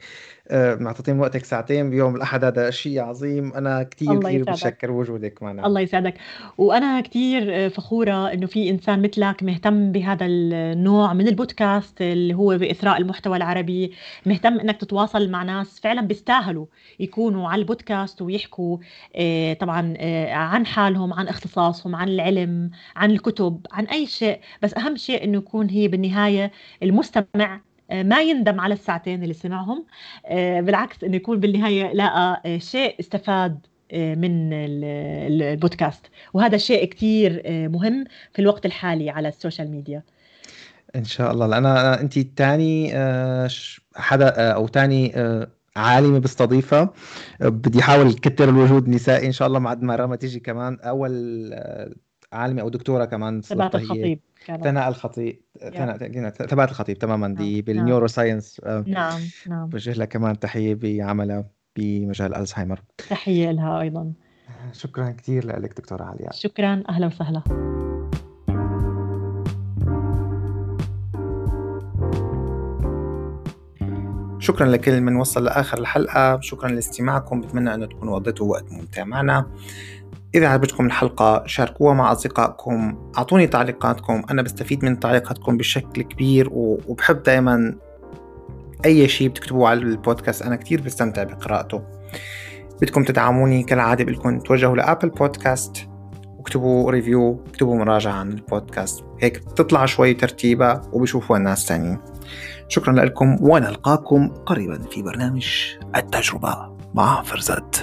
معطيتين 0.54 1.20
وقتك 1.20 1.46
ساعتين 1.46 1.90
بيوم 1.90 2.16
الأحد 2.16 2.44
هذا 2.44 2.70
شيء 2.70 3.00
عظيم. 3.00 3.54
أنا 3.54 3.84
كثير 3.84 4.20
كثير 4.20 4.44
بتشكر 4.44 4.92
وجودك 4.92 5.44
معنا. 5.44 5.68
الله 5.68 5.82
يسعدك 5.82 6.14
وأنا 6.58 7.02
كثير 7.02 7.70
فخورة 7.70 8.34
إنه 8.34 8.46
في 8.48 8.70
إنسان 8.70 9.02
مثلك 9.02 9.44
مهتم 9.44 9.92
بهذا 9.92 10.26
النوع 10.26 11.14
من 11.14 11.28
البودكاست 11.28 12.02
اللي 12.02 12.34
هو 12.34 12.58
بإثراء 12.58 12.98
المحتوى 12.98 13.38
العربي 13.38 13.92
مهتم 14.26 14.60
إنك 14.60 14.78
تتواصل 14.82 15.30
مع 15.32 15.44
ناس 15.44 15.80
فعلا 15.80 16.02
بيستاهلوا 16.02 16.66
يكونوا 17.00 17.50
على 17.50 17.60
البودكاست 17.62 18.22
ويحكوا 18.22 18.78
آه، 19.16 19.54
طبعا 19.54 19.94
آه، 19.98 20.34
عن 20.34 20.66
حالهم 20.66 21.14
عن 21.14 21.28
اختصاصهم 21.28 21.96
عن 21.96 22.08
العلم 22.08 22.72
عن 22.96 23.12
الكتب 23.12 23.66
عن 23.72 23.86
أي 23.86 24.06
شيء. 24.06 24.40
بس 24.62 24.74
أهم 24.74 24.96
شيء 24.96 25.24
إنه 25.24 25.38
يكون 25.38 25.70
هي 25.70 25.88
بالنهاية 25.88 26.52
المستمع 26.84 27.26
آه، 27.36 27.73
ما 27.92 28.22
يندم 28.22 28.60
على 28.60 28.74
الساعتين 28.74 29.24
اللي 29.24 29.34
سمعهم. 29.34 29.86
آه، 30.26 30.62
بالعكس 30.62 31.04
إنه 31.04 31.16
يكون 31.16 31.40
بالنهاية 31.40 31.94
لقى 31.94 32.42
آه، 32.46 32.58
شيء 32.58 33.00
استفاد 33.00 33.60
من 33.94 34.54
البودكاست. 34.54 36.06
وهذا 36.34 36.58
شيء 36.58 36.86
كثير 36.86 37.42
مهم 37.70 38.06
في 38.34 38.42
الوقت 38.42 38.66
الحالي 38.66 39.10
على 39.10 39.28
ال 39.28 39.34
social 39.34 39.72
media. 39.72 40.04
إن 40.96 41.04
شاء 41.04 41.32
الله. 41.32 41.48
لأن 41.48 41.66
انت 41.66 42.20
ثاني 42.20 42.90
حدا 43.96 44.52
أو 44.52 44.68
ثاني 44.68 45.14
عالمة 45.76 46.20
بستضيفها. 46.20 46.94
بدي 47.40 47.80
أحاول 47.80 48.14
كتر 48.14 48.50
الوجود 48.50 48.86
النسائي 48.86 49.28
إن 49.28 49.32
شاء 49.32 49.48
الله 49.48 49.60
بعد 49.60 49.84
ما 49.84 49.96
راما 49.96 50.16
تيجي 50.16 50.40
كمان. 50.40 50.80
أول 50.80 51.12
عالمه 52.34 52.62
أو 52.62 52.70
دكتورة 52.70 53.06
كمان 53.06 53.42
تبعت 53.42 53.76
الخطيب 53.76 54.20
ثناء 54.46 54.90
الخطيب 54.90 55.40
ثبات 56.50 56.70
الخطيب 56.70 56.98
تماما. 56.98 57.28
دي 57.28 57.54
نعم، 57.54 57.62
بال 57.62 57.73
neuro 57.73 58.00
نعم. 58.00 58.08
science 58.08 58.62
آه، 58.64 58.84
نعم. 58.88 59.22
نعم. 59.48 59.70
بوجه 59.70 59.94
لها 59.94 60.06
كمان 60.06 60.40
تحية 60.40 60.76
بعملها 60.76 61.46
بمجال 61.76 62.36
ألزهايمر. 62.36 62.80
تحية 63.10 63.52
لها 63.52 63.82
أيضا. 63.82 64.14
شكرا 64.72 65.12
كثير 65.12 65.60
لك 65.60 65.74
دكتورة 65.78 66.04
علياء 66.04 66.32
شكرا. 66.32 66.84
أهلا 66.90 67.08
وسهلا. 67.08 67.44
شكرا 74.40 74.66
لكل 74.66 75.02
من 75.02 75.16
وصل 75.16 75.44
لآخر 75.44 75.78
الحلقة. 75.78 76.40
شكرا 76.42 76.70
لاستماعكم. 76.70 77.42
بتمنى 77.42 77.74
انه 77.74 77.86
تكونوا 77.86 78.16
قضيتوا 78.16 78.52
وقت 78.52 78.72
ممتع 78.72 79.04
معنا. 79.04 79.46
إذا 80.36 80.48
عجبتكم 80.48 80.86
الحلقة 80.86 81.44
شاركوها 81.48 81.94
مع 81.94 82.12
أصدقائكم 82.12 82.98
أعطوني 83.18 83.48
تعليقاتكم 83.48 84.24
أنا 84.32 84.42
بستفيد 84.42 84.86
من 84.86 85.00
تعليقاتكم 85.00 85.58
بشكل 85.58 86.02
كبير 86.02 86.50
وبحب 86.52 87.24
دائما 87.24 87.76
أي 88.86 89.08
شيء 89.08 89.30
بتكتبوه 89.30 89.70
على 89.70 89.80
البودكاست 89.80 90.42
أنا 90.42 90.56
كتير 90.56 90.82
بستمتع 90.82 91.24
بقراءته. 91.24 91.82
بدكم 92.82 93.04
تدعموني 93.04 93.64
كالعادة 93.64 94.04
بدكم 94.04 94.40
توجهوا 94.40 94.76
لأبل 94.76 95.10
بودكاست 95.10 95.90
واكتبوا 96.38 96.92
ريفيو 96.92 97.44
اكتبوا 97.50 97.76
مراجعة 97.76 98.14
عن 98.14 98.32
البودكاست. 98.32 99.04
هيك 99.22 99.40
بتطلع 99.40 99.86
شوي 99.86 100.14
ترتيبة 100.14 100.82
وبشوفوا 100.94 101.38
الناس 101.38 101.66
تانيين. 101.66 101.98
شكرا 102.68 102.94
لكم 102.94 103.38
ونلقاكم 103.42 104.28
قريبا 104.28 104.82
في 104.92 105.02
برنامج 105.02 105.48
التجربة 105.96 106.78
مع 106.94 107.22
فرزات 107.22 107.76